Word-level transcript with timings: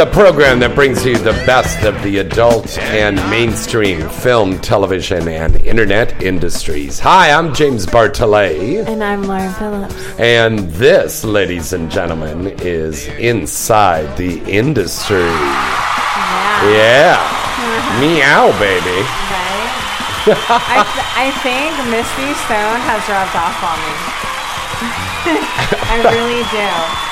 Looking 0.00 0.12
It's 0.12 0.16
so 0.16 0.22
the 0.22 0.32
program 0.32 0.60
that 0.60 0.74
brings 0.74 1.04
you 1.04 1.18
the 1.18 1.32
best 1.44 1.84
of 1.84 2.02
the 2.02 2.18
adult 2.18 2.78
and 2.78 3.16
mainstream 3.28 4.08
film, 4.08 4.58
television, 4.60 5.28
and 5.28 5.56
internet 5.56 6.22
industries. 6.22 6.98
Hi, 7.00 7.30
I'm 7.30 7.52
James 7.52 7.84
Bartholet, 7.84 8.86
And 8.86 9.04
I'm 9.04 9.24
Lauren 9.24 9.52
Phillips. 9.52 9.94
and 10.18 10.60
this, 10.70 11.22
ladies 11.22 11.74
and 11.74 11.90
gentlemen, 11.90 12.46
is 12.60 13.08
Inside 13.08 14.16
the 14.16 14.40
Industry. 14.50 15.18
Yeah. 15.18 16.70
Yeah. 16.72 18.00
Meow, 18.00 18.58
baby. 18.58 19.04
Right? 19.04 19.68
I, 20.64 20.80
th- 20.80 21.08
I 21.12 21.30
think 21.44 21.76
Misty 21.92 22.32
Stone 22.48 22.80
has 22.88 23.04
rubbed 23.04 23.36
off 23.36 23.62
on 23.68 23.78
me. 23.84 23.96
I 25.92 26.00
really 26.08 26.44
do. 26.48 27.09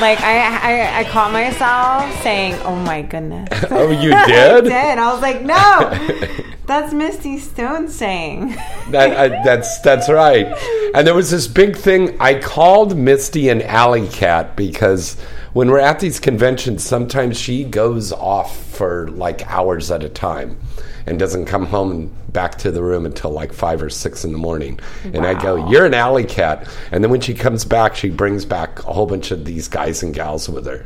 Like 0.00 0.20
I, 0.20 0.98
I, 0.98 0.98
I 1.00 1.04
caught 1.04 1.32
myself 1.32 2.22
saying, 2.22 2.60
"Oh 2.64 2.76
my 2.76 3.00
goodness." 3.00 3.48
Oh, 3.70 3.90
you 3.90 4.10
did? 4.10 4.10
I 4.20 4.60
did? 4.60 4.98
I 4.98 5.12
was 5.12 5.22
like, 5.22 5.42
"No, 5.42 6.44
that's 6.66 6.92
Misty 6.92 7.38
Stone 7.38 7.88
saying." 7.88 8.50
That, 8.90 9.16
I, 9.16 9.28
that's 9.42 9.80
that's 9.80 10.10
right. 10.10 10.46
And 10.94 11.06
there 11.06 11.14
was 11.14 11.30
this 11.30 11.48
big 11.48 11.76
thing. 11.76 12.14
I 12.20 12.38
called 12.38 12.94
Misty 12.94 13.48
an 13.48 13.62
alley 13.62 14.06
cat 14.08 14.54
because 14.54 15.14
when 15.54 15.70
we're 15.70 15.78
at 15.78 15.98
these 15.98 16.20
conventions, 16.20 16.84
sometimes 16.84 17.38
she 17.38 17.64
goes 17.64 18.12
off 18.12 18.66
for 18.66 19.08
like 19.08 19.50
hours 19.50 19.90
at 19.90 20.04
a 20.04 20.10
time 20.10 20.58
and 21.06 21.18
doesn't 21.18 21.46
come 21.46 21.66
home 21.66 21.90
and 21.90 22.32
back 22.32 22.56
to 22.58 22.70
the 22.70 22.82
room 22.82 23.06
until 23.06 23.30
like 23.30 23.52
five 23.52 23.80
or 23.80 23.88
six 23.88 24.24
in 24.24 24.32
the 24.32 24.38
morning. 24.38 24.78
And 25.04 25.26
I 25.26 25.40
go, 25.40 25.68
"You're 25.70 25.86
an 25.86 25.94
alley 25.94 26.24
cat." 26.24 26.68
And 26.90 27.02
then 27.02 27.10
when 27.10 27.20
she 27.20 27.34
comes 27.34 27.64
back, 27.64 27.94
she 27.94 28.10
brings 28.10 28.44
back 28.44 28.80
a 28.84 28.92
whole 28.92 29.06
bunch 29.06 29.30
of 29.30 29.44
these 29.44 29.68
guys 29.68 30.02
and 30.02 30.14
gals 30.14 30.48
with 30.48 30.66
her. 30.66 30.84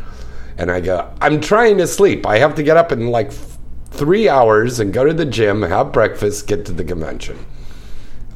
And 0.59 0.71
I 0.71 0.81
go, 0.81 1.11
"I'm 1.21 1.41
trying 1.41 1.79
to 1.79 1.87
sleep. 1.87 2.27
I 2.27 2.39
have 2.39 2.55
to 2.57 2.63
get 2.63 2.77
up 2.77 2.93
in 2.93 3.09
like." 3.09 3.33
Three 3.93 4.29
hours 4.29 4.79
and 4.79 4.93
go 4.93 5.05
to 5.05 5.13
the 5.13 5.25
gym, 5.25 5.63
have 5.63 5.91
breakfast, 5.91 6.47
get 6.47 6.65
to 6.67 6.73
the 6.73 6.85
convention. 6.85 7.37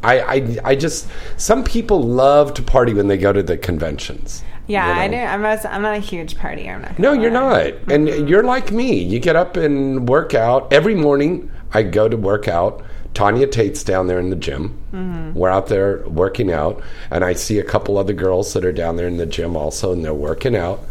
I, 0.02 0.20
I, 0.20 0.58
I 0.64 0.74
just 0.74 1.06
some 1.36 1.62
people 1.62 2.02
love 2.02 2.54
to 2.54 2.62
party 2.62 2.92
when 2.92 3.06
they 3.06 3.16
go 3.16 3.32
to 3.32 3.40
the 3.42 3.56
conventions. 3.56 4.42
Yeah, 4.66 4.88
you 4.88 4.94
know? 4.94 5.00
I 5.00 5.08
do. 5.08 5.32
I'm 5.32 5.42
not, 5.42 5.64
I'm 5.66 5.82
not 5.82 5.96
a 5.96 6.00
huge 6.00 6.36
partier. 6.36 6.74
I'm 6.74 6.82
not. 6.82 6.98
No, 6.98 7.10
gonna 7.10 7.22
you're 7.22 7.30
lie. 7.30 7.70
not, 7.70 7.92
and 7.92 8.28
you're 8.28 8.42
like 8.42 8.72
me. 8.72 9.00
You 9.00 9.20
get 9.20 9.36
up 9.36 9.56
and 9.56 10.08
work 10.08 10.34
out 10.34 10.72
every 10.72 10.94
morning. 10.94 11.50
I 11.74 11.82
go 11.82 12.08
to 12.08 12.16
work 12.16 12.48
out. 12.48 12.82
Tanya 13.12 13.46
Tate's 13.46 13.84
down 13.84 14.06
there 14.06 14.18
in 14.18 14.30
the 14.30 14.36
gym. 14.36 14.80
Mm-hmm. 14.92 15.34
We're 15.38 15.50
out 15.50 15.66
there 15.68 16.02
working 16.08 16.50
out, 16.50 16.82
and 17.10 17.24
I 17.24 17.34
see 17.34 17.58
a 17.58 17.64
couple 17.64 17.98
other 17.98 18.12
girls 18.12 18.52
that 18.54 18.64
are 18.64 18.72
down 18.72 18.96
there 18.96 19.06
in 19.06 19.18
the 19.18 19.26
gym 19.26 19.56
also, 19.56 19.92
and 19.92 20.04
they're 20.04 20.14
working 20.14 20.56
out, 20.56 20.84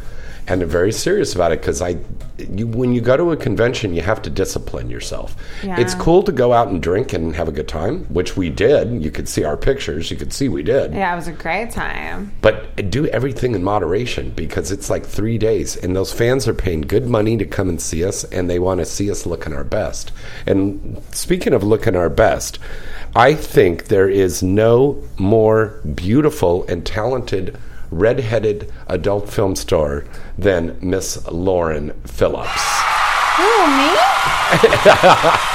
and 0.48 0.60
they're 0.60 0.68
very 0.68 0.92
serious 0.92 1.34
about 1.34 1.52
it 1.52 1.62
because 1.62 1.82
I, 1.82 1.98
you, 2.38 2.68
when 2.68 2.94
you 2.94 3.02
go 3.02 3.16
to 3.16 3.32
a 3.32 3.38
convention, 3.38 3.94
you 3.94 4.02
have 4.02 4.22
to 4.24 4.30
discipline 4.30 4.90
yourself. 4.90 5.36
It's 5.64 5.96
cool 5.96 6.24
to 6.24 6.32
go 6.32 6.52
out 6.52 6.68
and 6.68 6.82
drink 6.82 7.14
and 7.14 7.36
have 7.36 7.48
a 7.48 7.52
good 7.52 7.68
time, 7.68 8.06
which 8.06 8.36
we 8.36 8.50
did. 8.50 9.04
You 9.04 9.12
could 9.12 9.30
see 9.30 9.44
our 9.44 9.56
pictures. 9.56 10.12
You 10.12 10.18
could 10.18 10.34
see 10.34 10.50
we 10.50 10.64
did. 10.64 10.94
Yeah, 10.94 11.14
it 11.14 11.16
was 11.16 11.28
a 11.28 11.34
great 11.34 11.72
time. 11.72 12.34
But 12.42 12.90
do 12.90 13.08
everything 13.08 13.56
in 13.56 13.64
moderation 13.64 14.32
because 14.32 14.72
it's 14.72 14.90
like 14.90 15.06
three 15.06 15.38
days, 15.38 15.76
and 15.76 15.96
those 15.96 16.12
fans 16.12 16.48
are 16.48 16.54
paying 16.54 16.82
good 16.82 17.08
money 17.08 17.38
to 17.38 17.46
come 17.46 17.70
and 17.70 17.82
see 17.82 18.04
us, 18.04 18.24
and 18.26 18.50
they 18.50 18.60
want 18.60 18.80
to 18.80 18.86
see 18.86 19.10
us 19.10 19.26
looking 19.26 19.54
our 19.54 19.64
best. 19.64 20.12
And 20.46 21.02
speaking 21.12 21.54
of 21.54 21.64
looking 21.64 21.96
our 21.96 22.10
best, 22.10 22.60
I 23.16 23.36
think 23.36 23.86
there 23.86 24.10
is 24.10 24.42
no 24.42 25.02
more 25.18 25.80
beautiful 25.96 26.66
and 26.68 26.86
talented 26.86 27.58
redheaded 27.98 28.72
adult 28.88 29.30
film 29.30 29.56
star 29.56 30.06
than 30.38 30.78
Miss 30.82 31.26
Lauren 31.32 31.92
Phillips. 32.06 32.62
Oh 33.40 33.68
me? 33.78 35.50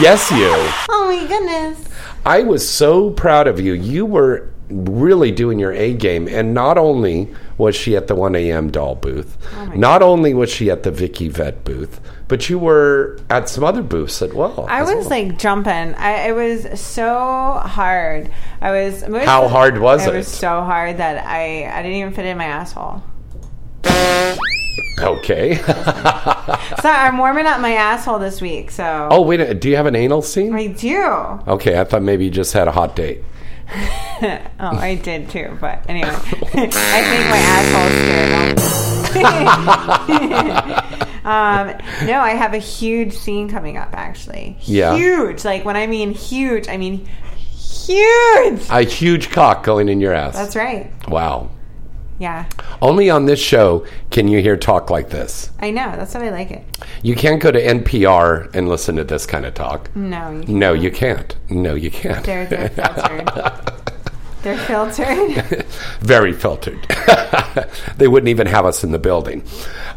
Yes, 0.00 0.30
you. 0.30 0.48
Oh 0.88 1.06
my 1.06 1.26
goodness. 1.28 1.86
I 2.24 2.42
was 2.44 2.66
so 2.66 3.10
proud 3.10 3.46
of 3.46 3.60
you. 3.60 3.74
You 3.74 4.06
were 4.06 4.48
really 4.72 5.30
doing 5.30 5.58
your 5.58 5.72
A 5.72 5.92
game. 5.94 6.26
And 6.28 6.54
not 6.54 6.78
only 6.78 7.28
was 7.58 7.76
she 7.76 7.96
at 7.96 8.06
the 8.08 8.14
1 8.14 8.34
a.m. 8.34 8.70
doll 8.70 8.94
booth, 8.94 9.36
oh 9.56 9.66
not 9.76 10.02
only 10.02 10.34
was 10.34 10.50
she 10.50 10.70
at 10.70 10.82
the 10.82 10.90
Vicky 10.90 11.28
Vette 11.28 11.64
booth, 11.64 12.00
but 12.28 12.48
you 12.48 12.58
were 12.58 13.18
at 13.30 13.48
some 13.48 13.62
other 13.64 13.82
booths 13.82 14.22
as 14.22 14.32
well. 14.32 14.66
I 14.68 14.80
as 14.80 14.88
was 14.94 15.06
well. 15.06 15.20
like 15.20 15.38
jumping. 15.38 15.94
I, 15.94 16.28
it 16.28 16.32
was 16.32 16.80
so 16.80 17.60
hard. 17.64 18.30
I 18.60 18.70
was. 18.70 19.02
How 19.02 19.48
hard 19.48 19.78
was 19.78 20.06
It 20.06 20.14
it? 20.14 20.16
was 20.18 20.28
so 20.28 20.62
hard 20.62 20.96
that 20.96 21.26
I 21.26 21.66
I 21.70 21.82
didn't 21.82 21.98
even 21.98 22.12
fit 22.14 22.24
in 22.26 22.38
my 22.38 22.46
asshole. 22.46 23.02
okay. 25.00 25.60
So 26.82 26.88
I'm 26.88 27.16
warming 27.18 27.46
up 27.46 27.60
my 27.60 27.74
asshole 27.74 28.18
this 28.18 28.40
week. 28.40 28.70
So 28.72 29.08
oh, 29.10 29.20
wait. 29.22 29.60
Do 29.60 29.68
you 29.68 29.76
have 29.76 29.86
an 29.86 29.94
anal 29.94 30.20
scene? 30.20 30.52
I 30.52 30.66
do. 30.66 30.98
Okay, 31.46 31.78
I 31.78 31.84
thought 31.84 32.02
maybe 32.02 32.24
you 32.24 32.30
just 32.30 32.52
had 32.54 32.66
a 32.66 32.72
hot 32.72 32.96
date. 32.96 33.22
oh, 34.60 34.76
I 34.76 34.94
did 35.02 35.28
too. 35.30 35.56
But 35.60 35.84
anyway, 35.88 36.08
I 36.12 36.18
think 36.18 37.28
my 37.30 37.38
asshole's 37.38 39.12
scared. 39.12 39.62
um, 41.24 42.06
no, 42.06 42.20
I 42.20 42.30
have 42.30 42.54
a 42.54 42.58
huge 42.58 43.12
scene 43.12 43.48
coming 43.48 43.76
up. 43.76 43.90
Actually, 43.92 44.56
Yeah. 44.62 44.96
huge. 44.96 45.44
Like 45.44 45.64
when 45.64 45.76
I 45.76 45.86
mean 45.86 46.12
huge, 46.14 46.68
I 46.68 46.76
mean 46.76 47.06
huge. 47.56 48.62
A 48.70 48.82
huge 48.82 49.30
cock 49.30 49.62
going 49.64 49.88
in 49.88 50.00
your 50.00 50.12
ass. 50.14 50.34
That's 50.34 50.56
right. 50.56 50.90
Wow. 51.08 51.50
Yeah, 52.22 52.44
Only 52.80 53.10
on 53.10 53.24
this 53.24 53.40
show 53.40 53.84
can 54.12 54.28
you 54.28 54.40
hear 54.40 54.56
talk 54.56 54.90
like 54.90 55.10
this. 55.10 55.50
I 55.58 55.72
know. 55.72 55.90
That's 55.96 56.14
what 56.14 56.22
I 56.22 56.30
like 56.30 56.52
it. 56.52 56.64
You 57.02 57.16
can't 57.16 57.42
go 57.42 57.50
to 57.50 57.60
NPR 57.60 58.54
and 58.54 58.68
listen 58.68 58.94
to 58.94 59.02
this 59.02 59.26
kind 59.26 59.44
of 59.44 59.54
talk. 59.54 59.90
No, 59.96 60.30
you 60.30 60.54
No, 60.54 60.72
you 60.72 60.92
can't. 60.92 61.34
No, 61.50 61.74
you 61.74 61.90
can't. 61.90 62.24
They're, 62.24 62.46
they're 62.46 62.68
filtered. 62.68 63.72
They're 64.42 64.58
filtered. 64.58 65.64
Very 66.00 66.32
filtered. 66.32 66.84
they 67.96 68.08
wouldn't 68.08 68.28
even 68.28 68.48
have 68.48 68.66
us 68.66 68.82
in 68.82 68.90
the 68.90 68.98
building. 68.98 69.44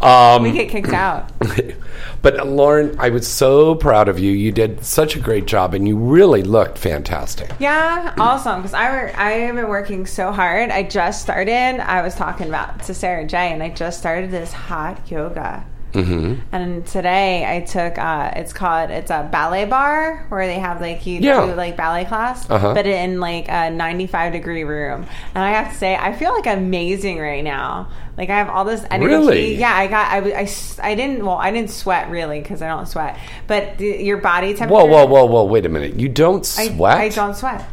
Um, 0.02 0.44
we 0.44 0.52
get 0.52 0.70
kicked 0.70 0.94
out. 0.94 1.32
but 2.22 2.48
Lauren, 2.48 2.96
I 3.00 3.10
was 3.10 3.28
so 3.28 3.74
proud 3.74 4.08
of 4.08 4.20
you. 4.20 4.32
You 4.32 4.52
did 4.52 4.86
such 4.86 5.16
a 5.16 5.20
great 5.20 5.48
job, 5.48 5.74
and 5.74 5.88
you 5.88 5.98
really 5.98 6.44
looked 6.44 6.78
fantastic. 6.78 7.52
Yeah, 7.60 8.14
awesome. 8.20 8.62
Because 8.62 8.76
I 8.76 8.92
were, 8.92 9.12
I 9.16 9.32
have 9.32 9.56
been 9.56 9.68
working 9.68 10.06
so 10.06 10.32
hard. 10.32 10.70
I 10.70 10.84
just 10.84 11.24
started. 11.24 11.80
I 11.80 12.04
was 12.04 12.14
talking 12.14 12.48
about 12.48 12.84
to 12.84 12.94
Sara 12.94 13.26
Jay, 13.26 13.52
and 13.52 13.64
I 13.64 13.70
just 13.70 13.98
started 13.98 14.30
this 14.30 14.54
hot 14.54 15.10
yoga. 15.10 15.66
Mm-hmm. 15.96 16.56
And 16.56 16.86
today 16.86 17.46
I 17.48 17.62
took 17.62 17.98
uh, 17.98 18.32
it's 18.36 18.54
called 18.54 18.90
it's 18.92 19.12
a 19.12 19.28
ballet 19.32 19.66
bar 19.66 20.26
where 20.30 20.46
they 20.48 20.60
have 20.60 20.82
like 20.82 21.06
you 21.06 21.20
Yeah. 21.22 21.46
do 21.46 21.54
like 21.54 21.78
ballet 21.78 22.06
class, 22.06 22.50
Uh-huh. 22.50 22.74
but 22.74 22.86
in 22.86 23.20
like 23.20 23.48
a 23.50 23.70
95 23.70 24.34
degree 24.34 24.64
room. 24.64 25.06
And 25.34 25.44
I 25.44 25.52
have 25.52 25.72
to 25.72 25.78
say 25.78 25.96
I 25.96 26.14
feel 26.14 26.34
like 26.34 26.46
amazing 26.48 27.20
right 27.20 27.44
now. 27.44 27.90
Like 28.18 28.30
I 28.30 28.36
have 28.38 28.50
all 28.50 28.64
this 28.66 28.86
energy. 28.92 29.08
Really? 29.14 29.56
Yeah, 29.56 29.74
I 29.76 29.88
got 29.88 30.12
I 30.12 30.18
I, 30.42 30.50
I 30.92 30.96
didn't 30.96 31.26
well 31.26 31.38
I 31.38 31.52
didn't 31.52 31.70
sweat 31.72 32.10
really 32.10 32.40
because 32.42 32.62
I 32.62 32.68
don't 32.68 32.88
sweat, 32.88 33.18
but 33.48 33.78
the, 33.78 33.86
your 34.04 34.18
body 34.18 34.54
temperature. 34.54 34.74
Whoa, 34.74 34.86
whoa, 34.86 35.06
whoa, 35.06 35.26
whoa! 35.26 35.44
Wait 35.46 35.66
a 35.66 35.70
minute. 35.70 36.00
You 36.00 36.08
don't 36.10 36.46
sweat? 36.46 36.98
I 36.98 37.10
don't 37.10 37.36
sweat. 37.36 37.66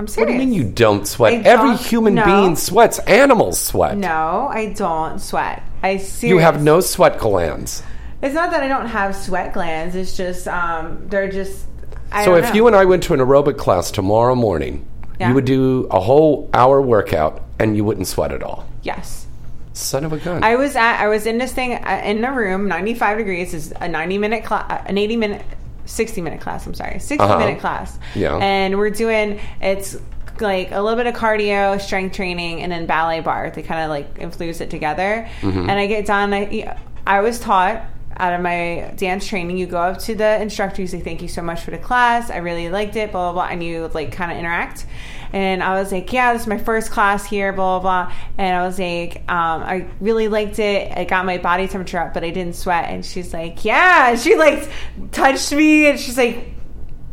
I'm 0.00 0.06
serious. 0.06 0.16
What 0.16 0.26
do 0.26 0.32
you 0.32 0.38
mean 0.38 0.52
you 0.52 0.62
don't 0.62 1.06
sweat? 1.08 1.32
I 1.32 1.36
Every 1.38 1.70
don't- 1.70 1.80
human 1.80 2.14
no. 2.14 2.24
being 2.24 2.54
sweats. 2.56 3.00
Animals 3.00 3.58
sweat. 3.58 3.96
No, 3.96 4.48
I 4.48 4.72
don't 4.72 5.18
sweat. 5.20 5.62
I 5.82 5.96
serious. 5.98 6.22
You 6.22 6.38
have 6.38 6.62
no 6.62 6.80
sweat 6.80 7.18
glands. 7.18 7.82
It's 8.22 8.34
not 8.34 8.50
that 8.50 8.62
I 8.62 8.68
don't 8.68 8.86
have 8.86 9.14
sweat 9.14 9.52
glands. 9.52 9.94
It's 9.94 10.16
just 10.16 10.48
um, 10.48 11.06
they're 11.08 11.30
just. 11.30 11.66
I 12.10 12.24
So 12.24 12.34
if 12.36 12.44
know. 12.46 12.52
you 12.54 12.66
and 12.66 12.74
I 12.74 12.84
went 12.84 13.02
to 13.04 13.14
an 13.14 13.20
aerobic 13.20 13.58
class 13.58 13.90
tomorrow 13.90 14.34
morning, 14.34 14.86
Yeah. 15.20 15.28
you 15.28 15.34
would 15.34 15.44
do 15.44 15.86
a 15.90 16.00
whole 16.00 16.48
hour 16.54 16.80
workout 16.82 17.42
and 17.58 17.76
you 17.76 17.84
wouldn't 17.84 18.06
sweat 18.06 18.32
at 18.32 18.42
all. 18.42 18.66
yes. 18.82 19.26
Son 19.74 20.04
of 20.04 20.12
a 20.12 20.16
gun. 20.18 20.42
I 20.42 20.56
was 20.56 20.74
at 20.74 21.00
I 21.00 21.06
was 21.06 21.24
in 21.24 21.38
this 21.38 21.52
thing 21.52 21.74
uh, 21.74 22.00
in 22.04 22.24
a 22.24 22.32
room, 22.32 22.66
95 22.66 23.18
degrees 23.18 23.54
is 23.54 23.72
a 23.80 23.86
90 23.86 24.18
minute 24.18 24.44
class, 24.44 24.82
an 24.86 24.98
80 24.98 25.16
minute, 25.16 25.44
60 25.84 26.20
minute 26.20 26.40
class. 26.40 26.66
I'm 26.66 26.74
sorry, 26.74 26.98
60 26.98 27.18
Uh-huh. 27.20 27.38
minute 27.38 27.60
class. 27.60 27.96
Yeah. 28.16 28.36
and 28.38 28.76
we're 28.76 28.90
doing 28.90 29.38
it's 29.60 29.96
like 30.40 30.70
a 30.70 30.80
little 30.80 30.96
bit 30.96 31.06
of 31.06 31.14
cardio, 31.14 31.80
strength 31.80 32.16
training, 32.16 32.62
and 32.62 32.70
then 32.72 32.86
ballet 32.86 33.20
bar. 33.20 33.50
They 33.50 33.62
kind 33.62 33.82
of 33.82 33.90
like 33.90 34.18
infuse 34.18 34.60
it 34.60 34.70
together. 34.70 35.28
Mm-hmm. 35.40 35.70
And 35.70 35.70
I 35.70 35.86
get 35.86 36.06
done. 36.06 36.32
I 36.34 36.76
I 37.06 37.20
was 37.20 37.40
taught. 37.40 37.82
Out 38.20 38.32
of 38.32 38.40
my 38.40 38.92
dance 38.96 39.28
training, 39.28 39.58
you 39.58 39.66
go 39.66 39.78
up 39.78 39.98
to 40.00 40.14
the 40.16 40.42
instructor, 40.42 40.82
you 40.82 40.88
say, 40.88 40.98
Thank 40.98 41.22
you 41.22 41.28
so 41.28 41.40
much 41.40 41.60
for 41.60 41.70
the 41.70 41.78
class. 41.78 42.30
I 42.30 42.38
really 42.38 42.68
liked 42.68 42.96
it, 42.96 43.12
blah, 43.12 43.30
blah, 43.30 43.44
blah. 43.44 43.52
And 43.52 43.62
you 43.62 43.88
like 43.94 44.10
kind 44.10 44.32
of 44.32 44.38
interact. 44.38 44.86
And 45.32 45.62
I 45.62 45.78
was 45.80 45.92
like, 45.92 46.12
Yeah, 46.12 46.32
this 46.32 46.42
is 46.42 46.48
my 46.48 46.58
first 46.58 46.90
class 46.90 47.24
here, 47.24 47.52
blah, 47.52 47.78
blah, 47.78 48.06
blah. 48.06 48.14
And 48.36 48.56
I 48.56 48.66
was 48.66 48.76
like, 48.76 49.18
um, 49.30 49.62
I 49.62 49.86
really 50.00 50.26
liked 50.26 50.58
it. 50.58 50.90
I 50.96 51.04
got 51.04 51.26
my 51.26 51.38
body 51.38 51.68
temperature 51.68 51.98
up, 51.98 52.12
but 52.12 52.24
I 52.24 52.30
didn't 52.30 52.56
sweat. 52.56 52.86
And 52.86 53.06
she's 53.06 53.32
like, 53.32 53.64
Yeah. 53.64 54.10
And 54.10 54.18
she 54.18 54.34
like 54.34 54.68
touched 55.12 55.52
me 55.52 55.86
and 55.86 56.00
she's 56.00 56.18
like, 56.18 56.57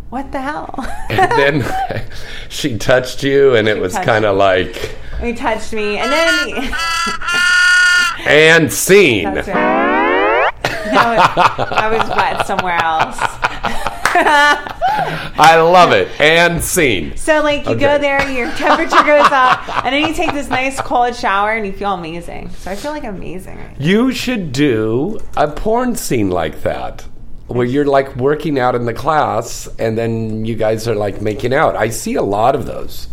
What 0.09 0.31
the 0.31 0.39
hell? 0.41 0.73
and 1.09 1.31
then 1.31 2.05
she 2.49 2.77
touched 2.77 3.23
you 3.23 3.55
and 3.55 3.67
it 3.67 3.79
was 3.79 3.93
kind 3.99 4.25
of 4.25 4.37
like, 4.37 4.95
he 5.21 5.33
touched 5.33 5.73
me. 5.73 5.97
And 5.97 6.11
then 6.11 6.73
and 8.27 8.71
scene. 8.71 9.33
That's 9.33 9.47
right. 9.47 10.51
I 10.87 11.15
was, 11.15 11.67
I 11.71 11.87
was 11.89 12.09
wet 12.09 12.45
somewhere 12.47 12.81
else. 12.81 13.17
I 15.37 15.57
love 15.59 15.91
it. 15.91 16.07
And 16.21 16.63
scene. 16.63 17.17
So 17.17 17.41
like 17.41 17.65
you 17.65 17.71
Okay. 17.71 17.79
go 17.79 17.97
there, 17.97 18.29
your 18.31 18.49
temperature 18.51 19.03
goes 19.03 19.27
up, 19.31 19.85
and 19.85 19.93
then 19.93 20.07
you 20.07 20.13
take 20.13 20.31
this 20.31 20.47
nice 20.49 20.79
cold 20.79 21.15
shower, 21.15 21.51
and 21.53 21.65
you 21.65 21.73
feel 21.73 21.93
amazing. 21.93 22.49
So 22.51 22.71
I 22.71 22.75
feel 22.75 22.91
like 22.91 23.03
amazing. 23.03 23.57
Right. 23.57 23.75
You 23.81 24.11
should 24.13 24.51
do 24.53 25.19
a 25.35 25.47
porn 25.49 25.95
scene 25.95 26.29
like 26.29 26.61
that. 26.63 27.05
Where 27.47 27.65
you're 27.65 27.85
like 27.85 28.15
working 28.15 28.57
out 28.57 28.73
in 28.75 28.85
the 28.85 28.93
class 28.93 29.67
and 29.77 29.97
then 29.97 30.45
you 30.45 30.55
guys 30.55 30.87
are 30.87 30.95
like 30.95 31.21
making 31.21 31.53
out. 31.53 31.75
I 31.75 31.89
see 31.89 32.15
a 32.15 32.23
lot 32.23 32.55
of 32.55 32.65
those 32.65 33.07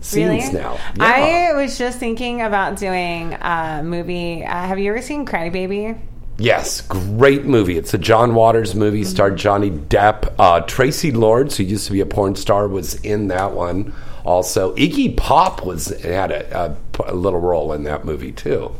scenes 0.00 0.52
now. 0.52 0.78
Yeah. 0.96 1.04
I 1.04 1.52
was 1.54 1.76
just 1.76 1.98
thinking 1.98 2.42
about 2.42 2.76
doing 2.78 3.34
a 3.34 3.82
movie. 3.82 4.44
Uh, 4.44 4.48
have 4.48 4.78
you 4.78 4.90
ever 4.90 5.02
seen 5.02 5.26
Crybaby? 5.26 5.98
Yes, 6.36 6.80
great 6.80 7.44
movie. 7.44 7.78
It's 7.78 7.94
a 7.94 7.98
John 7.98 8.34
Waters 8.34 8.74
movie. 8.74 9.02
Mm-hmm. 9.02 9.10
Starred 9.10 9.36
Johnny 9.36 9.70
Depp. 9.70 10.34
Uh, 10.38 10.62
Traci 10.62 11.14
Lords, 11.14 11.56
who 11.56 11.62
used 11.62 11.86
to 11.86 11.92
be 11.92 12.00
a 12.00 12.06
porn 12.06 12.34
star, 12.34 12.66
was 12.66 12.96
in 12.96 13.28
that 13.28 13.52
one. 13.52 13.92
Also, 14.24 14.74
Iggy 14.74 15.16
Pop 15.16 15.64
was 15.64 15.88
had 16.00 16.32
a, 16.32 16.76
a, 16.98 17.12
a 17.12 17.14
little 17.14 17.40
role 17.40 17.72
in 17.72 17.84
that 17.84 18.04
movie 18.04 18.32
too. 18.32 18.74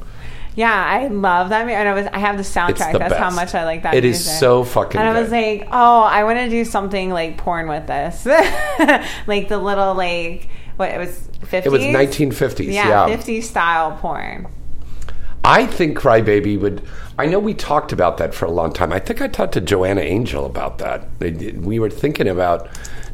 Yeah, 0.54 0.72
I 0.72 1.08
love 1.08 1.48
that. 1.48 1.68
And 1.68 1.88
I 1.88 1.92
was, 1.94 2.06
I 2.06 2.18
have 2.18 2.36
the 2.36 2.42
soundtrack. 2.44 2.92
the 2.92 2.98
That's 2.98 3.16
how 3.16 3.30
much 3.30 3.54
I 3.54 3.64
like 3.64 3.82
that. 3.82 3.94
It 3.94 4.04
is 4.04 4.18
music. 4.24 4.38
so 4.40 4.64
fucking 4.64 5.00
And 5.00 5.08
I 5.08 5.20
was 5.20 5.30
good. 5.30 5.60
like, 5.60 5.68
oh, 5.72 6.02
I 6.02 6.22
want 6.24 6.38
to 6.38 6.48
do 6.48 6.64
something 6.64 7.10
like 7.10 7.38
porn 7.38 7.68
with 7.68 7.86
this, 7.86 8.24
like 9.26 9.48
the 9.48 9.58
little 9.58 9.94
like 9.94 10.48
what 10.76 10.90
it 10.90 10.98
was. 10.98 11.28
50s? 11.42 11.66
It 11.66 11.70
was 11.72 11.82
1950s. 11.82 12.72
Yeah, 12.72 13.06
Yeah, 13.06 13.16
50s 13.16 13.42
style 13.42 13.96
porn. 13.98 14.46
I 15.44 15.66
think 15.66 15.98
Crybaby 15.98 16.58
would. 16.58 16.82
I 17.18 17.26
know 17.26 17.38
we 17.38 17.52
talked 17.52 17.92
about 17.92 18.16
that 18.16 18.34
for 18.34 18.46
a 18.46 18.50
long 18.50 18.72
time. 18.72 18.92
I 18.92 18.98
think 18.98 19.20
I 19.20 19.28
talked 19.28 19.52
to 19.54 19.60
Joanna 19.60 20.00
Angel 20.00 20.46
about 20.46 20.78
that. 20.78 21.06
We 21.20 21.78
were 21.78 21.90
thinking 21.90 22.26
about 22.28 22.68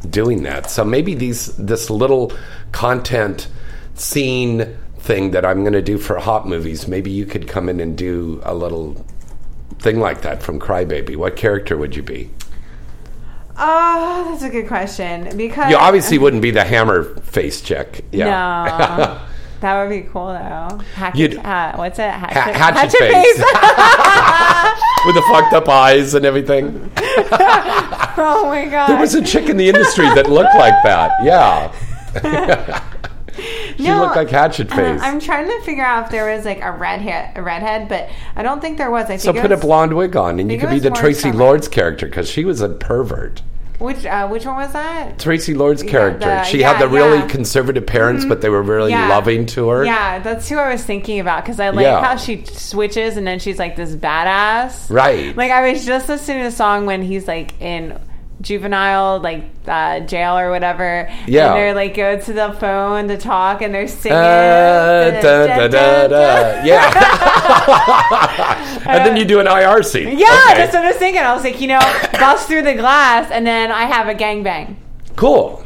doing 0.08 0.44
that. 0.44 0.70
So 0.70 0.84
maybe 0.84 1.14
these 1.14 1.46
this 1.56 1.90
little 1.90 2.32
content 2.70 3.48
scene 3.94 4.76
thing 5.00 5.30
that 5.32 5.44
I'm 5.44 5.60
going 5.62 5.72
to 5.72 5.82
do 5.82 5.98
for 5.98 6.18
hot 6.18 6.46
movies. 6.46 6.86
Maybe 6.86 7.10
you 7.10 7.26
could 7.26 7.48
come 7.48 7.68
in 7.68 7.80
and 7.80 7.96
do 7.96 8.40
a 8.44 8.54
little 8.54 9.04
thing 9.78 9.98
like 9.98 10.22
that 10.22 10.42
from 10.42 10.60
Crybaby. 10.60 11.16
What 11.16 11.36
character 11.36 11.76
would 11.76 11.96
you 11.96 12.02
be? 12.02 12.30
Oh, 13.56 14.28
that's 14.30 14.42
a 14.42 14.48
good 14.50 14.68
question 14.68 15.36
because 15.36 15.70
You 15.70 15.76
obviously 15.76 16.18
wouldn't 16.18 16.42
be 16.42 16.50
the 16.50 16.64
hammer 16.64 17.02
face 17.20 17.60
chick. 17.60 18.04
Yeah. 18.12 18.96
no. 18.98 19.20
That 19.60 19.82
would 19.82 19.90
be 19.90 20.08
cool 20.08 20.28
though. 20.28 20.78
Hatchet, 20.94 21.36
uh, 21.36 21.76
what's 21.76 21.98
it? 21.98 22.10
Hatchet, 22.10 22.56
Ha- 22.56 22.72
hatchet 22.72 22.98
face. 22.98 23.36
With 25.04 25.14
the 25.16 25.22
fucked 25.30 25.52
up 25.52 25.68
eyes 25.68 26.14
and 26.14 26.24
everything. 26.24 26.90
oh 26.96 28.46
my 28.48 28.64
god. 28.70 28.88
There 28.88 28.98
was 28.98 29.14
a 29.14 29.22
chick 29.22 29.50
in 29.50 29.58
the 29.58 29.68
industry 29.68 30.06
that 30.06 30.30
looked 30.30 30.54
like 30.54 30.82
that. 30.82 31.22
Yeah. 31.22 32.80
She 33.76 33.84
No, 33.84 34.00
looked 34.00 34.16
like 34.16 34.30
Hatchet 34.30 34.70
uh, 34.72 34.76
Face. 34.76 35.00
I'm 35.02 35.20
trying 35.20 35.46
to 35.46 35.60
figure 35.62 35.84
out 35.84 36.04
if 36.06 36.10
there 36.10 36.34
was 36.36 36.44
like 36.44 36.60
a 36.60 36.72
redhead, 36.72 37.36
a 37.36 37.42
redhead, 37.42 37.88
but 37.88 38.08
I 38.36 38.42
don't 38.42 38.60
think 38.60 38.78
there 38.78 38.90
was. 38.90 39.08
I 39.08 39.16
so 39.16 39.32
think 39.32 39.44
it 39.44 39.48
put 39.48 39.52
a 39.52 39.56
blonde 39.56 39.94
wig 39.96 40.16
on, 40.16 40.38
and 40.38 40.50
you 40.50 40.58
could 40.58 40.70
be 40.70 40.78
the 40.78 40.90
Traci 40.90 41.14
summer. 41.22 41.34
Lords 41.36 41.68
character 41.68 42.06
because 42.06 42.28
she 42.28 42.44
was 42.44 42.60
a 42.60 42.68
pervert. 42.68 43.42
Which 43.78 44.04
uh, 44.04 44.28
which 44.28 44.44
one 44.44 44.56
was 44.56 44.74
that? 44.74 45.16
Traci 45.16 45.56
Lord's 45.56 45.82
character. 45.82 46.26
the- 46.26 46.44
she 46.44 46.60
had 46.60 46.78
the 46.78 46.86
really 46.86 47.14
yeah. 47.16 47.20
Mm-hmm. 47.22 47.28
conservative 47.30 47.86
parents, 47.86 48.26
but 48.26 48.42
they 48.42 48.50
were 48.50 48.62
really 48.62 48.90
Yeah. 48.90 49.08
loving 49.08 49.46
to 49.46 49.70
her. 49.70 49.84
Yeah, 49.86 50.18
that's 50.18 50.50
who 50.50 50.58
I 50.58 50.70
was 50.70 50.84
thinking 50.84 51.18
about 51.18 51.44
because 51.44 51.58
I 51.58 51.70
like 51.70 51.84
Yeah. 51.84 52.04
how 52.04 52.16
she 52.16 52.44
switches 52.44 53.16
and 53.16 53.26
then 53.26 53.38
she's 53.38 53.58
like 53.58 53.76
this 53.76 53.96
badass. 53.96 54.90
Right. 54.90 55.34
Like 55.34 55.50
I 55.50 55.72
was 55.72 55.86
just 55.86 56.10
listening 56.10 56.40
to 56.40 56.48
a 56.48 56.50
song 56.50 56.84
when 56.84 57.00
he's 57.00 57.26
like 57.26 57.58
in 57.62 57.98
juvenile 58.40 59.20
like 59.20 59.44
uh, 59.66 60.00
jail 60.00 60.38
or 60.38 60.50
whatever. 60.50 61.08
Yeah. 61.26 61.48
And 61.48 61.56
they're 61.56 61.74
like 61.74 61.94
go 61.94 62.18
to 62.18 62.32
the 62.32 62.52
phone 62.58 63.08
to 63.08 63.16
talk 63.16 63.62
and 63.62 63.74
they're 63.74 63.88
singing. 63.88 64.16
Uh, 64.16 65.20
da, 65.22 65.46
da, 65.46 65.68
da, 65.68 66.08
da. 66.08 66.64
Yeah. 66.64 66.90
and 68.86 69.06
then 69.06 69.16
you 69.16 69.24
do 69.24 69.40
an 69.40 69.46
IR 69.46 69.82
scene. 69.82 70.18
Yeah, 70.18 70.26
Okay. 70.50 70.58
that's 70.58 70.74
what 70.74 70.84
I 70.84 70.88
was 70.88 70.96
thinking. 70.96 71.22
I 71.22 71.34
was 71.34 71.44
like, 71.44 71.60
you 71.60 71.68
know, 71.68 71.80
bust 72.12 72.48
through 72.48 72.62
the 72.62 72.74
glass 72.74 73.30
and 73.30 73.46
then 73.46 73.70
I 73.70 73.84
have 73.84 74.08
a 74.08 74.14
gangbang. 74.14 74.76
Cool. 75.16 75.64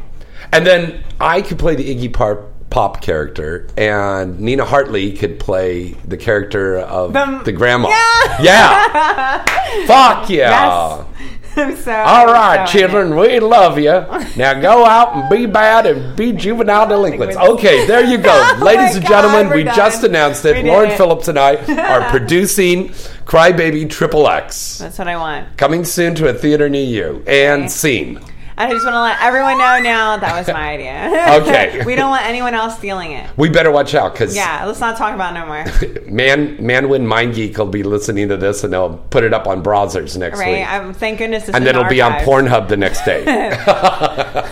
And 0.52 0.66
then 0.66 1.02
I 1.20 1.42
could 1.42 1.58
play 1.58 1.74
the 1.74 1.94
Iggy 1.94 2.12
Pop, 2.12 2.38
Pop 2.70 3.00
character, 3.02 3.68
and 3.76 4.40
Nina 4.40 4.64
Hartley 4.64 5.12
could 5.12 5.38
play 5.38 5.92
the 6.06 6.16
character 6.16 6.78
of 6.78 7.12
The- 7.12 7.42
the, 7.44 7.52
grandma. 7.52 7.88
Yeah. 7.88 8.42
Yeah. 8.42 9.44
Fuck 9.86 10.30
yeah. 10.30 11.04
Yes. 11.06 11.33
I'm 11.56 11.76
so 11.84 11.92
All 11.92 12.26
right, 12.26 12.68
so 12.68 12.78
children, 12.78 13.16
we 13.16 13.38
love 13.40 13.78
you. 13.78 14.04
Now 14.36 14.60
go 14.60 14.84
out 14.84 15.14
and 15.14 15.30
be 15.30 15.46
bad 15.46 15.86
and 15.86 16.16
be 16.16 16.32
juvenile 16.44 16.88
delinquents. 16.88 17.36
Okay, 17.36 17.86
there 17.86 18.04
you 18.04 18.18
go. 18.18 18.30
Oh 18.32 18.64
Ladies 18.64 18.96
and 18.96 19.04
God, 19.06 19.22
gentlemen, 19.22 19.48
we're 19.50 19.64
done. 19.64 19.76
just 19.76 20.02
announced 20.02 20.42
We 20.44 20.50
it. 20.50 20.64
Lauren 20.66 20.90
it. 20.90 20.96
Phillips 20.96 21.28
and 21.28 21.38
I 21.38 21.54
are 21.56 22.10
producing 22.10 22.88
Crybaby 23.26 23.88
Triple 23.88 24.28
X. 24.28 24.78
That's 24.78 24.98
what 24.98 25.06
I 25.08 25.16
want. 25.16 25.56
Coming 25.56 25.84
soon 25.84 26.14
to 26.16 26.28
a 26.28 26.34
theater 26.34 26.68
near 26.68 26.84
you. 26.84 27.22
And 27.28 27.62
Okay. 27.64 27.68
scene. 27.68 28.20
I 28.56 28.70
just 28.70 28.84
want 28.84 28.94
to 28.94 29.00
let 29.00 29.20
everyone 29.20 29.58
know 29.58 29.80
now 29.80 30.16
that 30.16 30.38
was 30.38 30.46
my 30.48 30.70
idea. 30.70 30.92
Okay. 31.44 31.82
we 31.84 31.94
don't 31.96 32.10
want 32.10 32.24
anyone 32.24 32.54
else 32.54 32.76
stealing 32.78 33.10
it. 33.12 33.28
We 33.36 33.48
better 33.48 33.70
watch 33.72 33.94
out 33.94 34.12
because 34.12 34.36
Yeah, 34.36 34.64
let's 34.66 34.78
not 34.80 34.96
talk 34.96 35.12
about 35.14 35.34
it 35.34 35.40
no 35.40 35.46
more. 35.46 35.64
Man, 36.12 36.56
Manwin 36.58 37.04
Mind 37.04 37.34
Geek 37.34 37.58
will 37.58 37.66
be 37.66 37.82
listening 37.82 38.28
to 38.28 38.36
this 38.36 38.62
and 38.62 38.72
they'll 38.72 38.98
put 39.10 39.24
it 39.24 39.34
up 39.34 39.48
on 39.48 39.62
Brazzers 39.64 40.16
next 40.16 40.38
Right? 40.38 40.58
week. 40.58 40.68
Um, 40.70 40.94
thank 40.94 41.18
goodness 41.18 41.48
and 41.48 41.66
then 41.66 41.74
it'll 41.76 41.88
be 41.88 42.00
on. 42.00 42.12
Pornhub 42.24 42.68
the 42.68 42.76
next 42.76 43.04
day. 43.04 43.24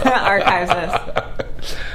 archives 0.05 0.71
this. 0.71 0.93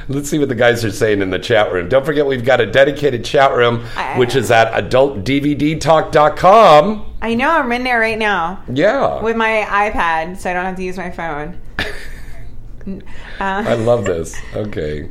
Let's 0.07 0.29
see 0.29 0.39
what 0.39 0.47
the 0.47 0.55
guys 0.55 0.85
are 0.85 0.91
saying 0.91 1.21
in 1.21 1.29
the 1.31 1.39
chat 1.39 1.73
room. 1.73 1.89
Don't 1.89 2.05
forget, 2.05 2.25
we've 2.25 2.45
got 2.45 2.61
a 2.61 2.65
dedicated 2.65 3.25
chat 3.25 3.53
room, 3.53 3.85
I- 3.97 4.17
which 4.17 4.35
is 4.37 4.49
at 4.49 4.71
adultdvdtalk.com. 4.81 7.05
I 7.21 7.33
know 7.35 7.49
I'm 7.49 7.69
in 7.73 7.83
there 7.83 7.99
right 7.99 8.17
now 8.17 8.63
Yeah. 8.71 9.21
with 9.21 9.35
my 9.35 9.65
iPad, 9.69 10.37
so 10.37 10.49
I 10.49 10.53
don't 10.53 10.63
have 10.65 10.77
to 10.77 10.83
use 10.83 10.95
my 10.97 11.11
phone. 11.11 11.57
I 13.39 13.73
Uh, 13.73 13.77
love 13.77 14.05
this. 14.05 14.35
Okay. 14.55 15.09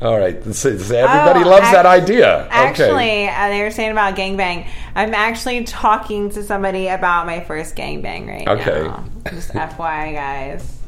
All 0.00 0.18
right. 0.18 0.40
This 0.42 0.64
is, 0.64 0.90
everybody 0.90 1.44
Oh, 1.44 1.48
loves 1.48 1.70
that 1.70 1.86
idea. 1.86 2.44
okay. 2.46 2.48
Actually, 2.50 3.28
uh, 3.28 3.48
they 3.48 3.62
were 3.62 3.70
saying 3.70 3.92
about 3.92 4.16
gangbang. 4.16 4.66
I'm 4.96 5.14
actually 5.14 5.62
talking 5.64 6.28
to 6.30 6.42
somebody 6.42 6.88
about 6.88 7.26
my 7.26 7.40
first 7.40 7.76
gangbang 7.76 8.26
right 8.26 8.48
Okay. 8.48 8.82
now. 8.88 9.04
Just 9.30 9.50
FYI, 9.54 10.12
guys, 10.14 10.78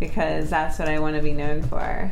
because 0.00 0.48
that's 0.50 0.78
what 0.78 0.88
I 0.88 0.98
want 0.98 1.16
to 1.16 1.22
be 1.22 1.32
known 1.32 1.62
for. 1.62 2.10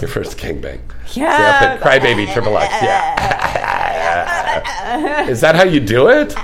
Your 0.00 0.08
first 0.08 0.36
gangbang. 0.38 0.80
Yeah. 1.14 1.78
Crybaby 1.78 2.32
Triple 2.32 2.58
X. 2.58 2.72
Yeah. 2.82 3.18
is 5.28 5.40
that 5.40 5.54
how 5.56 5.62
you 5.64 5.78
do 5.80 6.08
it? 6.08 6.34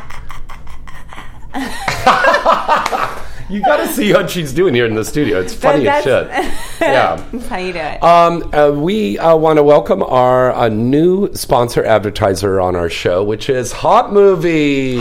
You 3.50 3.62
got 3.62 3.78
to 3.78 3.88
see 3.88 4.12
what 4.12 4.28
she's 4.28 4.52
doing 4.52 4.75
here 4.75 4.85
in 4.85 4.95
the 4.95 5.05
studio. 5.05 5.40
It's 5.40 5.55
funny 5.55 5.88
as 5.88 6.05
shit. 6.05 6.28
Yeah. 6.81 7.17
That's 7.33 7.49
how 7.49 7.57
you 7.57 7.73
do 7.73 7.81
it. 7.81 8.02
Um, 8.02 8.55
uh, 8.55 8.71
we 8.71 9.19
uh, 9.19 9.35
want 9.37 9.57
to 9.57 9.64
welcome 9.64 10.02
our 10.02 10.52
uh, 10.52 10.69
new 10.69 11.35
sponsor 11.35 11.85
advertiser 11.85 12.61
on 12.61 12.76
our 12.76 12.88
show, 12.88 13.25
which 13.25 13.50
is 13.50 13.73
Hot 13.73 14.12
Movies. 14.12 14.99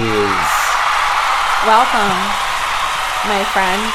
Welcome, 1.67 2.17
my 3.27 3.43
friend. 3.53 3.93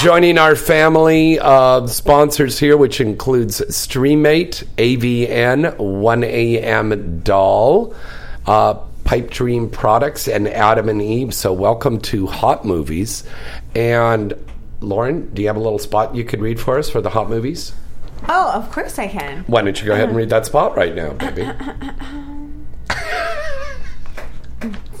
Joining 0.00 0.38
our 0.38 0.54
family 0.54 1.40
of 1.40 1.90
sponsors 1.90 2.58
here, 2.58 2.76
which 2.76 3.00
includes 3.00 3.60
Streamate, 3.62 4.64
AVN, 4.76 5.76
1AM 5.76 7.24
Doll, 7.24 7.94
uh, 8.46 8.74
Pipe 9.08 9.30
Dream 9.30 9.70
Products, 9.70 10.28
and 10.28 10.46
Adam 10.46 10.90
and 10.90 11.00
Eve. 11.00 11.32
So, 11.32 11.50
welcome 11.50 11.98
to 12.02 12.26
Hot 12.26 12.66
Movies. 12.66 13.24
And 13.74 14.34
Lauren, 14.82 15.32
do 15.32 15.40
you 15.40 15.48
have 15.48 15.56
a 15.56 15.60
little 15.60 15.78
spot 15.78 16.14
you 16.14 16.24
could 16.24 16.42
read 16.42 16.60
for 16.60 16.78
us 16.78 16.90
for 16.90 17.00
the 17.00 17.08
Hot 17.08 17.30
Movies? 17.30 17.72
Oh, 18.28 18.52
of 18.52 18.70
course 18.70 18.98
I 18.98 19.08
can. 19.08 19.44
Why 19.46 19.62
don't 19.62 19.80
you 19.80 19.86
go 19.86 19.94
ahead 19.94 20.10
and 20.10 20.16
read 20.18 20.28
that 20.28 20.44
spot 20.44 20.76
right 20.76 20.94
now, 20.94 21.14
baby? 21.14 21.50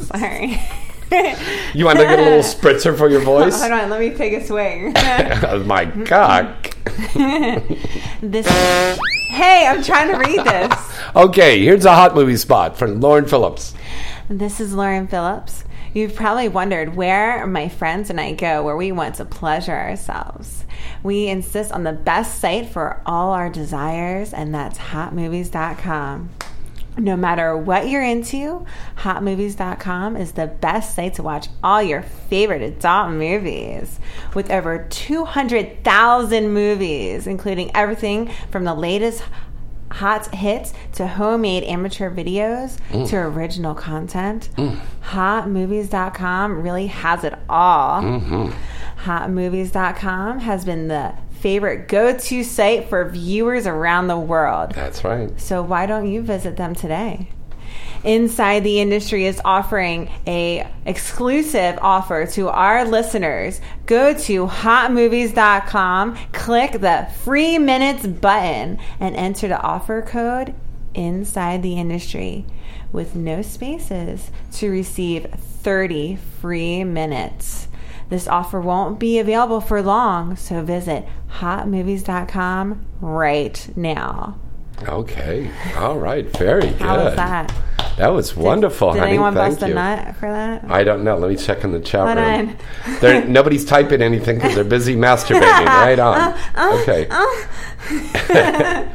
Sorry. 0.00 0.58
You 1.74 1.84
want 1.84 1.98
to 1.98 2.04
get 2.04 2.18
a 2.18 2.22
little 2.22 2.38
spritzer 2.42 2.96
for 2.96 3.08
your 3.08 3.20
voice? 3.20 3.60
Hold 3.60 3.72
on, 3.72 3.90
let 3.90 4.00
me 4.00 4.10
take 4.10 4.32
a 4.34 4.44
swing. 4.44 4.92
oh 4.96 5.62
my 5.64 5.84
God. 5.86 6.54
this. 8.22 8.46
Hey, 9.28 9.66
I'm 9.66 9.82
trying 9.82 10.08
to 10.12 10.18
read 10.18 10.44
this. 10.44 10.98
Okay, 11.16 11.62
here's 11.62 11.84
a 11.84 11.94
hot 11.94 12.14
movie 12.14 12.36
spot 12.36 12.76
from 12.76 13.00
Lauren 13.00 13.26
Phillips. 13.26 13.74
This 14.28 14.60
is 14.60 14.74
Lauren 14.74 15.06
Phillips. 15.06 15.64
You've 15.94 16.14
probably 16.14 16.48
wondered 16.48 16.94
where 16.96 17.46
my 17.46 17.68
friends 17.68 18.10
and 18.10 18.20
I 18.20 18.32
go 18.32 18.62
where 18.62 18.76
we 18.76 18.92
want 18.92 19.16
to 19.16 19.24
pleasure 19.24 19.76
ourselves. 19.76 20.64
We 21.02 21.28
insist 21.28 21.72
on 21.72 21.84
the 21.84 21.92
best 21.92 22.40
site 22.40 22.68
for 22.68 23.02
all 23.06 23.32
our 23.32 23.48
desires, 23.48 24.34
and 24.34 24.54
that's 24.54 24.78
hotmovies.com. 24.78 26.30
No 26.98 27.16
matter 27.16 27.56
what 27.56 27.88
you're 27.88 28.02
into, 28.02 28.66
hotmovies.com 28.96 30.16
is 30.16 30.32
the 30.32 30.48
best 30.48 30.96
site 30.96 31.14
to 31.14 31.22
watch 31.22 31.48
all 31.62 31.80
your 31.80 32.02
favorite 32.02 32.62
adult 32.62 33.12
movies. 33.12 34.00
With 34.34 34.50
over 34.50 34.86
200,000 34.90 36.52
movies, 36.52 37.28
including 37.28 37.70
everything 37.74 38.32
from 38.50 38.64
the 38.64 38.74
latest 38.74 39.22
hot 39.92 40.34
hits 40.34 40.74
to 40.92 41.06
homemade 41.06 41.64
amateur 41.64 42.10
videos 42.10 42.78
mm. 42.90 43.08
to 43.08 43.16
original 43.16 43.74
content. 43.74 44.50
Mm. 44.56 44.78
Hotmovies.com 45.04 46.62
really 46.62 46.88
has 46.88 47.24
it 47.24 47.34
all. 47.48 48.02
Mm-hmm. 48.02 48.50
Hotmovies.com 49.04 50.40
has 50.40 50.64
been 50.64 50.88
the 50.88 51.14
favorite 51.40 51.88
go 51.88 52.16
to 52.16 52.44
site 52.44 52.88
for 52.88 53.08
viewers 53.08 53.66
around 53.66 54.08
the 54.08 54.18
world. 54.18 54.72
That's 54.72 55.04
right. 55.04 55.38
So 55.40 55.62
why 55.62 55.86
don't 55.86 56.10
you 56.10 56.22
visit 56.22 56.56
them 56.56 56.74
today? 56.74 57.28
Inside 58.04 58.60
the 58.60 58.80
Industry 58.80 59.26
is 59.26 59.40
offering 59.44 60.10
a 60.26 60.68
exclusive 60.86 61.78
offer 61.82 62.26
to 62.26 62.48
our 62.48 62.84
listeners. 62.84 63.60
Go 63.86 64.14
to 64.14 64.46
hotmovies.com, 64.46 66.16
click 66.32 66.72
the 66.72 67.08
free 67.24 67.58
minutes 67.58 68.06
button 68.06 68.78
and 69.00 69.16
enter 69.16 69.48
the 69.48 69.60
offer 69.60 70.02
code 70.02 70.54
inside 70.94 71.62
the 71.62 71.78
industry 71.78 72.46
with 72.92 73.14
no 73.14 73.42
spaces 73.42 74.30
to 74.52 74.70
receive 74.70 75.26
30 75.62 76.16
free 76.40 76.84
minutes. 76.84 77.67
This 78.08 78.26
offer 78.26 78.60
won't 78.60 78.98
be 78.98 79.18
available 79.18 79.60
for 79.60 79.82
long, 79.82 80.36
so 80.36 80.62
visit 80.62 81.06
hotmovies.com 81.40 82.86
right 83.00 83.68
now. 83.76 84.38
Okay. 84.86 85.50
All 85.76 85.98
right. 85.98 86.24
Very 86.36 86.68
good. 86.70 86.80
How 86.80 87.04
was 87.04 87.16
that? 87.16 87.52
That 87.98 88.08
was 88.08 88.36
wonderful, 88.36 88.92
Did 88.92 89.00
honey. 89.00 89.10
anyone 89.10 89.34
Thank 89.34 89.54
bust 89.54 89.62
a 89.64 89.68
you. 89.68 89.74
nut 89.74 90.14
for 90.16 90.30
that? 90.30 90.70
I 90.70 90.84
don't 90.84 91.02
know. 91.02 91.18
Let 91.18 91.30
me 91.30 91.36
check 91.36 91.64
in 91.64 91.72
the 91.72 91.80
chat 91.80 92.06
Hold 92.06 92.16
room. 92.16 92.56
There, 93.00 93.24
nobody's 93.26 93.64
typing 93.64 94.00
anything 94.02 94.36
because 94.36 94.54
they're 94.54 94.62
busy 94.62 94.94
masturbating. 94.94 95.40
right 95.66 95.98
on. 95.98 96.32
Uh, 96.54 96.78
okay. 96.80 97.08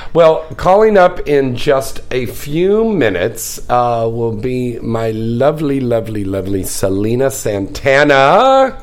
well, 0.13 0.45
calling 0.57 0.97
up 0.97 1.27
in 1.27 1.55
just 1.55 2.01
a 2.11 2.25
few 2.25 2.83
minutes 2.83 3.59
uh, 3.69 4.09
will 4.11 4.35
be 4.35 4.77
my 4.79 5.11
lovely, 5.11 5.79
lovely, 5.79 6.25
lovely 6.25 6.63
Selena 6.63 7.31
Santana. 7.31 8.77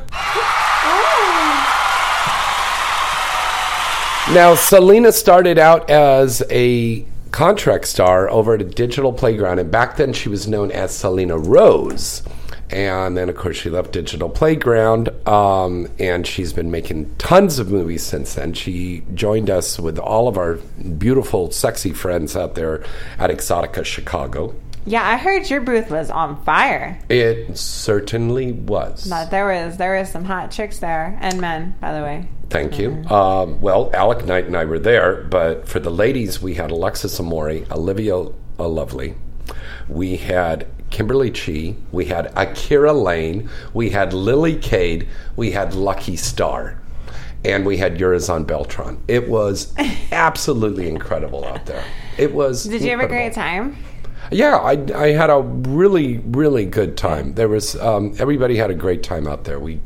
Now, 4.32 4.54
Selena 4.54 5.12
started 5.12 5.58
out 5.58 5.88
as 5.90 6.42
a 6.50 7.04
contract 7.30 7.87
star 7.87 8.30
over 8.30 8.54
at 8.54 8.62
a 8.62 8.64
digital 8.64 9.12
playground, 9.12 9.58
and 9.58 9.70
back 9.70 9.97
then 9.97 10.12
she 10.12 10.28
was 10.28 10.49
known 10.49 10.70
as 10.70 10.97
Selena 10.97 11.38
Rose. 11.38 12.23
And 12.70 13.16
then, 13.16 13.28
of 13.28 13.37
course, 13.37 13.56
she 13.56 13.70
left 13.70 13.92
Digital 13.92 14.28
Playground, 14.28 15.08
um, 15.26 15.88
and 15.98 16.26
she's 16.26 16.52
been 16.52 16.70
making 16.70 17.14
tons 17.16 17.58
of 17.58 17.70
movies 17.70 18.02
since 18.02 18.34
then. 18.34 18.52
She 18.52 19.04
joined 19.14 19.48
us 19.48 19.78
with 19.78 19.98
all 19.98 20.28
of 20.28 20.37
our 20.37 20.54
beautiful, 20.98 21.50
sexy 21.50 21.92
friends 21.92 22.37
out 22.37 22.54
there 22.54 22.84
at 23.18 23.30
Exotica 23.30 23.84
Chicago. 23.84 24.54
Yeah, 24.84 25.06
I 25.06 25.16
heard 25.18 25.50
your 25.50 25.60
booth 25.60 25.90
was 25.90 26.10
on 26.10 26.42
fire. 26.44 26.98
It 27.10 27.58
certainly 27.58 28.52
was. 28.52 29.06
But 29.06 29.30
there 29.30 29.46
was 29.46 29.76
there 29.76 29.98
was 29.98 30.10
some 30.10 30.25
hot 30.25 30.50
chicks 30.50 30.78
there 30.78 31.18
and 31.20 31.40
men, 31.40 31.75
by 31.78 31.92
the 31.92 32.02
way. 32.02 32.28
Thank 32.48 32.78
you. 32.78 33.04
Um, 33.10 33.60
well, 33.60 33.90
Alec 33.92 34.25
Knight 34.25 34.46
and 34.46 34.56
I 34.56 34.64
were 34.64 34.78
there, 34.78 35.25
but 35.25 35.68
for 35.68 35.80
the 35.80 35.90
ladies, 35.90 36.40
we 36.40 36.54
had 36.54 36.70
Alexis 36.70 37.20
Amore, 37.20 37.66
Olivia 37.70 38.28
Lovely, 38.58 39.14
we 39.88 40.16
had 40.16 40.66
Kimberly 40.90 41.30
Chi, 41.30 41.75
we 41.92 42.07
had 42.07 42.33
Akira 42.37 42.92
Lane, 42.92 43.49
we 43.75 43.90
had 43.90 44.12
Lily 44.12 44.57
Cade, 44.57 45.07
we 45.37 45.50
had 45.52 45.75
Lucky 45.75 46.16
Star, 46.16 46.80
and 47.45 47.64
we 47.66 47.76
had 47.76 47.99
Yurizan 47.99 48.47
Beltran. 48.47 49.02
It 49.09 49.28
was 49.28 49.73
absolutely 50.12 50.88
incredible 50.88 51.45
out 51.45 51.66
there. 51.66 51.85
It 52.16 52.33
was. 52.35 52.64
Did 52.64 52.83
you 52.83 52.90
have 52.90 53.00
a 53.00 53.07
great 53.09 53.33
time? 53.33 53.76
Yeah, 54.30 54.57
I, 54.57 54.73
I 54.95 55.12
had 55.12 55.30
a 55.30 55.40
really 55.40 56.18
really 56.18 56.66
good 56.66 56.99
time. 56.99 57.33
There 57.35 57.49
was 57.49 57.76
um, 57.76 58.14
everybody 58.18 58.57
had 58.57 58.71
a 58.71 58.75
great 58.75 59.02
time 59.02 59.26
out 59.26 59.45
there. 59.45 59.59
We 59.59 59.80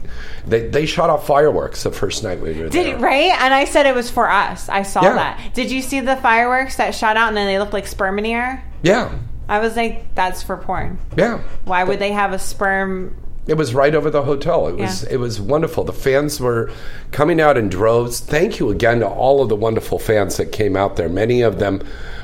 they, 0.47 0.69
they 0.69 0.85
shot 0.87 1.11
off 1.11 1.27
fireworks 1.27 1.85
the 1.85 1.93
first 1.93 2.25
night 2.25 2.41
we 2.41 2.49
were 2.55 2.69
Did 2.69 2.73
there. 2.87 2.97
it 2.97 3.01
right? 3.01 3.31
And 3.41 3.55
I 3.55 3.67
said 3.67 3.87
it 3.87 3.95
was 3.95 4.11
for 4.11 4.29
us. 4.29 4.69
I 4.69 4.83
saw 4.83 5.03
Yeah. 5.03 5.15
that. 5.15 5.55
Did 5.55 5.71
you 5.71 5.81
see 5.81 6.01
the 6.01 6.17
fireworks 6.17 6.77
that 6.77 6.93
shot 6.95 7.17
out 7.17 7.29
and 7.29 7.37
then 7.37 7.47
they 7.47 7.59
looked 7.61 7.73
like 7.75 7.87
sperm 7.87 8.19
in 8.19 8.25
the 8.25 8.33
air? 8.33 8.65
Yeah, 8.83 9.13
I 9.53 9.59
was 9.59 9.77
like, 9.77 10.15
that's 10.15 10.43
for 10.43 10.57
porn. 10.57 10.99
yeah. 11.15 11.39
Why 11.67 11.85
would 11.85 11.99
they 11.99 12.13
have 12.13 12.33
a 12.33 12.39
sperm? 12.39 13.15
It 13.47 13.55
was 13.59 13.75
right 13.75 13.95
over 13.95 14.09
the 14.09 14.23
hotel. 14.23 14.69
It 14.69 14.77
was 14.77 15.03
Yeah. 15.03 15.15
it 15.15 15.17
was 15.19 15.41
wonderful. 15.41 15.85
The 15.85 15.93
fans 15.93 16.41
were 16.41 16.71
coming 17.11 17.39
out 17.39 17.59
in 17.59 17.69
droves. 17.69 18.21
Thank 18.21 18.59
you 18.61 18.71
again 18.71 19.01
to 19.01 19.07
all 19.09 19.43
of 19.43 19.49
the 19.51 19.57
wonderful 19.57 19.99
fans 19.99 20.39
that 20.39 20.53
came 20.53 20.75
out 20.77 20.97
there. 20.97 21.09
Many 21.11 21.43
of 21.43 21.59
them 21.59 21.83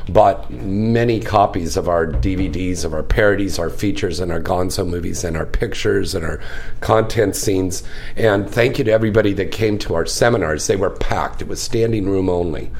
bought 0.08 0.50
many 0.50 1.20
copies 1.20 1.76
of 1.76 1.86
our 1.86 2.06
DVDs, 2.06 2.82
of 2.84 2.94
our 2.94 3.02
parodies, 3.02 3.58
our 3.58 3.68
features, 3.68 4.20
and 4.20 4.32
our 4.32 4.40
Gonzo 4.40 4.88
movies, 4.88 5.22
and 5.24 5.36
our 5.36 5.44
pictures 5.44 6.14
and 6.14 6.24
our 6.24 6.40
content 6.80 7.36
scenes. 7.36 7.82
And 8.16 8.48
thank 8.48 8.78
you 8.78 8.84
to 8.84 8.90
everybody 8.92 9.34
that 9.34 9.50
came 9.50 9.76
to 9.80 9.94
our 9.96 10.06
seminars. 10.06 10.66
They 10.66 10.76
were 10.76 10.88
packed. 10.90 11.42
It 11.42 11.48
was 11.48 11.60
standing 11.60 12.08
room 12.08 12.30
only. 12.30 12.70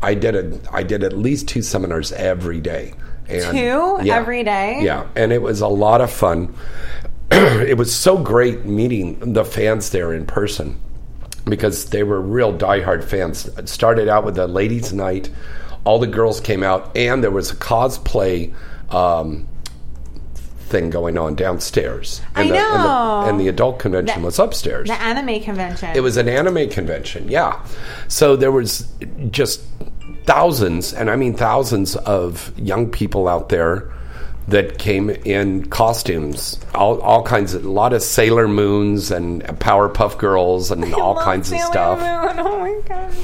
I 0.00 0.14
did 0.14 0.34
a, 0.34 0.58
I 0.72 0.82
did 0.82 1.02
at 1.04 1.12
least 1.18 1.46
two 1.48 1.60
seminars 1.60 2.12
every 2.12 2.60
day. 2.60 2.94
And 3.28 3.56
Two 3.56 4.10
every 4.10 4.42
day? 4.44 4.78
Yeah, 4.82 5.06
and 5.14 5.32
it 5.32 5.42
was 5.42 5.60
a 5.60 5.68
lot 5.68 6.00
of 6.00 6.10
fun. 6.10 6.54
it 7.30 7.76
was 7.76 7.94
so 7.94 8.16
great 8.18 8.64
meeting 8.64 9.34
the 9.34 9.44
fans 9.44 9.90
there 9.90 10.12
in 10.14 10.24
person 10.26 10.80
because 11.44 11.86
they 11.86 12.02
were 12.02 12.20
real 12.20 12.56
diehard 12.56 13.04
fans. 13.04 13.46
It 13.46 13.68
started 13.68 14.08
out 14.08 14.24
with 14.24 14.38
a 14.38 14.46
ladies' 14.46 14.92
night. 14.92 15.30
All 15.84 15.98
the 15.98 16.06
girls 16.06 16.40
came 16.40 16.62
out, 16.62 16.94
and 16.96 17.22
there 17.22 17.30
was 17.30 17.50
a 17.50 17.56
cosplay 17.56 18.54
um, 18.92 19.46
thing 20.34 20.90
going 20.90 21.16
on 21.16 21.34
downstairs. 21.34 22.20
I 22.34 22.42
and 22.42 22.50
the, 22.50 22.56
And 22.58 22.62
know. 22.82 23.22
the, 23.22 23.28
and 23.30 23.40
the 23.40 23.48
adult 23.48 23.78
convention 23.78 24.20
The- 24.22 24.26
was 24.26 24.38
upstairs. 24.38 24.88
The 24.88 25.00
anime 25.00 25.40
convention. 25.42 25.90
It 25.94 26.00
was 26.00 26.16
an 26.16 26.28
anime 26.28 26.68
convention, 26.68 27.28
yeah. 27.30 27.64
So 28.08 28.36
there 28.36 28.52
was 28.52 28.86
just 29.30 29.62
thousands, 30.28 30.92
and 30.92 31.08
I 31.08 31.16
mean 31.16 31.32
thousands 31.32 31.96
of 31.96 32.52
young 32.58 32.90
people 32.90 33.28
out 33.28 33.48
there 33.48 33.90
that 34.48 34.78
came 34.78 35.08
in 35.08 35.64
costumes, 35.70 36.60
all, 36.74 37.00
all 37.00 37.22
kinds 37.22 37.54
of, 37.54 37.64
a 37.64 37.70
lot 37.70 37.94
of 37.94 38.02
Sailor 38.02 38.46
Moons 38.46 39.10
and 39.10 39.42
Powerpuff 39.42 40.18
Girls 40.18 40.70
and 40.70 40.94
all 40.94 41.14
Love 41.14 41.24
kinds 41.24 41.50
of 41.50 41.58
stuff. 41.60 41.98
Moon. 41.98 42.44
Oh 42.48 42.58
my 42.60 42.80
god. 42.86 43.14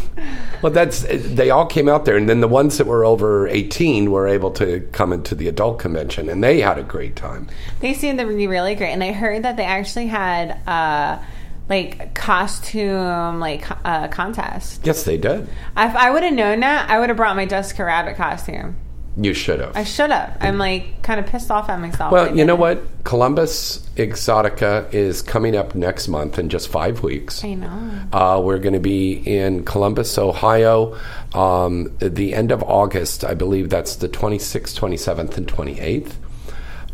Well, 0.63 0.73
that's 0.73 1.03
they 1.03 1.51
all 1.51 1.67
came 1.67 1.89
out 1.89 2.07
there, 2.07 2.17
and 2.17 2.27
then 2.27 2.41
the 2.41 2.49
ones 2.49 2.79
that 2.79 2.87
were 2.87 3.05
over 3.05 3.47
eighteen 3.49 4.11
were 4.11 4.27
able 4.27 4.51
to 4.53 4.81
come 4.93 5.13
into 5.13 5.35
the 5.35 5.47
adult 5.49 5.79
convention, 5.79 6.31
and 6.31 6.43
they 6.43 6.61
had 6.63 6.79
a 6.79 6.83
great 6.83 7.15
time. 7.17 7.49
They 7.81 7.93
seemed 7.93 8.19
to 8.19 8.27
be 8.27 8.47
really 8.47 8.75
great, 8.75 8.93
and 8.93 9.05
I 9.05 9.13
heard 9.13 9.43
that 9.43 9.59
they 9.59 9.65
actually 9.65 10.07
had 10.07 10.59
uh, 10.67 11.19
like 11.68 12.14
costume 12.14 13.40
like 13.40 13.64
uh, 13.85 14.09
contest. 14.09 14.83
Yes, 14.85 15.04
they 15.04 15.16
did. 15.16 15.42
If 15.42 15.97
I 15.97 16.11
would 16.11 16.23
have 16.23 16.35
known 16.35 16.61
that, 16.61 16.90
I 16.90 16.99
would 16.99 17.09
have 17.09 17.16
brought 17.16 17.37
my 17.37 17.47
Jessica 17.47 17.85
Rabbit 17.85 18.16
costume. 18.16 18.76
You 19.16 19.33
should 19.33 19.61
have. 19.61 19.76
I 19.76 19.85
should 19.85 20.11
have. 20.11 20.37
I'm 20.40 20.59
like 20.59 21.02
kind 21.02 21.21
of 21.21 21.26
pissed 21.26 21.50
off 21.50 21.68
at 21.68 21.78
myself. 21.80 22.11
Well, 22.11 22.37
you 22.37 22.44
know 22.44 22.56
what? 22.56 22.83
Columbus 23.04 23.78
Exotica 23.97 24.92
is 24.92 25.23
coming 25.23 25.54
up 25.54 25.75
next 25.76 26.09
month 26.09 26.37
in 26.37 26.49
just 26.49 26.68
five 26.68 27.02
weeks. 27.02 27.44
I 27.44 27.54
know. 27.54 28.00
Uh, 28.12 28.40
we're 28.42 28.59
going 28.59 28.73
to 28.73 28.80
be 28.80 29.12
in 29.12 29.64
Columbus, 29.64 30.18
Ohio, 30.18 30.99
um, 31.33 31.97
the 32.00 32.35
end 32.35 32.50
of 32.50 32.64
August. 32.64 33.25
I 33.25 33.35
believe 33.35 33.71
that's 33.71 33.97
the 33.97 34.09
26th, 34.09 34.76
27th, 34.76 35.37
and 35.37 35.47
28th. 35.47 36.14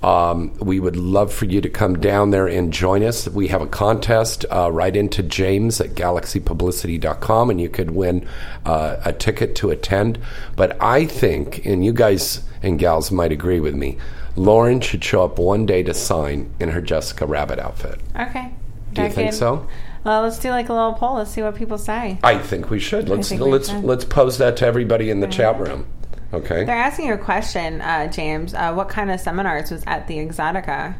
Um, 0.03 0.55
we 0.59 0.81
would 0.81 0.97
love 0.97 1.33
for 1.33 1.45
you 1.45 1.61
to 1.61 1.69
come 1.69 1.99
down 2.01 2.31
there 2.31 2.47
and 2.47 2.73
join 2.73 3.03
us. 3.03 3.29
We 3.29 3.49
have 3.49 3.61
a 3.61 3.67
contest. 3.67 4.47
Uh, 4.51 4.71
write 4.73 4.97
into 4.97 5.23
James 5.23 5.81
at 5.81 5.91
galaxypublicity.com 5.91 7.51
and 7.51 7.61
you 7.61 7.69
could 7.69 7.91
win 7.91 8.27
uh, 8.65 8.97
a 9.05 9.13
ticket 9.13 9.55
to 9.57 9.71
attend. 9.71 10.19
But 10.57 10.81
I 10.83 11.05
think, 11.05 11.67
and 11.67 11.85
you 11.85 11.93
guys 11.93 12.43
and 12.63 12.79
gals 12.79 13.11
might 13.11 13.33
agree 13.33 13.61
with 13.61 13.75
me, 13.75 13.99
Lauren 14.37 14.81
should 14.81 15.05
show 15.05 15.25
up 15.25 15.39
one 15.39 15.67
day 15.67 15.83
to 15.83 15.93
sign 15.93 16.51
in 16.61 16.71
her 16.71 16.81
Jessica 16.81 17.27
Rabbit 17.27 17.59
outfit. 17.59 18.01
Okay. 18.19 18.53
Do 18.93 19.03
you 19.03 19.09
I 19.09 19.11
think 19.11 19.33
so? 19.33 19.67
Well, 20.05 20.23
let's 20.23 20.39
do 20.39 20.51
like 20.51 20.69
a 20.69 20.73
little 20.73 20.95
poll. 20.95 21.17
Let's 21.17 21.31
see 21.31 21.43
what 21.43 21.55
people 21.57 21.79
say. 21.79 22.19
I 22.25 22.39
think 22.39 22.71
we 22.71 22.79
should. 22.79 23.09
Let's 23.09 23.29
think 23.29 23.43
we 23.43 23.51
let's 23.51 23.69
should. 23.69 23.85
let's 23.85 24.05
pose 24.05 24.39
that 24.39 24.57
to 24.59 24.67
everybody 24.67 25.11
in 25.11 25.21
the 25.21 25.27
chat 25.27 25.61
room. 25.61 25.87
Okay. 26.33 26.65
They're 26.65 26.77
asking 26.77 27.07
you 27.07 27.15
a 27.15 27.19
question, 27.19 27.81
uh, 27.81 28.07
James. 28.09 28.55
Uh, 28.55 28.73
what 28.73 28.89
kind 28.89 29.11
of 29.11 29.21
seminars 29.21 29.71
was 29.71 29.83
at 29.87 30.07
the 30.07 30.17
Exotica? 30.19 30.95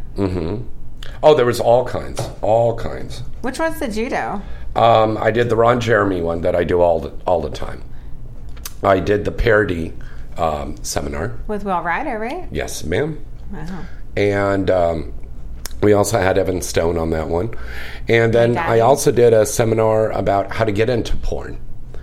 Oh, 1.23 1.35
there 1.35 1.47
was 1.47 1.61
all 1.61 1.85
kinds, 1.85 2.21
all 2.43 2.77
kinds. 2.77 3.23
Which 3.43 3.59
one's 3.59 3.79
the 3.79 3.89
judo? 3.89 4.43
Um, 4.75 5.17
I 5.19 5.31
did 5.31 5.49
the 5.49 5.57
Ron 5.57 5.81
Jeremy 5.81 6.21
one 6.21 6.43
that 6.43 6.55
I 6.55 6.65
do 6.65 6.81
all 6.81 7.01
the 7.01 7.13
all 7.27 7.41
the 7.41 7.51
time. 7.51 7.83
I 8.83 9.01
did 9.01 9.25
the 9.25 9.33
parody 9.33 9.93
um, 10.37 10.83
seminar. 10.83 11.39
With 11.47 11.65
Will 11.65 11.81
Ryder, 11.81 12.19
right? 12.19 12.49
Yes, 12.51 12.85
ma'am. 12.85 13.25
Wow. 13.53 13.85
And 14.17 14.71
um, 14.71 15.13
we 15.83 15.93
also 15.93 16.19
had 16.19 16.39
Evan 16.39 16.63
Stone 16.63 16.99
on 16.99 17.11
that 17.11 17.29
one. 17.29 17.55
And 18.09 18.33
then 18.33 18.57
I 18.57 18.81
also 18.81 19.13
did 19.13 19.33
a 19.33 19.47
seminar 19.47 20.11
about 20.11 20.53
how 20.53 20.65
to 20.65 20.73
get 20.73 20.91
into 20.91 21.17
porn, 21.17 21.59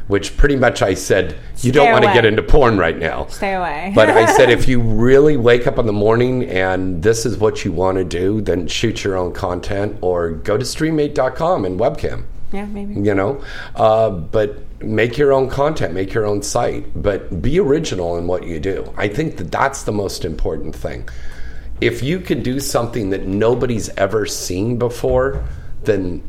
which 0.08 0.38
pretty 0.38 0.56
much 0.56 0.82
I 0.82 0.94
said 0.94 1.38
you 1.62 1.72
don't 1.72 1.92
want 1.92 2.04
to 2.04 2.08
away. 2.10 2.16
get 2.16 2.26
into 2.26 2.42
porn 2.42 2.78
right 2.78 2.98
now. 2.98 3.28
Stay 3.28 3.54
away. 3.54 3.92
But 3.96 4.10
I 4.10 4.26
said, 4.36 4.50
if 4.50 4.68
you 4.68 4.80
really 4.80 5.38
wake 5.38 5.68
up 5.68 5.78
in 5.78 5.86
the 5.86 5.94
morning 5.94 6.46
and 6.46 7.02
this 7.04 7.26
is 7.26 7.38
what 7.38 7.66
you 7.66 7.72
want 7.72 7.98
to 7.98 8.04
do, 8.04 8.42
then 8.42 8.68
shoot 8.68 9.04
your 9.04 9.18
own 9.18 9.34
content 9.34 9.98
or 10.02 10.32
go 10.32 10.58
to 10.58 10.64
streamate.com 10.64 11.66
and 11.66 11.80
webcam. 11.80 12.26
yeah, 12.52 12.66
maybe. 12.66 12.94
You 12.96 13.14
know, 13.16 13.44
uh, 13.76 14.10
but 14.10 14.60
make 14.82 15.18
your 15.18 15.34
own 15.34 15.50
content, 15.50 15.94
make 15.94 16.14
your 16.14 16.26
own 16.26 16.42
site, 16.42 16.86
but 17.02 17.42
be 17.42 17.60
original 17.60 18.18
in 18.18 18.28
what 18.28 18.46
you 18.46 18.60
do. 18.60 18.94
I 18.96 19.08
think 19.08 19.38
that 19.38 19.52
that's 19.52 19.84
the 19.84 19.92
most 19.92 20.24
important 20.24 20.76
thing. 20.76 21.10
If 21.82 22.02
you 22.02 22.20
can 22.20 22.42
do 22.44 22.60
something 22.60 23.10
that 23.10 23.28
nobody's 23.28 23.90
ever 23.98 24.26
seen 24.26 24.78
before, 24.78 25.44
then 25.84 26.24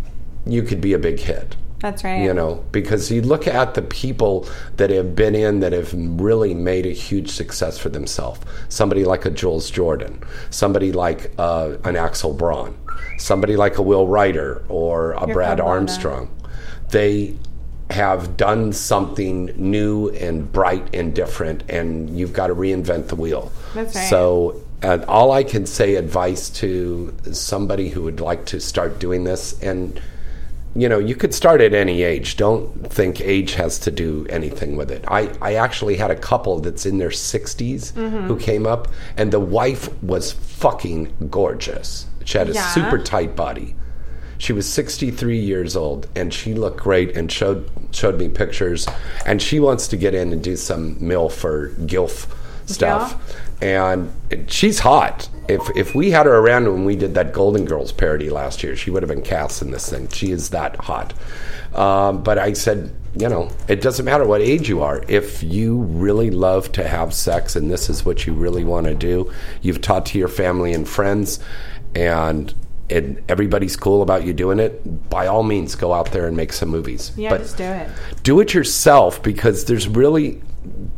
you 0.46 0.62
could 0.62 0.80
be 0.80 0.94
a 0.94 0.98
big 0.98 1.18
hit 1.20 1.56
That's 1.80 2.02
right. 2.02 2.22
you 2.22 2.34
know 2.34 2.64
because 2.72 3.10
you 3.10 3.22
look 3.22 3.46
at 3.46 3.74
the 3.74 3.82
people 3.82 4.48
that 4.76 4.90
have 4.90 5.14
been 5.14 5.34
in 5.34 5.60
that 5.60 5.72
have 5.72 5.92
really 5.94 6.52
made 6.54 6.86
a 6.86 6.90
huge 6.92 7.30
success 7.30 7.78
for 7.78 7.88
themselves 7.88 8.40
somebody 8.68 9.04
like 9.04 9.24
a 9.24 9.30
jules 9.30 9.70
jordan 9.70 10.20
somebody 10.50 10.90
like 10.90 11.30
uh, 11.38 11.76
an 11.84 11.94
axel 11.94 12.32
braun 12.32 12.76
somebody 13.18 13.56
like 13.56 13.78
a 13.78 13.82
will 13.82 14.08
ryder 14.08 14.64
or 14.68 15.12
a 15.12 15.26
You're 15.26 15.34
brad 15.34 15.60
armstrong 15.60 16.34
they 16.90 17.36
have 17.90 18.36
done 18.36 18.72
something 18.72 19.46
new 19.56 20.08
and 20.10 20.50
bright 20.52 20.94
and 20.94 21.14
different 21.14 21.62
and 21.68 22.10
you've 22.18 22.32
got 22.32 22.48
to 22.48 22.54
reinvent 22.54 23.08
the 23.08 23.16
wheel 23.16 23.52
That's 23.74 23.94
right. 23.94 24.08
so 24.08 24.60
uh, 24.82 25.04
all 25.06 25.30
i 25.32 25.44
can 25.44 25.64
say 25.64 25.94
advice 25.94 26.50
to 26.50 27.14
somebody 27.32 27.88
who 27.88 28.02
would 28.02 28.20
like 28.20 28.46
to 28.46 28.60
start 28.60 28.98
doing 28.98 29.24
this 29.24 29.60
and 29.62 30.00
you 30.80 30.88
know, 30.88 30.98
you 30.98 31.14
could 31.14 31.34
start 31.34 31.60
at 31.60 31.74
any 31.74 32.02
age. 32.02 32.36
Don't 32.36 32.90
think 32.92 33.20
age 33.20 33.54
has 33.54 33.78
to 33.80 33.90
do 33.90 34.26
anything 34.30 34.76
with 34.76 34.90
it. 34.90 35.04
I, 35.08 35.30
I 35.42 35.54
actually 35.54 35.96
had 35.96 36.10
a 36.10 36.16
couple 36.16 36.60
that's 36.60 36.86
in 36.86 36.98
their 36.98 37.10
60s 37.10 37.92
Mm-hmm. 37.92 38.26
who 38.26 38.38
came 38.38 38.66
up, 38.66 38.88
and 39.16 39.32
the 39.32 39.40
wife 39.40 39.90
was 40.02 40.32
fucking 40.32 41.28
gorgeous. 41.30 42.06
She 42.24 42.38
had 42.38 42.48
a 42.50 42.52
Yeah. 42.52 42.68
super 42.70 42.98
tight 42.98 43.34
body. 43.34 43.74
She 44.40 44.52
was 44.52 44.68
63 44.72 45.36
years 45.38 45.74
old, 45.74 46.06
and 46.14 46.32
she 46.32 46.54
looked 46.54 46.78
great 46.80 47.16
and 47.16 47.30
showed 47.32 47.68
showed 47.90 48.18
me 48.18 48.28
pictures. 48.28 48.86
And 49.26 49.40
she 49.42 49.58
wants 49.58 49.88
to 49.88 49.96
get 49.96 50.14
in 50.14 50.32
and 50.32 50.42
do 50.42 50.54
some 50.56 50.94
MILF 51.00 51.42
or 51.44 51.70
GILF 51.86 52.26
stuff. 52.68 53.36
And 53.60 54.10
it- 54.30 54.50
she's 54.50 54.78
hot. 54.80 55.28
If 55.48 55.62
if 55.74 55.94
we 55.94 56.10
had 56.10 56.26
her 56.26 56.36
around 56.36 56.70
when 56.70 56.84
we 56.84 56.94
did 56.94 57.14
that 57.14 57.32
Golden 57.32 57.64
Girls 57.64 57.90
parody 57.90 58.28
last 58.30 58.62
year, 58.62 58.76
she 58.76 58.90
would 58.90 59.02
have 59.02 59.08
been 59.10 59.22
cast 59.22 59.62
in 59.62 59.70
this 59.70 59.88
thing. 59.88 60.08
She 60.08 60.30
is 60.30 60.50
that 60.50 60.76
hot. 60.76 61.14
Um, 61.74 62.22
but 62.22 62.38
I 62.38 62.52
said, 62.52 62.92
you 63.16 63.28
know, 63.28 63.50
it 63.66 63.80
doesn't 63.80 64.04
matter 64.04 64.26
what 64.26 64.40
age 64.42 64.68
you 64.68 64.82
are. 64.82 65.02
If 65.08 65.42
you 65.42 65.78
really 65.78 66.30
love 66.30 66.70
to 66.72 66.86
have 66.86 67.12
sex 67.14 67.56
and 67.56 67.70
this 67.70 67.88
is 67.90 68.04
what 68.04 68.26
you 68.26 68.32
really 68.32 68.64
want 68.64 68.86
to 68.86 68.94
do, 68.94 69.30
you've 69.62 69.80
taught 69.80 70.06
to 70.06 70.18
your 70.18 70.28
family 70.28 70.72
and 70.72 70.86
friends, 70.88 71.40
and 71.94 72.52
and 72.90 73.20
everybody's 73.28 73.76
cool 73.76 74.00
about 74.00 74.24
you 74.24 74.32
doing 74.32 74.58
it. 74.58 75.10
By 75.10 75.26
all 75.26 75.42
means, 75.42 75.74
go 75.74 75.92
out 75.92 76.10
there 76.12 76.26
and 76.26 76.34
make 76.36 76.52
some 76.54 76.70
movies. 76.70 77.12
Yeah, 77.16 77.30
but 77.30 77.42
just 77.42 77.56
do 77.58 77.64
it. 77.64 77.88
do 78.22 78.40
it 78.40 78.54
yourself 78.54 79.22
because 79.22 79.64
there's 79.66 79.86
really 79.88 80.40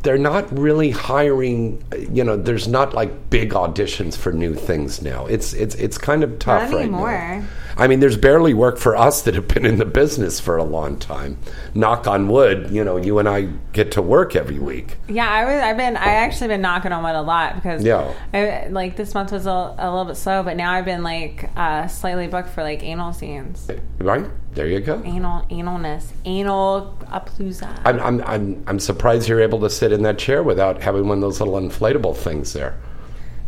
they're 0.02 0.18
not 0.18 0.50
really 0.58 0.90
hiring 0.90 1.82
you 2.10 2.24
know 2.24 2.36
there's 2.36 2.66
not 2.66 2.94
like 2.94 3.28
big 3.30 3.50
auditions 3.52 4.16
for 4.16 4.32
new 4.32 4.54
things 4.54 5.02
now 5.02 5.26
it's 5.26 5.52
it's 5.52 5.74
it's 5.74 5.98
kind 5.98 6.22
of 6.24 6.38
tough 6.38 6.70
Not 6.70 6.76
right 6.76 6.82
anymore. 6.84 7.10
now 7.10 7.44
i 7.76 7.86
mean 7.86 8.00
there's 8.00 8.16
barely 8.16 8.54
work 8.54 8.78
for 8.78 8.96
us 8.96 9.22
that 9.22 9.34
have 9.34 9.46
been 9.48 9.66
in 9.66 9.76
the 9.78 9.84
business 9.84 10.40
for 10.40 10.56
a 10.56 10.64
long 10.64 10.98
time 10.98 11.36
knock 11.74 12.06
on 12.06 12.28
wood 12.28 12.70
you 12.70 12.82
know 12.82 12.96
you 12.96 13.18
and 13.18 13.28
i 13.28 13.48
get 13.72 13.92
to 13.92 14.02
work 14.02 14.34
every 14.34 14.58
week 14.58 14.96
Yeah, 15.08 15.28
I 15.28 15.44
was. 15.44 15.62
I've 15.62 15.76
been. 15.76 15.96
I 15.96 16.12
actually 16.24 16.48
been 16.48 16.60
knocking 16.60 16.92
on 16.92 17.02
wood 17.04 17.14
a 17.14 17.22
lot 17.22 17.54
because 17.54 17.84
Yeah. 17.84 18.12
I, 18.34 18.66
like 18.68 18.96
this 18.96 19.14
month 19.14 19.30
was 19.32 19.46
a, 19.46 19.50
a 19.78 19.88
little 19.90 20.04
bit 20.06 20.16
slow, 20.16 20.42
but 20.42 20.56
now 20.56 20.72
I've 20.72 20.84
been 20.84 21.02
like 21.04 21.48
uh, 21.56 21.86
slightly 21.86 22.26
booked 22.26 22.48
for 22.50 22.62
like 22.64 22.82
anal 22.82 23.12
scenes, 23.12 23.68
right 23.98 24.26
there 24.54 24.66
you 24.66 24.80
go 24.80 25.00
anal 25.04 25.42
analness, 25.50 26.08
anal 26.24 26.96
apalooza. 27.06 27.80
I'm, 27.84 28.00
I'm, 28.00 28.20
I'm, 28.22 28.64
I'm 28.66 28.78
surprised 28.80 29.28
you're 29.28 29.40
able 29.40 29.60
to 29.60 29.70
sit 29.70 29.92
in 29.92 30.02
that 30.02 30.18
chair 30.18 30.42
without 30.42 30.82
having 30.82 31.06
one 31.08 31.18
of 31.18 31.22
those 31.22 31.40
little 31.40 31.54
inflatable 31.54 32.16
things 32.16 32.52
there. 32.52 32.74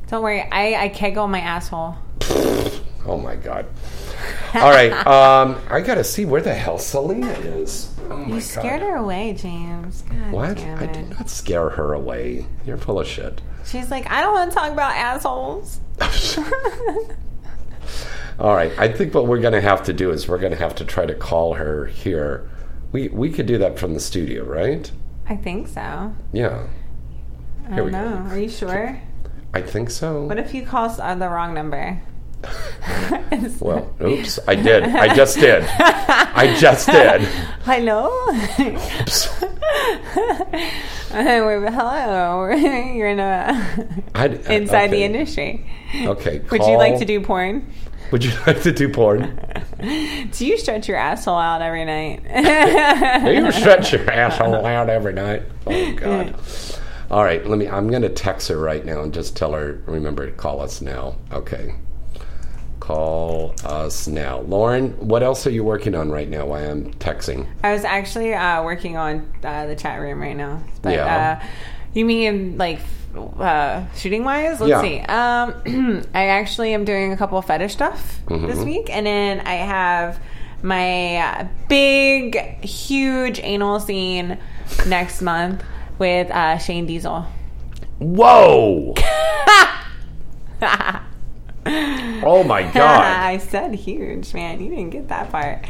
Don't 0.09 0.23
worry, 0.23 0.43
I 0.43 0.85
I 0.85 0.89
kegel 0.91 1.27
my 1.29 1.41
asshole. 1.41 1.97
Oh 3.05 3.19
my 3.19 3.35
god. 3.35 3.67
All 4.55 4.71
right, 4.71 4.93
um, 5.09 5.61
I 5.69 5.81
gotta 5.81 6.05
see 6.05 6.25
where 6.25 6.41
the 6.41 6.55
hell 6.55 6.79
Selena 6.79 7.33
is. 7.33 7.93
Oh 8.09 8.21
You 8.27 8.35
god. 8.35 8.43
scared 8.45 8.81
her 8.83 8.95
away, 8.95 9.33
James. 9.33 10.03
God 10.03 10.31
What? 10.33 10.59
I 10.61 10.87
did 10.87 11.11
not 11.11 11.29
scare 11.29 11.71
her 11.71 11.95
away. 11.95 12.47
You're 12.65 12.77
full 12.77 13.01
of 13.01 13.09
shit. 13.09 13.41
She's 13.67 13.91
like, 13.91 14.09
I 14.09 14.21
don't 14.21 14.35
want 14.35 14.53
to 14.53 14.57
talk 14.57 14.71
about 14.71 14.95
assholes. 14.95 15.81
All 18.39 18.55
right, 18.55 18.73
I 18.79 18.89
think 18.93 19.15
what 19.15 19.27
we're 19.27 19.41
gonna 19.41 19.61
have 19.61 19.83
to 19.85 19.93
do 19.93 20.11
is 20.11 20.27
we're 20.29 20.39
gonna 20.39 20.57
have 20.57 20.75
to 20.77 20.85
try 20.85 21.07
to 21.07 21.15
call 21.15 21.55
her 21.55 21.87
here. 21.87 22.49
We 22.93 23.09
we 23.09 23.31
could 23.31 23.47
do 23.47 23.59
that 23.59 23.79
from 23.79 23.95
the 23.95 24.01
studio, 24.01 24.45
right? 24.45 24.91
I 25.29 25.37
think 25.37 25.69
so. 25.69 26.15
Yeah, 26.33 26.67
I 27.69 27.75
Here 27.75 27.85
we 27.85 27.91
don't 27.91 28.03
go. 28.03 28.19
know. 28.25 28.31
Are 28.31 28.39
you 28.39 28.49
sure? 28.49 29.01
I 29.55 29.61
think 29.63 29.91
so. 29.91 30.25
What 30.25 30.39
if 30.39 30.53
you 30.55 30.65
call 30.65 30.87
s- 30.87 30.99
uh, 30.99 31.15
the 31.15 31.29
wrong 31.29 31.55
number? 31.55 32.01
Well, 33.61 33.95
oops, 34.03 34.39
I 34.47 34.55
did. 34.57 34.83
I 34.85 35.15
just 35.15 35.37
did. 35.39 35.65
I 35.79 36.55
just 36.59 36.87
did. 36.87 37.23
Hello. 37.65 38.11
We're- 41.13 41.71
Hello. 41.71 42.49
You're 42.55 43.09
in 43.09 43.21
a 43.21 43.95
I'd- 44.15 44.53
inside 44.55 44.91
the 44.91 45.03
industry. 45.03 45.67
Okay. 45.95 46.41
Would 46.51 46.63
you 46.63 46.77
like 46.77 46.99
to 46.99 47.05
do 47.05 47.21
porn? 47.21 47.67
Would 48.13 48.25
you 48.25 48.33
like 48.47 48.63
to 48.63 48.73
do 48.73 48.89
porn? 48.89 49.41
Do 50.31 50.47
you 50.47 50.57
stretch 50.59 50.87
your 50.87 50.99
asshole 50.99 51.39
out 51.39 51.61
every 51.61 51.85
night? 51.85 52.23
Do 53.25 53.33
you 53.33 53.51
stretch 53.51 53.93
your 53.93 54.09
asshole 54.09 54.65
out 54.65 54.89
every 54.89 55.13
night? 55.13 55.43
Oh 55.67 55.93
God. 55.95 56.37
All 57.11 57.25
right, 57.25 57.45
let 57.45 57.59
me. 57.59 57.69
I'm 57.69 57.91
going 57.91 58.03
to 58.03 58.09
text 58.09 58.49
her 58.49 58.57
right 58.57 58.85
now 58.85 59.03
and 59.03 59.13
just 59.13 59.37
tell 59.37 59.53
her. 59.53 59.83
Remember 59.87 60.27
to 60.27 60.33
call 60.33 60.61
us 60.61 60.81
now. 60.81 61.17
Okay. 61.33 61.75
Call 62.81 63.55
us 63.65 64.07
now, 64.09 64.41
Lauren. 64.41 64.91
What 64.99 65.23
else 65.23 65.47
are 65.47 65.51
you 65.51 65.63
working 65.63 65.95
on 65.95 66.11
right 66.11 66.29
now? 66.29 66.47
While 66.47 66.71
I'm 66.71 66.95
texting. 66.95 67.47
I 67.63 67.73
was 67.73 67.85
actually 67.85 68.35
uh, 68.35 68.63
working 68.63 68.97
on 68.97 69.33
uh, 69.45 69.67
the 69.67 69.77
chat 69.77 70.01
room 70.01 70.21
right 70.21 70.37
now. 70.37 70.63
But, 70.81 70.95
Yeah. 70.95 71.41
Uh, 71.43 71.47
you 71.93 72.05
mean 72.05 72.57
like 72.57 72.81
uh, 73.17 73.85
shooting 73.95 74.25
wise? 74.25 74.61
Let's 74.61 74.71
Yeah. 74.71 74.81
see. 74.83 74.99
Um, 75.01 76.05
I 76.15 76.27
actually 76.29 76.75
am 76.75 76.85
doing 76.85 77.13
a 77.13 77.17
couple 77.17 77.39
of 77.39 77.45
fetish 77.47 77.73
stuff 77.73 78.21
Mm-hmm. 78.27 78.47
this 78.47 78.59
week, 78.65 78.89
and 78.91 79.07
then 79.07 79.41
I 79.41 79.55
have 79.55 80.21
my 80.63 81.49
big, 81.69 82.37
huge 82.65 83.41
anal 83.43 83.81
scene 83.81 84.39
next 84.87 85.21
month 85.23 85.63
with 85.99 86.31
uh, 86.31 86.59
Shane 86.59 86.87
Diesel. 86.87 87.27
Whoa! 87.99 88.95
oh 91.67 92.45
my 92.47 92.63
god! 92.63 92.75
I 93.25 93.39
said 93.39 93.75
huge, 93.75 94.35
man. 94.35 94.61
You 94.63 94.71
didn't 94.71 94.91
get 94.91 95.09
that 95.09 95.31
part. 95.31 95.65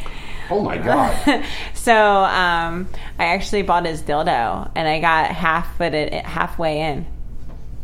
Oh 0.50 0.60
my 0.60 0.76
god! 0.78 1.44
So 1.74 1.92
um, 1.96 2.86
I 3.18 3.24
actually 3.26 3.62
bought 3.62 3.86
his 3.86 4.02
dildo, 4.02 4.70
and 4.76 4.86
I 4.86 5.00
got 5.00 5.32
half 5.32 5.76
but 5.78 5.92
halfway 5.94 6.80
in 6.80 7.06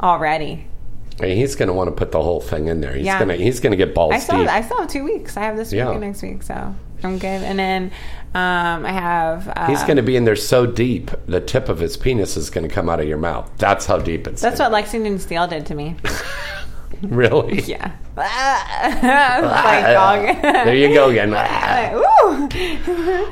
already. 0.02 0.66
He's 1.20 1.56
going 1.56 1.66
to 1.66 1.72
want 1.72 1.88
to 1.88 1.92
put 1.92 2.12
the 2.12 2.22
whole 2.22 2.40
thing 2.40 2.68
in 2.68 2.80
there. 2.80 2.94
He's 2.94 3.04
Yeah. 3.06 3.18
going 3.18 3.28
to 3.36 3.42
he's 3.44 3.58
going 3.58 3.72
to 3.72 3.76
get 3.76 3.92
balls 3.94 4.14
I 4.14 4.18
still 4.20 4.38
deep. 4.38 4.48
I 4.48 4.62
still 4.62 4.78
have 4.78 4.88
two 4.88 5.02
weeks. 5.04 5.36
I 5.36 5.40
have 5.42 5.56
this 5.56 5.72
week 5.72 5.78
Yeah. 5.78 5.90
and 5.90 6.00
next 6.00 6.22
week, 6.22 6.42
so 6.44 6.74
I'm 7.02 7.18
good. 7.18 7.26
And 7.42 7.58
then 7.58 7.84
um, 8.34 8.86
I 8.86 8.92
have 8.92 9.48
uh, 9.56 9.66
he's 9.66 9.82
going 9.82 9.96
to 9.96 10.02
be 10.02 10.14
in 10.16 10.24
there 10.24 10.36
so 10.36 10.64
deep, 10.64 11.10
the 11.26 11.40
tip 11.40 11.68
of 11.68 11.80
his 11.80 11.96
penis 11.96 12.36
is 12.36 12.50
going 12.50 12.68
to 12.68 12.72
come 12.72 12.88
out 12.88 13.00
of 13.00 13.08
your 13.08 13.18
mouth. 13.18 13.50
That's 13.58 13.86
how 13.86 13.98
deep 13.98 14.28
it's. 14.28 14.40
that's 14.40 14.60
what 14.60 14.70
Lexington 14.70 15.18
Steele 15.18 15.48
did 15.48 15.66
to 15.66 15.74
me. 15.74 15.96
Really? 17.02 17.62
Yeah, 17.68 17.92
like 18.16 19.84
dog. 19.94 20.42
there 20.42 20.74
you 20.74 20.92
go 20.92 21.10
again. 21.10 21.32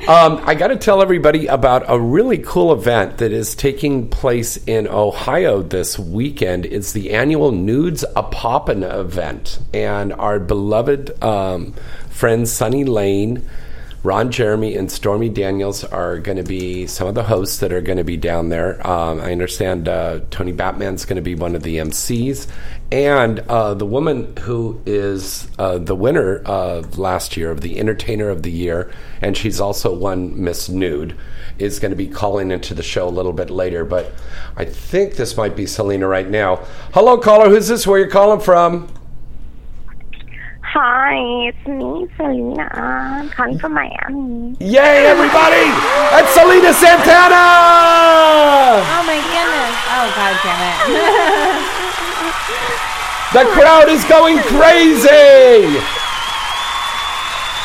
Um, 0.07 0.41
I 0.45 0.55
got 0.57 0.67
to 0.67 0.77
tell 0.77 1.01
everybody 1.01 1.47
about 1.47 1.83
a 1.87 1.99
really 1.99 2.37
cool 2.37 2.71
event 2.71 3.17
that 3.17 3.33
is 3.33 3.53
taking 3.55 4.07
place 4.07 4.55
in 4.65 4.87
Ohio 4.87 5.61
this 5.61 5.99
weekend. 5.99 6.65
It's 6.65 6.93
the 6.93 7.11
annual 7.11 7.51
Nudes 7.51 8.05
a 8.15 8.23
Poppin' 8.23 8.83
event, 8.83 9.59
and 9.73 10.13
our 10.13 10.39
beloved 10.39 11.21
um, 11.21 11.73
friend 12.09 12.47
Sunny 12.47 12.85
Lane. 12.85 13.47
Ron 14.03 14.31
Jeremy 14.31 14.75
and 14.75 14.91
Stormy 14.91 15.27
Daniels 15.27 15.83
are 15.83 16.19
going 16.19 16.37
to 16.37 16.43
be 16.43 16.85
some 16.85 17.07
of 17.07 17.15
the 17.15 17.23
hosts 17.23 17.57
that 17.57 17.73
are 17.73 17.81
going 17.81 17.97
to 17.97 18.03
be 18.03 18.15
down 18.15 18.49
there. 18.49 18.85
Um, 18.87 19.19
I 19.19 19.31
understand 19.31 19.89
uh, 19.89 20.21
Tony 20.29 20.51
Batman's 20.51 21.03
going 21.03 21.15
to 21.15 21.21
be 21.21 21.33
one 21.33 21.55
of 21.55 21.63
the 21.63 21.77
MCs. 21.77 22.47
And 22.91 23.39
uh, 23.39 23.73
the 23.73 23.85
woman 23.85 24.37
who 24.37 24.81
is 24.85 25.49
uh, 25.57 25.79
the 25.79 25.95
winner 25.95 26.37
of 26.45 26.99
last 26.99 27.35
year 27.35 27.49
of 27.49 27.61
the 27.61 27.79
Entertainer 27.79 28.29
of 28.29 28.43
the 28.43 28.51
Year, 28.51 28.91
and 29.19 29.35
she's 29.35 29.59
also 29.59 29.93
won 29.93 30.41
Miss 30.41 30.69
Nude, 30.69 31.17
is 31.57 31.79
going 31.79 31.91
to 31.91 31.97
be 31.97 32.07
calling 32.07 32.51
into 32.51 32.73
the 32.73 32.83
show 32.83 33.07
a 33.07 33.09
little 33.09 33.33
bit 33.33 33.49
later. 33.49 33.83
But 33.83 34.13
I 34.55 34.65
think 34.65 35.15
this 35.15 35.35
might 35.35 35.55
be 35.55 35.65
Selena 35.65 36.07
right 36.07 36.29
now. 36.29 36.57
Hello, 36.93 37.17
caller. 37.17 37.49
Who's 37.49 37.67
this? 37.67 37.87
Where 37.87 37.99
you 37.99 38.07
calling 38.07 38.39
from? 38.39 38.87
Hi, 40.79 41.17
it's 41.47 41.65
me, 41.65 42.05
Selena. 42.17 42.69
I'm 42.71 43.31
calling 43.31 43.57
from 43.57 43.73
Miami. 43.73 44.55
Yay, 44.59 45.07
everybody! 45.07 45.65
That's 46.13 46.31
Selena 46.35 46.71
Santana! 46.71 47.33
Oh 48.85 49.01
my 49.09 49.17
goodness! 49.17 49.73
Oh 49.89 50.05
god 50.13 50.37
damn 50.45 50.61
it! 50.61 51.73
The 53.33 53.45
crowd 53.59 53.89
is 53.89 54.05
going 54.05 54.37
crazy! 54.37 55.81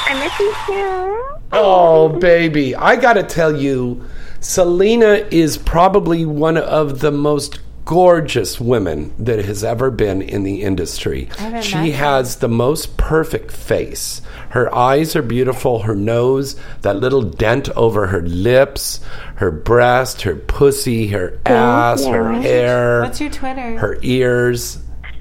I 0.09 0.15
miss 0.19 0.39
you 0.41 0.55
too. 0.67 1.39
Oh, 1.53 2.19
baby. 2.19 2.75
I 2.75 2.97
gotta 2.97 3.23
tell 3.23 3.55
you, 3.55 4.03
Selena 4.41 5.27
is 5.31 5.59
probably 5.59 6.25
one 6.25 6.57
of 6.57 7.01
the 7.01 7.13
most 7.13 7.61
gorgeous 7.85 8.61
women 8.61 9.13
that 9.19 9.45
has 9.45 9.65
ever 9.65 9.91
been 9.91 10.23
in 10.23 10.43
the 10.45 10.63
industry. 10.63 11.29
She 11.63 11.77
met 11.77 11.95
has 11.95 12.37
the 12.37 12.49
most 12.49 12.97
perfect 12.97 13.51
face. 13.51 14.23
Her 14.51 14.73
eyes 14.75 15.17
are 15.17 15.23
beautiful, 15.23 15.81
her 15.81 15.95
nose, 15.95 16.57
that 16.83 16.97
little 16.97 17.23
dent 17.23 17.69
over 17.71 18.07
her 18.09 18.23
lips, 18.23 19.01
her 19.37 19.51
breast, 19.51 20.23
her 20.23 20.37
pussy, 20.37 21.09
her 21.09 21.39
ass, 21.47 22.05
her 22.05 22.33
hair, 22.35 23.03
What's 23.03 23.21
your 23.21 23.31
Twitter? 23.31 23.79
her 23.79 23.99
ears. 24.03 24.79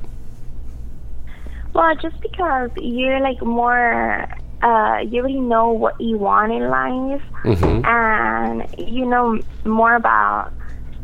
Well, 1.73 1.95
just 1.97 2.21
because 2.21 2.71
you're 2.77 3.21
like 3.21 3.41
more, 3.41 4.29
uh, 4.63 4.99
you 5.09 5.21
already 5.21 5.41
know 5.41 5.71
what 5.71 5.99
you 5.99 6.19
want 6.19 6.53
in 6.53 6.69
life, 6.69 7.23
Mm-hmm. 7.45 7.85
and 7.87 8.67
you 8.79 9.07
know 9.07 9.39
more 9.65 9.95
about 9.95 10.53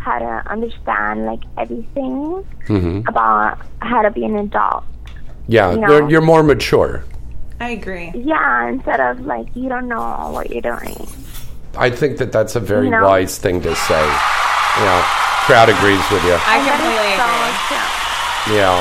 how 0.09 0.19
to 0.19 0.51
understand 0.51 1.27
like 1.27 1.43
everything 1.57 2.45
Mm-hmm. 2.69 3.09
about 3.09 3.59
how 3.81 4.03
to 4.03 4.11
be 4.11 4.25
an 4.25 4.37
adult. 4.37 4.85
Yeah, 5.47 5.73
You 5.73 5.81
you're, 5.81 6.01
know. 6.03 6.09
you're 6.09 6.21
more 6.33 6.43
mature. 6.43 7.05
I 7.61 7.71
agree. 7.71 8.13
Yeah, 8.15 8.69
instead 8.69 9.01
of 9.01 9.21
like 9.25 9.47
you 9.55 9.69
don't 9.69 9.89
know 9.89 10.31
what 10.33 10.51
you're 10.51 10.61
doing. 10.73 10.97
I 11.77 11.91
think 11.91 12.19
that 12.19 12.31
that's 12.33 12.55
a 12.57 12.61
very 12.61 12.87
You 12.87 12.91
know? 12.93 13.05
wise 13.05 13.39
thing 13.39 13.61
to 13.63 13.75
say. 13.75 14.05
Yeah, 14.85 15.01
crowd 15.47 15.69
agrees 15.69 16.05
with 16.13 16.23
you. 16.25 16.37
I 16.39 16.57
completely 16.69 17.13
is 17.13 17.21
so 17.21 17.29
agree. 17.51 18.57
Yeah, 18.59 18.77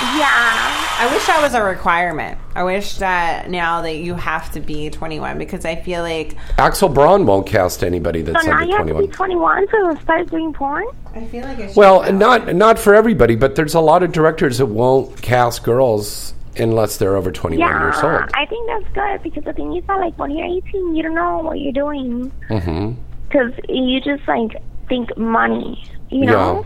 Yeah. 0.00 0.84
I 1.00 1.08
wish 1.12 1.26
that 1.26 1.40
was 1.42 1.54
a 1.54 1.62
requirement. 1.62 2.38
I 2.54 2.62
wish 2.62 2.98
that 2.98 3.50
now 3.50 3.82
that 3.82 3.96
you 3.96 4.14
have 4.14 4.50
to 4.52 4.60
be 4.60 4.90
21 4.90 5.38
because 5.38 5.64
I 5.64 5.76
feel 5.76 6.02
like 6.02 6.36
Axel 6.56 6.88
Braun 6.88 7.26
won't 7.26 7.46
cast 7.46 7.82
anybody 7.82 8.22
that's 8.22 8.44
So 8.44 8.50
now 8.50 8.58
under 8.58 8.66
you 8.70 8.76
have 8.76 8.86
to 8.86 8.92
21. 8.92 9.06
be 9.06 9.66
21 9.68 9.96
to 9.96 10.02
start 10.02 10.30
doing 10.30 10.52
porn? 10.52 10.84
I 11.14 11.24
feel 11.26 11.42
like 11.42 11.58
it 11.58 11.68
should 11.68 11.76
Well, 11.76 12.04
go. 12.04 12.12
not 12.12 12.54
not 12.54 12.78
for 12.78 12.94
everybody, 12.94 13.34
but 13.34 13.56
there's 13.56 13.74
a 13.74 13.80
lot 13.80 14.02
of 14.02 14.12
directors 14.12 14.58
that 14.58 14.66
won't 14.66 15.20
cast 15.20 15.64
girls 15.64 16.34
unless 16.56 16.96
they're 16.96 17.16
over 17.16 17.30
21 17.32 17.68
Yeah, 17.68 17.82
years 17.82 17.96
old. 18.02 18.30
I 18.34 18.46
think 18.46 18.68
that's 18.68 18.94
good 18.94 19.22
because 19.22 19.44
the 19.44 19.52
thing 19.52 19.76
is 19.76 19.84
that 19.86 19.98
like 19.98 20.16
when 20.18 20.30
you're 20.30 20.46
18, 20.46 20.94
you 20.96 21.02
don't 21.02 21.14
know 21.14 21.38
what 21.38 21.58
you're 21.60 21.72
doing 21.72 22.30
mm-hmm. 22.48 22.92
because 23.28 23.52
you 23.68 24.00
just 24.00 24.26
like 24.28 24.62
think 24.88 25.16
money, 25.16 25.84
you 26.10 26.24
know, 26.26 26.64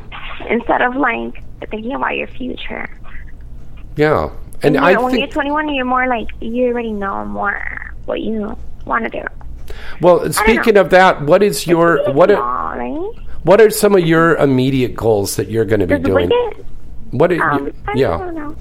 instead 0.49 0.83
of 0.83 0.97
like 0.97 1.43
thinking 1.71 1.93
about 1.95 2.17
your 2.17 2.29
future. 2.29 2.89
Yeah, 3.97 4.31
And 4.63 4.75
you 4.77 4.81
I 4.81 4.95
know, 4.95 5.03
when 5.05 5.13
think- 5.13 5.21
you're 5.27 5.33
21, 5.33 5.75
you're 5.75 5.85
more 5.85 6.07
like 6.07 6.29
you 6.41 6.67
already 6.69 6.93
know 6.93 7.25
more 7.25 7.61
what 8.07 8.21
you 8.21 8.57
want 8.87 9.05
to 9.05 9.11
do. 9.11 9.23
Well, 10.01 10.33
speaking 10.33 10.77
of 10.77 10.91
that, 10.91 11.23
what 11.23 11.43
is 11.43 11.67
your 11.67 11.97
It's 11.99 12.11
what 12.11 12.31
are, 12.31 12.77
right? 12.79 13.11
what 13.45 13.61
are 13.61 13.71
some 13.71 13.95
of 13.95 14.01
your 14.05 14.37
immediate 14.37 14.95
goals 14.95 15.37
that 15.37 15.49
you're 15.51 15.65
going 15.65 15.81
to 15.81 15.87
be 15.87 15.95
Does 15.95 16.03
doing? 16.05 16.31
it? 16.33 16.65
What 17.13 17.31
are 17.33 17.51
Um, 17.51 17.73
I 17.87 17.93
yeah. 17.95 18.19
don't 18.19 18.35
know. 18.35 18.57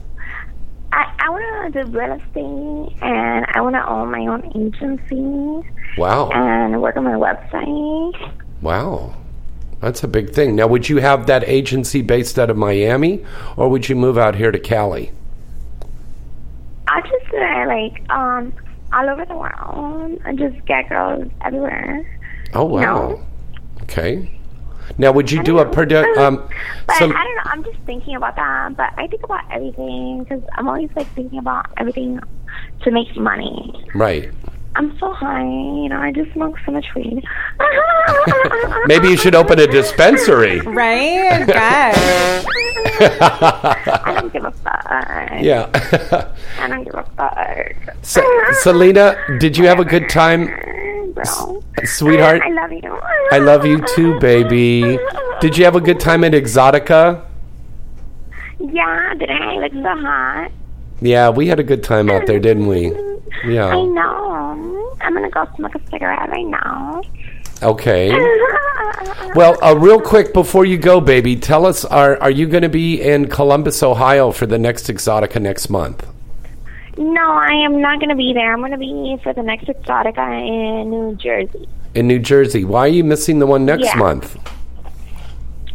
I, 0.93 1.05
I 1.19 1.29
want 1.29 1.73
to 1.73 1.83
do 1.83 1.89
real 1.97 2.11
estate 2.13 2.97
and 3.01 3.45
I 3.53 3.61
want 3.61 3.75
to 3.75 3.89
own 3.89 4.11
my 4.11 4.25
own 4.27 4.43
agency 4.55 5.67
Wow. 5.97 6.29
and 6.33 6.81
work 6.81 6.97
on 6.97 7.05
my 7.05 7.13
website. 7.13 8.31
Wow. 8.61 9.13
That's 9.79 10.03
a 10.03 10.07
big 10.07 10.31
thing. 10.31 10.55
Now, 10.55 10.67
would 10.67 10.89
you 10.89 10.97
have 10.97 11.25
that 11.27 11.43
agency 11.47 12.01
based 12.01 12.37
out 12.37 12.49
of 12.49 12.57
Miami 12.57 13.25
or 13.57 13.69
would 13.69 13.87
you 13.89 13.95
move 13.95 14.17
out 14.17 14.35
here 14.35 14.51
to 14.51 14.59
Cali? 14.59 15.11
I 16.93 17.01
just 17.01 17.33
uh, 17.33 17.65
like 17.67 18.09
um 18.09 18.53
all 18.93 19.09
over 19.09 19.25
the 19.25 19.35
world 19.35 20.19
and 20.25 20.37
just 20.37 20.65
get 20.65 20.89
girls 20.89 21.29
everywhere. 21.45 22.05
Oh, 22.53 22.65
wow. 22.65 22.81
No. 22.81 23.23
Okay. 23.83 24.29
Now, 24.97 25.13
would 25.13 25.31
you 25.31 25.41
do 25.43 25.59
a 25.59 25.65
produ- 25.65 26.17
um 26.17 26.43
But 26.87 26.97
some 26.97 27.11
I 27.15 27.23
don't 27.23 27.35
know. 27.35 27.41
I'm 27.45 27.63
just 27.63 27.79
thinking 27.85 28.15
about 28.15 28.35
that. 28.35 28.75
But 28.75 28.91
I 28.97 29.07
think 29.07 29.23
about 29.23 29.43
everything 29.49 30.23
because 30.23 30.43
I'm 30.55 30.67
always 30.67 30.89
like 30.95 31.07
thinking 31.15 31.39
about 31.39 31.67
everything 31.77 32.19
to 32.83 32.91
make 32.91 33.15
money. 33.15 33.85
right. 33.95 34.29
I'm 34.75 34.97
so 34.99 35.11
high, 35.11 35.43
you 35.43 35.89
know. 35.89 35.99
I 35.99 36.11
just 36.11 36.31
smoke 36.31 36.55
so 36.65 36.71
much 36.71 36.85
weed. 36.95 37.23
Maybe 38.85 39.09
you 39.09 39.17
should 39.17 39.35
open 39.35 39.59
a 39.59 39.67
dispensary. 39.67 40.59
Right? 40.61 41.45
Guys. 41.45 42.45
I 43.01 44.13
don't 44.19 44.31
give 44.31 44.45
a 44.45 44.51
fuck. 44.51 44.85
Yeah. 45.41 45.69
I 46.59 46.67
don't 46.67 46.83
give 46.85 46.95
a 46.95 47.03
fuck. 47.17 47.95
Se- 48.01 48.23
Selena, 48.61 49.17
did 49.39 49.57
you 49.57 49.67
have 49.67 49.79
a 49.79 49.85
good 49.85 50.09
time, 50.09 50.47
bro? 51.13 51.61
sweetheart? 51.83 52.41
I 52.43 52.49
love 52.51 52.71
you. 52.71 52.99
I 53.31 53.39
love 53.39 53.65
you 53.65 53.83
too, 53.95 54.19
baby. 54.19 54.97
Did 55.41 55.57
you 55.57 55.65
have 55.65 55.75
a 55.75 55.81
good 55.81 55.99
time 55.99 56.23
at 56.23 56.31
Exotica? 56.31 57.25
Yeah, 58.59 59.13
did 59.15 59.29
I 59.29 59.55
look 59.55 59.73
so 59.73 59.81
hot? 59.83 60.51
Yeah, 61.01 61.29
we 61.29 61.47
had 61.47 61.59
a 61.59 61.63
good 61.63 61.83
time 61.83 62.09
out 62.09 62.27
there, 62.27 62.39
didn't 62.39 62.67
we? 62.67 62.91
Yeah. 63.45 63.67
I 63.67 63.81
know. 63.81 64.95
I'm 65.01 65.13
gonna 65.15 65.29
go 65.29 65.47
smoke 65.55 65.73
a 65.73 65.79
cigarette 65.89 66.29
right 66.29 66.45
now. 66.45 67.01
Okay. 67.63 68.11
Well, 69.33 69.57
uh, 69.63 69.75
real 69.75 69.99
quick 70.01 70.33
before 70.33 70.65
you 70.65 70.77
go, 70.77 70.99
baby, 70.99 71.35
tell 71.37 71.65
us 71.65 71.85
are 71.85 72.21
are 72.21 72.29
you 72.29 72.45
going 72.47 72.63
to 72.63 72.69
be 72.69 73.01
in 73.01 73.27
Columbus, 73.29 73.81
Ohio 73.81 74.31
for 74.31 74.45
the 74.45 74.59
next 74.59 74.87
Exotica 74.87 75.41
next 75.41 75.69
month? 75.69 76.05
No, 76.97 77.31
I 77.31 77.53
am 77.65 77.81
not 77.81 77.99
going 77.99 78.09
to 78.09 78.15
be 78.15 78.33
there. 78.33 78.51
I'm 78.53 78.59
going 78.59 78.71
to 78.71 78.77
be 78.77 79.17
for 79.23 79.33
the 79.33 79.41
next 79.41 79.65
Exotica 79.67 80.27
in 80.45 80.89
New 80.91 81.15
Jersey. 81.15 81.67
In 81.95 82.07
New 82.07 82.19
Jersey. 82.19 82.65
Why 82.65 82.81
are 82.81 82.87
you 82.89 83.03
missing 83.05 83.39
the 83.39 83.47
one 83.47 83.65
next 83.65 83.85
Yeah. 83.85 83.95
month? 83.95 84.37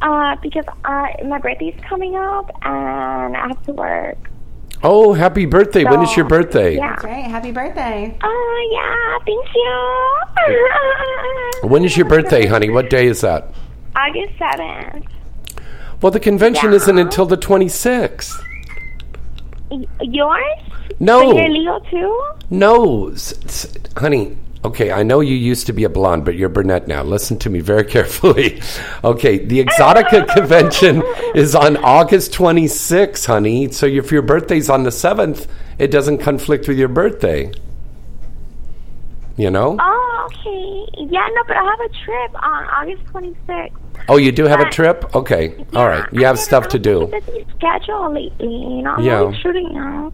Uh, 0.02 0.36
because 0.42 0.66
uh, 0.84 1.06
my 1.26 1.38
birthday's 1.38 1.74
coming 1.88 2.14
up 2.14 2.50
and 2.62 3.36
I 3.36 3.48
have 3.48 3.62
to 3.64 3.72
work. 3.72 4.18
Oh, 4.82 5.14
happy 5.14 5.46
birthday. 5.46 5.84
when 5.84 6.02
is 6.02 6.14
your 6.16 6.26
birthday? 6.26 6.76
Yeah. 6.76 6.90
That's 6.90 7.04
right. 7.04 7.24
Happy 7.24 7.50
birthday. 7.50 8.14
Oh, 8.22 8.68
yeah. 8.72 9.18
Thank 9.24 9.46
you. 9.54 10.02
When 11.68 11.84
is 11.84 11.96
your 11.96 12.06
birthday, 12.06 12.46
honey? 12.46 12.68
What 12.70 12.90
day 12.90 13.06
is 13.06 13.22
that? 13.22 13.48
August 13.96 14.34
7th. 14.38 15.04
Well, 16.02 16.12
the 16.12 16.20
convention 16.20 16.70
Yeah. 16.70 16.76
isn't 16.76 16.98
until 16.98 17.24
the 17.26 17.36
26th. 17.38 18.38
Y- 19.70 19.86
yours? 20.02 20.44
No. 21.00 21.32
But 21.32 21.36
you're 21.42 21.48
Leo 21.48 21.78
too? 21.90 22.22
No, 22.50 23.08
s- 23.08 23.34
s- 23.46 23.66
honey. 23.96 24.36
Okay, 24.66 24.90
I 24.90 25.04
know 25.04 25.20
you 25.20 25.36
used 25.36 25.68
to 25.68 25.72
be 25.72 25.84
a 25.84 25.88
blonde, 25.88 26.24
but 26.24 26.34
you're 26.34 26.48
brunette 26.48 26.88
now. 26.88 27.04
Listen 27.04 27.38
to 27.38 27.48
me 27.48 27.60
very 27.60 27.84
carefully. 27.94 28.60
Okay, 29.04 29.38
the 29.38 29.64
Exotica 29.64 30.26
convention 30.34 31.04
is 31.36 31.54
on 31.54 31.76
August 31.76 32.32
26th, 32.32 33.26
honey. 33.26 33.70
So 33.70 33.86
if 33.86 34.10
your 34.10 34.22
birthday's 34.22 34.68
on 34.68 34.82
the 34.82 34.90
7th, 34.90 35.46
it 35.78 35.92
doesn't 35.92 36.18
conflict 36.18 36.66
with 36.66 36.78
your 36.78 36.88
birthday. 36.88 37.52
You 39.36 39.52
know? 39.52 39.76
Oh, 39.80 40.28
okay. 40.32 41.06
Yeah, 41.12 41.28
no, 41.32 41.42
but 41.46 41.56
I 41.56 41.62
have 41.62 41.80
a 41.80 42.04
trip 42.04 42.42
on 42.42 42.64
August 42.64 43.04
26th. 43.12 43.70
Oh, 44.08 44.16
you 44.16 44.32
do 44.32 44.46
have 44.46 44.58
a 44.58 44.68
trip? 44.68 45.14
Okay. 45.14 45.64
All 45.74 45.86
right. 45.86 46.12
You 46.12 46.24
have 46.24 46.40
stuff 46.40 46.66
to 46.68 46.78
do. 46.80 47.04
I'm 47.04 47.10
busy 47.10 47.46
schedule 47.56 48.12
lately. 48.12 48.48
You 48.48 48.82
know, 48.82 48.94
I'm 48.96 49.04
yeah. 49.04 49.32
shooting 49.42 49.72
now. 49.72 50.12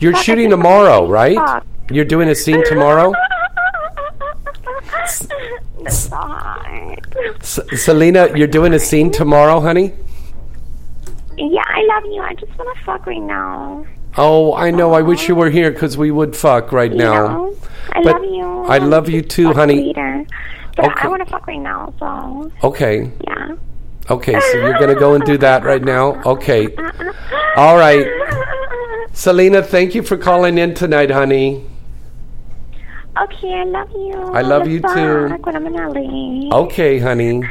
You're 0.00 0.16
shooting 0.16 0.50
tomorrow, 0.50 1.06
right? 1.06 1.62
You're 1.90 2.04
doing 2.04 2.28
a 2.28 2.34
scene 2.34 2.64
tomorrow? 2.66 3.12
That's. 5.20 6.10
S- 7.40 7.60
Selena, 7.84 8.28
you're 8.36 8.46
doing 8.48 8.72
a 8.74 8.78
scene 8.78 9.10
tomorrow, 9.10 9.60
honey? 9.60 9.92
Yeah, 11.36 11.62
I 11.66 11.82
love 11.86 12.04
you. 12.06 12.22
I 12.22 12.34
just 12.34 12.56
want 12.58 12.76
to 12.78 12.84
fuck 12.84 13.06
right 13.06 13.20
now. 13.20 13.84
Oh, 14.16 14.54
I 14.54 14.70
know. 14.70 14.92
I 14.94 15.02
wish 15.02 15.28
you 15.28 15.34
were 15.34 15.50
here 15.50 15.70
because 15.72 15.96
we 15.98 16.10
would 16.10 16.36
fuck 16.36 16.70
right 16.72 16.90
You 16.92 16.98
now. 16.98 17.26
know? 17.28 17.56
I 17.92 18.02
But 18.02 18.14
love 18.14 18.24
you. 18.24 18.64
I 18.64 18.78
love 18.78 19.08
you 19.08 19.22
too, 19.22 19.48
Fuck 19.48 19.56
honey. 19.56 19.86
Later. 19.86 20.24
But 20.76 20.86
Okay. 20.86 21.00
I 21.02 21.08
want 21.08 21.24
to 21.24 21.30
fuck 21.30 21.46
right 21.46 21.60
now, 21.60 21.92
so 21.98 22.50
Okay. 22.62 23.10
yeah. 23.26 23.56
Okay, 24.10 24.38
so 24.38 24.58
you're 24.58 24.74
going 24.78 24.92
to 24.94 25.00
go 25.00 25.14
and 25.14 25.24
do 25.24 25.38
that 25.38 25.64
right 25.64 25.82
now? 25.82 26.20
Okay. 26.24 26.68
All 27.56 27.76
right. 27.76 28.06
Selena, 29.12 29.62
thank 29.62 29.94
you 29.94 30.02
for 30.02 30.16
calling 30.16 30.58
in 30.58 30.74
tonight, 30.74 31.10
honey. 31.10 31.64
Okay, 33.22 33.54
I 33.54 33.62
love 33.64 33.90
you. 33.92 34.12
I 34.34 34.42
love 34.42 34.66
you 34.66 34.80
too. 34.80 35.28
fuck 35.28 35.46
When 35.46 35.54
I'm 35.56 35.66
in 35.66 35.74
LA. 35.74 36.50
Okay, 36.64 36.98
honey. 36.98 37.44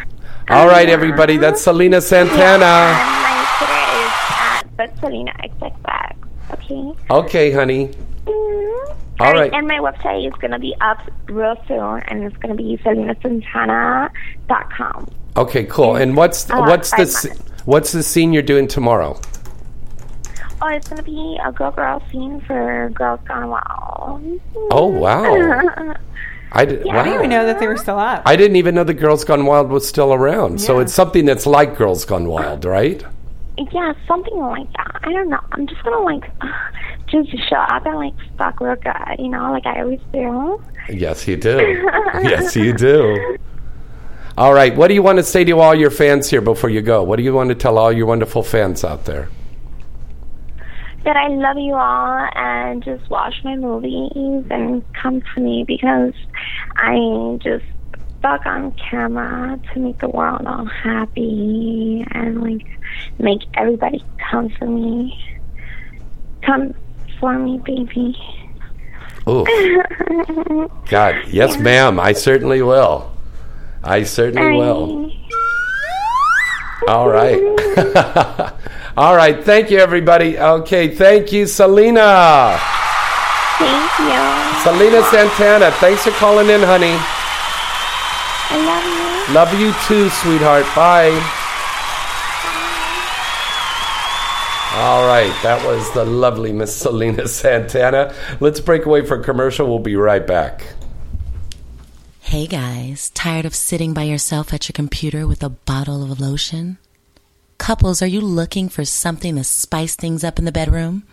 All 0.50 0.68
right, 0.68 0.90
everybody. 0.90 1.38
That's 1.38 1.62
Selena 1.62 2.02
Santana. 2.02 2.66
And 2.66 3.24
my 3.24 3.46
Twitter 3.58 4.04
is 4.04 4.12
at 4.30 4.64
but 4.76 4.90
Selena 5.00 5.32
XXX. 5.42 6.16
Okay. 6.54 6.92
Okay, 7.10 7.52
honey. 7.54 7.88
Mm. 8.26 8.96
All 9.22 9.28
And- 9.30 9.40
right. 9.40 9.54
And 9.54 9.66
my 9.68 9.80
website 9.80 10.28
is 10.28 10.34
gonna 10.42 10.60
be 10.60 10.76
up 10.82 10.98
real 11.28 11.56
soon, 11.68 12.02
and 12.08 12.24
it's 12.26 12.36
gonna 12.38 12.56
be 12.56 12.78
selenasantana.com. 12.84 15.08
Okay, 15.38 15.64
cool. 15.64 15.96
And 15.96 16.18
what's 16.18 16.50
Uh, 16.50 16.58
what's 16.64 16.92
the 16.92 16.98
months. 16.98 17.26
what's 17.66 17.92
the 17.94 18.04
scene 18.04 18.34
you're 18.34 18.44
doing 18.44 18.68
tomorrow? 18.68 19.18
Oh, 20.66 20.70
it's 20.70 20.88
gonna 20.88 21.04
be 21.04 21.38
a 21.46 21.52
girl 21.52 21.72
girl 21.72 22.02
scene 22.10 22.40
for 22.48 22.90
Girls 22.94 23.20
Gone 23.28 23.50
Wild. 23.50 24.40
Oh, 24.72 24.88
wow. 24.88 25.26
I 26.54 26.64
did, 26.66 26.86
Yeah. 26.86 26.94
wow. 26.94 27.02
I 27.02 27.04
didn't 27.04 27.20
even 27.20 27.30
know 27.32 27.46
that 27.48 27.60
they 27.60 27.68
were 27.68 27.76
still 27.76 28.00
up. 28.00 28.24
I 28.26 28.38
didn't 28.38 28.56
even 28.56 28.74
know 28.74 28.86
the 28.86 28.94
Girls 28.94 29.26
Gone 29.26 29.46
Wild 29.46 29.70
was 29.70 29.86
still 29.86 30.14
around. 30.14 30.62
So 30.62 30.80
it's 30.80 30.94
something 30.94 31.26
that's 31.26 31.46
like 31.46 31.76
Girls 31.76 32.06
Gone 32.06 32.30
Wild, 32.30 32.64
right? 32.64 33.04
Yeah, 33.74 33.94
something 34.08 34.38
like 34.38 34.72
that. 34.78 35.02
I 35.04 35.12
don't 35.12 35.30
know. 35.30 35.40
I'm 35.52 35.68
just 35.68 35.84
gonna 35.84 36.00
like 36.00 36.32
just 37.08 37.30
show 37.50 37.58
up 37.58 37.86
and 37.86 37.98
like 37.98 38.14
fuck 38.38 38.62
real 38.62 38.76
good, 38.76 39.20
you 39.20 39.28
know, 39.30 39.52
like 39.52 39.66
I 39.66 39.82
always 39.82 40.00
do. 40.14 40.64
Yes, 40.90 41.28
you 41.28 41.36
do. 41.36 41.58
yes, 42.24 42.56
you 42.56 42.72
do. 42.72 43.38
All 44.38 44.54
right. 44.54 44.74
What 44.76 44.88
do 44.88 44.94
you 44.94 45.04
want 45.04 45.18
to 45.18 45.24
say 45.24 45.44
to 45.44 45.60
all 45.60 45.76
your 45.76 45.92
fans 45.92 46.30
here 46.30 46.42
before 46.42 46.70
you 46.70 46.82
go? 46.82 47.04
What 47.04 47.18
do 47.18 47.24
you 47.24 47.34
want 47.34 47.50
to 47.50 47.56
tell 47.56 47.78
all 47.78 47.92
your 47.92 48.06
wonderful 48.06 48.44
fans 48.44 48.86
out 48.86 49.04
there? 49.06 49.28
That 51.04 51.18
I 51.18 51.28
love 51.28 51.58
you 51.58 51.74
all 51.74 52.30
and 52.36 52.84
just 52.84 53.10
watch 53.10 53.36
my 53.44 53.56
movies 53.56 54.46
and 54.50 54.84
come 54.94 55.22
to 55.36 55.42
me 55.42 55.66
because 55.68 56.14
I 56.76 57.38
just 57.42 57.66
fuck 58.22 58.46
on 58.46 58.72
camera 58.72 59.60
to 59.74 59.80
make 59.80 60.00
the 60.00 60.08
world 60.08 60.46
all 60.48 60.66
happy 60.66 62.06
and 62.12 62.42
like 62.42 62.66
make 63.20 63.42
everybody 63.56 64.04
come 64.32 64.50
for 64.58 64.66
me. 64.66 65.20
Come 66.42 66.74
for 67.20 67.38
me, 67.38 67.60
baby. 67.66 68.18
Oh, 69.28 69.46
God. 70.90 71.16
Yes, 71.28 71.58
ma'am. 71.58 72.00
I 72.00 72.14
certainly 72.14 72.62
will. 72.62 73.12
I 73.84 74.04
certainly 74.04 74.58
will. 74.58 75.12
All 76.88 77.10
right. 77.10 77.42
All 78.96 79.16
right. 79.16 79.44
Thank 79.44 79.72
you, 79.72 79.80
everybody. 79.80 80.38
Okay. 80.38 80.90
Thank 80.96 81.32
you, 81.32 81.48
Selena. 81.48 82.60
Thank 83.58 84.00
you. 84.00 84.62
Selena 84.64 85.04
Santana. 85.10 85.72
Thanks 85.72 86.04
for 86.04 86.12
calling 86.12 86.50
in, 86.50 86.62
honey. 86.62 86.96
I 88.50 88.58
love 88.66 88.86
you. 88.86 89.34
Love 89.34 89.60
you 89.60 89.74
too, 89.88 90.10
sweetheart. 90.10 90.66
Bye. 90.76 91.10
Bye. 91.10 91.40
All 94.76 95.06
right, 95.08 95.34
that 95.44 95.64
was 95.66 95.92
the 95.94 96.04
lovely 96.04 96.52
Miss 96.52 96.76
Selena 96.76 97.28
Santana. 97.28 98.14
Let's 98.40 98.60
break 98.60 98.86
away 98.86 99.06
for 99.06 99.20
a 99.20 99.24
commercial. 99.24 99.68
We'll 99.68 99.80
be 99.80 99.96
right 99.96 100.26
back. 100.26 100.66
Hey 102.22 102.48
guys, 102.48 103.12
tired 103.12 103.46
of 103.46 103.54
sitting 103.54 103.94
by 103.94 104.04
yourself 104.04 104.52
at 104.54 104.68
your 104.68 104.74
computer 104.74 105.28
with 105.28 105.44
a 105.44 105.50
bottle 105.50 106.04
of 106.12 106.20
lotion? 106.20 106.80
Couples, 107.58 108.02
are 108.02 108.08
you 108.08 108.22
looking 108.22 108.70
for 108.70 108.86
something 108.86 109.36
to 109.36 109.44
spice 109.44 109.96
things 109.96 110.24
up 110.24 110.40
in 110.40 110.46
the 110.46 110.52
bedroom? 110.52 111.04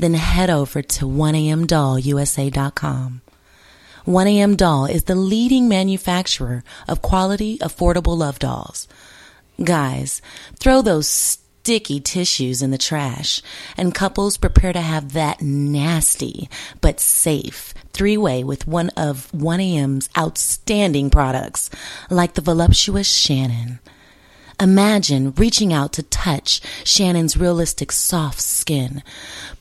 then 0.00 0.14
head 0.14 0.50
over 0.50 0.82
to 0.82 1.04
1amdollusa.com. 1.04 3.20
1AM 4.06 4.56
Doll 4.56 4.86
is 4.86 5.04
the 5.04 5.14
leading 5.14 5.68
manufacturer 5.68 6.64
of 6.88 7.02
quality, 7.02 7.58
affordable 7.58 8.16
love 8.16 8.38
dolls. 8.38 8.88
Guys, 9.62 10.22
throw 10.58 10.80
those 10.80 11.06
sticky 11.06 12.00
tissues 12.00 12.62
in 12.62 12.70
the 12.70 12.78
trash, 12.78 13.42
and 13.76 13.94
couples 13.94 14.38
prepare 14.38 14.72
to 14.72 14.80
have 14.80 15.12
that 15.12 15.42
nasty 15.42 16.48
but 16.80 16.98
safe 16.98 17.74
three 17.92 18.16
way 18.16 18.42
with 18.42 18.66
one 18.66 18.88
of 18.90 19.30
1AM's 19.32 20.08
outstanding 20.16 21.10
products, 21.10 21.68
like 22.08 22.32
the 22.34 22.40
voluptuous 22.40 23.06
Shannon. 23.06 23.80
Imagine 24.60 25.32
reaching 25.32 25.72
out 25.72 25.94
to 25.94 26.02
touch 26.02 26.60
Shannon's 26.84 27.36
realistic 27.36 27.90
soft 27.90 28.40
skin, 28.40 29.02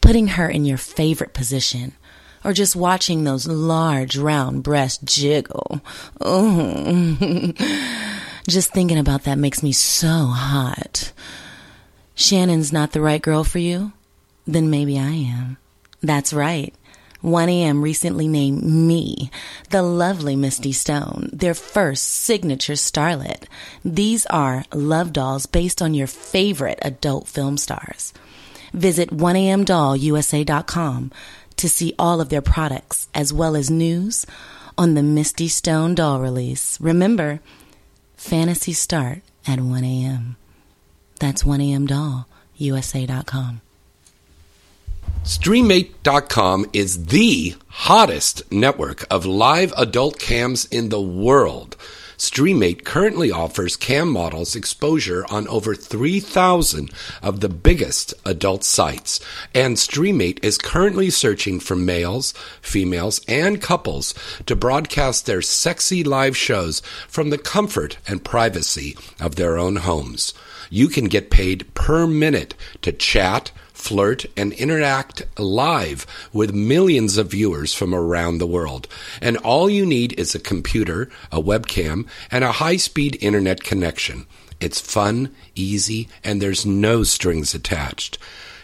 putting 0.01 0.27
her 0.29 0.49
in 0.49 0.65
your 0.65 0.77
favorite 0.77 1.33
position, 1.33 1.93
or 2.43 2.51
just 2.51 2.75
watching 2.75 3.23
those 3.23 3.47
large 3.47 4.17
round 4.17 4.63
breasts 4.63 5.01
jiggle. 5.05 5.81
Oh. 6.19 7.15
just 8.47 8.73
thinking 8.73 8.97
about 8.97 9.23
that 9.23 9.37
makes 9.37 9.63
me 9.63 9.71
so 9.71 10.25
hot. 10.25 11.13
Shannon's 12.15 12.73
not 12.73 12.91
the 12.91 13.01
right 13.01 13.21
girl 13.21 13.45
for 13.45 13.59
you? 13.59 13.93
Then 14.45 14.69
maybe 14.69 14.99
I 14.99 15.11
am. 15.11 15.57
That's 16.01 16.33
right. 16.33 16.73
1AM 17.23 17.81
recently 17.81 18.27
named 18.27 18.63
me 18.63 19.29
the 19.69 19.81
lovely 19.81 20.35
Misty 20.35 20.71
Stone, 20.71 21.29
their 21.33 21.53
first 21.53 22.03
signature 22.03 22.73
starlet. 22.73 23.43
These 23.83 24.25
are 24.27 24.65
love 24.73 25.13
dolls 25.13 25.45
based 25.45 25.81
on 25.81 25.93
your 25.93 26.07
favorite 26.07 26.79
adult 26.81 27.27
film 27.27 27.57
stars. 27.57 28.13
Visit 28.73 29.09
1amdollusa.com 29.09 31.11
to 31.57 31.69
see 31.69 31.93
all 31.99 32.21
of 32.21 32.29
their 32.29 32.41
products 32.41 33.09
as 33.13 33.33
well 33.33 33.55
as 33.55 33.69
news 33.69 34.25
on 34.77 34.93
the 34.93 35.03
Misty 35.03 35.49
Stone 35.49 35.95
doll 35.95 36.21
release. 36.21 36.79
Remember, 36.79 37.41
fantasies 38.15 38.79
start 38.79 39.21
at 39.45 39.59
1 39.59 39.83
a.m. 39.83 40.37
That's 41.19 41.43
1amdollusa.com. 41.43 43.61
Streamate.com 45.23 46.65
is 46.73 47.05
the 47.05 47.55
hottest 47.67 48.49
network 48.51 49.05
of 49.11 49.25
live 49.25 49.73
adult 49.77 50.17
cams 50.17 50.65
in 50.65 50.89
the 50.89 51.01
world. 51.01 51.75
Streamate 52.17 52.83
currently 52.83 53.31
offers 53.31 53.77
cam 53.77 54.11
models 54.11 54.55
exposure 54.55 55.25
on 55.29 55.47
over 55.47 55.73
3,000 55.73 56.89
of 57.21 57.39
the 57.39 57.47
biggest 57.47 58.13
adult 58.25 58.63
sites. 58.63 59.21
And 59.53 59.77
Streamate 59.77 60.43
is 60.43 60.57
currently 60.57 61.09
searching 61.11 61.61
for 61.61 61.77
males, 61.77 62.33
females, 62.61 63.21
and 63.27 63.61
couples 63.61 64.13
to 64.47 64.55
broadcast 64.55 65.25
their 65.25 65.41
sexy 65.41 66.03
live 66.03 66.35
shows 66.35 66.81
from 67.07 67.29
the 67.29 67.37
comfort 67.37 67.97
and 68.05 68.23
privacy 68.23 68.97
of 69.19 69.35
their 69.35 69.57
own 69.57 69.77
homes. 69.77 70.33
You 70.69 70.89
can 70.89 71.05
get 71.05 71.31
paid 71.31 71.73
per 71.73 72.05
minute 72.05 72.53
to 72.81 72.91
chat, 72.91 73.51
flirt, 73.79 74.25
and 74.35 74.53
interact 74.53 75.23
live 75.39 76.05
with 76.33 76.53
millions 76.53 77.17
of 77.17 77.31
viewers 77.31 77.73
from 77.73 77.95
around 77.95 78.37
the 78.37 78.47
world. 78.47 78.87
And 79.21 79.37
all 79.37 79.69
you 79.69 79.85
need 79.85 80.19
is 80.19 80.35
a 80.35 80.39
computer, 80.39 81.09
a 81.31 81.41
webcam, 81.41 82.05
and 82.29 82.43
a 82.43 82.51
high 82.53 82.77
speed 82.77 83.17
internet 83.21 83.63
connection. 83.63 84.27
It's 84.59 84.81
fun, 84.81 85.33
easy, 85.55 86.09
and 86.23 86.41
there's 86.41 86.65
no 86.65 87.03
strings 87.03 87.55
attached. 87.55 88.17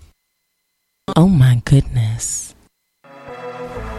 Oh 1.15 1.27
my 1.27 1.61
goodness. 1.65 2.52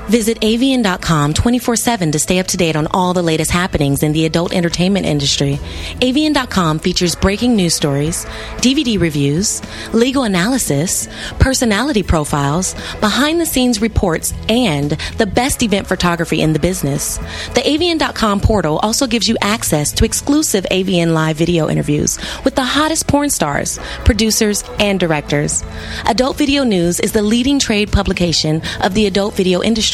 Visit 0.08 0.40
avn.com 0.40 1.32
24 1.32 1.76
7 1.76 2.12
to 2.12 2.18
stay 2.18 2.38
up 2.38 2.46
to 2.48 2.58
date 2.58 2.76
on 2.76 2.86
all 2.90 3.14
the 3.14 3.22
latest 3.22 3.50
happenings 3.50 4.02
in 4.02 4.12
the 4.12 4.26
adult 4.26 4.52
entertainment 4.52 5.06
industry. 5.06 5.58
AVN.com 6.00 6.78
features 6.78 7.14
breaking 7.14 7.56
news 7.56 7.74
stories, 7.74 8.26
DVD 8.58 9.00
reviews, 9.00 9.62
legal 9.94 10.24
analysis, 10.24 11.08
personality 11.38 12.02
profiles, 12.02 12.74
behind 13.00 13.40
the 13.40 13.46
scenes 13.46 13.80
reports, 13.80 14.34
and 14.48 14.90
the 15.16 15.26
best 15.26 15.62
event 15.62 15.86
photography 15.86 16.42
in 16.42 16.52
the 16.52 16.58
business. 16.58 17.16
The 17.54 17.62
avn.com 17.62 18.40
portal 18.40 18.78
also 18.80 19.06
gives 19.06 19.26
you 19.26 19.38
access 19.40 19.90
to 19.92 20.04
exclusive 20.04 20.66
AVN 20.70 21.14
live 21.14 21.36
video 21.36 21.70
interviews 21.70 22.18
with 22.44 22.54
the 22.54 22.64
hottest 22.64 23.06
porn 23.06 23.30
stars, 23.30 23.78
producers, 24.04 24.64
and 24.78 25.00
directors. 25.00 25.64
Adult 26.06 26.36
Video 26.36 26.62
News 26.62 27.00
is 27.00 27.12
the 27.12 27.22
leading 27.22 27.58
trade 27.58 27.90
publication 27.90 28.60
of 28.82 28.92
the 28.92 29.06
adult 29.06 29.34
video 29.34 29.62
industry. 29.62 29.93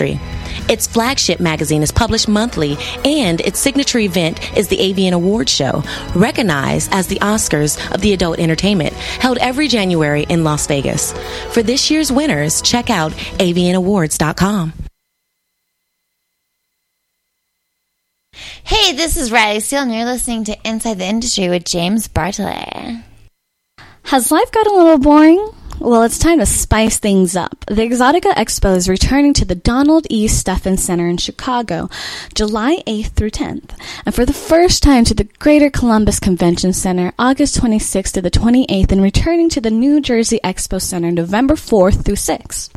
Its 0.68 0.86
flagship 0.86 1.40
magazine 1.40 1.82
is 1.82 1.92
published 1.92 2.28
monthly, 2.28 2.76
and 3.04 3.40
its 3.40 3.58
signature 3.58 3.98
event 3.98 4.56
is 4.56 4.68
the 4.68 4.76
AVN 4.76 5.12
Awards 5.12 5.52
Show, 5.52 5.82
recognized 6.14 6.92
as 6.92 7.06
the 7.06 7.18
Oscars 7.20 7.78
of 7.94 8.00
the 8.00 8.12
adult 8.12 8.38
entertainment, 8.38 8.92
held 8.94 9.38
every 9.38 9.68
January 9.68 10.24
in 10.28 10.44
Las 10.44 10.66
Vegas. 10.66 11.12
For 11.52 11.62
this 11.62 11.90
year's 11.90 12.10
winners, 12.10 12.62
check 12.62 12.90
out 12.90 13.12
avnawards.com. 13.12 14.72
Hey, 18.62 18.92
this 18.92 19.16
is 19.16 19.32
Riley 19.32 19.60
Steele, 19.60 19.82
and 19.82 19.94
you're 19.94 20.04
listening 20.04 20.44
to 20.44 20.56
Inside 20.64 20.98
the 20.98 21.06
Industry 21.06 21.48
with 21.48 21.64
James 21.64 22.08
Bartholet. 22.08 23.02
Has 24.04 24.30
life 24.30 24.50
got 24.52 24.66
a 24.66 24.74
little 24.74 24.98
boring? 24.98 25.50
Well, 25.80 26.02
it's 26.02 26.18
time 26.18 26.40
to 26.40 26.46
spice 26.46 26.98
things 26.98 27.34
up. 27.34 27.64
The 27.66 27.80
Exotica 27.80 28.34
Expo 28.34 28.76
is 28.76 28.86
returning 28.86 29.32
to 29.32 29.46
the 29.46 29.54
Donald 29.54 30.06
E. 30.10 30.28
Stephens 30.28 30.84
Center 30.84 31.08
in 31.08 31.16
Chicago, 31.16 31.88
July 32.34 32.82
8th 32.86 33.12
through 33.12 33.30
10th, 33.30 33.70
and 34.04 34.14
for 34.14 34.26
the 34.26 34.34
first 34.34 34.82
time 34.82 35.06
to 35.06 35.14
the 35.14 35.24
Greater 35.38 35.70
Columbus 35.70 36.20
Convention 36.20 36.74
Center, 36.74 37.14
August 37.18 37.58
26th 37.58 38.12
to 38.12 38.20
the 38.20 38.30
28th, 38.30 38.92
and 38.92 39.02
returning 39.02 39.48
to 39.48 39.60
the 39.62 39.70
New 39.70 40.02
Jersey 40.02 40.38
Expo 40.44 40.82
Center, 40.82 41.10
November 41.10 41.54
4th 41.54 42.04
through 42.04 42.16
6th. 42.16 42.68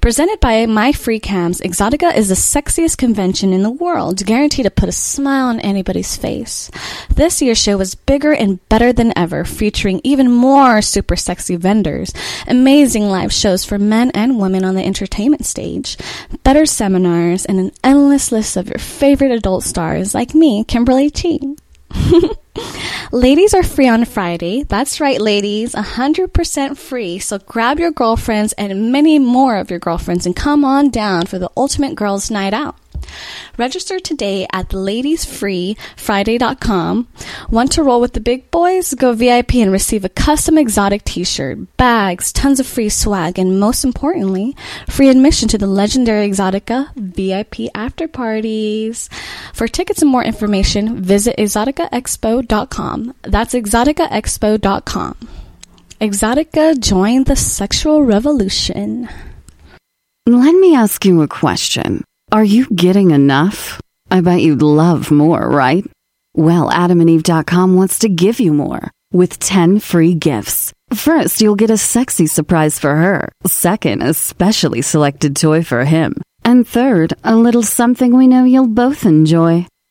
Presented 0.00 0.40
by 0.40 0.66
My 0.66 0.90
Free 0.90 1.20
Cams, 1.20 1.60
Exotica 1.60 2.12
is 2.16 2.30
the 2.30 2.34
sexiest 2.34 2.98
convention 2.98 3.52
in 3.52 3.62
the 3.62 3.70
world, 3.70 4.26
guaranteed 4.26 4.64
to 4.64 4.72
put 4.72 4.88
a 4.88 4.92
smile 4.92 5.46
on 5.46 5.60
anybody's 5.60 6.16
face. 6.16 6.68
This 7.14 7.40
year's 7.40 7.62
show 7.62 7.76
was 7.76 7.94
bigger 7.94 8.32
and 8.32 8.68
better 8.68 8.92
than 8.92 9.16
ever, 9.16 9.44
featuring 9.44 10.00
even 10.02 10.32
more 10.32 10.82
super 10.82 11.14
sexy 11.14 11.54
vendors 11.54 12.12
amazing 12.46 13.04
live 13.04 13.32
shows 13.32 13.64
for 13.64 13.78
men 13.78 14.10
and 14.12 14.38
women 14.38 14.64
on 14.64 14.74
the 14.74 14.84
entertainment 14.84 15.44
stage, 15.44 15.96
better 16.42 16.66
seminars, 16.66 17.44
and 17.44 17.58
an 17.58 17.72
endless 17.82 18.32
list 18.32 18.56
of 18.56 18.68
your 18.68 18.78
favorite 18.78 19.32
adult 19.32 19.64
stars 19.64 20.14
like 20.14 20.34
me, 20.34 20.64
Kimberly 20.64 21.10
Chi. 21.10 21.38
ladies 23.12 23.54
are 23.54 23.62
free 23.62 23.88
on 23.88 24.04
Friday. 24.04 24.64
That's 24.64 25.00
right, 25.00 25.20
ladies, 25.20 25.74
100% 25.74 26.76
free. 26.76 27.18
So 27.18 27.38
grab 27.38 27.78
your 27.78 27.90
girlfriends 27.90 28.52
and 28.54 28.92
many 28.92 29.18
more 29.18 29.56
of 29.56 29.70
your 29.70 29.78
girlfriends 29.78 30.26
and 30.26 30.36
come 30.36 30.64
on 30.64 30.90
down 30.90 31.26
for 31.26 31.38
the 31.38 31.50
ultimate 31.56 31.94
girls' 31.94 32.30
night 32.30 32.54
out. 32.54 32.76
Register 33.56 33.98
today 33.98 34.46
at 34.52 34.68
ladiesfreefriday.com. 34.70 37.08
Want 37.50 37.72
to 37.72 37.82
roll 37.82 38.00
with 38.00 38.12
the 38.12 38.20
big 38.20 38.48
boys? 38.50 38.94
Go 38.94 39.12
VIP 39.12 39.56
and 39.56 39.72
receive 39.72 40.04
a 40.04 40.08
custom 40.08 40.56
exotic 40.56 41.04
t-shirt, 41.04 41.76
bags, 41.76 42.32
tons 42.32 42.60
of 42.60 42.66
free 42.66 42.88
swag, 42.88 43.38
and 43.38 43.60
most 43.60 43.84
importantly, 43.84 44.56
free 44.88 45.08
admission 45.08 45.48
to 45.48 45.58
the 45.58 45.66
legendary 45.66 46.28
Exotica 46.28 46.94
VIP 46.96 47.68
after 47.74 48.08
parties. 48.08 49.10
For 49.52 49.68
tickets 49.68 50.02
and 50.02 50.10
more 50.10 50.24
information, 50.24 51.02
visit 51.02 51.36
exoticaexpo.com. 52.40 53.14
That's 53.22 53.54
exoticaexpo.com. 53.54 55.28
Exotica 56.00 56.80
join 56.80 57.24
the 57.24 57.36
sexual 57.36 58.02
revolution. 58.02 59.08
Let 60.26 60.54
me 60.54 60.74
ask 60.74 61.04
you 61.04 61.22
a 61.22 61.28
question. 61.28 62.04
Are 62.32 62.44
you 62.44 62.66
getting 62.70 63.10
enough? 63.10 63.80
I 64.10 64.20
bet 64.20 64.40
you'd 64.40 64.62
love 64.62 65.10
more, 65.10 65.48
right? 65.48 65.84
Well, 66.34 66.70
adamandeve.com 66.70 67.74
wants 67.74 67.98
to 68.00 68.08
give 68.08 68.40
you 68.40 68.52
more 68.52 68.90
with 69.12 69.38
10 69.40 69.80
free 69.80 70.14
gifts. 70.14 70.72
First, 70.94 71.40
you'll 71.40 71.56
get 71.56 71.70
a 71.70 71.76
sexy 71.76 72.26
surprise 72.26 72.78
for 72.78 72.94
her. 72.94 73.28
Second, 73.46 74.02
a 74.02 74.14
specially 74.14 74.82
selected 74.82 75.36
toy 75.36 75.62
for 75.62 75.84
him. 75.84 76.14
And 76.44 76.66
third, 76.66 77.14
a 77.22 77.36
little 77.36 77.62
something 77.62 78.16
we 78.16 78.26
know 78.26 78.44
you'll 78.44 78.66
both 78.68 79.04
enjoy. 79.04 79.66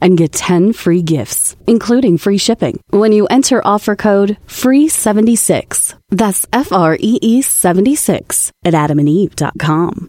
and 0.00 0.16
get 0.18 0.32
10 0.32 0.72
free 0.72 1.02
gifts, 1.02 1.56
including 1.66 2.18
free 2.18 2.38
shipping, 2.38 2.80
when 2.90 3.12
you 3.12 3.26
enter 3.26 3.60
offer 3.66 3.96
code 3.96 4.38
FREE76. 4.46 5.94
That's 6.10 6.46
F 6.52 6.72
R 6.72 6.96
E 7.00 7.18
E 7.20 7.42
76 7.42 8.52
at 8.64 8.74
adamandeve.com. 8.74 10.08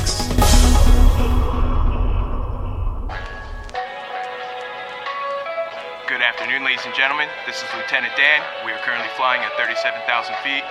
Ladies 6.71 6.87
and 6.87 6.95
gentlemen. 6.95 7.27
This 7.43 7.59
is 7.59 7.67
Lieutenant 7.75 8.15
Dan. 8.15 8.39
We 8.63 8.71
are 8.71 8.79
currently 8.79 9.11
flying 9.19 9.43
at 9.43 9.51
37,000 9.59 10.07
feet. 10.39 10.63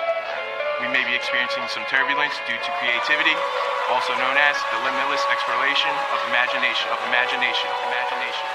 We 0.81 0.89
may 0.89 1.05
be 1.05 1.13
experiencing 1.13 1.61
some 1.69 1.85
turbulence 1.93 2.33
due 2.49 2.57
to 2.57 2.71
creativity, 2.81 3.37
also 3.93 4.17
known 4.17 4.33
as 4.41 4.57
the 4.73 4.81
limitless 4.81 5.21
exploration 5.29 5.93
of 5.93 6.19
imagination, 6.33 6.89
of 6.89 6.97
imagination, 7.05 7.69
of 7.69 7.81
imagination. 7.93 8.47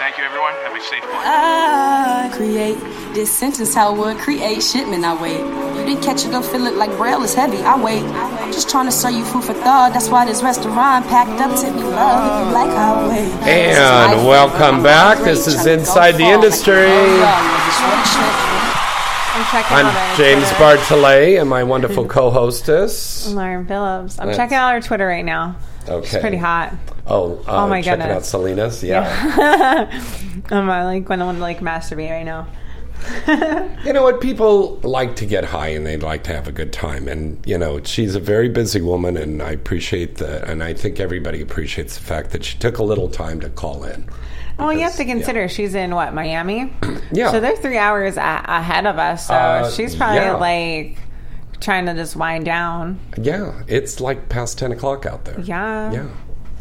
Thank 0.00 0.16
you, 0.16 0.24
everyone. 0.24 0.56
Have 0.64 0.72
a 0.72 0.80
safe 0.80 1.04
flight. 1.04 1.28
I 1.28 2.32
create 2.32 2.80
this 3.12 3.28
sentence 3.28 3.74
how 3.74 3.92
would 3.92 4.16
create 4.16 4.62
shipment. 4.62 5.04
I 5.04 5.12
wait. 5.12 5.44
You 5.76 5.84
didn't 5.84 6.00
catch 6.00 6.24
it, 6.24 6.32
don't 6.32 6.40
feel 6.40 6.64
it 6.64 6.80
like 6.80 6.88
braille 6.96 7.20
is 7.20 7.34
heavy. 7.34 7.60
I 7.60 7.76
wait. 7.76 8.00
I'm 8.48 8.54
just 8.54 8.70
trying 8.70 8.86
to 8.86 8.90
serve 8.92 9.12
you 9.12 9.26
food 9.26 9.44
for 9.44 9.52
thought. 9.52 9.92
That's 9.92 10.08
why 10.08 10.24
this 10.24 10.42
restaurant 10.42 11.06
packed 11.08 11.38
up 11.38 11.54
to 11.60 11.70
me 11.70 11.82
love. 11.82 12.40
If 12.40 12.48
you 12.48 12.54
like 12.54 12.70
how 12.70 12.94
I 12.94 13.08
wait. 13.10 13.46
And 13.46 14.26
welcome 14.26 14.82
back. 14.82 15.18
This 15.18 15.46
is 15.46 15.66
Inside 15.66 16.12
the 16.12 16.24
Industry. 16.24 16.86
I'm 19.28 19.44
checking 19.52 19.76
I'm 19.76 20.16
James 20.16 20.48
Twitter. 20.48 20.64
Bartholet 20.64 21.38
and 21.42 21.50
my 21.50 21.62
wonderful 21.62 22.06
co-hostess. 22.16 23.28
Lauren 23.34 23.66
Phillips. 23.66 24.18
I'm 24.18 24.28
That's- 24.28 24.38
checking 24.38 24.56
out 24.56 24.72
our 24.72 24.80
Twitter 24.80 25.06
right 25.06 25.26
now. 25.26 25.56
Okay. 25.86 26.06
It's 26.08 26.16
pretty 26.16 26.38
hot. 26.38 26.72
Oh, 27.06 27.44
uh, 27.46 27.64
Oh 27.64 27.68
my 27.68 27.82
checking 27.82 28.00
goodness. 28.00 28.16
out 28.16 28.24
Selena's. 28.24 28.82
Yeah. 28.82 29.90
I'm 30.50 30.70
uh, 30.70 30.84
like 30.84 31.06
when 31.10 31.20
I 31.20 31.26
want 31.26 31.36
to 31.36 31.42
like 31.42 31.58
masturbate 31.60 32.10
right 32.10 32.24
now. 32.24 32.46
you 33.84 33.92
know 33.92 34.02
what? 34.02 34.20
People 34.20 34.76
like 34.82 35.16
to 35.16 35.26
get 35.26 35.44
high 35.44 35.68
and 35.68 35.86
they 35.86 35.96
like 35.96 36.24
to 36.24 36.32
have 36.32 36.48
a 36.48 36.52
good 36.52 36.72
time. 36.72 37.08
And, 37.08 37.44
you 37.46 37.56
know, 37.58 37.80
she's 37.82 38.14
a 38.14 38.20
very 38.20 38.48
busy 38.48 38.80
woman 38.80 39.16
and 39.16 39.42
I 39.42 39.50
appreciate 39.52 40.16
that. 40.16 40.48
And 40.48 40.62
I 40.62 40.74
think 40.74 41.00
everybody 41.00 41.40
appreciates 41.40 41.96
the 41.96 42.04
fact 42.04 42.30
that 42.30 42.44
she 42.44 42.58
took 42.58 42.78
a 42.78 42.82
little 42.82 43.08
time 43.08 43.40
to 43.40 43.48
call 43.50 43.84
in. 43.84 44.08
Well, 44.58 44.72
you 44.72 44.80
have 44.80 44.92
to 44.92 44.98
Because- 44.98 45.12
consider 45.18 45.48
she's 45.48 45.74
in 45.74 45.94
what 45.94 46.14
Miami. 46.14 46.72
Yeah. 47.12 47.30
So 47.30 47.40
they're 47.40 47.56
three 47.56 47.78
hours 47.78 48.16
a- 48.18 48.44
ahead 48.46 48.84
of 48.86 48.98
us. 48.98 49.28
So 49.28 49.34
Uh, 49.34 49.70
she's 49.70 49.96
probably 49.96 50.16
yeah. 50.18 50.34
like 50.34 50.98
trying 51.60 51.86
to 51.86 51.94
just 51.94 52.16
wind 52.16 52.44
down. 52.44 52.98
Yeah. 53.16 53.62
It's 53.66 53.98
like 54.00 54.28
past 54.28 54.58
10 54.58 54.72
o'clock 54.72 55.06
out 55.06 55.24
there. 55.24 55.40
Yeah. 55.40 55.92
Yeah. 55.92 56.06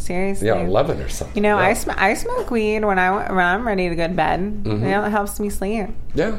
Seriously. 0.07 0.47
Yeah, 0.47 0.59
11 0.61 1.01
or 1.01 1.09
something. 1.09 1.35
You 1.35 1.41
know, 1.41 1.57
I 1.57 1.73
sm- 1.73 1.91
I 1.97 2.13
smoke 2.13 2.49
weed 2.49 2.85
when 2.85 2.97
I 2.97 3.11
when 3.29 3.43
I'm 3.45 3.67
ready 3.67 3.89
to 3.89 3.95
go 3.95 4.07
to 4.07 4.13
bed. 4.13 4.39
Mhm. 4.63 4.79
You 4.81 4.87
know, 4.89 5.03
it 5.03 5.09
helps 5.09 5.39
me 5.39 5.49
sleep. 5.49 5.89
Yeah. 6.15 6.37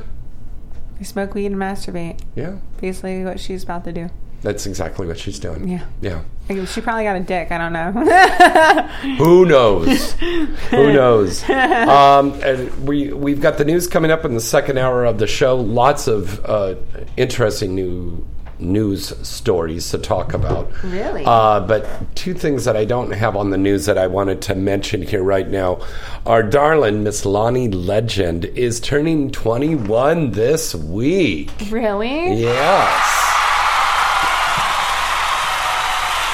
I 1.01 1.03
smoke 1.05 1.35
weed 1.35 1.47
and 1.47 1.57
masturbate. 1.57 2.19
Yeah. 2.35 2.53
Basically, 2.81 3.25
what 3.25 3.39
she's 3.39 3.63
about 3.65 3.85
to 3.85 3.93
do. 3.93 4.09
That's 4.41 4.67
exactly 4.67 5.07
what 5.07 5.19
she's 5.19 5.39
doing. 5.41 5.69
Yeah. 5.69 5.83
Yeah. 6.01 6.21
She 6.67 6.81
probably 6.81 7.05
got 7.05 7.17
a 7.17 7.21
dick. 7.21 7.51
I 7.51 7.59
don't 7.59 7.73
know. 7.73 7.91
Who 9.19 9.45
knows? 9.45 10.13
Who 10.13 10.93
knows? 10.93 11.45
Um, 11.49 12.33
and 12.43 12.87
we 12.89 13.13
we've 13.13 13.41
got 13.41 13.59
the 13.59 13.65
news 13.65 13.87
coming 13.87 14.11
up 14.11 14.25
in 14.25 14.35
the 14.35 14.41
second 14.41 14.79
hour 14.79 15.05
of 15.05 15.19
the 15.19 15.27
show. 15.27 15.57
Lots 15.57 16.07
of 16.07 16.43
uh, 16.45 16.77
interesting 17.17 17.75
new 17.75 18.25
news 18.61 19.17
stories 19.27 19.91
to 19.91 19.99
talk 19.99 20.35
about. 20.35 20.71
Really? 20.85 21.25
Uh, 21.25 21.61
but 21.61 22.15
two 22.15 22.35
things 22.35 22.65
that 22.65 22.77
I 22.77 22.85
don't 22.85 23.11
have 23.13 23.37
on 23.37 23.51
the 23.51 23.59
news 23.59 23.87
that 23.87 23.99
I 23.99 24.07
wanted 24.07 24.43
to 24.43 24.55
mention 24.55 25.03
here 25.03 25.23
right 25.23 25.49
now. 25.49 25.81
Our 26.27 26.43
darling 26.43 27.03
Miss 27.05 27.25
Lonnie 27.25 27.69
Legend 27.69 28.45
is 28.45 28.81
turning 28.81 29.31
21 29.31 30.33
this 30.33 30.75
week. 30.75 31.51
really? 31.71 32.35
Yes. 32.41 33.25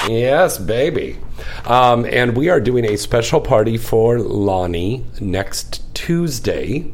Yes, 0.07 0.57
baby. 0.59 1.17
Um, 1.65 2.05
and 2.05 2.37
we 2.37 2.49
are 2.49 2.59
doing 2.59 2.85
a 2.85 2.95
special 2.95 3.41
party 3.41 3.77
for 3.77 4.19
Lonnie 4.19 5.03
next 5.19 5.81
Tuesday. 5.95 6.93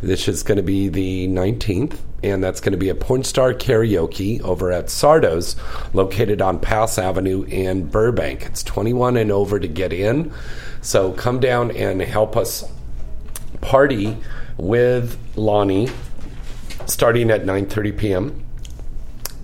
This 0.00 0.28
is 0.28 0.42
going 0.44 0.56
to 0.58 0.62
be 0.62 0.88
the 0.88 1.26
19th, 1.28 1.98
and 2.22 2.42
that's 2.42 2.60
going 2.60 2.72
to 2.72 2.78
be 2.78 2.88
a 2.88 2.94
porn 2.94 3.24
star 3.24 3.52
karaoke 3.54 4.40
over 4.42 4.70
at 4.72 4.90
Sardo's, 4.90 5.56
located 5.92 6.40
on 6.40 6.58
Pass 6.58 6.98
Avenue 6.98 7.44
in 7.44 7.86
Burbank. 7.86 8.46
It's 8.46 8.62
21 8.62 9.16
and 9.16 9.32
over 9.32 9.58
to 9.58 9.68
get 9.68 9.92
in. 9.92 10.32
So 10.80 11.12
come 11.12 11.40
down 11.40 11.70
and 11.72 12.00
help 12.00 12.36
us 12.36 12.64
party 13.60 14.16
with 14.56 15.18
Lonnie 15.36 15.88
starting 16.86 17.30
at 17.30 17.44
9:30 17.44 17.96
p.m. 17.96 18.41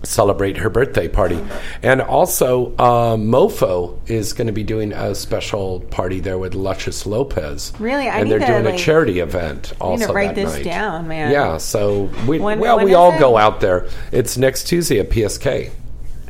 Celebrate 0.09 0.56
her 0.56 0.70
birthday 0.70 1.06
party, 1.06 1.38
and 1.82 2.00
also 2.00 2.74
uh, 2.76 3.14
Mofo 3.16 3.98
is 4.09 4.32
going 4.32 4.46
to 4.46 4.54
be 4.54 4.62
doing 4.64 4.94
a 4.94 5.14
special 5.14 5.80
party 5.80 6.18
there 6.20 6.38
with 6.38 6.54
Luscious 6.54 7.04
Lopez. 7.04 7.74
Really? 7.78 8.09
I 8.09 8.20
and 8.20 8.30
they're 8.30 8.38
to, 8.38 8.46
doing 8.46 8.66
a 8.66 8.78
charity 8.78 9.20
event. 9.20 9.74
I 9.78 9.84
need 9.84 9.90
Also 9.90 10.06
to 10.06 10.12
write 10.14 10.34
that 10.34 10.46
this 10.46 10.54
night. 10.54 10.64
down, 10.64 11.09
man. 11.09 11.30
Yeah, 11.30 11.59
so 11.59 12.09
we 12.26 12.38
When- 12.38 12.59
well 12.59 12.76
when 12.76 12.86
we 12.86 12.94
all 12.94 13.12
it? 13.12 13.18
go 13.18 13.36
out 13.36 13.61
there. 13.61 13.86
It's 14.11 14.38
next 14.38 14.64
Tuesday 14.64 14.98
at 14.98 15.11
PSK. 15.11 15.72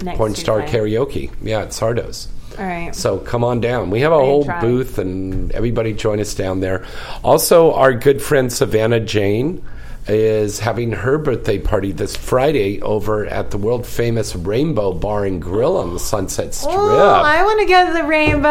Next 0.03 0.19
Porn 0.19 0.35
Star 0.35 0.63
Karaoke. 0.63 1.31
Yeah, 1.41 1.61
at 1.61 1.69
Sardos. 1.69 2.27
All 2.59 2.65
right. 2.65 2.93
So 2.97 3.19
come 3.19 3.45
on 3.45 3.61
down. 3.61 3.91
We 3.91 4.01
have 4.01 4.11
a 4.11 4.19
whole 4.19 4.45
try. 4.45 4.61
booth, 4.61 4.99
and 4.99 5.53
everybody 5.53 5.93
join 5.93 6.19
us 6.19 6.35
down 6.35 6.59
there. 6.59 6.85
Also, 7.23 7.73
our 7.75 7.95
good 7.95 8.21
friend 8.21 8.53
Savannah 8.53 8.99
Jane 8.99 9.65
is 10.09 10.59
having 10.59 10.93
her 10.93 11.19
birthday 11.19 11.59
party 11.59 11.93
this 11.93 12.17
Friday 12.17 12.81
over 12.83 13.27
at 13.27 13.51
the 13.51 13.59
world 13.59 13.87
famous 13.87 14.35
Rainbow 14.35 14.93
Bar 14.93 15.27
and 15.27 15.41
Grill 15.41 15.77
on 15.77 15.93
the 15.93 16.01
Sunset 16.01 16.55
Strip. 16.55 16.75
Oh, 16.75 16.99
I 16.99 17.43
want 17.43 17.61
to 17.61 17.67
go 17.67 17.87
to 17.87 17.93
the 17.93 18.05
rainbow. 18.05 18.49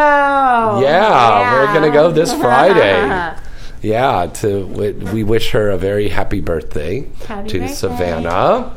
yeah, 0.80 1.52
we're 1.52 1.74
gonna 1.74 1.90
go 1.90 2.10
this 2.12 2.32
Friday. 2.34 3.34
Yeah, 3.80 4.26
to 4.26 4.66
we, 4.66 4.90
we 4.90 5.22
wish 5.22 5.52
her 5.52 5.70
a 5.70 5.78
very 5.78 6.08
happy 6.08 6.40
birthday 6.40 7.08
Happy 7.26 7.48
to 7.50 7.58
birthday. 7.60 7.74
Savannah. 7.74 8.76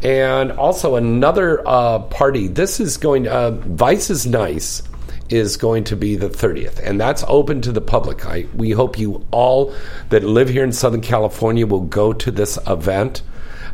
And 0.00 0.52
also 0.52 0.94
another 0.94 1.60
uh, 1.66 1.98
party. 1.98 2.46
This 2.46 2.78
is 2.78 2.98
going. 2.98 3.26
Uh, 3.26 3.50
Vice 3.50 4.10
is 4.10 4.26
nice. 4.26 4.82
Is 5.30 5.56
going 5.56 5.84
to 5.84 5.96
be 5.96 6.16
the 6.16 6.30
30th, 6.30 6.80
and 6.82 7.00
that's 7.00 7.22
open 7.28 7.60
to 7.62 7.72
the 7.72 7.82
public. 7.82 8.24
I, 8.24 8.46
we 8.54 8.70
hope 8.70 8.98
you 8.98 9.26
all 9.30 9.74
that 10.08 10.24
live 10.24 10.48
here 10.48 10.64
in 10.64 10.72
Southern 10.72 11.02
California 11.02 11.66
will 11.66 11.82
go 11.82 12.14
to 12.14 12.30
this 12.30 12.58
event. 12.66 13.22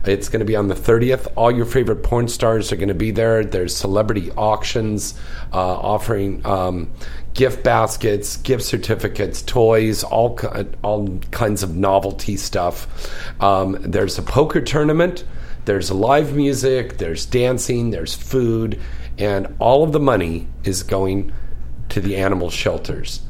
It's 0.06 0.28
going 0.28 0.40
to 0.40 0.46
be 0.46 0.56
on 0.56 0.68
the 0.68 0.74
30th. 0.74 1.28
All 1.36 1.50
your 1.50 1.64
favorite 1.64 2.02
porn 2.02 2.28
stars 2.28 2.72
are 2.72 2.76
going 2.76 2.88
to 2.88 2.94
be 2.94 3.10
there. 3.10 3.44
There's 3.44 3.74
celebrity 3.74 4.30
auctions 4.32 5.14
uh, 5.52 5.58
offering 5.58 6.44
um, 6.44 6.90
gift 7.32 7.64
baskets, 7.64 8.36
gift 8.38 8.64
certificates, 8.64 9.40
toys, 9.42 10.04
all 10.04 10.38
all 10.82 11.18
kinds 11.30 11.62
of 11.62 11.76
novelty 11.76 12.36
stuff. 12.36 12.86
Um, 13.40 13.78
there's 13.80 14.18
a 14.18 14.22
poker 14.22 14.60
tournament. 14.60 15.24
There's 15.64 15.90
live 15.90 16.34
music. 16.34 16.98
There's 16.98 17.24
dancing. 17.24 17.90
There's 17.90 18.14
food, 18.14 18.80
and 19.18 19.54
all 19.58 19.82
of 19.82 19.92
the 19.92 20.00
money 20.00 20.48
is 20.64 20.82
going 20.82 21.32
to 21.90 22.00
the 22.00 22.16
animal 22.16 22.50
shelters 22.50 23.20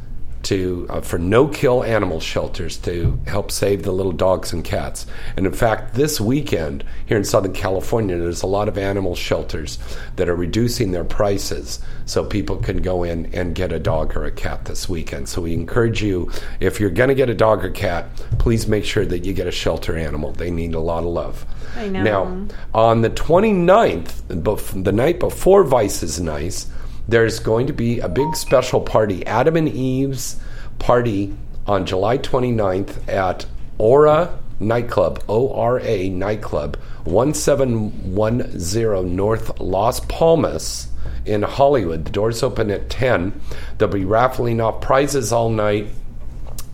to 0.44 0.86
uh, 0.90 1.00
for 1.00 1.18
no 1.18 1.48
kill 1.48 1.82
animal 1.82 2.20
shelters 2.20 2.76
to 2.76 3.18
help 3.26 3.50
save 3.50 3.82
the 3.82 3.92
little 3.92 4.12
dogs 4.12 4.52
and 4.52 4.64
cats. 4.64 5.06
And 5.36 5.46
in 5.46 5.52
fact, 5.52 5.94
this 5.94 6.20
weekend 6.20 6.84
here 7.06 7.16
in 7.16 7.24
Southern 7.24 7.52
California, 7.52 8.16
there's 8.16 8.42
a 8.42 8.46
lot 8.46 8.68
of 8.68 8.78
animal 8.78 9.14
shelters 9.14 9.78
that 10.16 10.28
are 10.28 10.36
reducing 10.36 10.92
their 10.92 11.04
prices 11.04 11.80
so 12.04 12.24
people 12.24 12.56
can 12.56 12.82
go 12.82 13.02
in 13.02 13.34
and 13.34 13.54
get 13.54 13.72
a 13.72 13.78
dog 13.78 14.16
or 14.16 14.24
a 14.24 14.30
cat 14.30 14.66
this 14.66 14.88
weekend. 14.88 15.28
So 15.28 15.42
we 15.42 15.54
encourage 15.54 16.02
you, 16.02 16.30
if 16.60 16.78
you're 16.78 16.90
going 16.90 17.08
to 17.08 17.14
get 17.14 17.30
a 17.30 17.34
dog 17.34 17.64
or 17.64 17.70
cat, 17.70 18.06
please 18.38 18.66
make 18.66 18.84
sure 18.84 19.06
that 19.06 19.24
you 19.24 19.32
get 19.32 19.46
a 19.46 19.52
shelter 19.52 19.96
animal. 19.96 20.32
They 20.32 20.50
need 20.50 20.74
a 20.74 20.80
lot 20.80 21.04
of 21.04 21.10
love. 21.10 21.46
I 21.76 21.88
know. 21.88 22.02
Now, 22.02 22.48
on 22.74 23.00
the 23.00 23.10
29th, 23.10 24.22
bef- 24.28 24.84
the 24.84 24.92
night 24.92 25.18
before 25.18 25.64
Vice 25.64 26.02
is 26.02 26.20
Nice, 26.20 26.70
there's 27.08 27.38
going 27.38 27.66
to 27.66 27.72
be 27.72 28.00
a 28.00 28.08
big 28.08 28.36
special 28.36 28.80
party, 28.80 29.26
Adam 29.26 29.56
and 29.56 29.68
Eve's 29.68 30.36
party 30.78 31.34
on 31.66 31.86
July 31.86 32.18
29th 32.18 33.08
at 33.08 33.46
Aura 33.78 34.38
Nightclub, 34.60 35.22
O 35.28 35.52
R 35.52 35.80
A 35.80 36.08
Nightclub, 36.08 36.76
1710 37.04 39.16
North 39.16 39.60
Las 39.60 40.00
Palmas 40.00 40.88
in 41.26 41.42
Hollywood. 41.42 42.06
The 42.06 42.12
doors 42.12 42.42
open 42.42 42.70
at 42.70 42.88
10. 42.90 43.40
They'll 43.78 43.88
be 43.88 44.04
raffling 44.04 44.60
off 44.60 44.80
prizes 44.80 45.32
all 45.32 45.50
night 45.50 45.88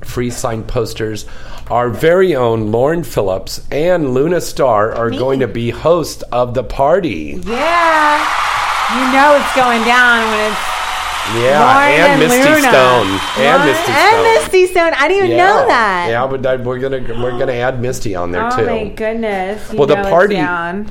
free 0.04 0.30
signed 0.30 0.66
posters. 0.66 1.26
Our 1.70 1.90
very 1.90 2.34
own 2.34 2.72
Lauren 2.72 3.04
Phillips 3.04 3.66
and 3.70 4.14
Luna 4.14 4.40
Star 4.40 4.92
are 4.92 5.10
going 5.10 5.40
to 5.40 5.48
be 5.48 5.70
hosts 5.70 6.22
of 6.24 6.54
the 6.54 6.64
party. 6.64 7.40
Yeah. 7.44 8.59
You 8.90 9.04
know 9.12 9.38
it's 9.38 9.54
going 9.54 9.84
down 9.84 10.18
when 10.30 10.50
it's 10.50 10.60
Yeah, 11.36 11.62
Lauren 11.62 11.92
and, 11.94 12.10
and 12.12 12.20
Misty 12.20 12.42
Luna. 12.42 12.60
Stone. 12.60 13.06
And 13.38 13.62
Lauren- 13.62 13.66
Misty 13.66 13.92
and 13.92 14.10
Stone. 14.10 14.24
Misty 14.24 14.66
Stone. 14.66 14.92
I 14.94 15.08
didn't 15.08 15.24
even 15.26 15.30
yeah. 15.30 15.46
know 15.46 15.66
that. 15.68 16.06
Yeah, 16.10 16.26
but 16.26 16.44
I- 16.46 16.56
we're 16.56 16.78
gonna 16.80 17.00
we're 17.22 17.38
gonna 17.38 17.52
add 17.52 17.80
Misty 17.80 18.14
on 18.16 18.32
there 18.32 18.46
oh 18.46 18.56
too. 18.56 18.62
Oh 18.68 18.84
my 18.84 18.88
goodness. 18.90 19.72
You 19.72 19.78
well, 19.78 19.86
the 19.86 19.96
party 19.96 20.36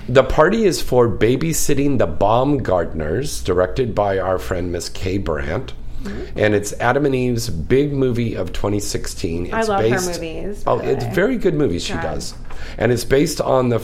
the 0.07 0.23
party 0.23 0.63
is 0.65 0.81
for 0.81 1.09
babysitting 1.09 1.97
the 1.97 2.07
Baumgartners, 2.07 3.43
directed 3.43 3.93
by 3.93 4.17
our 4.19 4.37
friend 4.39 4.71
Miss 4.71 4.87
Kay 4.89 5.17
Brandt. 5.17 5.73
Mm-hmm. 6.03 6.39
And 6.39 6.55
it's 6.55 6.71
Adam 6.79 7.05
and 7.05 7.13
Eve's 7.13 7.49
big 7.49 7.91
movie 7.91 8.33
of 8.35 8.53
2016. 8.53 9.47
It's 9.47 9.53
I 9.53 9.61
love 9.63 9.81
her 9.83 9.89
based, 9.89 10.21
movies, 10.21 10.63
by 10.63 10.71
Oh, 10.71 10.79
it's 10.79 11.03
very 11.07 11.35
good 11.35 11.53
movies 11.55 11.83
she 11.83 11.91
God. 11.93 12.03
does, 12.03 12.35
and 12.77 12.91
it's 12.91 13.05
based 13.05 13.41
on 13.41 13.69
the 13.69 13.79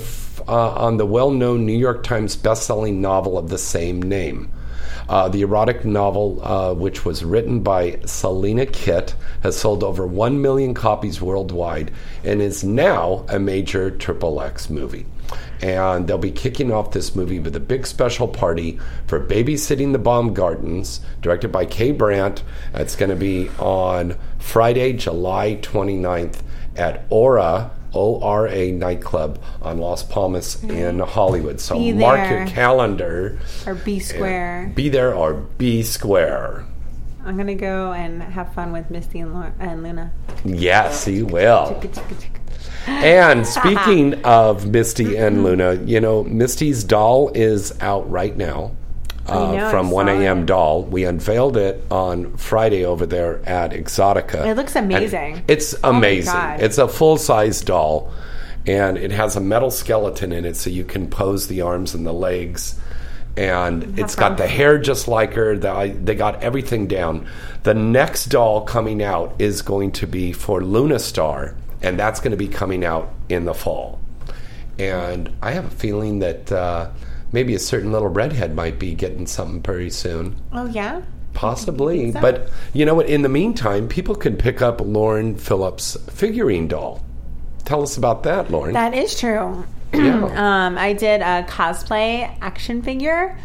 uh, 0.47 0.69
on 0.71 0.97
the 0.97 1.05
well-known 1.05 1.65
New 1.65 1.77
York 1.77 2.03
Times 2.03 2.35
best-selling 2.35 3.01
novel 3.01 3.37
of 3.37 3.49
the 3.49 3.57
same 3.57 4.01
name. 4.01 4.51
Uh, 5.07 5.29
the 5.29 5.41
erotic 5.41 5.85
novel, 5.85 6.39
uh, 6.43 6.73
which 6.73 7.05
was 7.05 7.23
written 7.23 7.59
by 7.61 7.99
Selena 8.05 8.65
Kitt, 8.65 9.15
has 9.41 9.57
sold 9.57 9.83
over 9.83 10.05
1 10.05 10.41
million 10.41 10.73
copies 10.73 11.21
worldwide 11.21 11.91
and 12.23 12.41
is 12.41 12.63
now 12.63 13.25
a 13.29 13.37
major 13.37 13.91
Triple 13.91 14.41
X 14.41 14.69
movie. 14.69 15.05
And 15.61 16.07
they'll 16.07 16.17
be 16.17 16.31
kicking 16.31 16.71
off 16.71 16.91
this 16.91 17.15
movie 17.15 17.39
with 17.39 17.55
a 17.55 17.59
big 17.59 17.87
special 17.87 18.27
party 18.27 18.79
for 19.07 19.19
Babysitting 19.19 19.93
the 19.93 19.99
Baumgartners, 19.99 20.99
directed 21.21 21.51
by 21.51 21.65
Kay 21.65 21.91
Brandt. 21.91 22.43
It's 22.73 22.95
going 22.95 23.09
to 23.09 23.15
be 23.15 23.49
on 23.59 24.17
Friday, 24.39 24.93
July 24.93 25.59
29th 25.61 26.41
at 26.75 27.05
Aura. 27.09 27.71
O-R-A 27.95 28.71
nightclub 28.71 29.41
on 29.61 29.79
Las 29.79 30.03
Palmas 30.03 30.61
in 30.63 30.99
Hollywood. 30.99 31.59
So 31.59 31.79
Be 31.79 31.93
mark 31.93 32.17
there. 32.17 32.39
your 32.39 32.47
calendar. 32.47 33.39
Or 33.65 33.75
B 33.75 33.99
Square. 33.99 34.73
Be 34.75 34.89
there 34.89 35.15
or 35.15 35.33
be 35.33 35.81
square. 35.81 36.65
I'm 37.25 37.37
gonna 37.37 37.55
go 37.55 37.93
and 37.93 38.21
have 38.21 38.53
fun 38.53 38.71
with 38.71 38.91
Misty 38.91 39.19
and, 39.19 39.33
Laura, 39.33 39.51
and 39.59 39.81
Luna. 39.81 40.11
Yes, 40.43 41.07
you 41.07 41.25
will. 41.25 41.81
And 42.85 43.47
speaking 43.47 44.23
of 44.23 44.67
Misty 44.67 45.17
and 45.17 45.43
Luna, 45.43 45.73
you 45.85 45.99
know, 45.99 46.23
Misty's 46.25 46.83
doll 46.83 47.31
is 47.33 47.73
out 47.81 48.07
right 48.11 48.37
now 48.37 48.75
uh, 49.27 49.69
from 49.71 49.91
1 49.91 50.07
a.m. 50.09 50.45
Doll. 50.45 50.83
We 50.83 51.05
unveiled 51.05 51.57
it 51.57 51.83
on 51.89 52.35
Friday 52.37 52.85
over 52.85 53.05
there 53.05 53.41
at 53.47 53.71
Exotica. 53.71 54.45
It 54.45 54.55
looks 54.55 54.75
And 54.75 54.91
amazing. 54.91 55.43
it's 55.47 55.75
Oh 55.83 55.89
amazing. 55.91 56.33
God. 56.33 56.61
it's 56.61 56.77
a 56.77 56.87
full 56.87 57.17
size 57.17 57.61
doll, 57.61 58.11
and 58.67 58.97
it 58.97 59.11
has 59.11 59.35
a 59.35 59.41
metal 59.41 59.71
skeleton 59.71 60.31
in 60.31 60.45
it 60.45 60.55
so 60.55 60.69
you 60.69 60.83
can 60.83 61.09
pose 61.09 61.47
the 61.47 61.61
arms 61.61 61.93
and 61.95 62.05
the 62.05 62.13
legs. 62.13 62.79
And 63.37 63.99
it's 63.99 64.15
got 64.15 64.37
the 64.37 64.47
hair 64.47 64.77
just 64.77 65.09
like 65.09 65.33
her. 65.33 65.57
The, 65.57 65.93
they 66.01 66.15
got 66.15 66.41
everything 66.41 66.87
down. 66.87 67.27
The 67.63 67.73
next 67.73 68.27
doll 68.27 68.61
coming 68.61 69.03
out 69.03 69.35
is 69.39 69.61
going 69.61 69.91
to 69.93 70.07
be 70.07 70.31
for 70.31 70.63
Luna 70.63 70.99
Star, 70.99 71.53
and 71.81 71.99
that's 71.99 72.21
going 72.21 72.31
to 72.31 72.37
be 72.37 72.47
coming 72.47 72.85
out 72.85 73.11
in 73.27 73.43
the 73.43 73.53
fall. 73.53 73.99
And 74.79 75.33
I 75.41 75.51
have 75.51 75.65
a 75.65 75.69
feeling 75.69 76.19
that 76.19 76.49
uh, 76.49 76.89
maybe 77.31 77.53
a 77.55 77.59
certain 77.59 77.91
little 77.91 78.07
redhead 78.09 78.55
might 78.55 78.79
be 78.79 78.93
getting 78.93 79.27
something 79.27 79.61
pretty 79.61 79.89
soon. 79.89 80.35
Oh 80.53 80.65
yeah. 80.67 81.01
Possibly. 81.33 82.11
so? 82.13 82.21
But 82.21 82.49
you 82.73 82.85
know 82.85 82.95
what? 82.95 83.07
In 83.07 83.21
the 83.21 83.29
meantime, 83.29 83.87
people 83.89 84.15
can 84.15 84.37
pick 84.37 84.61
up 84.61 84.79
Lauren 84.81 85.35
Phillips' 85.35 85.97
figurine 86.09 86.67
doll. 86.67 87.03
Tell 87.65 87.81
us 87.83 87.97
about 87.97 88.23
that, 88.23 88.49
Lauren. 88.51 88.73
That 88.73 88.93
is 88.93 89.19
true. 89.19 89.65
Yeah. 89.93 90.65
um, 90.65 90.77
I 90.77 90.91
did 90.91 91.21
a 91.21 91.43
cosplay 91.47 92.29
action 92.41 92.81
figure. 92.81 93.37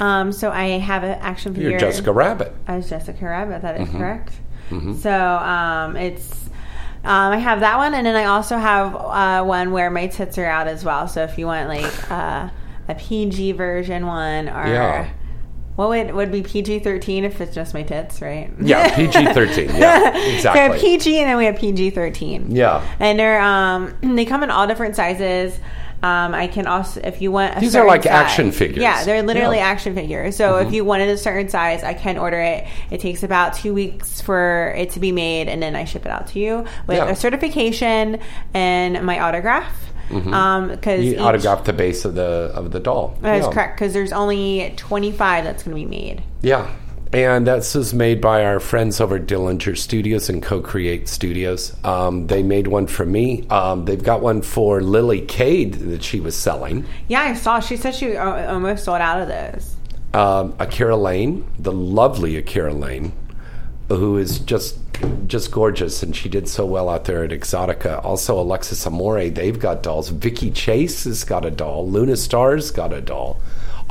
Um, 0.00 0.32
so 0.32 0.50
I 0.50 0.78
have 0.80 1.04
an 1.04 1.16
action 1.20 1.54
figure. 1.54 1.70
Mm-hmm. 1.70 1.78
You're 1.80 1.90
Jessica 1.90 2.12
Rabbit. 2.12 2.52
I 2.66 2.76
was 2.76 2.90
Jessica 2.90 3.24
Rabbit. 3.24 3.62
That 3.62 3.80
is 3.80 3.88
Mm-hmm. 3.88 3.98
correct. 3.98 4.32
So 5.00 5.12
um, 5.12 5.96
it's. 5.96 6.32
Um, 7.04 7.32
I 7.32 7.36
have 7.38 7.60
that 7.60 7.76
one, 7.76 7.94
and 7.94 8.04
then 8.06 8.16
I 8.16 8.24
also 8.24 8.56
have 8.56 8.96
uh, 8.96 9.44
one 9.44 9.70
where 9.70 9.90
my 9.90 10.06
tits 10.08 10.38
are 10.38 10.44
out 10.46 10.66
as 10.66 10.84
well. 10.84 11.06
So 11.06 11.22
if 11.22 11.38
you 11.38 11.46
want 11.46 11.68
like 11.68 12.10
uh, 12.10 12.48
a 12.88 12.94
PG 12.94 13.52
version 13.52 14.06
one, 14.06 14.48
or 14.48 14.66
Yeah. 14.66 15.08
what 15.76 15.88
would 15.88 16.12
would 16.14 16.32
be 16.32 16.42
PG 16.42 16.80
thirteen 16.80 17.24
if 17.24 17.40
it's 17.40 17.54
just 17.54 17.74
my 17.74 17.82
tits, 17.82 18.20
right? 18.20 18.50
Yeah, 18.60 18.94
PG 18.94 19.32
13. 19.32 19.70
Yeah, 19.76 20.12
So 20.12 20.18
exactly. 20.34 20.78
PG, 20.80 21.18
and 21.20 21.28
then 21.30 21.36
we 21.36 21.44
have 21.46 21.56
PG 21.56 21.90
thirteen. 21.90 22.54
Yeah. 22.54 22.82
and 23.00 23.18
they're 23.18 23.40
um, 23.40 23.94
they 24.16 24.24
come 24.24 24.42
in 24.42 24.50
all 24.50 24.66
different 24.66 24.96
sizes. 24.96 25.58
Um, 26.04 26.34
I 26.34 26.48
can 26.48 26.66
also, 26.66 27.00
if 27.04 27.22
you 27.22 27.30
want, 27.30 27.56
a 27.56 27.60
These 27.60 27.76
are 27.76 27.86
like 27.86 28.02
size- 28.02 28.10
action 28.10 28.50
figures. 28.50 28.82
Yeah, 28.82 29.04
they're 29.04 29.22
literally 29.22 29.58
Yeah. 29.58 29.66
Mm-hmm. 29.66 29.72
action 29.72 29.94
figures. 29.94 30.34
So 30.34 30.56
if 30.58 30.72
you 30.72 30.84
wanted 30.84 31.08
a 31.10 31.16
certain 31.16 31.48
size, 31.48 31.84
I 31.84 31.94
can 31.94 32.18
order 32.18 32.40
it. 32.40 32.66
It 32.90 32.98
takes 32.98 33.22
about 33.22 33.54
two 33.54 33.72
weeks 33.72 34.20
for 34.20 34.74
it 34.76 34.90
to 34.90 34.98
be 35.00 35.12
made, 35.12 35.46
and 35.48 35.62
then 35.62 35.76
I 35.76 35.84
ship 35.84 36.04
it 36.04 36.10
out 36.10 36.26
to 36.28 36.40
you 36.40 36.64
with 36.88 36.96
Yeah. 36.96 37.08
a 37.08 37.14
certification 37.14 38.18
and 38.52 39.06
my 39.06 39.20
autograph. 39.20 39.91
Um, 40.10 40.68
because 40.68 41.04
You 41.04 41.18
autograph 41.18 41.64
the 41.64 41.72
base 41.72 42.04
of 42.04 42.14
the 42.14 42.50
of 42.54 42.70
the 42.70 42.80
doll. 42.80 43.16
That 43.22 43.36
is 43.40 43.46
Yeah. 43.46 43.52
correct. 43.52 43.76
Because 43.76 43.92
there's 43.92 44.12
only 44.12 44.72
25 44.76 45.44
that's 45.44 45.62
going 45.62 45.76
to 45.76 45.80
be 45.82 45.86
made. 45.88 46.22
Yeah. 46.42 46.66
And 47.14 47.46
this 47.46 47.76
is 47.76 47.92
made 47.92 48.22
by 48.22 48.42
our 48.42 48.58
friends 48.58 48.98
over 48.98 49.16
at 49.16 49.26
Dillinger 49.26 49.76
Studios 49.76 50.30
and 50.30 50.42
Co 50.42 50.60
Create 50.62 51.08
Studios. 51.08 51.76
Um, 51.84 52.26
they 52.28 52.42
made 52.42 52.68
one 52.68 52.86
for 52.86 53.04
me. 53.04 53.46
Um, 53.50 53.84
they've 53.84 54.02
got 54.02 54.22
one 54.22 54.40
for 54.40 54.80
Lily 54.80 55.20
Cade 55.20 55.74
that 55.74 56.02
she 56.02 56.20
was 56.20 56.34
selling. 56.34 56.86
Yeah, 57.08 57.20
I 57.20 57.34
saw. 57.34 57.60
She 57.60 57.76
said 57.76 57.94
she 57.94 58.16
uh, 58.16 58.54
almost 58.54 58.84
sold 58.84 59.02
out 59.02 59.20
of 59.20 59.28
those. 59.28 59.76
Um, 60.14 60.54
Akira 60.58 60.96
Lane, 60.96 61.44
the 61.58 61.72
lovely 61.72 62.36
Akira 62.36 62.72
Lane, 62.72 63.12
who 63.96 64.16
is 64.18 64.38
just 64.38 64.78
just 65.26 65.50
gorgeous, 65.50 66.02
and 66.02 66.14
she 66.14 66.28
did 66.28 66.48
so 66.48 66.64
well 66.64 66.88
out 66.88 67.04
there 67.06 67.24
at 67.24 67.30
Exotica. 67.30 68.04
Also, 68.04 68.38
Alexis 68.38 68.86
Amore, 68.86 69.30
they've 69.30 69.58
got 69.58 69.82
dolls. 69.82 70.10
Vicky 70.10 70.50
Chase 70.50 71.04
has 71.04 71.24
got 71.24 71.44
a 71.44 71.50
doll. 71.50 71.88
Luna 71.88 72.16
Star's 72.16 72.70
got 72.70 72.92
a 72.92 73.00
doll. 73.00 73.40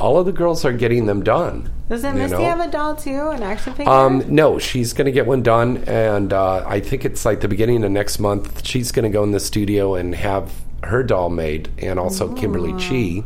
all 0.00 0.18
of 0.18 0.26
the 0.26 0.32
girls 0.32 0.64
are 0.64 0.72
getting 0.72 1.06
them 1.06 1.22
done. 1.22 1.70
Doesn't 1.88 2.16
Misty 2.16 2.38
know? 2.38 2.44
have 2.44 2.60
a 2.60 2.70
doll 2.70 2.96
too, 2.96 3.28
an 3.30 3.42
action 3.42 3.74
figure? 3.74 3.92
Um, 3.92 4.24
no, 4.28 4.58
she's 4.58 4.92
going 4.94 5.04
to 5.06 5.12
get 5.12 5.26
one 5.26 5.42
done, 5.42 5.78
and 5.86 6.32
uh, 6.32 6.64
I 6.66 6.80
think 6.80 7.04
it's 7.04 7.24
like 7.24 7.40
the 7.40 7.48
beginning 7.48 7.84
of 7.84 7.90
next 7.90 8.18
month. 8.18 8.66
She's 8.66 8.90
going 8.90 9.04
to 9.04 9.10
go 9.10 9.22
in 9.22 9.32
the 9.32 9.40
studio 9.40 9.94
and 9.94 10.14
have 10.14 10.52
her 10.84 11.02
doll 11.02 11.28
made, 11.28 11.68
and 11.78 12.00
also 12.00 12.32
Kimberly 12.34 12.72
Chi. 12.72 13.22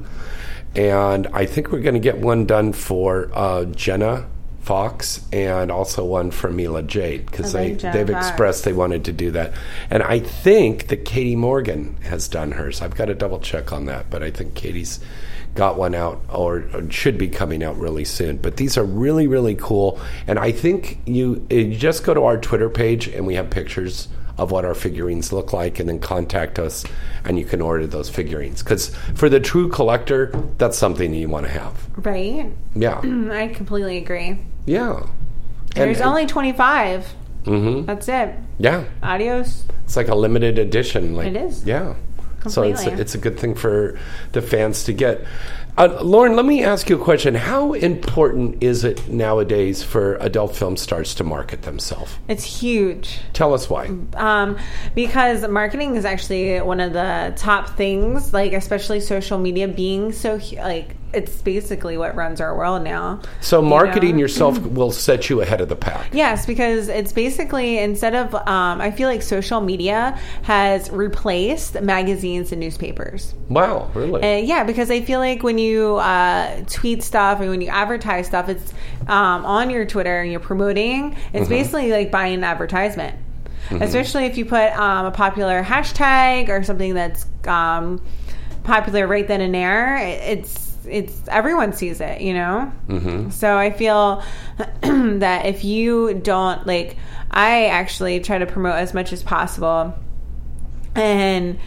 And 0.74 1.26
I 1.28 1.46
think 1.46 1.70
we're 1.70 1.80
going 1.80 1.94
to 1.94 2.00
get 2.00 2.18
one 2.18 2.44
done 2.44 2.72
for 2.72 3.30
uh, 3.32 3.64
Jenna 3.66 4.26
Fox 4.66 5.24
and 5.32 5.70
also 5.70 6.04
one 6.04 6.32
for 6.32 6.50
Mila 6.50 6.82
Jade 6.82 7.24
because 7.24 7.52
they, 7.52 7.74
they 7.74 7.98
have 7.98 8.10
expressed 8.10 8.64
they 8.64 8.72
wanted 8.72 9.04
to 9.04 9.12
do 9.12 9.30
that. 9.30 9.52
And 9.90 10.02
I 10.02 10.18
think 10.18 10.88
that 10.88 11.04
Katie 11.04 11.36
Morgan 11.36 11.96
has 12.02 12.26
done 12.26 12.50
hers. 12.50 12.82
I've 12.82 12.96
got 12.96 13.04
to 13.04 13.14
double 13.14 13.38
check 13.38 13.72
on 13.72 13.84
that, 13.84 14.10
but 14.10 14.24
I 14.24 14.32
think 14.32 14.56
Katie's 14.56 14.98
got 15.54 15.78
one 15.78 15.94
out 15.94 16.20
or, 16.28 16.64
or 16.74 16.90
should 16.90 17.16
be 17.16 17.28
coming 17.28 17.62
out 17.62 17.76
really 17.78 18.04
soon. 18.04 18.38
But 18.38 18.56
these 18.56 18.76
are 18.76 18.84
really 18.84 19.28
really 19.28 19.54
cool, 19.54 20.00
and 20.26 20.36
I 20.36 20.50
think 20.50 20.98
you, 21.06 21.46
you 21.48 21.76
just 21.76 22.02
go 22.02 22.12
to 22.12 22.24
our 22.24 22.36
Twitter 22.36 22.68
page 22.68 23.06
and 23.06 23.24
we 23.24 23.36
have 23.36 23.50
pictures 23.50 24.08
of 24.38 24.50
what 24.50 24.64
our 24.64 24.74
figurines 24.74 25.32
look 25.32 25.52
like, 25.52 25.78
and 25.80 25.88
then 25.88 25.98
contact 25.98 26.58
us, 26.58 26.84
and 27.24 27.38
you 27.38 27.44
can 27.44 27.60
order 27.62 27.86
those 27.86 28.10
figurines. 28.10 28.62
Because 28.62 28.94
for 29.14 29.28
the 29.28 29.40
true 29.40 29.68
collector, 29.68 30.30
that's 30.58 30.76
something 30.76 31.14
you 31.14 31.28
want 31.28 31.46
to 31.46 31.52
have. 31.52 31.74
right? 32.04 32.50
Yeah, 32.74 33.00
I 33.32 33.48
completely 33.54 33.96
agree. 33.98 34.38
yeah. 34.66 35.06
There's 35.74 36.00
only 36.00 36.24
25. 36.24 37.06
hmm 37.44 37.82
That's 37.84 38.08
it. 38.08 38.34
Yeah, 38.58 38.84
Adios. 39.02 39.64
it's 39.84 39.94
like 39.96 40.08
a 40.08 40.14
limited 40.14 40.58
edition. 40.58 41.14
Like 41.14 41.28
It 41.28 41.36
is. 41.36 41.64
Yeah. 41.66 41.94
Completely. 42.40 42.50
So 42.50 42.62
it's 42.62 42.98
a, 42.98 43.00
it's 43.00 43.14
a 43.14 43.18
good 43.18 43.38
thing 43.38 43.54
for 43.54 43.98
the 44.32 44.40
fans 44.40 44.84
to 44.84 44.92
get. 44.94 45.20
Uh, 45.78 45.98
Lauren, 46.02 46.34
let 46.36 46.46
me 46.46 46.64
ask 46.64 46.88
you 46.88 46.96
a 46.96 47.04
question. 47.04 47.34
How 47.34 47.74
important 47.74 48.62
is 48.62 48.82
it 48.82 49.08
nowadays 49.08 49.82
for 49.82 50.14
adult 50.16 50.56
film 50.56 50.78
stars 50.78 51.14
to 51.16 51.24
market 51.24 51.62
themselves? 51.62 52.16
It's 52.28 52.44
huge. 52.44 53.18
Tell 53.34 53.52
us 53.52 53.68
why. 53.68 53.90
Um, 54.14 54.56
because 54.94 55.46
marketing 55.46 55.96
is 55.96 56.06
actually 56.06 56.62
one 56.62 56.80
of 56.80 56.94
the 56.94 57.34
top 57.36 57.76
things, 57.76 58.32
like 58.32 58.54
especially 58.54 59.00
social 59.00 59.36
media 59.36 59.68
being 59.68 60.12
so 60.12 60.40
like 60.56 60.96
it's 61.12 61.40
basically 61.42 61.96
what 61.96 62.14
runs 62.14 62.40
our 62.40 62.56
world 62.56 62.82
now. 62.82 63.20
So 63.40 63.62
you 63.62 63.68
marketing 63.68 64.16
know? 64.16 64.20
yourself 64.20 64.58
will 64.62 64.90
set 64.92 65.30
you 65.30 65.40
ahead 65.40 65.60
of 65.60 65.68
the 65.68 65.76
pack. 65.76 66.08
Yes, 66.12 66.44
because 66.46 66.88
it's 66.88 67.12
basically 67.12 67.78
instead 67.78 68.14
of 68.14 68.34
um, 68.34 68.80
I 68.80 68.90
feel 68.90 69.08
like 69.08 69.22
social 69.22 69.60
media 69.60 70.18
has 70.42 70.90
replaced 70.90 71.80
magazines 71.80 72.52
and 72.52 72.60
newspapers. 72.60 73.34
Wow, 73.48 73.90
really? 73.94 74.22
Uh, 74.22 74.38
yeah, 74.38 74.64
because 74.64 74.90
I 74.90 75.00
feel 75.00 75.20
like 75.20 75.42
when 75.42 75.58
you 75.58 75.96
uh, 75.96 76.62
tweet 76.68 77.02
stuff 77.02 77.40
and 77.40 77.48
when 77.50 77.60
you 77.60 77.68
advertise 77.68 78.26
stuff, 78.26 78.48
it's 78.48 78.72
um, 79.08 79.44
on 79.46 79.70
your 79.70 79.86
Twitter 79.86 80.20
and 80.20 80.30
you're 80.30 80.40
promoting. 80.40 81.16
It's 81.32 81.46
Mhm. 81.46 81.50
basically 81.50 81.90
like 81.92 82.10
buying 82.10 82.34
an 82.34 82.44
advertisement, 82.44 83.16
Mhm. 83.70 83.80
especially 83.82 84.26
if 84.26 84.36
you 84.36 84.44
put 84.44 84.72
um, 84.78 85.06
a 85.06 85.10
popular 85.12 85.62
hashtag 85.62 86.48
or 86.48 86.62
something 86.64 86.94
that's 86.94 87.26
um, 87.46 88.02
popular 88.64 89.06
right 89.06 89.26
then 89.28 89.40
and 89.40 89.54
there. 89.54 89.96
It's 89.96 90.65
it's 90.86 91.28
everyone 91.28 91.72
sees 91.72 92.00
it, 92.00 92.20
you 92.20 92.34
know. 92.34 92.72
Mm-hmm. 92.88 93.30
So 93.30 93.56
I 93.56 93.70
feel 93.70 94.22
that 94.82 95.46
if 95.46 95.64
you 95.64 96.14
don't 96.14 96.66
like, 96.66 96.96
I 97.30 97.66
actually 97.66 98.20
try 98.20 98.38
to 98.38 98.46
promote 98.46 98.74
as 98.74 98.94
much 98.94 99.12
as 99.12 99.22
possible, 99.22 99.94
and 100.94 101.58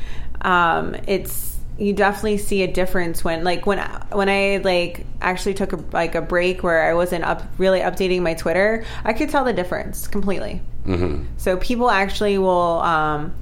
um, 0.41 0.95
it's 1.07 1.57
you 1.77 1.93
definitely 1.93 2.37
see 2.37 2.61
a 2.63 2.71
difference 2.71 3.23
when 3.23 3.43
like 3.43 3.65
when 3.65 3.79
when 4.11 4.29
I 4.29 4.57
like 4.57 5.05
actually 5.21 5.53
took 5.53 5.73
a, 5.73 5.77
like 5.93 6.15
a 6.15 6.21
break 6.21 6.61
where 6.61 6.83
I 6.83 6.93
wasn't 6.93 7.23
up 7.23 7.43
really 7.57 7.79
updating 7.79 8.21
my 8.21 8.33
Twitter, 8.33 8.85
I 9.03 9.13
could 9.13 9.29
tell 9.29 9.45
the 9.45 9.53
difference 9.53 10.07
completely. 10.07 10.61
Mm-hmm. 10.85 11.25
So 11.37 11.57
people 11.57 11.89
actually 11.89 12.37
will 12.37 12.79
um, 12.81 13.33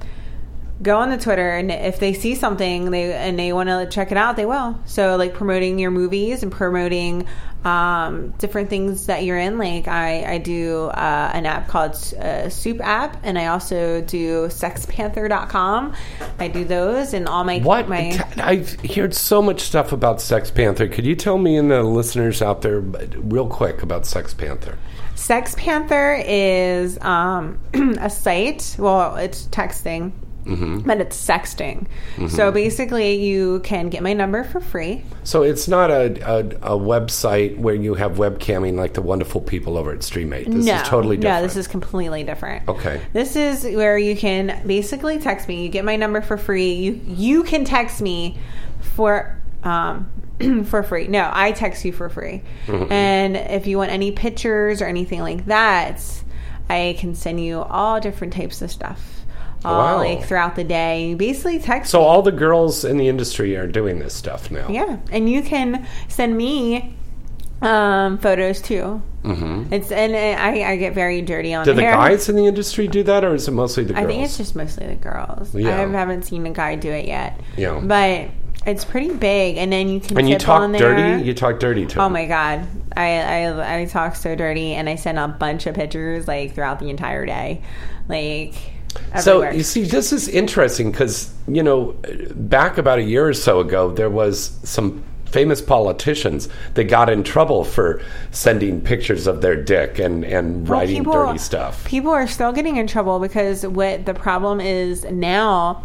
go 0.82 0.98
on 0.98 1.10
the 1.10 1.18
Twitter, 1.18 1.50
and 1.50 1.70
if 1.70 1.98
they 1.98 2.12
see 2.12 2.34
something 2.34 2.90
they 2.90 3.12
and 3.12 3.38
they 3.38 3.52
want 3.52 3.68
to 3.68 3.88
check 3.90 4.10
it 4.12 4.16
out, 4.16 4.36
they 4.36 4.46
will. 4.46 4.78
So 4.86 5.16
like 5.16 5.34
promoting 5.34 5.78
your 5.78 5.90
movies 5.90 6.42
and 6.42 6.52
promoting 6.52 7.26
um, 7.64 8.30
different 8.38 8.70
things 8.70 9.06
that 9.06 9.24
you're 9.24 9.38
in. 9.38 9.58
Like 9.58 9.88
I, 9.88 10.34
I 10.34 10.38
do 10.38 10.84
uh, 10.86 11.30
an 11.34 11.46
app 11.46 11.68
called 11.68 11.92
uh, 12.18 12.48
Soup 12.48 12.80
app, 12.80 13.18
and 13.24 13.38
I 13.38 13.46
also 13.46 14.00
do 14.00 14.46
SexPanther.com. 14.46 15.94
I 16.38 16.48
do 16.48 16.64
those 16.64 17.14
and 17.14 17.26
all 17.26 17.44
my 17.44 17.58
What? 17.58 17.88
my. 17.88 18.24
I've 18.36 18.80
heard 18.80 19.14
so 19.14 19.42
much 19.42 19.60
stuff 19.62 19.92
about 19.92 20.20
Sex 20.20 20.50
Panther. 20.50 20.88
Could 20.88 21.04
you 21.04 21.16
tell 21.16 21.38
me 21.38 21.56
and 21.56 21.70
the 21.70 21.82
listeners 21.82 22.40
out 22.42 22.62
there, 22.62 22.80
real 22.80 23.48
quick, 23.48 23.82
about 23.82 24.06
Sex 24.06 24.34
Panther? 24.34 24.78
Sex 25.16 25.56
Panther 25.58 26.22
is 26.24 26.96
um, 27.00 27.58
a 28.00 28.08
site. 28.08 28.76
Well, 28.78 29.16
it's 29.16 29.46
texting, 29.48 30.12
Mm-hmm. 30.48 30.78
but 30.80 31.00
it's 31.00 31.16
sexting. 31.16 31.86
Mhm. 32.16 32.30
So 32.30 32.50
basically, 32.50 33.14
you 33.16 33.60
can 33.60 33.90
get 33.90 34.02
my 34.02 34.14
number 34.14 34.44
for 34.44 34.60
free. 34.60 35.04
So 35.24 35.42
it's 35.42 35.68
not 35.68 35.90
a, 35.90 36.18
a, 36.26 36.38
a 36.74 36.78
website 36.78 37.58
where 37.58 37.74
you 37.74 37.94
have 37.94 38.12
webcamming 38.12 38.76
like 38.76 38.94
the 38.94 39.02
wonderful 39.02 39.40
people 39.42 39.76
over 39.76 39.92
at 39.92 39.98
Streamate. 40.00 40.46
This 40.50 40.64
no, 40.64 40.74
is 40.76 40.88
totally 40.88 41.16
different. 41.18 41.42
No, 41.42 41.42
this 41.42 41.56
is 41.56 41.66
completely 41.68 42.24
different. 42.24 42.66
Okay. 42.68 43.00
This 43.12 43.36
is 43.36 43.64
where 43.64 43.98
you 43.98 44.16
can 44.16 44.62
basically 44.66 45.18
text 45.18 45.48
me. 45.48 45.62
You 45.62 45.68
get 45.68 45.84
my 45.84 45.96
number 45.96 46.20
for 46.22 46.38
free. 46.38 46.72
You 46.72 47.00
you 47.06 47.42
can 47.44 47.64
text 47.64 48.00
me 48.00 48.38
for 48.80 49.38
um 49.64 50.08
for 50.64 50.82
free. 50.82 51.08
No, 51.08 51.28
I 51.32 51.52
text 51.52 51.84
you 51.84 51.92
for 51.92 52.08
free. 52.08 52.42
Mhm. 52.66 52.90
And 52.90 53.36
if 53.36 53.66
you 53.66 53.76
want 53.76 53.90
any 53.90 54.12
pictures 54.12 54.80
or 54.80 54.86
anything 54.86 55.20
like 55.20 55.46
that, 55.46 56.00
I 56.70 56.96
can 56.98 57.14
send 57.14 57.40
you 57.44 57.60
all 57.60 58.00
different 58.00 58.32
types 58.32 58.62
of 58.62 58.70
stuff. 58.70 59.17
All 59.64 59.76
Wow. 59.78 59.96
like 59.98 60.24
throughout 60.24 60.54
the 60.56 60.64
day. 60.64 61.14
Basically 61.14 61.58
text 61.58 61.90
So 61.90 62.00
all 62.02 62.22
the 62.22 62.32
girls 62.32 62.84
in 62.84 62.96
the 62.96 63.08
industry 63.08 63.56
are 63.56 63.66
doing 63.66 63.98
this 63.98 64.14
stuff 64.14 64.50
now. 64.50 64.68
Yeah, 64.68 64.98
and 65.10 65.28
you 65.28 65.42
can 65.42 65.86
send 66.08 66.36
me 66.36 66.94
um, 67.60 68.18
photos 68.18 68.60
too. 68.62 69.02
Mm-hmm. 69.24 69.72
It's 69.74 69.90
and 69.90 70.14
I, 70.14 70.70
I 70.72 70.76
get 70.76 70.94
very 70.94 71.22
dirty 71.22 71.52
on 71.54 71.64
Do 71.64 71.72
the 71.72 71.80
there. 71.80 71.92
guys 71.92 72.28
in 72.28 72.36
the 72.36 72.46
industry 72.46 72.86
do 72.86 73.02
that, 73.02 73.24
or 73.24 73.34
is 73.34 73.48
it 73.48 73.50
mostly 73.50 73.82
the 73.84 73.94
girls? 73.94 74.04
I 74.04 74.08
think 74.08 74.22
it's 74.24 74.36
just 74.36 74.54
mostly 74.54 74.86
the 74.86 74.94
girls. 74.94 75.54
Yeah. 75.54 75.70
I 75.70 75.86
haven't 75.86 76.22
seen 76.22 76.46
a 76.46 76.50
guy 76.50 76.76
do 76.76 76.90
it 76.90 77.06
yet. 77.06 77.40
Yeah. 77.56 77.80
but 77.82 78.28
it's 78.64 78.84
pretty 78.84 79.12
big, 79.12 79.56
and 79.56 79.72
then 79.72 79.88
you 79.88 79.98
can 79.98 80.18
and 80.18 80.28
you 80.28 80.38
talk 80.38 80.70
dirty. 80.72 81.24
You 81.24 81.34
talk 81.34 81.58
dirty 81.58 81.84
to 81.86 82.00
Oh 82.02 82.08
my 82.08 82.26
god, 82.26 82.66
I, 82.96 83.46
I 83.46 83.80
I 83.80 83.84
talk 83.86 84.14
so 84.14 84.36
dirty, 84.36 84.74
and 84.74 84.88
I 84.88 84.94
send 84.94 85.18
a 85.18 85.26
bunch 85.26 85.66
of 85.66 85.74
pictures 85.74 86.28
like 86.28 86.54
throughout 86.54 86.78
the 86.78 86.90
entire 86.90 87.26
day, 87.26 87.62
like 88.08 88.54
So 89.20 89.48
you 89.50 89.62
see, 89.62 89.82
this 89.84 90.12
is 90.12 90.28
interesting 90.28 90.90
because 90.90 91.32
you 91.46 91.62
know, 91.62 91.94
back 92.34 92.78
about 92.78 92.98
a 92.98 93.02
year 93.02 93.28
or 93.28 93.34
so 93.34 93.60
ago, 93.60 93.90
there 93.90 94.10
was 94.10 94.58
some 94.64 95.02
famous 95.26 95.60
politicians 95.60 96.48
that 96.74 96.84
got 96.84 97.10
in 97.10 97.22
trouble 97.22 97.62
for 97.64 98.00
sending 98.30 98.80
pictures 98.80 99.26
of 99.26 99.42
their 99.42 99.56
dick 99.62 99.98
and 99.98 100.24
and 100.24 100.66
Well, 100.68 100.80
writing 100.80 100.98
people- 101.04 101.12
dirty 101.26 101.38
stuff. 101.38 101.84
people 101.84 102.10
are 102.12 102.26
still 102.26 102.52
getting 102.52 102.76
in 102.76 102.86
trouble 102.86 103.18
because 103.18 103.66
what 103.66 104.06
the 104.06 104.14
problem 104.14 104.60
is 104.60 105.04
now 105.10 105.82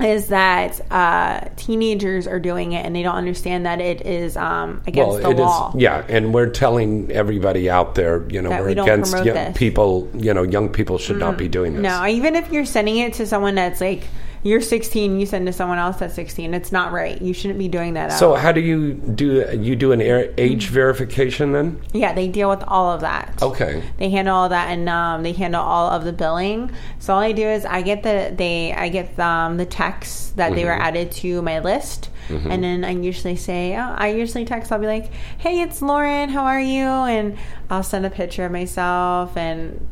is 0.00 0.28
that 0.28 0.80
uh, 0.92 1.48
teenagers 1.56 2.26
are 2.28 2.38
doing 2.38 2.72
it 2.72 2.86
and 2.86 2.94
they 2.94 3.02
don't 3.02 3.16
understand 3.16 3.66
that 3.66 3.80
it 3.80 4.06
is 4.06 4.36
um, 4.36 4.80
against 4.86 5.22
the 5.22 5.30
it 5.30 5.34
is- 5.34 5.40
law. 5.40 5.72
yeah, 5.76 6.04
and 6.08 6.32
we're 6.32 6.50
telling 6.50 7.10
everybody 7.10 7.68
out 7.68 7.94
there, 7.96 8.24
you 8.30 8.40
know, 8.40 8.48
That 8.50 8.60
we're 8.60 8.66
we 8.74 8.80
against 8.80 9.12
young 9.24 9.34
this. 9.34 9.56
people. 9.58 10.08
You 10.14 10.34
know, 10.34 10.42
young 10.44 10.68
people 10.68 10.98
should 10.98 11.18
not 11.18 11.34
Mm. 11.34 11.38
be 11.38 11.48
doing 11.48 11.72
this. 11.74 11.82
No, 11.82 12.06
even 12.06 12.36
if 12.36 12.52
you're 12.52 12.64
sending 12.64 12.98
it 12.98 13.14
to 13.14 13.26
someone 13.26 13.56
that's 13.56 13.80
like 13.80 14.04
you're 14.42 14.60
16, 14.60 15.18
you 15.20 15.26
send 15.26 15.46
to 15.46 15.52
someone 15.52 15.78
else 15.78 15.96
that's 15.98 16.14
16. 16.14 16.54
It's 16.54 16.72
not 16.72 16.92
right. 16.92 17.20
You 17.20 17.32
shouldn't 17.34 17.58
be 17.58 17.68
doing 17.68 17.94
that. 17.94 18.12
So 18.12 18.34
how 18.34 18.52
do 18.52 18.60
you 18.60 18.94
do? 18.94 19.46
You 19.58 19.76
do 19.76 19.92
an 19.92 20.00
age 20.02 20.68
verification 20.68 21.52
then? 21.52 21.80
yeah, 21.92 22.12
they 22.12 22.28
deal 22.28 22.48
with 22.50 22.62
all 22.66 22.90
of 22.92 23.00
that. 23.02 23.38
Okay. 23.42 23.82
They 23.98 24.10
handle 24.10 24.34
all 24.36 24.48
that, 24.48 24.68
and 24.70 24.88
um, 24.88 25.22
they 25.22 25.32
handle 25.32 25.62
all 25.62 25.90
of 25.90 26.04
the 26.04 26.12
billing. 26.12 26.70
So 26.98 27.14
all 27.14 27.20
I 27.20 27.32
do 27.32 27.46
is 27.46 27.64
I 27.64 27.82
get 27.82 28.02
the 28.02 28.32
they 28.36 28.72
I 28.72 28.88
get 28.88 29.18
um, 29.18 29.56
the 29.56 29.66
texts 29.66 30.30
that 30.36 30.54
they 30.54 30.64
were 30.64 30.70
Mhm. 30.70 30.80
added 30.80 31.12
to 31.12 31.42
my 31.42 31.58
list, 31.58 32.10
Mhm. 32.28 32.46
and 32.50 32.62
then 32.64 32.84
I 32.84 32.90
usually 32.90 33.36
say 33.36 33.76
oh, 33.76 33.94
I 33.96 34.08
usually 34.08 34.44
text. 34.44 34.70
I'll 34.72 34.78
be 34.78 34.86
like, 34.86 35.10
Hey, 35.38 35.60
it's 35.60 35.82
Lauren. 35.82 36.28
How 36.28 36.44
are 36.44 36.60
you? 36.60 36.84
And 36.86 37.36
I'll 37.70 37.82
send 37.82 38.06
a 38.06 38.10
picture 38.10 38.44
of 38.44 38.52
myself 38.52 39.36
and. 39.36 39.86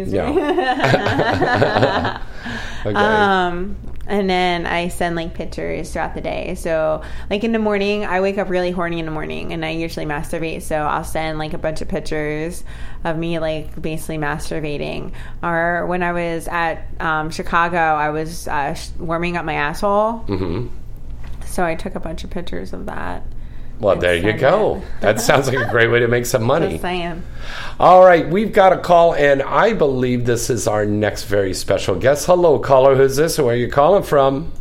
Excuse 0.00 0.12
me. 0.12 0.18
Yeah. 0.18 2.20
Okay. 2.86 2.94
Um, 2.94 3.76
and 4.06 4.28
then 4.28 4.66
I 4.66 4.88
send 4.88 5.16
like 5.16 5.32
pictures 5.32 5.90
throughout 5.92 6.14
the 6.14 6.20
day. 6.20 6.54
So, 6.54 7.00
like 7.30 7.42
in 7.42 7.52
the 7.52 7.58
morning, 7.58 8.04
I 8.04 8.20
wake 8.20 8.36
up 8.36 8.50
really 8.50 8.70
horny 8.70 8.98
in 8.98 9.06
the 9.06 9.10
morning 9.10 9.54
and 9.54 9.64
I 9.64 9.70
usually 9.70 10.04
masturbate. 10.04 10.60
So, 10.62 10.76
I'll 10.76 11.04
send 11.04 11.38
like 11.38 11.54
a 11.54 11.58
bunch 11.58 11.80
of 11.80 11.88
pictures 11.88 12.62
of 13.02 13.16
me 13.16 13.38
like 13.38 13.80
basically 13.80 14.18
masturbating. 14.18 15.12
Or 15.42 15.86
when 15.86 16.02
I 16.02 16.12
was 16.12 16.46
at 16.48 16.86
um, 17.00 17.30
Chicago, 17.30 17.78
I 17.78 18.10
was 18.10 18.46
uh, 18.48 18.74
sh- 18.74 18.90
warming 18.98 19.38
up 19.38 19.46
my 19.46 19.54
asshole. 19.54 20.20
Mm-hmm. 20.26 20.66
So, 21.46 21.64
I 21.64 21.74
took 21.74 21.94
a 21.94 22.00
bunch 22.00 22.24
of 22.24 22.30
pictures 22.30 22.74
of 22.74 22.84
that. 22.86 23.22
Well, 23.80 23.96
there 23.96 24.14
you 24.14 24.32
go. 24.32 24.82
That 25.00 25.20
sounds 25.20 25.48
like 25.48 25.58
a 25.58 25.70
great 25.70 25.90
way 25.90 26.00
to 26.00 26.08
make 26.08 26.26
some 26.26 26.42
money. 26.54 26.70
Just 26.70 26.82
saying. 26.82 27.22
All 27.78 28.04
right, 28.04 28.26
we've 28.28 28.52
got 28.52 28.72
a 28.72 28.78
call, 28.78 29.14
and 29.14 29.42
I 29.42 29.72
believe 29.74 30.24
this 30.26 30.48
is 30.48 30.66
our 30.66 30.86
next 30.86 31.24
very 31.24 31.52
special 31.52 31.94
guest. 31.96 32.26
Hello, 32.26 32.58
caller. 32.58 32.94
Who's 32.96 33.16
this? 33.16 33.36
Where 33.38 33.48
are 33.54 33.56
you 33.56 33.68
calling 33.68 34.02
from? 34.02 34.52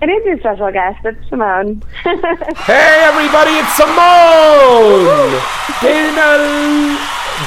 It 0.00 0.06
is 0.10 0.24
your 0.24 0.38
special 0.40 0.72
guest. 0.72 0.98
It's 1.04 1.28
Simone. 1.28 1.82
Hey, 2.04 3.00
everybody, 3.04 3.50
it's 3.52 3.74
Simone! 3.76 5.40
Dana, 5.80 6.98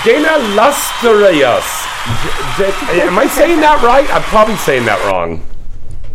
Dana 0.04 0.38
Lustrious. 0.56 1.86
D- 2.58 2.64
d- 2.94 3.02
Am 3.02 3.18
I 3.18 3.28
saying 3.28 3.60
that 3.62 3.82
right? 3.84 4.08
I'm 4.14 4.22
probably 4.24 4.56
saying 4.58 4.86
that 4.86 5.04
wrong. 5.12 5.44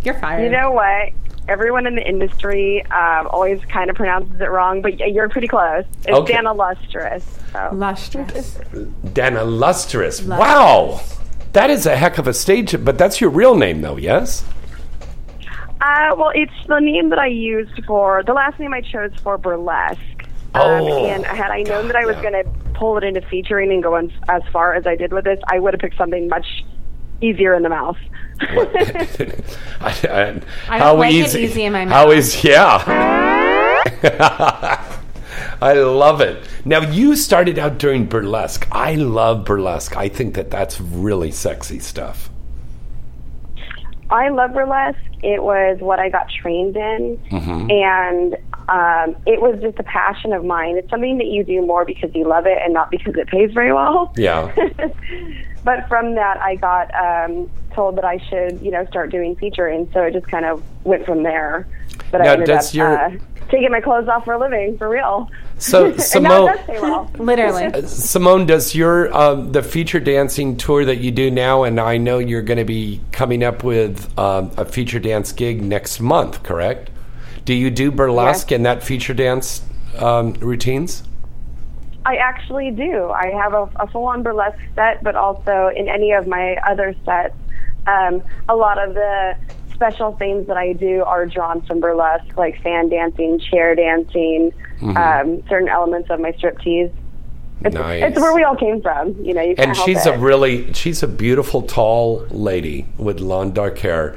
You're 0.04 0.14
fired. 0.18 0.44
You 0.44 0.50
know 0.50 0.70
what? 0.70 1.10
Everyone 1.48 1.86
in 1.86 1.96
the 1.96 2.06
industry 2.06 2.84
um, 2.86 3.26
always 3.28 3.60
kind 3.64 3.90
of 3.90 3.96
pronounces 3.96 4.40
it 4.40 4.50
wrong, 4.50 4.82
but 4.82 4.98
you're 4.98 5.28
pretty 5.28 5.48
close. 5.48 5.84
It's 6.04 6.08
Okay. 6.16 6.34
Dana 6.34 6.52
Lustrous. 6.52 7.24
So. 7.52 7.70
Lustrous. 7.72 8.58
Dana 9.12 9.42
Lustrous. 9.44 10.22
Wow. 10.22 11.00
That 11.52 11.70
is 11.70 11.86
a 11.86 11.96
heck 11.96 12.18
of 12.18 12.28
a 12.28 12.34
stage, 12.34 12.76
but 12.84 12.96
that's 12.98 13.20
your 13.20 13.30
real 13.30 13.56
name, 13.56 13.80
though, 13.80 13.96
yes? 13.96 14.44
Uh, 15.80 16.14
well, 16.16 16.30
it's 16.34 16.52
the 16.68 16.78
name 16.78 17.08
that 17.08 17.18
I 17.18 17.26
used 17.26 17.84
for 17.86 18.22
the 18.24 18.32
last 18.34 18.60
name 18.60 18.72
I 18.74 18.82
chose 18.82 19.10
for 19.22 19.36
burlesque. 19.38 19.98
Um, 20.54 20.62
Oh, 20.62 21.06
and 21.06 21.24
had 21.24 21.50
I 21.50 21.62
known 21.62 21.86
that 21.88 21.96
I 21.96 22.04
was 22.04 22.16
going 22.16 22.34
to 22.34 22.44
pull 22.74 22.96
it 22.98 23.04
into 23.04 23.20
featuring 23.22 23.72
and 23.72 23.82
go 23.82 23.96
in, 23.96 24.12
as 24.28 24.42
far 24.52 24.74
as 24.74 24.86
I 24.86 24.94
did 24.94 25.12
with 25.12 25.24
this, 25.24 25.40
I 25.48 25.58
would 25.58 25.74
have 25.74 25.80
picked 25.80 25.96
something 25.96 26.28
much 26.28 26.64
easier 27.20 27.54
in 27.54 27.62
the 27.62 27.68
mouth. 27.68 27.96
I, 28.40 29.44
I, 29.80 30.40
I 30.68 30.78
don't 30.78 30.98
like 30.98 31.14
it 31.14 31.34
easy 31.34 31.64
in 31.64 31.72
my 31.72 31.84
mouth. 31.84 32.12
is 32.12 32.42
yeah? 32.44 32.82
I 35.62 35.74
love 35.74 36.20
it. 36.20 36.42
Now 36.64 36.80
you 36.80 37.16
started 37.16 37.58
out 37.58 37.78
doing 37.78 38.06
burlesque. 38.06 38.66
I 38.72 38.94
love 38.94 39.44
burlesque. 39.44 39.96
I 39.96 40.08
think 40.08 40.34
that 40.34 40.50
that's 40.50 40.80
really 40.80 41.30
sexy 41.30 41.78
stuff. 41.78 42.30
I 44.08 44.30
love 44.30 44.54
burlesque. 44.54 44.98
It 45.22 45.42
was 45.42 45.78
what 45.80 46.00
I 46.00 46.08
got 46.08 46.28
trained 46.30 46.76
in, 46.76 47.18
Mhm. 47.30 47.70
and 47.70 48.36
um, 48.68 49.16
it 49.26 49.40
was 49.40 49.58
just 49.60 49.78
a 49.78 49.82
passion 49.82 50.32
of 50.32 50.44
mine. 50.44 50.76
It's 50.78 50.88
something 50.90 51.18
that 51.18 51.26
you 51.26 51.44
do 51.44 51.60
more 51.64 51.84
because 51.84 52.10
you 52.14 52.24
love 52.26 52.46
it 52.46 52.58
and 52.64 52.72
not 52.72 52.90
because 52.90 53.14
it 53.16 53.28
pays 53.28 53.52
very 53.52 53.72
well. 53.72 54.12
Yeah. 54.16 54.54
but 55.64 55.88
from 55.88 56.14
that, 56.14 56.38
I 56.38 56.56
got 56.56 56.94
um, 56.94 57.50
told 57.74 57.96
that 57.96 58.04
I 58.04 58.18
should, 58.28 58.60
you 58.62 58.70
know, 58.70 58.84
start 58.86 59.10
doing 59.10 59.36
featuring. 59.36 59.88
So 59.92 60.02
it 60.02 60.12
just 60.12 60.28
kind 60.28 60.44
of 60.44 60.62
went 60.84 61.04
from 61.06 61.22
there. 61.22 61.66
But 62.10 62.18
Now, 62.18 62.24
I 62.24 62.32
ended 62.32 62.46
does 62.48 62.68
up 62.70 62.74
your- 62.74 62.98
uh, 62.98 63.10
taking 63.50 63.70
my 63.72 63.80
clothes 63.80 64.08
off 64.08 64.24
for 64.24 64.34
a 64.34 64.38
living, 64.38 64.78
for 64.78 64.88
real. 64.88 65.28
So, 65.58 65.86
and 65.86 65.96
now 65.96 66.02
Simone- 66.02 66.46
does 66.46 66.66
pay 66.66 66.80
well. 66.80 67.10
Literally. 67.18 67.86
Simone, 67.86 68.46
does 68.46 68.74
your 68.74 69.14
um, 69.16 69.52
the 69.52 69.62
feature 69.62 70.00
dancing 70.00 70.56
tour 70.56 70.84
that 70.84 70.98
you 70.98 71.10
do 71.10 71.30
now, 71.30 71.64
and 71.64 71.78
I 71.80 71.96
know 71.98 72.18
you're 72.18 72.42
going 72.42 72.58
to 72.58 72.64
be 72.64 73.00
coming 73.12 73.42
up 73.44 73.62
with 73.64 74.16
um, 74.18 74.50
a 74.56 74.64
feature 74.64 74.98
dance 75.00 75.32
gig 75.32 75.62
next 75.62 76.00
month, 76.00 76.42
correct? 76.42 76.90
Do 77.44 77.54
you 77.54 77.70
do 77.70 77.90
burlesque 77.90 78.50
and 78.52 78.64
that 78.66 78.82
feature 78.82 79.14
dance 79.14 79.62
um, 79.98 80.34
routines? 80.34 81.02
I 82.04 82.16
actually 82.16 82.70
do. 82.70 83.10
I 83.10 83.26
have 83.28 83.52
a, 83.52 83.68
a 83.76 83.86
full-on 83.88 84.22
burlesque 84.22 84.58
set, 84.74 85.02
but 85.02 85.16
also 85.16 85.70
in 85.74 85.88
any 85.88 86.12
of 86.12 86.26
my 86.26 86.56
other 86.66 86.94
sets, 87.04 87.34
um, 87.86 88.22
a 88.48 88.56
lot 88.56 88.78
of 88.78 88.94
the 88.94 89.36
special 89.74 90.12
things 90.16 90.46
that 90.46 90.56
I 90.56 90.72
do 90.72 91.02
are 91.04 91.26
drawn 91.26 91.62
from 91.62 91.80
burlesque, 91.80 92.36
like 92.36 92.60
fan 92.62 92.88
dancing, 92.88 93.38
chair 93.38 93.74
dancing, 93.74 94.52
Mhm. 94.80 94.96
um, 94.96 95.42
certain 95.48 95.68
elements 95.68 96.10
of 96.10 96.20
my 96.20 96.32
striptease. 96.32 96.92
It's, 97.62 97.74
Nice. 97.74 98.02
it's 98.02 98.18
where 98.18 98.34
we 98.34 98.42
all 98.42 98.56
came 98.56 98.80
from, 98.80 99.14
you 99.22 99.34
know. 99.34 99.42
You 99.42 99.54
and 99.58 99.76
she's 99.76 100.06
a 100.06 100.16
really 100.16 100.72
she's 100.72 101.02
a 101.02 101.06
beautiful 101.08 101.60
tall 101.60 102.24
lady 102.30 102.86
with 102.96 103.20
long 103.20 103.50
dark 103.50 103.78
hair 103.78 104.16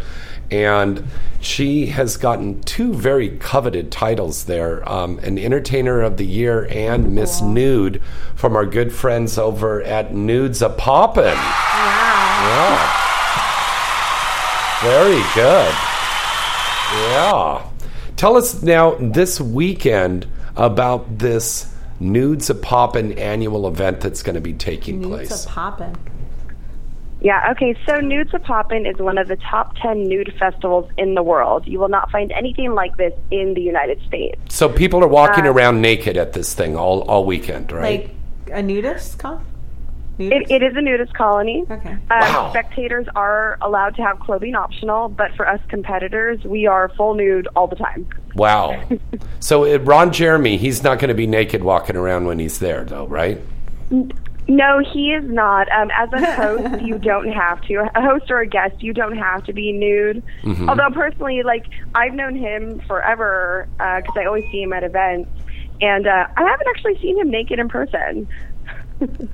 and 0.54 1.04
she 1.42 1.88
has 1.88 2.16
gotten 2.16 2.62
two 2.62 2.94
very 2.94 3.30
coveted 3.38 3.92
titles 3.92 4.44
there 4.46 4.88
um, 4.88 5.18
an 5.20 5.40
entertainer 5.40 6.02
of 6.02 6.18
the 6.18 6.26
year 6.26 6.68
and 6.70 7.16
miss 7.16 7.42
nude 7.42 8.00
from 8.36 8.56
our 8.56 8.66
good 8.66 8.94
friends 8.94 9.40
over 9.40 9.82
at 9.82 10.14
nudes 10.14 10.62
a 10.62 10.70
poppin. 10.70 11.24
Wow. 11.24 11.34
yeah. 12.46 13.00
Very 14.84 15.24
good. 15.34 15.74
Yeah. 16.94 17.68
Tell 18.16 18.38
us 18.38 18.62
now 18.62 18.94
this 19.00 19.42
weekend 19.42 20.28
about 20.56 21.18
this 21.18 21.74
nudes 22.00 22.52
a 22.52 22.56
poppin 22.56 23.14
annual 23.14 23.68
event 23.68 24.02
that's 24.02 24.22
going 24.22 24.36
to 24.36 24.42
be 24.42 24.54
taking 24.54 25.02
place 25.02 25.32
It's 25.32 25.46
a 25.46 25.48
poppin'. 25.48 25.98
Yeah, 27.24 27.52
okay, 27.52 27.74
so 27.88 28.00
Nudes 28.02 28.34
a 28.34 28.40
Poppin' 28.40 28.86
is 28.86 28.98
one 28.98 29.18
of 29.18 29.30
the 29.30 29.38
top 29.38 29.76
10 29.78 30.04
nude 30.04 30.34
festivals 30.38 30.92
in 30.98 31.16
the 31.16 31.24
world. 31.24 31.66
You 31.66 31.80
will 31.80 31.88
not 31.90 32.12
find 32.12 32.32
anything 32.34 32.74
like 32.74 32.98
this 32.98 33.14
in 33.32 33.54
the 33.54 33.62
United 33.62 34.02
States. 34.06 34.40
So 34.50 34.68
people 34.68 35.02
are 35.04 35.08
walking 35.08 35.46
Uh, 35.48 35.52
around 35.54 35.82
naked 35.82 36.18
at 36.18 36.34
this 36.34 36.54
thing 36.54 36.76
all, 36.76 37.02
all 37.04 37.24
weekend, 37.24 37.72
right? 37.72 38.12
Like 38.48 38.58
a 38.58 38.62
nudist 38.62 39.20
con? 39.20 39.46
It, 40.20 40.52
it 40.52 40.62
is 40.62 40.76
a 40.76 40.82
nudist 40.82 41.14
colony. 41.16 41.66
Okay. 41.72 41.90
Um, 41.92 42.02
Wow. 42.12 42.50
Spectators 42.52 43.08
are 43.16 43.58
allowed 43.62 43.96
to 43.96 44.04
have 44.04 44.20
clothing 44.20 44.54
optional, 44.54 45.08
but 45.10 45.34
for 45.36 45.48
us 45.48 45.60
competitors, 45.70 46.44
we 46.44 46.68
are 46.68 46.90
full 46.98 47.16
nude 47.16 47.48
all 47.56 47.68
the 47.68 47.76
time. 47.78 48.06
wow. 48.36 48.80
so 49.40 49.64
uh, 49.66 49.80
Ron 49.80 50.12
Jeremy, 50.12 50.58
he's 50.58 50.84
not 50.84 51.00
going 51.00 51.08
to 51.08 51.16
be 51.16 51.26
naked 51.26 51.64
walking 51.64 51.96
around 51.96 52.26
when 52.28 52.38
he's 52.38 52.60
there, 52.60 52.84
though, 52.84 53.08
right? 53.08 53.40
No, 54.48 54.80
he 54.80 55.14
is 55.14 55.24
not. 55.24 55.72
Um, 55.72 55.90
as 55.98 56.12
a 56.14 56.34
host, 56.36 56.82
you 56.86 56.98
don't 57.00 57.30
have 57.32 57.62
to. 57.68 57.90
A 57.96 58.02
host 58.02 58.30
or 58.30 58.40
a 58.40 58.46
guest, 58.48 58.82
you 58.84 58.94
don't 58.94 59.18
have 59.18 59.44
to 59.46 59.54
be 59.54 59.72
nude. 59.72 60.22
Mhm. 60.44 60.68
Although 60.70 60.90
personally, 60.94 61.44
like 61.44 61.66
I've 61.96 62.14
known 62.14 62.36
him 62.36 62.80
forever 62.88 63.68
because 63.78 64.16
I 64.18 64.26
always 64.26 64.44
see 64.52 64.62
him 64.64 64.74
at 64.74 64.84
events, 64.84 65.30
and 65.82 66.06
uh, 66.08 66.28
I 66.36 66.42
haven't 66.44 66.68
actually 66.68 67.00
seen 67.00 67.18
him 67.18 67.30
naked 67.30 67.58
in 67.60 67.70
person, 67.70 68.28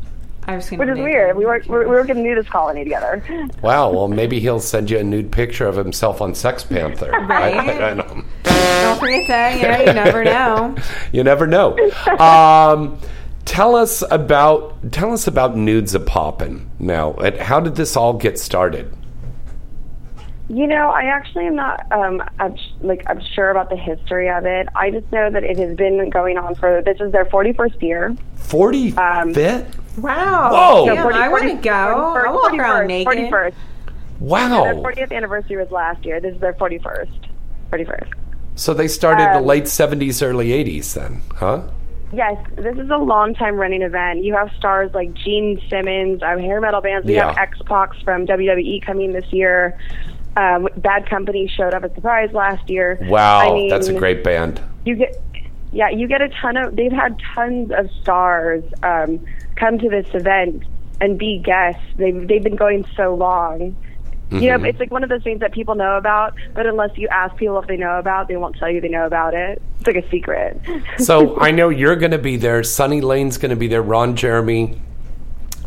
I've 0.47 0.63
seen 0.63 0.79
which 0.79 0.87
him 0.87 0.93
is 0.93 0.97
naked. 0.99 1.03
weird. 1.11 1.37
We 1.37 1.45
work 1.45 1.65
we 1.67 1.79
we 1.79 1.85
work 1.85 2.09
in 2.09 2.17
the 2.17 2.23
nudist 2.23 2.49
colony 2.49 2.83
together. 2.83 3.23
Wow. 3.61 3.91
Well, 3.91 4.07
maybe 4.07 4.39
he'll 4.39 4.61
send 4.61 4.89
you 4.89 4.97
a 4.99 5.03
nude 5.03 5.31
picture 5.33 5.67
of 5.67 5.75
himself 5.75 6.21
on 6.21 6.33
Sex 6.33 6.63
Panther. 6.63 7.11
Right. 7.11 7.53
I, 7.55 7.89
I 7.89 7.93
know. 7.93 8.23
Don't 8.43 8.99
forget 8.99 9.27
to, 9.27 9.59
you 9.59 9.87
you 9.87 9.93
never 9.93 10.23
know. 10.23 10.75
You 11.11 11.23
never 11.25 11.45
know. 11.45 11.77
Um, 12.17 12.97
tell 13.49 13.75
us 13.75 14.03
about 14.11 14.91
tell 14.91 15.11
us 15.11 15.25
about 15.25 15.57
nudes 15.57 15.95
a 15.95 15.99
poppin' 15.99 16.69
now. 16.77 17.13
And 17.15 17.35
How 17.37 17.59
did 17.59 17.75
this 17.75 17.95
all 17.97 18.13
get 18.13 18.37
started? 18.37 18.93
You 20.49 20.65
know, 20.67 20.89
I 20.89 21.03
actually 21.05 21.47
am 21.47 21.55
not 21.55 21.91
um 21.91 22.21
I'm, 22.39 22.55
like 22.81 23.03
I'm 23.07 23.19
sure 23.35 23.49
about 23.49 23.69
the 23.71 23.75
history 23.75 24.29
of 24.29 24.45
it. 24.45 24.67
I 24.75 24.91
just 24.91 25.11
know 25.11 25.29
that 25.31 25.43
it 25.43 25.57
has 25.57 25.75
been 25.75 26.09
going 26.11 26.37
on 26.37 26.53
for 26.55 26.81
this 26.83 26.99
is 27.01 27.11
their 27.11 27.25
41st 27.25 27.81
year. 27.81 28.15
Forty 28.35 28.95
Um, 28.97 29.33
fifth. 29.33 29.97
Wow. 29.97 30.51
Whoa. 30.51 30.85
Damn, 30.85 30.95
No, 30.97 31.01
40 31.03 31.17
I 31.17 31.27
want 31.29 31.43
to 31.43 31.49
40 31.49 31.61
go. 31.61 31.71
I 31.71 32.31
walk 32.31 32.53
around 32.53 32.83
41st, 32.83 32.87
naked. 32.87 33.31
41st. 33.31 33.53
Wow. 34.19 34.63
Their 34.63 34.75
40th 34.75 35.11
anniversary 35.11 35.57
was 35.57 35.71
last 35.71 36.05
year. 36.05 36.19
This 36.21 36.35
is 36.35 36.41
their 36.41 36.53
41st. 36.53 37.09
41st. 37.71 38.07
So 38.55 38.73
they 38.73 38.87
started 38.87 39.25
the 39.33 39.39
Um, 39.39 39.45
late 39.45 39.67
seventies, 39.67 40.21
early 40.21 40.51
eighties, 40.51 40.93
then, 40.93 41.21
huh? 41.35 41.61
Yes, 42.11 42.37
this 42.55 42.75
is 42.77 42.89
a 42.89 42.97
long 42.97 43.35
time 43.35 43.55
running 43.55 43.81
event. 43.83 44.23
You 44.23 44.33
have 44.33 44.49
stars 44.57 44.91
like 44.93 45.13
Gene 45.13 45.61
Simmons, 45.69 46.23
um, 46.23 46.39
hair 46.39 46.59
metal 46.59 46.81
bands. 46.81 47.05
We 47.05 47.13
have 47.15 47.35
Yeah. 47.35 47.41
X 47.41 47.59
Pac 47.65 47.93
from 48.03 48.25
WWE 48.25 48.81
coming 48.81 49.13
this 49.13 49.31
year. 49.31 49.77
Um, 50.35 50.67
Bad 50.77 51.07
Company 51.09 51.47
showed 51.47 51.73
up 51.73 51.83
at 51.83 51.93
Surprise 51.95 52.31
last 52.33 52.69
year. 52.69 52.97
Wow, 53.09 53.39
I 53.39 53.53
mean, 53.53 53.69
that's 53.69 53.89
a 53.89 53.93
great 53.93 54.23
band. 54.23 54.61
You 54.85 54.95
get, 54.95 55.21
yeah, 55.71 55.89
you 55.89 56.07
get 56.07 56.21
a 56.21 56.29
ton 56.29 56.57
of. 56.57 56.75
They've 56.75 56.91
had 56.91 57.19
tons 57.35 57.71
of 57.71 57.89
stars 58.01 58.63
um, 58.81 59.19
come 59.55 59.77
to 59.79 59.89
this 59.89 60.07
event 60.13 60.63
and 61.01 61.17
be 61.17 61.39
guests. 61.39 61.81
They've 61.97 62.27
they've 62.27 62.43
been 62.43 62.55
going 62.55 62.85
so 62.95 63.13
long. 63.13 63.75
You 64.31 64.39
Mhm. 64.41 64.61
know, 64.61 64.67
it's 64.67 64.79
like 64.79 64.91
one 64.91 65.03
of 65.03 65.09
those 65.09 65.23
things 65.23 65.39
that 65.39 65.51
people 65.53 65.73
know 65.75 65.97
about, 65.97 66.33
but 66.53 66.65
unless 66.67 66.91
you 66.97 67.07
ask 67.09 67.35
people 67.35 67.57
if 67.59 67.67
they 67.67 67.77
know 67.77 67.97
about, 67.97 68.27
they 68.27 68.35
won't 68.37 68.55
tell 68.57 68.69
you 68.69 68.79
they 68.79 68.87
know 68.89 69.05
about 69.07 69.33
it. 69.33 69.61
It's 69.79 69.87
like 69.87 69.95
a 69.95 70.09
secret. 70.09 70.59
So 70.99 71.37
I 71.41 71.51
know 71.51 71.69
you're 71.69 71.95
going 71.95 72.11
to 72.11 72.17
be 72.19 72.37
there. 72.37 72.61
Sunny 72.63 73.01
Lane's 73.01 73.37
going 73.37 73.49
to 73.49 73.55
be 73.55 73.67
there. 73.67 73.81
Ron 73.81 74.15
Jeremy, 74.15 74.79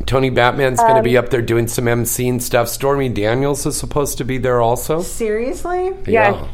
Tony 0.06 0.30
Batman's 0.30 0.78
going 0.78 0.92
to 0.92 0.98
Um, 0.98 1.04
be 1.04 1.16
up 1.16 1.30
there 1.30 1.42
doing 1.42 1.66
some 1.66 1.88
MC 1.88 2.28
and 2.28 2.42
stuff. 2.42 2.68
Stormy 2.68 3.08
Daniels 3.08 3.66
is 3.66 3.76
supposed 3.76 4.18
to 4.18 4.24
be 4.24 4.38
there 4.38 4.60
also. 4.60 5.00
Seriously? 5.00 5.92
Yes. 6.06 6.36
Yeah. 6.36 6.44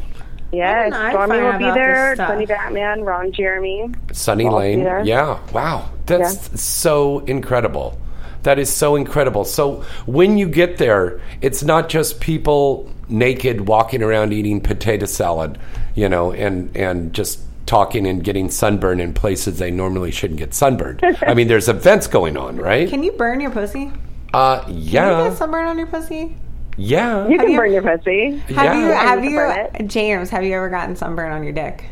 Yes, 0.51 0.93
I 0.95 1.11
Stormy 1.11 1.39
will 1.41 1.59
be 1.59 1.65
there. 1.71 2.07
this 2.09 2.15
stuff. 2.15 2.29
Tony 2.29 2.47
Batman, 2.47 3.03
Ron 3.03 3.31
Jeremy. 3.31 3.91
Sunny 4.13 4.45
will 4.45 4.53
all 4.55 4.59
be 4.61 4.77
Lane. 4.77 5.05
Yeah. 5.05 5.37
Wow. 5.53 5.89
That's 6.07 6.59
so 6.59 7.19
incredible. 7.27 7.99
That 8.43 8.57
is 8.59 8.69
so 8.69 8.95
incredible. 8.95 9.43
So 9.45 9.83
when 10.05 10.37
you 10.37 10.47
get 10.47 10.77
there, 10.77 11.19
it's 11.41 11.63
not 11.63 11.89
just 11.89 12.19
people 12.21 12.89
naked 13.09 13.67
walking 13.67 14.01
around 14.03 14.33
eating 14.33 14.61
potato 14.61 15.05
salad, 15.05 15.57
you 15.95 16.07
know, 16.07 16.31
and 16.31 16.75
and 16.75 17.13
just 17.13 17.41
talking 17.65 18.07
and 18.07 18.23
getting 18.23 18.49
sunburned 18.49 19.01
in 19.01 19.13
places 19.13 19.59
they 19.59 19.69
normally 19.71 20.09
shouldn't 20.11 20.39
get 20.39 20.53
sunburned. 20.53 21.01
I 21.21 21.33
mean, 21.33 21.47
there's 21.47 21.67
events 21.69 22.07
going 22.07 22.37
on, 22.37 22.55
right? 22.57 22.89
Can 22.89 23.03
you 23.03 23.11
burn 23.11 23.39
your 23.41 23.51
pussy? 23.51 23.91
Uh, 24.33 24.61
Can 24.63 24.73
you 24.73 24.79
yeah, 24.91 25.29
get 25.29 25.37
sunburn 25.37 25.65
on 25.67 25.77
your 25.77 25.87
pussy? 25.87 26.35
yeah. 26.77 27.27
You 27.27 27.37
can 27.37 27.51
you- 27.51 27.57
burn 27.57 27.71
your 27.73 27.81
pussy. 27.81 28.37
Have 28.55 28.65
Yeah. 28.65 28.77
you 28.77 28.91
have 28.91 29.23
you 29.23 29.81
you 29.81 29.87
James, 29.87 30.29
have 30.29 30.43
you 30.43 30.53
ever 30.55 30.69
gotten 30.69 30.95
sunburn 30.95 31.31
on 31.31 31.43
your 31.43 31.53
dick? 31.53 31.85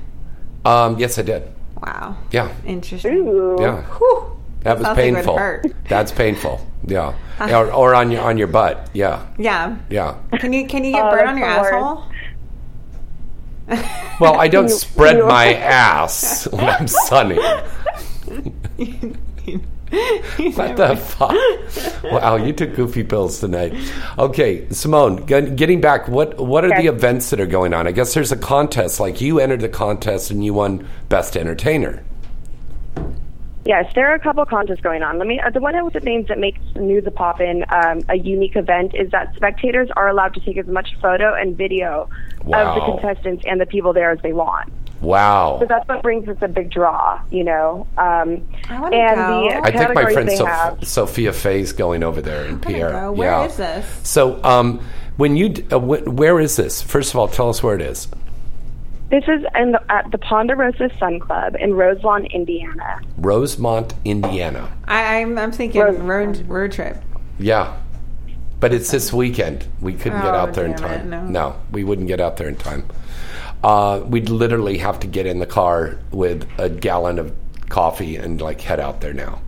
Um, 0.65 0.97
yes, 0.97 1.19
I 1.19 1.23
did. 1.23 1.43
Wow. 1.81 2.15
Yeah, 2.31 2.49
Interesting. 2.65 3.27
Ooh. 3.27 3.57
yeah. 3.59 3.81
Whew. 3.83 4.36
That 4.67 4.77
was 4.77 4.85
Sounds 4.85 4.97
like 4.97 5.05
it 5.07 5.11
would 5.11 5.15
painful. 5.17 5.37
hurt. 5.37 5.65
That's 5.89 6.11
painful. 6.11 6.61
Yeah, 6.87 7.15
or, 7.41 7.69
or 7.73 7.95
on 7.95 8.11
your 8.11 8.21
on 8.21 8.37
your 8.37 8.47
butt. 8.47 8.89
Yeah, 8.93 9.25
Yeah. 9.37 9.77
yeah. 9.89 10.15
Can 10.39 10.53
you 10.53 10.67
can 10.67 10.85
you 10.85 10.93
get 10.93 11.05
Oh, 11.05 11.11
burn 11.11 11.27
on 11.27 11.37
your 11.37 11.47
the 11.49 11.53
asshole? 11.53 12.03
Well, 14.21 14.39
I 14.39 14.47
don't 14.47 14.65
You- 14.69 14.73
spread 14.73 15.17
you- 15.17 15.25
my 15.27 15.53
ass 15.55 16.47
when 16.49 16.63
I'm 16.69 16.87
sunning. 16.87 17.39
What 20.55 20.75
the 20.77 20.95
fuck? 20.97 22.03
Wow, 22.03 22.35
you 22.35 22.53
took 22.53 22.75
goofy 22.75 23.03
pills 23.03 23.39
tonight. 23.39 23.73
Okay, 24.19 24.67
Simone, 24.69 25.25
getting 25.25 25.81
back, 25.81 26.07
what 26.07 26.37
what 26.39 26.63
are 26.65 26.81
the 26.81 26.87
events 26.87 27.29
that 27.31 27.39
are 27.39 27.45
going 27.47 27.73
on? 27.73 27.87
I 27.87 27.91
guess 27.91 28.13
there's 28.13 28.31
a 28.31 28.37
contest. 28.37 28.99
Like 28.99 29.19
you 29.19 29.39
entered 29.39 29.61
the 29.61 29.69
contest 29.69 30.29
and 30.31 30.43
you 30.45 30.53
won 30.53 30.87
best 31.09 31.35
entertainer. 31.37 32.03
Yes, 33.67 33.91
there 33.95 34.09
are 34.09 34.15
a 34.15 34.19
couple 34.19 34.45
contests 34.45 34.79
going 34.79 35.03
on. 35.03 35.17
Let 35.17 35.27
me. 35.27 35.41
Uh, 35.41 35.49
the 35.49 35.59
one 35.59 35.75
with 35.83 35.93
the 35.93 35.99
names 35.99 36.29
that 36.29 36.39
makes 36.39 36.57
Nudes 36.75 37.05
a 37.05 37.11
Poppin 37.11 37.65
um, 37.69 37.99
a 38.07 38.15
unique 38.15 38.55
event 38.55 38.93
is 38.95 39.11
that 39.11 39.35
spectators 39.35 39.89
are 39.97 40.07
allowed 40.07 40.33
to 40.35 40.39
take 40.39 40.57
as 40.57 40.67
much 40.67 40.95
photo 41.01 41.33
and 41.33 41.57
video 41.57 42.09
Wow. 42.45 42.69
of 42.69 42.75
the 42.75 42.85
contestants 42.85 43.43
and 43.45 43.59
the 43.59 43.65
people 43.65 43.91
there 43.91 44.09
as 44.11 44.19
they 44.21 44.31
want. 44.31 44.71
Wow. 45.01 45.57
So 45.59 45.65
that's 45.65 45.85
what 45.89 46.01
brings 46.01 46.29
us 46.29 46.37
a 46.41 46.47
big 46.47 46.71
draw, 46.71 47.19
you 47.29 47.43
know. 47.43 47.85
Um, 47.97 48.47
I 48.69 48.79
wanna 48.79 48.95
and 48.95 49.15
go. 49.17 49.49
the 49.49 49.67
I 49.67 49.71
think 49.71 49.93
my 49.95 50.13
friend 50.13 50.29
they 50.29 50.37
Sof- 50.37 50.47
have. 50.47 50.87
Sophia 50.87 51.33
Faye's 51.33 51.73
going 51.73 52.03
over 52.03 52.21
there 52.21 52.45
in 52.45 52.59
Pierre. 52.61 52.91
go. 52.91 53.11
Where 53.11 53.31
yeah. 53.31 53.45
is 53.47 53.57
this? 53.57 53.85
So, 54.07 54.41
um, 54.45 54.79
when 55.17 55.35
you 55.35 55.49
d- 55.49 55.65
uh, 55.71 55.77
wh- 55.77 56.07
where 56.07 56.39
is 56.39 56.55
this? 56.55 56.81
First 56.81 57.13
of 57.13 57.19
all, 57.19 57.27
tell 57.27 57.49
us 57.49 57.61
where 57.61 57.75
it 57.75 57.81
is. 57.81 58.07
This 59.09 59.23
is 59.25 59.45
in 59.55 59.71
the, 59.71 59.81
at 59.91 60.11
the 60.11 60.17
Ponderosa 60.17 60.89
Sun 60.99 61.19
Club 61.21 61.55
in 61.59 61.73
Roselawn, 61.73 62.25
Indiana. 62.25 62.99
Rosemont, 63.17 63.93
Indiana. 64.03 64.69
I, 64.85 65.21
I'm 65.21 65.37
I'm 65.37 65.51
thinking 65.51 65.81
Road- 65.81 65.99
road 66.01 66.49
road 66.49 66.71
trip. 66.73 66.97
Yeah. 67.39 67.77
But 68.59 68.73
it's 68.73 68.89
this 68.91 69.13
weekend. 69.13 69.67
We 69.81 69.93
couldn't 69.93 70.21
get 70.21 70.33
Oh, 70.33 70.37
out 70.37 70.53
there 70.55 70.65
in 70.65 70.71
damn 70.75 70.91
it, 70.91 71.09
time. 71.11 71.31
no. 71.31 71.55
we 71.71 71.83
wouldn't 71.83 72.07
get 72.07 72.19
out 72.19 72.37
there 72.37 72.47
in 72.49 72.55
time. 72.55 72.85
Uh, 73.63 74.01
we'd 74.05 74.29
literally 74.29 74.79
have 74.79 74.99
to 75.01 75.07
get 75.07 75.25
in 75.25 75.39
the 75.39 75.45
car 75.45 75.99
with 76.11 76.47
a 76.57 76.67
gallon 76.69 77.19
of 77.19 77.33
coffee 77.69 78.15
and 78.17 78.41
like 78.41 78.59
head 78.61 78.79
out 78.79 78.99
there 79.01 79.13
now. 79.13 79.41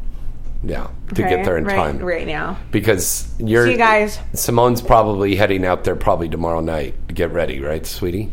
Yeah, 0.63 0.87
to 1.15 1.23
Okay, 1.23 1.35
get 1.37 1.45
there 1.45 1.57
in 1.57 1.63
right, 1.65 1.75
time. 1.75 1.99
right 1.99 2.27
now. 2.27 2.57
Because 2.71 3.33
you're 3.39 3.65
See 3.65 3.71
you 3.71 3.77
guys. 3.77 4.19
Simone's 4.33 4.81
probably 4.81 5.35
heading 5.35 5.65
out 5.65 5.85
there 5.85 5.95
probably 5.95 6.27
tomorrow 6.29 6.59
night 6.59 6.93
to 7.07 7.13
get 7.13 7.31
ready, 7.31 7.59
right, 7.61 7.85
sweetie? 7.85 8.29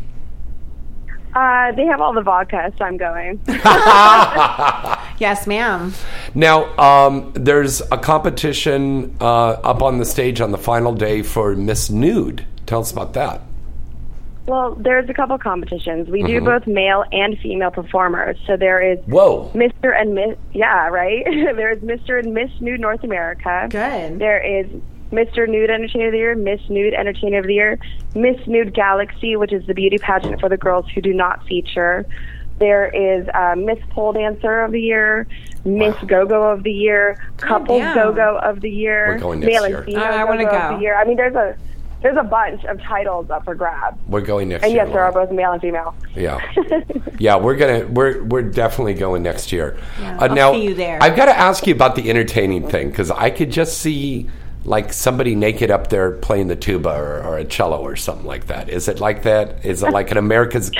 Uh, 1.37 1.71
they 1.73 1.85
have 1.85 2.01
all 2.01 2.13
the 2.13 2.21
vodka, 2.21 2.73
so 2.77 2.85
I'm 2.85 2.97
going. 2.97 3.39
Yes, 5.19 5.47
ma'am. 5.47 5.93
Now, 6.35 6.65
um, 6.77 7.31
there's 7.33 7.81
a 7.91 7.97
competition 7.97 9.15
uh, 9.19 9.49
up 9.63 9.81
on 9.81 9.97
the 9.97 10.05
stage 10.05 10.41
on 10.41 10.51
the 10.51 10.59
final 10.59 10.93
day 10.93 11.23
for 11.23 11.55
Miss 11.55 11.89
Nude. 11.89 12.45
Tell 12.67 12.81
us 12.81 12.91
about 12.91 13.13
that. 13.13 13.41
Well, 14.45 14.75
there's 14.75 15.09
a 15.09 15.15
couple 15.15 15.35
competitions. 15.39 16.07
We 16.07 16.19
Mm-hmm. 16.21 16.27
do 16.27 16.41
both 16.41 16.67
male 16.67 17.03
and 17.11 17.35
female 17.39 17.71
performers. 17.71 18.37
So 18.45 18.57
there 18.57 18.79
is 18.79 18.99
Whoa. 19.07 19.49
Mr. 19.55 19.99
and 19.99 20.13
Miss. 20.13 20.37
Yeah, 20.53 20.87
right. 20.89 21.23
there 21.55 21.71
is 21.71 21.79
Mr. 21.79 22.19
and 22.23 22.33
Miss 22.35 22.51
Nude 22.61 22.79
North 22.79 23.03
America. 23.03 23.67
Good. 23.71 24.19
There 24.19 24.39
is 24.39 24.67
Mr. 25.11 25.47
Nude 25.47 25.69
Entertainer 25.69 26.07
of 26.07 26.11
the 26.11 26.17
Year, 26.17 26.35
Miss 26.35 26.59
Nude 26.69 26.93
Entertainer 26.93 27.39
of 27.39 27.45
the 27.47 27.53
Year, 27.53 27.79
Miss 28.15 28.35
Nude 28.47 28.73
Galaxy, 28.73 29.35
which 29.35 29.53
is 29.53 29.65
the 29.65 29.73
beauty 29.73 29.97
pageant 29.97 30.39
for 30.39 30.49
the 30.49 30.57
girls 30.57 30.85
who 30.93 31.01
do 31.01 31.13
not 31.13 31.45
feature. 31.45 32.05
There 32.59 32.87
is 32.87 33.27
uh, 33.33 33.55
Miss 33.55 33.77
Pole 33.91 34.13
Dancer 34.13 34.61
of 34.61 34.71
the 34.71 34.81
Year, 34.81 35.27
Miss 35.63 35.95
Go-Go 36.07 36.43
of 36.43 36.63
the 36.63 36.71
Year, 36.73 37.23
Couples 37.37 37.81
damn. 37.81 37.95
Go-Go 37.95 38.39
of 38.39 38.61
the 38.61 38.69
Year, 38.69 39.09
We're 39.09 39.19
going 39.19 39.39
next 39.41 39.51
Male 39.53 39.67
year. 39.67 39.77
and 39.77 39.85
Female 39.85 40.03
I 40.03 40.23
wanna 40.23 40.45
Go-Go 40.45 40.57
of 40.57 40.75
the 40.77 40.81
Year. 40.81 40.95
I 40.97 41.05
mean, 41.05 41.17
there's 41.17 41.35
a 41.35 41.55
there's 42.01 42.17
a 42.17 42.23
bunch 42.23 42.63
of 42.65 42.79
titles 42.81 43.29
up 43.31 43.43
for 43.43 43.55
grabs. 43.55 43.97
We're 44.07 44.21
going 44.21 44.49
next 44.49 44.63
And 44.63 44.71
year. 44.71 44.81
And 44.81 44.89
yes, 44.89 44.95
there 44.95 45.03
are 45.03 45.11
both 45.11 45.31
male 45.31 45.51
and 45.51 45.61
female. 45.61 45.95
Yeah, 46.15 46.39
yeah, 47.19 47.37
we're 47.37 47.55
gonna 47.55 47.87
we're 47.87 48.23
we're 48.23 48.43
definitely 48.43 48.93
going 48.93 49.23
next 49.23 49.51
year. 49.51 49.77
Yeah, 49.99 50.17
uh, 50.17 50.27
I'll 50.27 50.35
now, 50.35 50.53
see 50.53 50.63
you 50.65 50.73
there. 50.75 51.01
I've 51.01 51.15
got 51.15 51.25
to 51.25 51.37
ask 51.37 51.65
you 51.65 51.73
about 51.73 51.95
the 51.95 52.09
entertaining 52.09 52.67
thing 52.67 52.89
because 52.89 53.09
I 53.11 53.29
could 53.29 53.51
just 53.51 53.79
see 53.79 54.29
like 54.67 54.91
somebody 54.91 55.33
naked 55.33 55.71
up 55.71 55.87
there 55.89 56.11
playing 56.11 56.47
the 56.49 56.55
tuba 56.55 56.89
or, 56.89 57.23
or 57.23 57.37
a 57.37 57.45
cello 57.45 57.81
or 57.81 57.95
something 57.95 58.25
like 58.25 58.47
that. 58.47 58.69
Is 58.69 58.89
it 58.89 58.99
like 58.99 59.23
that? 59.23 59.65
Is 59.65 59.81
it 59.81 59.91
like 59.91 60.11
an 60.11 60.17
America's 60.17 60.71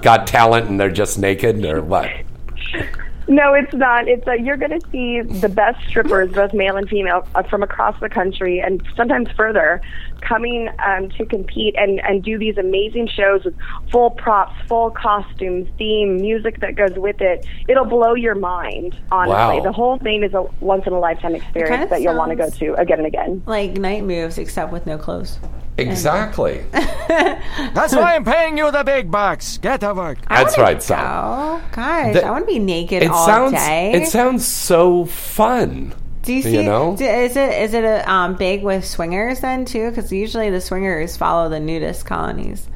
Got 0.00 0.26
Talent 0.26 0.68
and 0.68 0.80
they're 0.80 0.90
just 0.90 1.18
naked 1.18 1.62
or 1.64 1.82
what? 1.82 2.10
No, 3.28 3.54
it's 3.54 3.72
not. 3.72 4.08
It's 4.08 4.26
uh, 4.26 4.32
you're 4.32 4.56
going 4.56 4.78
to 4.78 4.86
see 4.90 5.20
the 5.20 5.48
best 5.48 5.86
strippers, 5.88 6.32
both 6.32 6.52
male 6.52 6.76
and 6.76 6.88
female, 6.88 7.26
uh, 7.34 7.42
from 7.42 7.62
across 7.62 7.98
the 8.00 8.08
country 8.08 8.60
and 8.60 8.82
sometimes 8.96 9.30
further, 9.36 9.80
coming 10.28 10.68
um, 10.84 11.08
to 11.10 11.24
compete 11.26 11.74
and 11.76 12.00
and 12.00 12.22
do 12.22 12.38
these 12.38 12.56
amazing 12.58 13.08
shows 13.08 13.44
with 13.44 13.54
full 13.92 14.10
props, 14.10 14.54
full 14.68 14.90
costumes, 14.90 15.68
theme, 15.78 16.16
music 16.16 16.60
that 16.60 16.74
goes 16.76 16.94
with 16.96 17.20
it. 17.20 17.46
It'll 17.68 17.84
blow 17.84 18.14
your 18.14 18.34
mind. 18.34 18.96
Honestly, 19.12 19.58
Wow. 19.58 19.60
the 19.62 19.72
whole 19.72 19.98
thing 19.98 20.22
is 20.22 20.34
a 20.34 20.42
once 20.60 20.86
in 20.86 20.92
a 20.92 20.98
lifetime 20.98 21.34
experience 21.34 21.70
kinda 21.76 21.86
that 21.90 22.02
you'll 22.02 22.16
want 22.16 22.30
to 22.30 22.36
go 22.36 22.48
to 22.50 22.74
again 22.74 22.98
and 22.98 23.06
again. 23.06 23.42
Like 23.46 23.72
night 23.72 24.04
moves, 24.04 24.38
except 24.38 24.72
with 24.72 24.86
no 24.86 24.98
clothes. 24.98 25.38
Exactly. 25.76 26.64
That's 26.72 27.94
why 27.94 28.14
I'm 28.14 28.24
paying 28.24 28.56
you 28.58 28.70
the 28.70 28.84
big 28.84 29.10
bucks. 29.10 29.58
Get 29.58 29.80
to 29.80 29.92
work. 29.92 30.18
That's 30.28 30.56
right, 30.56 30.80
Sal. 30.82 31.60
Oh 31.60 31.62
gosh, 31.72 32.14
The- 32.14 32.24
I 32.24 32.30
want 32.30 32.46
to 32.46 32.52
be 32.52 32.58
naked 32.60 33.02
It 33.02 33.10
all 33.10 33.26
sounds 33.26 33.52
day. 33.54 33.92
it 33.92 34.06
sounds 34.06 34.46
so 34.46 35.04
fun. 35.06 35.92
Do 36.24 36.32
you 36.32 36.42
see? 36.42 36.54
You 36.56 36.62
know? 36.62 36.96
do- 36.96 37.04
is 37.04 37.36
it 37.36 37.52
is 37.62 37.74
it 37.74 37.84
a, 37.84 38.10
um, 38.10 38.34
big 38.36 38.62
with 38.62 38.84
swingers 38.84 39.40
then 39.40 39.64
too? 39.64 39.90
Because 39.90 40.12
usually 40.12 40.50
the 40.50 40.60
swingers 40.60 41.16
follow 41.16 41.48
the 41.48 41.60
nudist 41.60 42.06
colonies. 42.06 42.68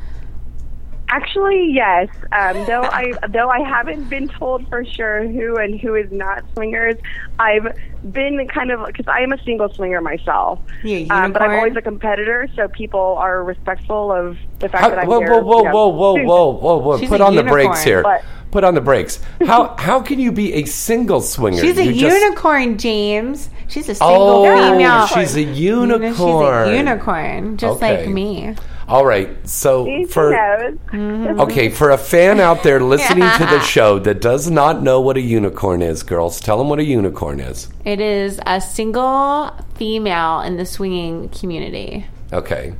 Actually, 1.11 1.71
yes. 1.73 2.09
Um, 2.33 2.67
though 2.67 2.83
I 2.83 3.13
though 3.31 3.49
I 3.49 3.61
haven't 3.61 4.11
been 4.11 4.29
told 4.29 4.69
for 4.69 4.85
sure 4.85 5.27
who 5.27 5.57
and 5.57 5.81
who 5.81 5.95
is 5.95 6.13
not 6.13 6.45
swingers, 6.53 6.97
I've 7.39 7.75
been 8.13 8.47
kind 8.49 8.71
of 8.71 8.87
because 8.87 9.07
I 9.09 9.21
am 9.21 9.33
a 9.33 9.43
single 9.43 9.73
swinger 9.73 10.03
myself. 10.03 10.61
You 10.85 10.99
a 10.99 11.09
Um, 11.09 11.33
but 11.33 11.41
I'm 11.41 11.53
always 11.53 11.77
a 11.77 11.83
competitor, 11.83 12.47
so 12.55 12.69
people 12.69 13.17
are 13.19 13.43
respectful 13.43 14.13
of 14.13 14.37
the 14.59 14.69
fact 14.69 14.83
How, 14.83 14.91
that 14.91 14.99
I'm 14.99 15.07
whoa, 15.09 15.21
here. 15.21 15.31
whoa, 15.31 15.41
whoa, 15.41 15.59
you 15.59 15.65
know, 15.65 15.73
whoa, 15.73 15.89
whoa, 15.89 16.15
soon. 16.17 16.27
whoa, 16.27 16.51
whoa, 16.51 16.77
whoa! 16.79 17.09
Put 17.09 17.21
a 17.21 17.25
on 17.25 17.35
the 17.37 17.45
brakes 17.45 17.83
here. 17.83 18.03
But- 18.03 18.23
Put 18.51 18.65
on 18.65 18.75
the 18.75 18.81
brakes. 18.81 19.21
How 19.45 19.75
how 19.79 20.01
can 20.01 20.19
you 20.19 20.33
be 20.33 20.55
a 20.55 20.65
single 20.65 21.21
swinger? 21.21 21.61
She's 21.61 21.79
a 21.79 21.85
You 21.85 22.01
just- 22.01 22.21
unicorn, 22.21 22.79
James. 22.79 23.51
She's 23.69 23.89
a 23.91 23.95
single 23.95 24.17
Oh, 24.17 24.45
female. 24.73 25.07
she's 25.09 25.37
a 25.37 25.43
unicorn. 25.43 26.15
She's 26.15 26.73
a 26.73 26.77
unicorn, 26.77 27.57
just 27.59 27.77
Okay. 27.77 27.99
like 28.07 28.09
me. 28.09 28.55
All 28.89 29.05
right. 29.05 29.29
So 29.47 29.85
she 29.85 30.07
for 30.07 30.31
knows. 30.31 30.79
Mm-hmm. 30.91 31.41
okay, 31.43 31.69
for 31.69 31.91
a 31.91 31.99
fan 31.99 32.41
out 32.41 32.63
there 32.63 32.81
listening 32.95 33.29
to 33.37 33.45
the 33.45 33.61
show 33.61 33.99
that 33.99 34.23
does 34.23 34.49
not 34.51 34.83
know 34.83 35.03
what 35.03 35.19
a 35.19 35.21
unicorn 35.21 35.83
is, 35.83 36.03
girls, 36.03 36.41
tell 36.41 36.57
them 36.57 36.71
what 36.71 36.79
a 36.79 36.85
unicorn 36.85 37.41
is. 37.41 37.69
It 37.85 38.01
is 38.01 38.41
a 38.47 38.63
single 38.63 39.51
female 39.75 40.41
in 40.41 40.57
the 40.57 40.65
swinging 40.65 41.29
community. 41.29 42.07
Okay. 42.33 42.73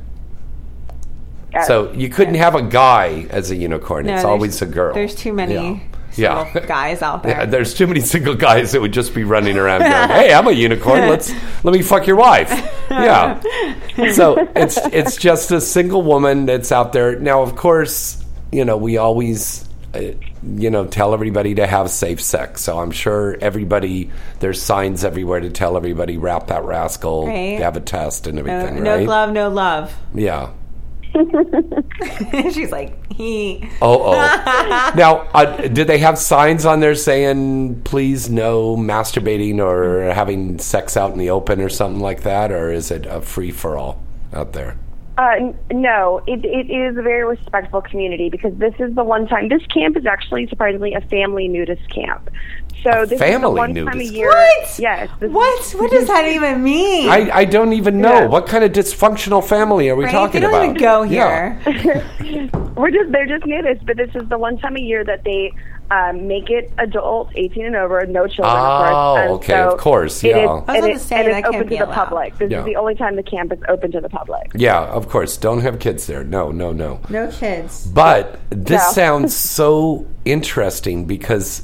So 1.65 1.91
you 1.93 2.09
couldn't 2.09 2.35
have 2.35 2.55
a 2.55 2.61
guy 2.61 3.27
as 3.29 3.51
a 3.51 3.55
unicorn. 3.55 4.05
No, 4.05 4.15
it's 4.15 4.23
always 4.23 4.61
a 4.61 4.65
girl. 4.65 4.93
There's 4.93 5.15
too 5.15 5.33
many 5.33 5.53
Yeah. 6.15 6.43
single 6.43 6.61
Yeah. 6.61 6.65
guys 6.67 7.01
out 7.01 7.23
there. 7.23 7.31
Yeah, 7.39 7.45
there's 7.45 7.73
too 7.73 7.87
many 7.87 8.01
single 8.01 8.35
guys 8.35 8.71
that 8.73 8.81
would 8.81 8.91
just 8.91 9.13
be 9.15 9.23
running 9.23 9.57
around 9.57 9.79
going, 9.81 9.91
"Hey, 10.09 10.33
I'm 10.33 10.47
a 10.47 10.51
unicorn. 10.51 11.07
Let's 11.09 11.31
let 11.63 11.73
me 11.73 11.81
fuck 11.81 12.07
your 12.07 12.17
wife." 12.17 12.49
Yeah. 12.89 13.39
So 14.13 14.47
it's 14.55 14.77
it's 14.93 15.17
just 15.17 15.51
a 15.51 15.59
single 15.59 16.01
woman 16.01 16.45
that's 16.45 16.71
out 16.71 16.93
there. 16.93 17.19
Now, 17.19 17.41
of 17.41 17.55
course, 17.55 18.23
you 18.51 18.63
know 18.63 18.77
we 18.77 18.97
always, 18.97 19.67
uh, 19.93 19.99
you 20.55 20.69
know, 20.69 20.85
tell 20.85 21.13
everybody 21.13 21.55
to 21.55 21.67
have 21.67 21.89
safe 21.89 22.21
sex. 22.21 22.61
So 22.61 22.79
I'm 22.79 22.91
sure 22.91 23.37
everybody 23.41 24.09
there's 24.39 24.61
signs 24.61 25.03
everywhere 25.03 25.41
to 25.41 25.49
tell 25.49 25.75
everybody 25.75 26.15
wrap 26.17 26.47
that 26.47 26.63
rascal, 26.63 27.27
Right. 27.27 27.59
have 27.59 27.75
a 27.75 27.81
test 27.81 28.25
and 28.25 28.35
no, 28.37 28.45
everything, 28.45 28.83
no 28.83 28.95
right? 28.97 29.05
glove, 29.05 29.33
no 29.33 29.49
love. 29.49 29.93
Yeah. 30.13 30.49
She's 32.53 32.71
like, 32.71 33.13
he. 33.13 33.67
Oh, 33.81 34.13
oh. 34.13 34.91
now, 34.95 35.27
uh, 35.33 35.67
did 35.67 35.87
they 35.87 35.97
have 35.99 36.17
signs 36.17 36.65
on 36.65 36.79
there 36.79 36.95
saying, 36.95 37.81
please 37.81 38.29
no 38.29 38.75
masturbating 38.75 39.59
or 39.59 40.13
having 40.13 40.59
sex 40.59 40.95
out 40.95 41.11
in 41.11 41.17
the 41.17 41.29
open 41.29 41.61
or 41.61 41.69
something 41.69 42.01
like 42.01 42.23
that? 42.23 42.51
Or 42.51 42.71
is 42.71 42.91
it 42.91 43.05
a 43.05 43.21
free 43.21 43.51
for 43.51 43.77
all 43.77 44.01
out 44.33 44.53
there? 44.53 44.77
Uh, 45.19 45.31
n- 45.35 45.59
no, 45.69 46.21
it, 46.27 46.45
it 46.45 46.71
is 46.71 46.95
a 46.95 47.01
very 47.01 47.25
respectful 47.25 47.81
community 47.81 48.29
because 48.29 48.55
this 48.57 48.73
is 48.79 48.95
the 48.95 49.03
one 49.03 49.27
time. 49.27 49.49
This 49.49 49.65
camp 49.65 49.97
is 49.97 50.05
actually 50.05 50.47
surprisingly 50.47 50.93
a 50.93 51.01
family 51.01 51.49
nudist 51.49 51.89
camp. 51.89 52.29
So 52.83 52.91
this 53.01 53.11
is 53.13 53.19
the 53.19 53.25
family 53.25 53.57
one 53.57 53.75
time 53.75 53.87
a 53.87 53.91
nudist 53.91 54.13
year. 54.13 54.27
What? 54.29 54.79
Yes. 54.79 55.09
this- 55.19 55.31
What? 55.31 55.75
What 55.79 55.91
does 55.91 56.07
that 56.07 56.25
even 56.27 56.63
mean? 56.63 57.09
I, 57.09 57.29
I 57.41 57.45
don't 57.45 57.73
even 57.73 57.99
know 58.01 58.13
Yeah. 58.21 58.25
what 58.27 58.47
kind 58.47 58.63
of 58.63 58.71
dysfunctional 58.71 59.45
family 59.45 59.89
are 59.89 59.95
we 59.95 60.05
Right? 60.05 60.11
talking 60.11 60.41
They 60.41 60.47
don't 60.47 60.53
about? 60.55 60.63
even 60.63 60.77
go 60.77 61.03
Yeah. 61.03 61.59
here. 61.59 62.49
We're 62.75 62.91
just 62.91 63.11
they're 63.11 63.25
just 63.25 63.43
nudists, 63.43 63.85
but 63.85 63.97
this 63.97 64.09
is 64.15 64.27
the 64.29 64.37
one 64.37 64.57
time 64.57 64.77
a 64.77 64.79
year 64.81 65.03
that 65.03 65.23
they 65.25 65.51
um, 65.91 66.27
make 66.27 66.49
it 66.51 66.71
adult, 66.77 67.31
eighteen 67.35 67.65
and 67.65 67.75
over, 67.75 68.05
no 68.05 68.27
children. 68.27 68.55
Oh, 68.55 69.15
of 69.15 69.27
course. 69.27 69.31
Okay, 69.43 69.53
so 69.53 69.71
of 69.71 69.79
course, 69.79 70.23
it 70.23 70.27
yeah. 70.29 70.37
is- 70.37 70.47
I 70.49 70.53
was 70.53 70.63
and 70.67 70.81
gonna 70.81 70.93
it- 70.93 70.99
say, 71.01 71.15
and 71.19 71.27
it's 71.29 71.47
open 71.47 71.63
to 71.63 71.69
the 71.69 71.85
allowed. 71.85 71.93
public. 71.93 72.37
This 72.37 72.51
Yeah. 72.51 72.59
is 72.59 72.65
the 72.65 72.75
only 72.75 72.95
time 72.95 73.15
the 73.15 73.23
camp 73.23 73.51
is 73.51 73.59
open 73.67 73.91
to 73.93 73.99
the 73.99 74.07
public. 74.09 74.51
Yeah, 74.53 74.79
of 74.81 75.09
course. 75.09 75.35
Don't 75.35 75.61
have 75.61 75.79
kids 75.79 76.05
there. 76.07 76.23
No, 76.23 76.51
no, 76.51 76.71
no. 76.71 76.99
No 77.09 77.27
kids. 77.31 77.87
But 77.87 78.39
this 78.51 78.81
No. 78.85 78.91
sounds 79.01 79.35
so 79.35 80.05
interesting 80.25 81.05
because 81.05 81.63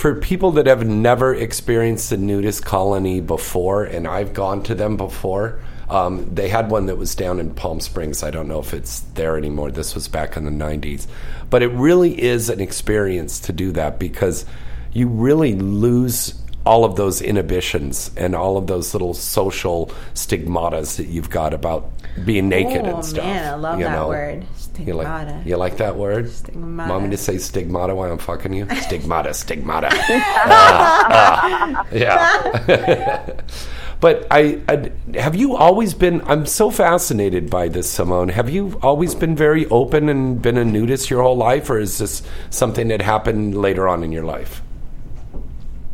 for 0.00 0.14
people 0.14 0.52
that 0.52 0.66
have 0.66 0.86
never 0.86 1.34
experienced 1.34 2.08
the 2.08 2.16
nudist 2.16 2.64
colony 2.64 3.20
before, 3.20 3.84
and 3.84 4.08
I've 4.08 4.32
gone 4.32 4.62
to 4.62 4.74
them 4.74 4.96
before, 4.96 5.60
um, 5.90 6.34
they 6.34 6.48
had 6.48 6.70
one 6.70 6.86
that 6.86 6.96
was 6.96 7.14
down 7.14 7.38
in 7.38 7.54
Palm 7.54 7.80
Springs. 7.80 8.22
I 8.22 8.30
don't 8.30 8.48
know 8.48 8.60
if 8.60 8.72
it's 8.72 9.00
there 9.00 9.36
anymore. 9.36 9.70
This 9.70 9.94
was 9.94 10.08
back 10.08 10.38
in 10.38 10.46
the 10.46 10.50
90s. 10.50 11.06
But 11.50 11.62
it 11.62 11.68
really 11.72 12.18
is 12.18 12.48
an 12.48 12.60
experience 12.60 13.40
to 13.40 13.52
do 13.52 13.72
that 13.72 13.98
because 13.98 14.46
you 14.94 15.06
really 15.06 15.54
lose 15.54 16.30
all 16.66 16.84
of 16.84 16.96
those 16.96 17.22
inhibitions 17.22 18.10
and 18.16 18.34
all 18.34 18.56
of 18.56 18.66
those 18.66 18.92
little 18.94 19.14
social 19.14 19.86
stigmatas 20.14 20.96
that 20.96 21.06
you've 21.06 21.30
got 21.30 21.54
about 21.54 21.90
being 22.24 22.48
naked 22.48 22.82
Oh, 22.86 22.96
and 22.96 23.04
stuff. 23.04 23.24
man, 23.24 23.52
I 23.52 23.56
love 23.56 23.78
you 23.78 23.84
that 23.86 23.92
know? 23.92 24.08
word. 24.08 24.44
You 24.78 24.94
like, 24.94 25.46
you 25.46 25.56
like 25.56 25.76
that 25.76 25.96
word? 25.96 26.30
Stigmata. 26.30 26.90
Want 26.90 27.04
me 27.04 27.10
to 27.10 27.16
say 27.18 27.36
stigmata 27.36 27.94
while 27.94 28.10
I'm 28.10 28.18
fucking 28.18 28.52
you? 28.54 28.66
Stigmata, 28.80 29.34
stigmata. 29.34 29.88
Ah, 30.42 31.06
ah, 31.10 31.86
yeah. 31.92 33.40
but 34.00 34.26
I, 34.30 34.60
I, 34.68 34.90
have 35.18 35.34
you 35.34 35.54
always 35.56 35.92
been? 35.92 36.22
I'm 36.22 36.46
so 36.46 36.70
fascinated 36.70 37.50
by 37.50 37.68
this, 37.68 37.90
Simone. 37.90 38.30
Have 38.30 38.48
you 38.48 38.78
always 38.82 39.14
been 39.14 39.36
very 39.36 39.66
open 39.66 40.08
and 40.08 40.40
been 40.40 40.56
a 40.56 40.64
nudist 40.64 41.10
your 41.10 41.22
whole 41.22 41.36
life, 41.36 41.68
or 41.68 41.78
is 41.78 41.98
this 41.98 42.22
something 42.48 42.88
that 42.88 43.02
happened 43.02 43.60
later 43.60 43.86
on 43.86 44.02
in 44.02 44.12
your 44.12 44.24
life? 44.24 44.62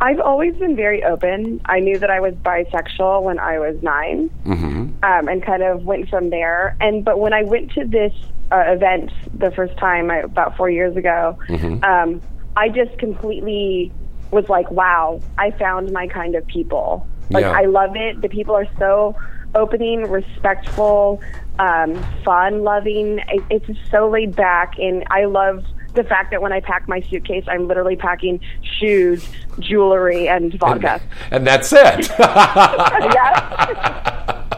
I've 0.00 0.20
always 0.20 0.54
been 0.56 0.76
very 0.76 1.02
open. 1.04 1.60
I 1.64 1.80
knew 1.80 1.98
that 1.98 2.10
I 2.10 2.20
was 2.20 2.34
bisexual 2.34 3.22
when 3.22 3.38
I 3.38 3.58
was 3.58 3.82
9 3.82 4.30
Mm-hmm. 4.44 5.04
um, 5.04 5.28
and 5.28 5.42
kind 5.42 5.62
of 5.62 5.84
went 5.84 6.08
from 6.10 6.30
there. 6.30 6.76
And 6.80 7.04
but 7.04 7.18
when 7.18 7.32
I 7.32 7.42
went 7.42 7.72
to 7.72 7.84
this 7.86 8.12
uh, 8.52 8.62
event 8.66 9.10
the 9.34 9.50
first 9.50 9.76
time, 9.78 10.10
I, 10.10 10.18
about 10.18 10.56
four 10.56 10.68
years 10.70 10.96
ago, 10.96 11.38
Mhm. 11.48 11.82
um, 11.84 12.20
I 12.56 12.68
just 12.68 12.96
completely 12.98 13.92
was 14.30 14.48
like, 14.48 14.70
"Wow, 14.70 15.20
I 15.38 15.50
found 15.52 15.92
my 15.92 16.06
kind 16.06 16.34
of 16.34 16.46
people." 16.46 17.06
Like 17.30 17.42
Yeah. 17.42 17.52
I 17.52 17.62
love 17.64 17.96
it. 17.96 18.20
The 18.20 18.28
people 18.28 18.54
are 18.54 18.68
so 18.78 19.16
opening, 19.54 20.08
respectful, 20.10 21.20
um, 21.58 21.94
fun, 22.24 22.62
loving. 22.62 23.18
It, 23.28 23.42
it's 23.50 23.66
just 23.66 23.90
so 23.90 24.08
laid 24.08 24.36
back, 24.36 24.78
and 24.78 25.04
I 25.10 25.24
love 25.24 25.64
the 25.96 26.04
fact 26.04 26.30
that 26.30 26.40
when 26.40 26.52
I 26.52 26.60
pack 26.60 26.86
my 26.88 27.00
suitcase, 27.00 27.44
I'm 27.48 27.66
literally 27.66 27.96
packing 27.96 28.40
shoes, 28.62 29.28
jewelry, 29.58 30.28
and 30.28 30.54
vodka. 30.54 31.00
And 31.30 31.46
that's 31.46 31.72
it. 31.72 32.08
yeah. 32.18 34.42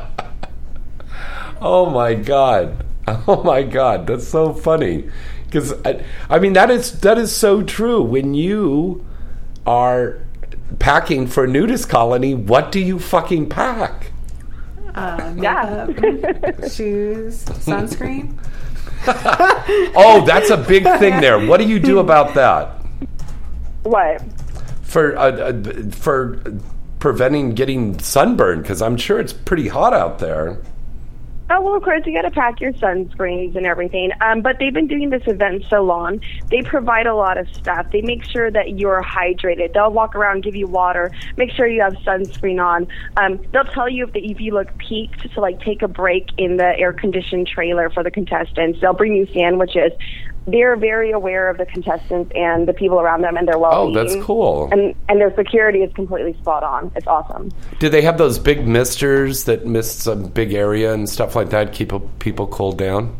Oh 1.61 1.91
my 1.91 2.14
god! 2.14 2.84
Oh 3.26 3.43
my 3.43 3.64
god! 3.64 4.07
That's 4.07 4.28
so 4.28 4.53
funny 4.53 5.11
because 5.47 5.72
I, 5.84 6.05
I 6.30 6.39
mean 6.39 6.53
that 6.53 6.70
is 6.70 7.01
that 7.01 7.18
is 7.18 7.34
so 7.34 7.62
true. 7.62 8.01
When 8.01 8.34
you 8.34 9.05
are 9.66 10.20
packing 10.78 11.26
for 11.26 11.45
a 11.45 11.49
nudist 11.49 11.89
colony, 11.89 12.32
what 12.34 12.70
do 12.70 12.78
you 12.78 13.01
fucking 13.01 13.49
pack? 13.49 14.12
Uh, 14.95 15.34
Yeah. 15.36 15.86
shoes, 16.68 17.45
sunscreen. 17.45 18.39
Oh, 19.07 20.25
that's 20.27 20.51
a 20.51 20.57
big 20.57 20.85
thing 20.99 21.21
there. 21.21 21.45
What 21.47 21.59
do 21.61 21.67
you 21.69 21.79
do 21.79 21.99
about 21.99 22.35
that 22.35 22.75
What? 23.83 24.23
for 24.83 25.17
uh, 25.17 25.31
uh, 25.31 25.91
for 25.91 26.43
preventing 26.99 27.55
getting 27.55 27.99
sunburned? 27.99 28.63
Because 28.63 28.83
I'm 28.83 28.97
sure 28.97 29.19
it's 29.21 29.33
pretty 29.33 29.69
hot 29.69 29.93
out 29.93 30.19
there. 30.19 30.59
Oh 31.51 31.63
well, 31.63 31.77
of 31.77 31.83
course 31.83 32.03
you 32.05 32.15
got 32.15 32.29
to 32.29 32.31
pack 32.31 32.61
your 32.61 32.73
sunscreens 32.75 33.57
and 33.57 33.65
everything. 33.65 34.11
Um, 34.21 34.43
but 34.43 34.57
they've 34.61 34.73
been 34.73 34.87
doing 34.87 35.09
this 35.09 35.23
event 35.27 35.65
so 35.71 35.83
long. 35.83 36.21
They 36.51 36.61
provide 36.61 37.07
a 37.07 37.15
lot 37.15 37.39
of 37.39 37.49
stuff. 37.57 37.87
They 37.91 38.03
make 38.03 38.23
sure 38.25 38.51
that 38.51 38.79
you're 38.79 39.03
hydrated. 39.03 39.73
They'll 39.73 39.91
walk 39.91 40.15
around, 40.15 40.43
give 40.43 40.55
you 40.55 40.67
water, 40.67 41.11
make 41.39 41.51
sure 41.51 41.67
you 41.67 41.81
have 41.81 41.95
sunscreen 42.07 42.63
on. 42.63 42.87
Um, 43.17 43.41
they'll 43.53 43.65
tell 43.65 43.89
you 43.89 44.07
if, 44.07 44.13
the, 44.13 44.21
if 44.21 44.41
you 44.41 44.53
look 44.53 44.77
peaked 44.77 45.33
to 45.33 45.41
like 45.41 45.61
take 45.63 45.81
a 45.81 45.89
break 45.89 46.29
in 46.37 46.59
the 46.59 46.79
air 46.79 46.93
conditioned 46.93 47.47
trailer 47.47 47.89
for 47.89 48.03
the 48.03 48.11
contestants. 48.11 48.81
They'll 48.83 48.93
bring 48.93 49.15
you 49.15 49.27
sandwiches. 49.33 49.93
They're 50.51 50.77
very 50.77 51.11
aware 51.11 51.49
of 51.51 51.59
the 51.59 51.67
contestants 51.67 52.33
and 52.35 52.67
the 52.67 52.73
people 52.73 53.01
around 53.01 53.21
them 53.23 53.37
and 53.37 53.47
their 53.47 53.59
well 53.59 53.89
Oh, 53.89 53.93
that's 53.95 54.17
cool. 54.25 54.69
And 54.73 54.95
and 55.09 55.21
their 55.21 55.35
security 55.37 55.81
is 55.83 55.93
completely 55.95 56.33
spot 56.35 56.63
on. 56.65 56.91
It's 56.97 57.07
awesome. 57.07 57.51
Do 57.79 57.89
they 57.89 58.03
have 58.03 58.17
those 58.19 58.39
big 58.39 58.67
misters 58.67 59.45
that 59.45 59.67
mist 59.67 60.07
a 60.07 60.17
big 60.17 60.55
area 60.55 60.93
and 60.95 61.09
stuff 61.09 61.37
like 61.37 61.51
that? 61.51 61.73
Keep 61.73 61.93
people 62.19 62.47
cooled 62.47 62.79
down. 62.79 63.15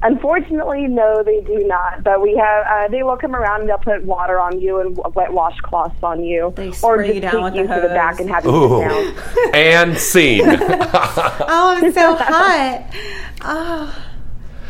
Unfortunately, 0.00 0.86
no, 0.86 1.24
they 1.24 1.40
do 1.40 1.64
not. 1.66 2.04
But 2.04 2.22
we 2.22 2.36
have, 2.36 2.66
uh, 2.68 2.86
they 2.88 3.02
will 3.02 3.16
come 3.16 3.34
around 3.34 3.62
and 3.62 3.68
they'll 3.68 3.78
put 3.78 4.04
water 4.04 4.38
on 4.38 4.60
you 4.60 4.78
and 4.80 4.96
wet 5.16 5.30
washcloths 5.30 6.00
on 6.04 6.22
you, 6.22 6.52
They 6.54 6.68
or 6.68 6.72
spray 6.74 7.06
just 7.08 7.14
you 7.16 7.20
down 7.20 7.32
take 7.32 7.42
with 7.42 7.54
you 7.56 7.66
the 7.66 7.74
to 7.74 7.80
the 7.80 7.88
back 7.88 8.20
and 8.20 8.30
have 8.30 8.44
you 8.44 8.50
Ooh, 8.54 8.78
sit 8.78 8.88
down. 8.88 9.54
and 9.54 9.98
scene. 9.98 10.44
Oh, 11.50 11.74
I'm 11.76 11.92
so 11.92 12.14
hot. 12.20 12.84
Oh. 13.42 14.04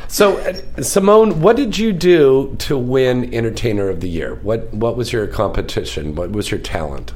So, 0.08 0.38
uh, 0.38 0.82
Simone, 0.82 1.40
what 1.42 1.56
did 1.56 1.76
you 1.76 1.92
do 1.92 2.56
to 2.60 2.78
win 2.78 3.32
Entertainer 3.34 3.88
of 3.90 4.00
the 4.00 4.08
Year? 4.08 4.36
What 4.36 4.72
What 4.72 4.96
was 4.96 5.12
your 5.12 5.26
competition? 5.26 6.14
What 6.14 6.32
was 6.32 6.50
your 6.50 6.60
talent? 6.60 7.12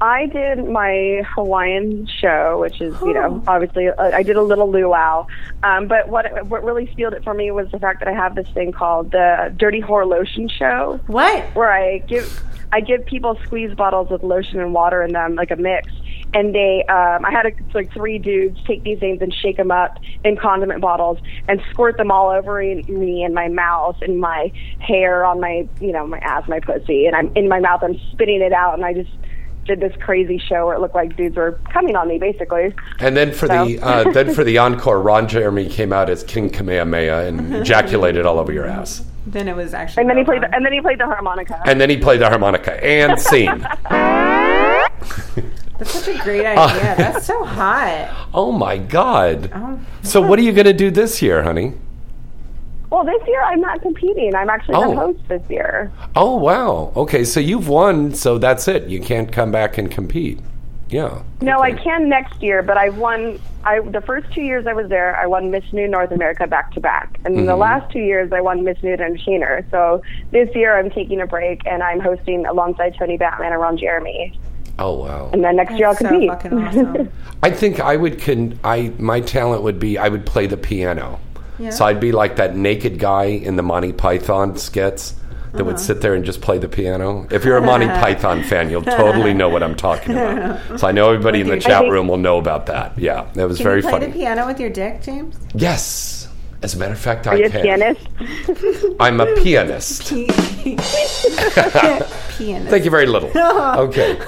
I 0.00 0.26
did 0.26 0.64
my 0.68 1.22
Hawaiian 1.34 2.06
show, 2.20 2.58
which 2.60 2.80
is, 2.80 2.94
you 3.00 3.10
Oh. 3.10 3.12
know, 3.12 3.42
obviously 3.48 3.88
uh, 3.88 4.10
I 4.16 4.22
did 4.22 4.36
a 4.36 4.42
little 4.42 4.70
luau. 4.70 5.26
Um, 5.62 5.86
but 5.88 6.08
what 6.08 6.46
what 6.48 6.64
really 6.64 6.92
sealed 6.96 7.14
it 7.14 7.22
for 7.24 7.34
me 7.34 7.50
was 7.52 7.70
the 7.70 7.78
fact 7.78 8.00
that 8.00 8.08
I 8.08 8.12
have 8.12 8.34
this 8.34 8.48
thing 8.48 8.72
called 8.72 9.12
the 9.12 9.52
Dirty 9.56 9.80
Whore 9.80 10.06
Lotion 10.06 10.48
Show. 10.48 11.00
What? 11.06 11.44
Where 11.54 11.70
I 11.72 11.98
give 11.98 12.42
I 12.72 12.80
give 12.80 13.04
people 13.06 13.38
squeeze 13.44 13.74
bottles 13.74 14.10
with 14.10 14.22
lotion 14.22 14.60
and 14.60 14.74
water 14.74 15.02
in 15.02 15.12
them, 15.12 15.34
like 15.34 15.50
a 15.50 15.56
mix. 15.56 15.92
And 16.34 16.54
they, 16.54 16.84
um, 16.88 17.24
I 17.24 17.30
had 17.30 17.46
a, 17.46 17.52
like 17.72 17.90
three 17.92 18.18
dudes 18.18 18.58
take 18.66 18.82
these 18.82 18.98
things 18.98 19.22
and 19.22 19.32
shake 19.32 19.56
them 19.56 19.70
up 19.70 19.98
in 20.24 20.36
condiment 20.36 20.82
bottles 20.82 21.18
and 21.48 21.62
squirt 21.70 21.96
them 21.96 22.10
all 22.10 22.28
over 22.28 22.60
me 22.60 23.22
and 23.22 23.34
my 23.34 23.48
mouth 23.48 23.96
and 24.02 24.20
my 24.20 24.52
hair 24.78 25.24
on 25.24 25.40
my, 25.40 25.66
you 25.80 25.92
know, 25.92 26.06
my 26.06 26.18
ass, 26.18 26.46
my 26.46 26.60
pussy, 26.60 27.06
and 27.06 27.16
I'm 27.16 27.34
in 27.34 27.48
my 27.48 27.60
mouth. 27.60 27.82
I'm 27.82 27.98
spitting 28.12 28.42
it 28.42 28.52
out, 28.52 28.74
and 28.74 28.84
I 28.84 28.92
just 28.92 29.10
did 29.68 29.80
this 29.80 29.94
crazy 30.00 30.38
show 30.38 30.66
where 30.66 30.74
it 30.74 30.80
looked 30.80 30.94
like 30.94 31.16
dudes 31.16 31.36
were 31.36 31.60
coming 31.72 31.94
on 31.94 32.08
me, 32.08 32.18
basically. 32.18 32.74
And 32.98 33.16
then 33.16 33.32
for 33.32 33.46
the 33.46 33.78
uh, 33.80 34.10
then 34.10 34.34
for 34.34 34.42
the 34.42 34.58
encore, 34.58 35.00
Ron 35.00 35.28
Jeremy 35.28 35.68
came 35.68 35.92
out 35.92 36.10
as 36.10 36.24
King 36.24 36.50
Kamehameha 36.50 37.26
and 37.26 37.54
ejaculated 37.56 38.26
all 38.26 38.38
over 38.38 38.52
your 38.52 38.66
ass. 38.66 39.04
Then 39.32 39.46
it 39.48 39.54
was 39.56 39.74
actually. 39.74 40.02
And 40.02 40.10
then 40.10 40.16
he 40.18 40.24
played, 40.24 40.42
the, 40.42 40.54
and 40.54 40.64
then 40.64 40.72
he 40.72 40.80
played 40.80 40.98
the 40.98 41.06
harmonica. 41.06 41.60
And 41.66 41.80
then 41.80 41.90
he 41.90 41.96
played 41.98 42.20
the 42.20 42.28
harmonica 42.28 42.82
and 42.82 43.20
scene. 43.28 43.58
That's 45.78 45.92
such 45.92 46.08
a 46.08 46.22
great 46.24 46.44
uh, 46.44 46.60
idea. 46.66 46.94
That's 46.96 47.26
so 47.26 47.44
hot. 47.44 48.28
Oh 48.34 48.50
my 48.52 48.78
God! 48.78 49.50
Oh. 49.54 49.78
So, 50.02 50.20
what 50.20 50.38
are 50.38 50.42
you 50.42 50.52
going 50.52 50.66
to 50.66 50.72
do 50.72 50.90
this 50.90 51.22
year, 51.22 51.42
honey? 51.42 51.74
Well, 52.90 53.04
this 53.04 53.22
year 53.28 53.42
I'm 53.44 53.60
not 53.60 53.82
competing. 53.82 54.34
I'm 54.34 54.48
actually 54.48 54.76
Oh. 54.76 54.90
the 54.90 54.96
host 54.96 55.18
this 55.28 55.42
year. 55.50 55.92
Oh 56.16 56.36
wow! 56.36 56.92
Okay, 56.96 57.22
so 57.22 57.38
you've 57.38 57.68
won, 57.68 58.14
so 58.14 58.38
that's 58.38 58.66
it. 58.66 58.88
You 58.88 59.00
can't 59.00 59.30
come 59.30 59.52
back 59.52 59.76
and 59.78 59.90
compete. 59.90 60.40
Yeah. 60.90 61.22
No, 61.42 61.60
I 61.60 61.72
can 61.72 62.08
next 62.08 62.42
year, 62.42 62.62
but 62.62 62.76
I've 62.78 62.96
won. 62.98 63.38
I 63.64 63.80
the 63.80 64.00
first 64.00 64.32
two 64.32 64.40
years 64.42 64.66
I 64.66 64.72
was 64.72 64.88
there, 64.88 65.16
I 65.16 65.26
won 65.26 65.50
Miss 65.50 65.64
Nude 65.72 65.90
North 65.90 66.10
America 66.12 66.46
back 66.46 66.72
to 66.72 66.80
back, 66.80 67.18
and 67.24 67.36
the 67.46 67.52
Mhm. 67.52 67.58
last 67.58 67.92
two 67.92 67.98
years 67.98 68.32
I 68.32 68.40
won 68.40 68.64
Miss 68.64 68.82
New 68.82 68.90
Nude 68.90 69.00
Entertainer. 69.00 69.64
So 69.70 70.02
this 70.30 70.48
year 70.54 70.78
I'm 70.78 70.90
taking 70.90 71.20
a 71.20 71.26
break 71.26 71.60
and 71.66 71.82
I'm 71.82 72.00
hosting 72.00 72.46
alongside 72.46 72.94
Tony 72.98 73.16
Batman 73.18 73.52
and 73.52 73.60
Ron 73.60 73.76
Jeremy, 73.76 74.38
Oh 74.78 74.94
wow! 75.00 75.28
and 75.32 75.44
then 75.44 75.56
next 75.56 75.74
year 75.74 75.88
I'll 75.88 75.92
That's 75.94 76.02
so 76.02 76.08
compete. 76.08 76.30
awesome. 76.62 77.08
I 77.42 77.50
think 77.50 77.80
I 77.80 77.96
would 77.96 78.18
can 78.18 78.58
I 78.64 78.92
my 78.98 79.20
talent 79.20 79.62
would 79.64 79.78
be 79.78 79.98
I 79.98 80.08
would 80.08 80.24
play 80.24 80.46
the 80.46 80.56
piano. 80.56 81.18
Yeah. 81.58 81.70
So 81.70 81.84
I'd 81.84 82.00
be 82.00 82.12
like 82.12 82.36
that 82.36 82.56
naked 82.56 82.98
guy 82.98 83.24
in 83.24 83.56
the 83.56 83.62
Monty 83.62 83.92
Python 83.92 84.56
skits. 84.56 85.14
That 85.52 85.64
would 85.64 85.76
uh-huh. 85.76 85.84
sit 85.84 86.00
there 86.00 86.14
and 86.14 86.24
just 86.24 86.40
play 86.40 86.58
the 86.58 86.68
piano. 86.68 87.26
If 87.30 87.44
you're 87.44 87.56
a 87.56 87.62
Monty 87.62 87.86
Python 88.00 88.42
fan, 88.42 88.70
you'll 88.70 88.82
totally 88.82 89.34
know 89.34 89.48
what 89.48 89.62
I'm 89.62 89.76
talking 89.76 90.12
about. 90.12 90.58
So 90.78 90.86
I 90.86 90.92
know 90.92 91.10
everybody 91.10 91.40
in 91.40 91.48
the 91.48 91.58
chat 91.58 91.90
room 91.90 92.08
will 92.08 92.18
know 92.18 92.38
about 92.38 92.66
that. 92.66 92.96
Yeah, 92.98 93.28
that 93.34 93.48
was 93.48 93.60
very 93.60 93.76
you 93.76 93.82
play 93.82 93.92
funny. 93.92 94.06
the 94.06 94.12
piano 94.12 94.46
with 94.46 94.60
your 94.60 94.70
dick, 94.70 95.02
James? 95.02 95.36
yes. 95.54 96.17
As 96.60 96.74
a 96.74 96.78
matter 96.78 96.92
of 96.92 96.98
fact, 96.98 97.28
Are 97.28 97.34
I 97.34 97.38
you 97.38 97.46
a 97.46 97.50
pianist? 97.50 98.08
I'm 99.00 99.20
a 99.20 99.26
pianist. 99.36 100.12
Pianist. 102.38 102.70
Thank 102.70 102.84
you 102.84 102.90
very 102.90 103.06
little. 103.06 103.30
Okay. 103.78 104.18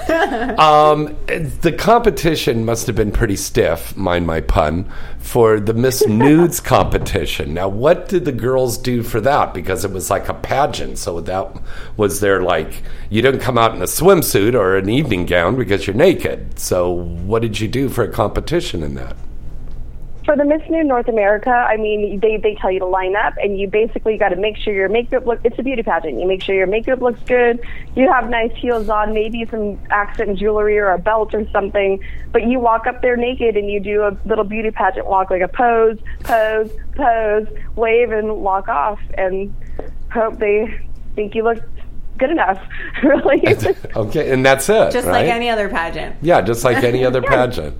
Um, 0.55 1.15
the 1.27 1.73
competition 1.77 2.65
must 2.65 2.87
have 2.87 2.95
been 2.95 3.11
pretty 3.11 3.35
stiff, 3.35 3.95
mind 3.97 4.25
my 4.27 4.41
pun, 4.41 4.91
for 5.19 5.59
the 5.59 5.73
Miss 5.73 6.05
Nudes 6.07 6.59
competition. 6.59 7.53
Now, 7.53 7.67
what 7.67 8.07
did 8.07 8.25
the 8.25 8.31
girls 8.31 8.77
do 8.77 9.03
for 9.03 9.19
that? 9.21 9.53
Because 9.53 9.83
it 9.85 9.91
was 9.91 10.09
like 10.09 10.29
a 10.29 10.33
pageant. 10.33 10.97
So 10.97 11.19
that 11.21 11.61
was 11.97 12.19
there 12.21 12.41
like, 12.41 12.83
you 13.09 13.21
didn't 13.21 13.41
come 13.41 13.57
out 13.57 13.75
in 13.75 13.81
a 13.81 13.85
swimsuit 13.85 14.53
or 14.53 14.77
an 14.77 14.89
evening 14.89 15.25
gown 15.25 15.55
because 15.57 15.85
you're 15.85 15.95
naked. 15.95 16.59
So 16.59 16.89
what 16.91 17.41
did 17.41 17.59
you 17.59 17.67
do 17.67 17.89
for 17.89 18.03
a 18.03 18.11
competition 18.11 18.83
in 18.83 18.95
that? 18.95 19.15
For 20.31 20.37
the 20.37 20.45
Miss 20.45 20.61
Nude 20.69 20.85
North 20.85 21.09
America, 21.09 21.49
I 21.49 21.75
mean, 21.75 22.21
they, 22.21 22.37
they 22.37 22.55
tell 22.55 22.71
you 22.71 22.79
to 22.79 22.85
line 22.85 23.17
up, 23.17 23.33
and 23.35 23.59
you 23.59 23.67
basically 23.67 24.17
got 24.17 24.29
to 24.29 24.37
make 24.37 24.55
sure 24.55 24.73
your 24.73 24.87
makeup 24.87 25.25
look. 25.25 25.41
It's 25.43 25.59
a 25.59 25.61
beauty 25.61 25.83
pageant. 25.83 26.17
You 26.21 26.25
make 26.25 26.41
sure 26.41 26.55
your 26.55 26.67
makeup 26.67 27.01
looks 27.01 27.19
good. 27.25 27.59
You 27.97 28.09
have 28.09 28.29
nice 28.29 28.55
heels 28.55 28.87
on, 28.87 29.13
maybe 29.13 29.45
some 29.51 29.77
accent 29.89 30.39
jewelry 30.39 30.79
or 30.79 30.91
a 30.91 30.97
belt 30.97 31.33
or 31.33 31.45
something. 31.51 32.01
But 32.31 32.47
you 32.47 32.61
walk 32.61 32.87
up 32.87 33.01
there 33.01 33.17
naked, 33.17 33.57
and 33.57 33.69
you 33.69 33.81
do 33.81 34.03
a 34.03 34.17
little 34.23 34.45
beauty 34.45 34.71
pageant 34.71 35.05
walk, 35.05 35.31
like 35.31 35.41
a 35.41 35.49
pose, 35.49 35.99
pose, 36.21 36.71
pose, 36.95 37.47
wave, 37.75 38.11
and 38.11 38.37
walk 38.37 38.69
off, 38.69 39.01
and 39.17 39.53
hope 40.13 40.39
they 40.39 40.79
think 41.13 41.35
you 41.35 41.43
look 41.43 41.61
good 42.17 42.31
enough. 42.31 42.57
really, 43.03 43.43
Okay, 43.97 44.31
and 44.31 44.45
that's 44.45 44.69
it. 44.69 44.93
Just 44.93 45.07
right? 45.07 45.25
like 45.25 45.27
any 45.27 45.49
other 45.49 45.67
pageant. 45.67 46.15
Yeah, 46.21 46.39
just 46.39 46.63
like 46.63 46.85
any 46.85 47.03
other 47.03 47.21
pageant. 47.21 47.75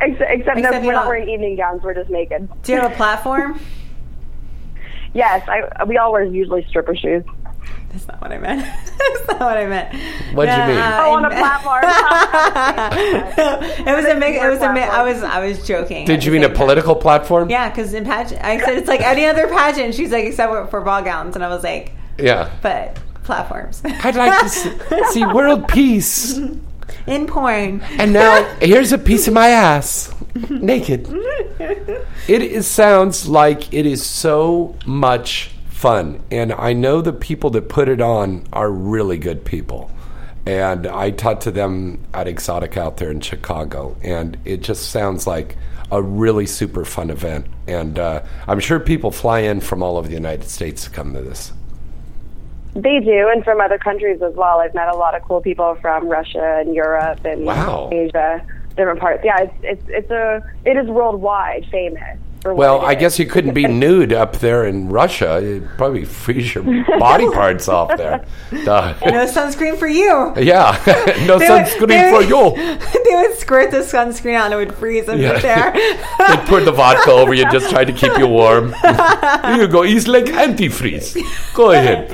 Except, 0.00 0.30
except, 0.30 0.58
no, 0.58 0.68
Except 0.68 0.84
we're 0.84 0.92
not 0.92 1.06
wearing 1.06 1.28
evening 1.28 1.56
gowns. 1.56 1.82
We're 1.82 1.94
just 1.94 2.10
naked. 2.10 2.48
Do 2.62 2.72
you 2.72 2.80
have 2.80 2.92
a 2.92 2.96
platform? 2.96 3.58
Yes, 5.14 5.46
I, 5.46 5.84
we 5.84 5.98
all 5.98 6.10
wear 6.10 6.24
usually 6.24 6.64
stripper 6.70 6.96
shoes. 6.96 7.22
That's 7.90 8.08
not 8.08 8.22
what 8.22 8.32
I 8.32 8.38
meant. 8.38 8.62
That's 8.62 9.28
not 9.28 9.40
what 9.40 9.58
I 9.58 9.66
meant. 9.66 9.94
What'd 10.34 10.54
you 10.54 10.66
mean? 10.68 10.78
Uh, 10.78 11.02
oh, 11.04 11.12
on 11.12 11.24
a 11.26 11.28
platform. 11.28 11.82
it 13.86 13.94
was 13.94 14.06
a 14.06 14.14
mix. 14.14 14.42
It 14.42 14.48
was 14.48 14.62
a 14.62 14.72
mi- 14.72 14.80
I 14.80 15.02
was 15.02 15.22
I 15.22 15.46
was 15.46 15.66
joking. 15.66 16.06
Did 16.06 16.24
you 16.24 16.32
mean 16.32 16.44
a 16.44 16.48
political 16.48 16.94
platform? 16.96 17.50
Yeah, 17.50 17.68
because 17.68 17.92
in 17.92 18.06
pageant, 18.06 18.42
I 18.42 18.58
said 18.58 18.78
it's 18.78 18.88
like 18.88 19.02
any 19.02 19.26
other 19.26 19.48
pageant. 19.48 19.94
She's 19.94 20.10
like, 20.10 20.24
except 20.24 20.50
for, 20.50 20.66
for 20.68 20.80
ball 20.80 21.02
gowns, 21.02 21.34
and 21.34 21.44
I 21.44 21.48
was 21.48 21.62
like, 21.62 21.92
Yeah. 22.18 22.50
but 22.62 22.98
platforms. 23.24 23.82
I'd 23.84 24.16
like 24.16 24.40
to 24.40 24.48
see, 24.48 24.72
see 25.10 25.26
world 25.26 25.68
peace. 25.68 26.40
In 27.06 27.26
porn. 27.26 27.82
And 27.98 28.12
now 28.12 28.44
here's 28.60 28.92
a 28.92 28.98
piece 28.98 29.28
of 29.28 29.34
my 29.34 29.48
ass, 29.48 30.12
naked. 30.50 31.08
It 32.28 32.42
is, 32.42 32.66
sounds 32.66 33.28
like 33.28 33.72
it 33.72 33.86
is 33.86 34.04
so 34.04 34.76
much 34.86 35.50
fun, 35.68 36.22
and 36.30 36.52
I 36.52 36.72
know 36.72 37.00
the 37.00 37.12
people 37.12 37.50
that 37.50 37.68
put 37.68 37.88
it 37.88 38.00
on 38.00 38.44
are 38.52 38.70
really 38.70 39.18
good 39.18 39.44
people. 39.44 39.90
And 40.46 40.86
I 40.86 41.10
talked 41.10 41.42
to 41.42 41.50
them 41.50 42.04
at 42.12 42.26
Exotic 42.26 42.76
out 42.76 42.96
there 42.96 43.10
in 43.10 43.20
Chicago, 43.20 43.96
and 44.02 44.36
it 44.44 44.62
just 44.62 44.90
sounds 44.90 45.26
like 45.26 45.56
a 45.90 46.02
really 46.02 46.46
super 46.46 46.84
fun 46.84 47.10
event. 47.10 47.46
And 47.66 47.98
uh, 47.98 48.22
I'm 48.48 48.58
sure 48.60 48.80
people 48.80 49.10
fly 49.10 49.40
in 49.40 49.60
from 49.60 49.82
all 49.82 49.96
over 49.96 50.08
the 50.08 50.14
United 50.14 50.48
States 50.48 50.84
to 50.84 50.90
come 50.90 51.14
to 51.14 51.20
this. 51.20 51.52
They 52.74 53.00
do, 53.00 53.28
and 53.28 53.44
from 53.44 53.60
other 53.60 53.76
countries 53.78 54.22
as 54.22 54.34
well. 54.34 54.60
I've 54.60 54.74
met 54.74 54.88
a 54.88 54.96
lot 54.96 55.14
of 55.14 55.22
cool 55.22 55.42
people 55.42 55.76
from 55.80 56.08
Russia 56.08 56.58
and 56.60 56.74
Europe 56.74 57.24
and 57.24 57.44
Wow. 57.44 57.90
Asia, 57.92 58.42
different 58.76 58.98
parts. 58.98 59.22
Yeah, 59.24 59.42
it's 59.42 59.54
it's 59.62 59.84
it's 59.88 60.10
a 60.10 60.42
it 60.64 60.76
is 60.78 60.88
worldwide 60.88 61.66
famous. 61.70 62.18
For 62.42 62.52
Well, 62.54 62.78
what 62.78 62.84
it 62.84 62.88
I 62.88 62.92
is. 62.94 63.00
guess 63.00 63.18
you 63.20 63.26
couldn't 63.26 63.54
be 63.54 63.66
nude 63.82 64.12
up 64.12 64.38
there 64.38 64.66
in 64.66 64.88
Russia. 64.88 65.40
You'd 65.42 65.68
probably 65.78 66.04
freeze 66.04 66.54
your 66.54 66.64
body 66.98 67.30
parts 67.32 67.68
off 67.68 67.96
there. 67.96 68.24
Duh. 68.64 68.94
No 69.04 69.26
sunscreen 69.26 69.76
for 69.78 69.86
you. 69.86 70.32
Yeah, 70.36 70.76
no 71.26 71.38
They 71.38 71.48
would- 71.48 71.66
sunscreen 71.66 71.88
they 71.88 72.10
for 72.10 72.22
you. 72.22 72.56
they 73.04 73.14
would 73.14 73.38
squirt 73.38 73.70
the 73.70 73.78
sunscreen 73.78 74.34
out 74.34 74.46
and 74.46 74.54
it 74.54 74.56
would 74.56 74.74
freeze 74.74 75.06
them 75.06 75.20
Yeah. 75.20 75.38
there. 75.38 75.72
They'd 75.72 76.44
pour 76.48 76.60
the 76.60 76.72
vodka 76.72 77.12
over 77.12 77.32
you, 77.32 77.48
just 77.52 77.70
try 77.70 77.84
to 77.84 77.92
keep 77.92 78.16
you 78.18 78.26
warm. 78.26 78.72
Here 78.72 79.56
you 79.56 79.68
go. 79.68 79.82
It's 79.84 80.08
like 80.08 80.24
antifreeze. 80.26 81.16
Go 81.54 81.70
ahead. 81.70 82.10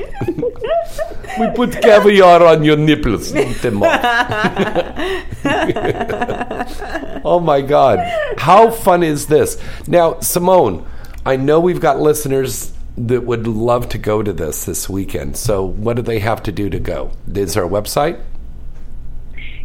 we 1.39 1.47
put 1.55 1.81
caviar 1.81 2.43
on 2.45 2.63
your 2.63 2.77
nipples. 2.77 3.35
Eat 3.35 3.61
them 3.63 3.81
off. 3.81 3.99
Oh 7.25 7.39
my 7.39 7.61
God. 7.61 7.99
How 8.37 8.71
fun 8.71 9.03
is 9.03 9.27
this? 9.27 9.61
Now, 9.87 10.19
Simone, 10.19 10.85
I 11.25 11.35
know 11.35 11.59
we've 11.59 11.81
got 11.81 11.99
listeners 11.99 12.73
that 12.97 13.23
would 13.23 13.47
love 13.47 13.89
to 13.89 13.97
go 13.97 14.21
to 14.23 14.33
this 14.33 14.65
this 14.65 14.89
weekend. 14.89 15.37
So, 15.37 15.63
what 15.63 15.95
do 15.95 16.01
they 16.01 16.19
have 16.19 16.43
to 16.43 16.51
do 16.51 16.69
to 16.69 16.79
go? 16.79 17.11
Is 17.33 17.53
there 17.53 17.63
a 17.63 17.69
website? 17.69 18.21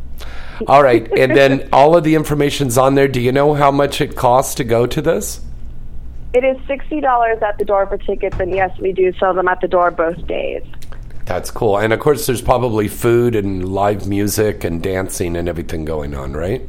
All 0.66 0.82
right, 0.82 1.10
and 1.18 1.36
then 1.36 1.68
all 1.72 1.96
of 1.96 2.04
the 2.04 2.14
information's 2.14 2.76
on 2.76 2.94
there. 2.94 3.08
Do 3.08 3.20
you 3.20 3.32
know 3.32 3.54
how 3.54 3.70
much 3.70 4.00
it 4.00 4.16
costs 4.16 4.54
to 4.56 4.64
go 4.64 4.86
to 4.86 5.00
this? 5.00 5.40
It 6.34 6.44
is 6.44 6.58
sixty 6.66 7.00
dollars 7.00 7.38
at 7.42 7.56
the 7.58 7.64
door 7.64 7.86
for 7.86 7.96
tickets, 7.96 8.36
and 8.38 8.50
yes, 8.50 8.76
we 8.78 8.92
do 8.92 9.12
sell 9.18 9.32
them 9.32 9.48
at 9.48 9.60
the 9.62 9.68
door 9.68 9.90
both 9.90 10.26
days. 10.26 10.62
That's 11.24 11.50
cool. 11.50 11.78
And 11.78 11.92
of 11.92 12.00
course, 12.00 12.26
there's 12.26 12.42
probably 12.42 12.88
food 12.88 13.34
and 13.34 13.66
live 13.68 14.06
music 14.08 14.64
and 14.64 14.82
dancing 14.82 15.36
and 15.36 15.48
everything 15.48 15.84
going 15.86 16.14
on, 16.14 16.34
right? 16.34 16.68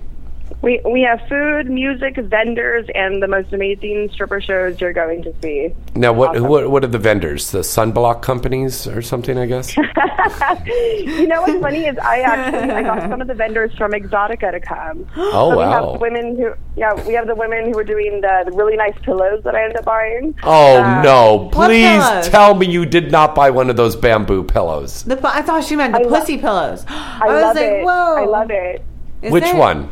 We 0.61 0.81
we 0.83 1.01
have 1.03 1.21
food, 1.29 1.69
music, 1.69 2.17
vendors, 2.17 2.85
and 2.93 3.23
the 3.23 3.27
most 3.29 3.53
amazing 3.53 4.09
stripper 4.11 4.41
shows 4.41 4.81
you're 4.81 4.91
going 4.91 5.23
to 5.23 5.33
see. 5.41 5.73
Now, 5.95 6.11
what 6.11 6.31
Awesome. 6.31 6.43
what 6.49 6.69
what 6.69 6.83
are 6.83 6.87
the 6.87 6.97
vendors? 6.99 7.51
The 7.51 7.59
sunblock 7.59 8.21
companies 8.21 8.85
or 8.85 9.01
something? 9.01 9.37
I 9.37 9.45
guess. 9.45 9.77
you 10.65 11.27
know 11.27 11.41
what's 11.43 11.61
funny 11.61 11.85
is 11.85 11.97
I 11.99 12.19
actually 12.21 12.71
I 12.71 12.81
got 12.83 13.09
some 13.09 13.21
of 13.21 13.27
the 13.27 13.33
vendors 13.35 13.73
from 13.77 13.91
Exotica 13.91 14.51
to 14.51 14.59
come. 14.59 15.07
Oh, 15.31 15.51
so 15.51 15.57
we 15.59 15.63
wow. 15.63 15.91
have 15.93 16.01
women 16.01 16.35
who 16.35 16.53
yeah 16.75 16.93
we 17.07 17.13
have 17.13 17.27
the 17.27 17.35
women 17.35 17.71
who 17.71 17.77
are 17.77 17.83
doing 17.83 18.19
the, 18.19 18.43
the 18.45 18.51
really 18.51 18.75
nice 18.75 18.97
pillows 19.03 19.43
that 19.43 19.55
I 19.55 19.61
ended 19.63 19.77
up 19.77 19.85
buying. 19.85 20.35
Oh 20.43 20.81
Uh, 20.81 21.01
no! 21.03 21.49
Please 21.53 22.27
tell 22.29 22.55
me 22.55 22.65
you 22.67 22.85
did 22.85 23.11
not 23.11 23.33
buy 23.35 23.49
one 23.49 23.69
of 23.69 23.77
those 23.77 23.95
bamboo 23.95 24.43
pillows. 24.43 25.03
The, 25.03 25.15
pu- 25.15 25.27
I 25.27 25.41
thought 25.41 25.63
she 25.63 25.75
meant 25.75 25.93
the 25.93 25.99
I 25.99 26.03
lo- 26.03 26.19
pussy 26.19 26.37
pillows. 26.37 26.83
I, 26.89 27.19
I, 27.21 27.25
was 27.33 27.41
love 27.43 27.55
like, 27.55 27.65
it. 27.65 27.83
whoa. 27.85 28.15
I 28.17 28.25
love 28.25 28.51
it. 28.51 28.83
Is 29.21 29.31
Which 29.31 29.43
there- 29.43 29.55
one? 29.55 29.91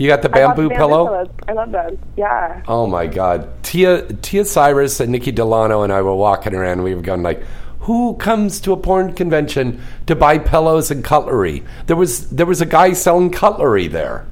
You 0.00 0.08
got 0.08 0.22
the 0.22 0.28
the 0.28 0.32
bamboo 0.32 0.70
pillow? 0.70 1.04
pillows. 1.08 1.28
I 1.46 1.52
love 1.52 1.72
them. 1.72 1.98
Yeah. 2.16 2.62
Oh 2.66 2.86
my 2.86 3.06
God! 3.06 3.46
Tia 3.62 4.10
Tia 4.22 4.46
Cyrus 4.46 4.98
and 4.98 5.12
Nikki 5.12 5.30
Delano 5.30 5.82
and 5.82 5.92
I 5.92 6.00
were 6.00 6.14
walking 6.14 6.54
around. 6.54 6.82
We 6.82 6.94
were 6.94 7.02
going 7.02 7.22
like, 7.22 7.42
"Who 7.80 8.14
comes 8.14 8.60
to 8.60 8.72
a 8.72 8.78
porn 8.78 9.12
convention 9.12 9.82
to 10.06 10.16
buy 10.16 10.38
pillows 10.38 10.90
and 10.90 11.04
cutlery?" 11.04 11.62
There 11.86 11.96
was 11.96 12.30
there 12.30 12.46
was 12.46 12.62
a 12.62 12.66
guy 12.66 12.94
selling 12.94 13.28
cutlery 13.28 13.88
there. 13.88 14.24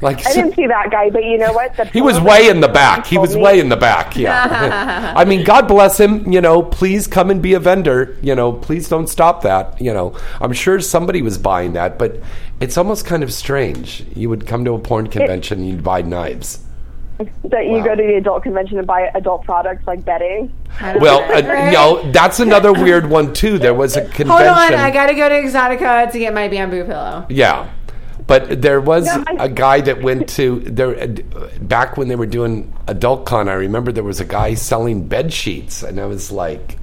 Like 0.00 0.26
I 0.26 0.32
didn't 0.32 0.54
see 0.56 0.66
that 0.66 0.90
guy, 0.90 1.10
but 1.10 1.24
you 1.24 1.38
know 1.38 1.52
what? 1.52 1.76
The 1.76 1.84
He 1.86 2.00
was 2.00 2.20
way 2.20 2.48
in 2.48 2.60
the 2.60 2.68
back. 2.68 3.06
He 3.06 3.18
was 3.18 3.34
me- 3.34 3.42
way 3.42 3.60
in 3.60 3.68
the 3.68 3.76
back. 3.76 4.16
Yeah. 4.16 5.12
I 5.16 5.24
mean, 5.24 5.44
God 5.44 5.68
bless 5.68 5.98
him. 5.98 6.30
You 6.30 6.40
know, 6.40 6.62
please 6.62 7.06
come 7.06 7.30
and 7.30 7.40
be 7.42 7.54
a 7.54 7.60
vendor. 7.60 8.16
You 8.22 8.34
know, 8.34 8.52
please 8.52 8.88
don't 8.88 9.08
stop 9.08 9.42
that. 9.42 9.80
You 9.80 9.92
know, 9.92 10.16
I'm 10.40 10.52
sure 10.52 10.80
somebody 10.80 11.22
was 11.22 11.38
buying 11.38 11.72
that, 11.74 11.98
but 11.98 12.20
it's 12.60 12.76
almost 12.76 13.04
kind 13.06 13.22
of 13.22 13.32
strange. 13.32 14.04
You 14.14 14.28
would 14.30 14.46
come 14.46 14.64
to 14.64 14.72
a 14.74 14.78
porn 14.78 15.08
convention 15.08 15.60
and 15.60 15.68
you'd 15.68 15.84
buy 15.84 16.02
knives. 16.02 16.60
that 17.44 17.66
you 17.66 17.82
go 17.82 17.94
to 17.94 18.02
the 18.02 18.16
adult 18.16 18.42
convention 18.42 18.76
and 18.78 18.86
buy 18.86 19.10
adult 19.14 19.44
products 19.44 19.86
like 19.86 20.04
bedding. 20.04 20.52
Well, 21.00 21.22
uh, 21.32 21.40
no, 21.70 22.10
that's 22.12 22.40
another 22.40 22.72
weird 22.74 23.08
one 23.08 23.32
too. 23.32 23.58
There 23.58 23.72
was 23.72 23.96
a 23.96 24.02
convention. 24.02 24.28
Hold 24.28 24.42
on, 24.42 24.74
I 24.74 24.90
gotta 24.90 25.14
go 25.14 25.26
to 25.28 25.34
Exotica 25.34 26.12
to 26.12 26.18
get 26.18 26.34
my 26.34 26.48
bamboo 26.48 26.84
pillow. 26.84 27.24
Yeah. 27.30 27.70
But 28.26 28.60
there 28.60 28.80
was 28.80 29.06
No, 29.06 29.22
I- 29.26 29.44
a 29.44 29.48
guy 29.48 29.80
that 29.82 30.02
went 30.02 30.28
to 30.30 30.60
there 30.60 31.06
back 31.60 31.96
when 31.96 32.08
they 32.08 32.16
were 32.16 32.26
doing 32.26 32.72
adult 32.88 33.24
con. 33.24 33.48
I 33.48 33.54
remember 33.54 33.92
there 33.92 34.02
was 34.04 34.18
a 34.20 34.24
guy 34.24 34.54
selling 34.54 35.06
bed 35.06 35.32
sheets, 35.32 35.82
and 35.82 36.00
I 36.00 36.06
was 36.06 36.32
like, 36.32 36.78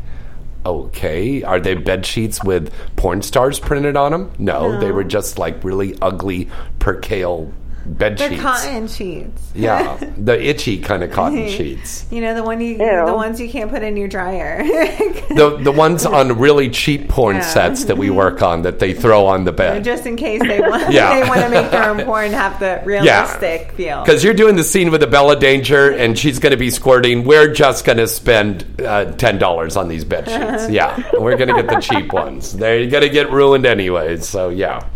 Okay. 0.66 1.44
Are 1.44 1.60
they 1.60 1.76
bed 1.76 2.06
sheets 2.06 2.42
with 2.42 2.74
porn 2.96 3.22
stars 3.22 3.60
printed 3.60 3.98
on 3.98 4.14
them? 4.14 4.32
No, 4.40 4.80
they 4.80 4.92
were 4.94 5.04
just 5.04 5.38
like 5.38 5.62
really 5.62 5.98
ugly 6.02 6.50
percale 6.80 7.52
bed 7.86 8.18
They're 8.18 8.30
sheets. 8.30 8.42
cotton 8.42 8.88
sheets. 8.88 9.52
Yeah, 9.56 9.98
the 10.18 10.42
itchy 10.42 10.80
kind 10.80 11.04
of 11.04 11.12
cotton 11.12 11.48
sheets. 11.58 12.06
You 12.12 12.22
know 12.22 12.34
the 12.34 12.44
one 12.44 12.60
you, 12.62 12.78
the 12.78 13.14
ones 13.14 13.40
you 13.40 13.50
can't 13.50 13.70
put 13.70 13.84
in 13.84 13.98
your 13.98 14.08
dryer. 14.08 14.64
The 15.34 15.58
the 15.58 15.72
ones 15.72 16.06
on 16.06 16.38
really 16.38 16.70
cheap 16.70 17.10
porn 17.10 17.38
Yeah. 17.38 17.42
sets 17.42 17.86
that 17.86 17.98
we 17.98 18.12
work 18.12 18.44
on 18.44 18.64
that 18.64 18.78
they 18.78 18.94
throw 18.94 19.26
on 19.26 19.46
the 19.46 19.52
bed. 19.52 19.84
Just 19.84 20.06
in 20.06 20.16
case 20.16 20.42
they 20.44 20.60
want, 20.60 20.92
Yeah. 20.94 21.20
they 21.20 21.28
want 21.28 21.42
to 21.42 21.50
make 21.50 21.72
their 21.72 21.90
own 21.90 22.02
porn 22.06 22.32
have 22.34 22.60
the 22.60 22.82
realistic 22.86 23.72
feel. 23.72 24.04
Because 24.04 24.24
you're 24.24 24.36
doing 24.36 24.56
the 24.58 24.64
scene 24.64 24.92
with 24.92 25.02
the 25.02 25.08
Bella 25.08 25.40
Danger, 25.40 25.90
and 25.90 26.20
she's 26.20 26.38
going 26.38 26.52
to 26.52 26.58
be 26.58 26.70
squirting. 26.70 27.24
We're 27.24 27.52
just 27.52 27.84
going 27.84 27.98
to 27.98 28.08
spend 28.08 28.80
uh, 28.82 29.06
ten 29.14 29.40
dollars 29.40 29.76
on 29.76 29.88
these 29.88 30.04
bed 30.06 30.28
sheets. 30.28 30.70
Yeah, 30.70 31.02
we're 31.20 31.36
going 31.38 31.50
to 31.50 31.56
get 31.56 31.68
the 31.68 31.80
cheap 31.80 32.14
ones. 32.14 32.54
They're 32.54 32.88
going 32.88 33.04
to 33.04 33.10
get 33.10 33.32
ruined 33.32 33.66
anyways. 33.66 34.28
So 34.28 34.50
yeah. 34.50 34.88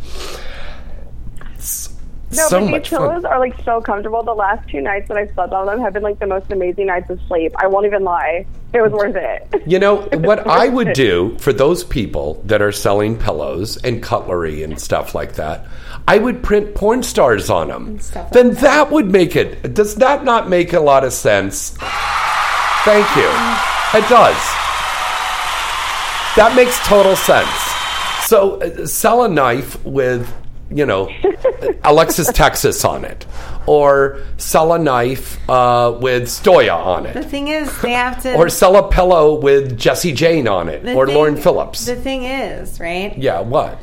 S- 2.32 2.38
No, 2.38 2.48
so 2.48 2.60
but 2.60 2.70
much 2.72 2.90
these 2.90 2.98
fun. 2.98 3.08
pillows 3.10 3.24
are 3.26 3.40
like 3.40 3.56
so 3.64 3.80
comfortable. 3.82 4.22
The 4.24 4.34
last 4.34 4.68
two 4.70 4.82
nights 4.82 5.08
that 5.08 5.18
I've 5.18 5.32
slept 5.34 5.54
on 5.54 5.66
them 5.68 5.80
have 5.80 5.94
been 5.94 6.04
like 6.04 6.20
the 6.20 6.28
most 6.28 6.52
amazing 6.52 6.88
nights 6.88 7.10
of 7.10 7.20
sleep. 7.28 7.54
I 7.58 7.68
won't 7.68 7.86
even 7.86 8.04
lie. 8.04 8.46
It 8.74 8.82
was 8.82 8.92
worth 8.92 9.16
it. 9.16 9.64
You 9.66 9.80
know, 9.80 10.02
what 10.14 10.46
I 10.46 10.68
would 10.68 10.92
do 10.94 11.38
for 11.40 11.54
those 11.54 11.84
people 11.86 12.42
that 12.46 12.62
are 12.62 12.72
selling 12.74 13.18
pillows 13.18 13.78
and 13.78 14.04
cutlery 14.04 14.62
and 14.64 14.80
stuff 14.80 15.16
like 15.16 15.36
that, 15.36 15.66
I 16.08 16.18
would 16.18 16.44
print 16.44 16.76
porn 16.76 17.02
stars 17.04 17.50
on 17.50 17.70
them. 17.70 18.00
Then 18.34 18.56
that 18.56 18.92
would 18.92 19.10
make 19.10 19.36
it. 19.38 19.74
Does 19.74 19.96
that 19.96 20.26
not 20.26 20.50
make 20.50 20.74
a 20.74 20.80
lot 20.82 21.06
of 21.06 21.14
sense? 21.14 21.72
Thank 22.84 23.08
you. 23.16 23.30
It 23.98 24.08
does. 24.10 24.36
That 26.36 26.54
makes 26.56 26.78
total 26.86 27.16
sense. 27.16 27.50
So, 28.28 28.62
uh, 28.62 28.86
sell 28.86 29.24
a 29.24 29.30
knife 29.30 29.84
with, 29.86 30.32
you 30.70 30.86
know, 30.86 31.10
Alexis 31.84 32.28
Texas 32.34 32.84
on 32.84 33.06
it, 33.06 33.26
or 33.66 34.22
sell 34.38 34.74
a 34.74 34.80
knife 34.80 35.38
uh, 35.50 35.98
with 36.02 36.24
Stoya 36.24 36.76
on 36.76 37.06
it 37.06 37.14
The 37.14 37.24
thing 37.24 37.48
is, 37.48 37.82
they 37.82 37.92
have 37.94 38.22
to. 38.24 38.36
or 38.36 38.50
sell 38.50 38.76
a 38.76 38.90
pillow 38.90 39.36
with 39.40 39.78
Jesse 39.78 40.12
Jane 40.14 40.48
on 40.48 40.70
it, 40.70 40.86
or 40.96 41.06
thing- 41.06 41.16
Lauren 41.16 41.38
Phillips. 41.38 41.86
The 41.86 41.96
thing 41.96 42.24
is, 42.24 42.80
right? 42.80 43.18
yeah, 43.18 43.40
what? 43.42 43.80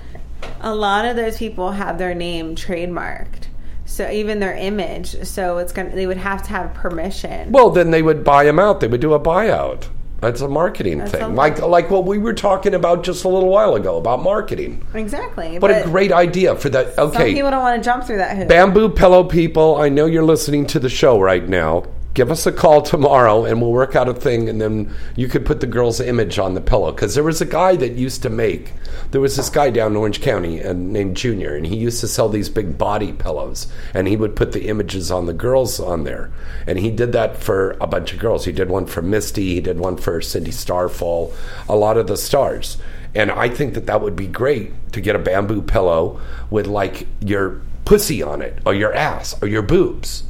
A 0.60 0.74
lot 0.74 1.04
of 1.06 1.16
those 1.16 1.38
people 1.38 1.70
have 1.72 1.98
their 1.98 2.14
name 2.14 2.54
trademarked, 2.54 3.46
so 3.86 4.10
even 4.10 4.40
their 4.40 4.54
image. 4.54 5.22
So 5.24 5.58
it's 5.58 5.72
gonna. 5.72 5.90
They 5.90 6.06
would 6.06 6.18
have 6.18 6.42
to 6.44 6.48
have 6.50 6.74
permission. 6.74 7.50
Well, 7.52 7.70
then 7.70 7.90
they 7.90 8.02
would 8.02 8.24
buy 8.24 8.44
them 8.44 8.58
out. 8.58 8.80
They 8.80 8.88
would 8.88 9.00
do 9.00 9.14
a 9.14 9.20
buyout. 9.20 9.88
That's 10.24 10.40
a 10.40 10.48
marketing 10.48 10.98
That's 10.98 11.10
thing, 11.12 11.22
a- 11.22 11.28
like 11.28 11.60
like 11.60 11.90
what 11.90 12.06
we 12.06 12.18
were 12.18 12.32
talking 12.34 12.72
about 12.74 13.04
just 13.04 13.24
a 13.24 13.28
little 13.28 13.50
while 13.50 13.74
ago 13.74 13.98
about 13.98 14.22
marketing. 14.22 14.82
Exactly. 14.94 15.52
What 15.58 15.60
but 15.60 15.70
a 15.70 15.84
great 15.84 16.12
idea 16.12 16.56
for 16.56 16.68
that. 16.70 16.94
Some 16.94 17.08
Okay, 17.10 17.34
people 17.34 17.50
don't 17.50 17.62
want 17.62 17.82
to 17.82 17.84
jump 17.86 18.04
through 18.04 18.16
that 18.18 18.36
hoop. 18.36 18.48
Bamboo 18.48 18.88
Pillow 18.88 19.22
people, 19.24 19.76
I 19.76 19.88
know 19.90 20.06
you're 20.06 20.24
listening 20.24 20.66
to 20.68 20.80
the 20.80 20.88
show 20.88 21.20
right 21.20 21.46
now. 21.46 21.84
Give 22.14 22.30
us 22.30 22.46
a 22.46 22.52
call 22.52 22.80
tomorrow 22.80 23.44
and 23.44 23.60
we'll 23.60 23.72
work 23.72 23.96
out 23.96 24.08
a 24.08 24.14
thing 24.14 24.48
and 24.48 24.60
then 24.60 24.94
you 25.16 25.26
could 25.26 25.44
put 25.44 25.60
the 25.60 25.66
girl's 25.66 26.00
image 26.00 26.38
on 26.38 26.54
the 26.54 26.60
pillow. 26.60 26.92
Because 26.92 27.16
there 27.16 27.24
was 27.24 27.40
a 27.40 27.46
guy 27.46 27.74
that 27.74 27.94
used 27.94 28.22
to 28.22 28.30
make, 28.30 28.72
there 29.10 29.20
was 29.20 29.36
this 29.36 29.50
guy 29.50 29.70
down 29.70 29.90
in 29.92 29.96
Orange 29.96 30.20
County 30.20 30.62
uh, 30.62 30.72
named 30.72 31.16
Junior 31.16 31.56
and 31.56 31.66
he 31.66 31.76
used 31.76 32.00
to 32.00 32.08
sell 32.08 32.28
these 32.28 32.48
big 32.48 32.78
body 32.78 33.12
pillows 33.12 33.66
and 33.92 34.06
he 34.06 34.16
would 34.16 34.36
put 34.36 34.52
the 34.52 34.68
images 34.68 35.10
on 35.10 35.26
the 35.26 35.32
girls 35.32 35.80
on 35.80 36.04
there. 36.04 36.30
And 36.68 36.78
he 36.78 36.90
did 36.90 37.10
that 37.12 37.36
for 37.36 37.72
a 37.80 37.86
bunch 37.88 38.12
of 38.12 38.20
girls. 38.20 38.44
He 38.44 38.52
did 38.52 38.70
one 38.70 38.86
for 38.86 39.02
Misty, 39.02 39.54
he 39.54 39.60
did 39.60 39.80
one 39.80 39.96
for 39.96 40.20
Cindy 40.20 40.52
Starfall, 40.52 41.34
a 41.68 41.74
lot 41.74 41.96
of 41.96 42.06
the 42.06 42.16
stars. 42.16 42.78
And 43.12 43.32
I 43.32 43.48
think 43.48 43.74
that 43.74 43.86
that 43.86 44.00
would 44.00 44.16
be 44.16 44.28
great 44.28 44.72
to 44.92 45.00
get 45.00 45.16
a 45.16 45.20
bamboo 45.20 45.62
pillow 45.62 46.20
with 46.50 46.66
like 46.68 47.08
your 47.20 47.60
pussy 47.84 48.22
on 48.22 48.42
it, 48.42 48.58
or 48.64 48.74
your 48.74 48.94
ass, 48.94 49.34
or 49.42 49.48
your 49.48 49.62
boobs, 49.62 50.24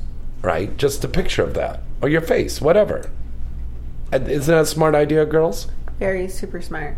right? 0.44 0.76
Just 0.76 1.04
a 1.04 1.08
picture 1.08 1.42
of 1.42 1.54
that, 1.54 1.80
or 2.02 2.08
your 2.08 2.20
face, 2.20 2.60
whatever. 2.60 3.10
Isn't 4.12 4.46
that 4.54 4.60
a 4.62 4.66
smart 4.66 4.94
idea, 4.94 5.26
girls? 5.26 5.66
Very 5.98 6.28
super 6.28 6.60
smart. 6.60 6.96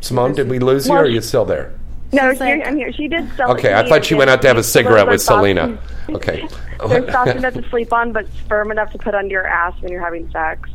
Simone, 0.00 0.34
did 0.34 0.48
we 0.48 0.58
lose 0.58 0.86
you, 0.88 0.94
or 0.94 1.02
are 1.02 1.06
you 1.06 1.20
still 1.20 1.44
there? 1.44 1.72
No, 2.12 2.30
She's 2.32 2.42
here, 2.42 2.58
like- 2.58 2.66
I'm 2.66 2.76
here. 2.76 2.92
She 2.92 3.08
did 3.08 3.30
sell. 3.36 3.52
Okay, 3.52 3.72
I 3.72 3.88
thought 3.88 4.04
she 4.04 4.14
went 4.14 4.28
out 4.30 4.42
to 4.42 4.48
have 4.48 4.58
a 4.58 4.62
cigarette 4.62 5.06
with 5.08 5.26
pillows 5.26 5.42
Selena. 5.42 5.78
Okay. 6.10 6.46
They're 6.88 7.10
soft 7.12 7.30
enough 7.30 7.54
to 7.54 7.66
sleep 7.70 7.92
on, 7.92 8.12
but 8.12 8.26
firm 8.48 8.70
enough 8.72 8.90
to 8.92 8.98
put 8.98 9.14
under 9.14 9.30
your 9.32 9.46
ass 9.46 9.72
when 9.80 9.90
you're 9.92 10.02
having 10.02 10.28
sex. 10.32 10.68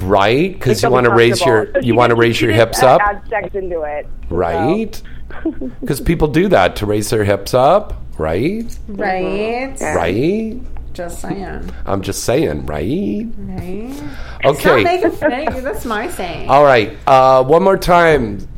right? 0.00 0.52
Because 0.52 0.82
you 0.82 0.90
want 0.90 1.04
to 1.04 1.10
raise 1.14 1.44
your. 1.44 1.70
So 1.74 1.80
you 1.80 1.94
want 1.96 2.10
to 2.10 2.16
raise 2.16 2.40
your 2.40 2.52
hips 2.52 2.82
up, 2.82 3.02
Add 3.02 3.28
sex 3.28 3.54
into 3.54 3.82
it. 3.82 4.06
right? 4.30 5.00
Because 5.80 6.00
people 6.00 6.28
do 6.28 6.48
that 6.48 6.76
to 6.76 6.86
raise 6.86 7.10
their 7.10 7.22
hips 7.24 7.52
up, 7.52 8.00
right? 8.16 8.64
Right. 8.88 9.74
Mm-hmm. 9.76 9.96
Right. 9.96 10.77
Just 10.98 11.20
saying. 11.20 11.70
I'm 11.86 12.02
just 12.02 12.24
saying, 12.24 12.66
right? 12.66 13.24
Right. 13.36 14.02
Okay. 14.44 14.58
Stop 14.58 14.82
making 14.82 15.10
fun 15.12 15.32
of 15.32 15.54
you. 15.54 15.60
That's 15.60 15.84
my 15.84 16.10
saying. 16.10 16.50
All 16.50 16.64
right. 16.64 16.98
Uh, 17.06 17.44
one 17.44 17.62
more 17.62 17.76
time, 17.76 18.48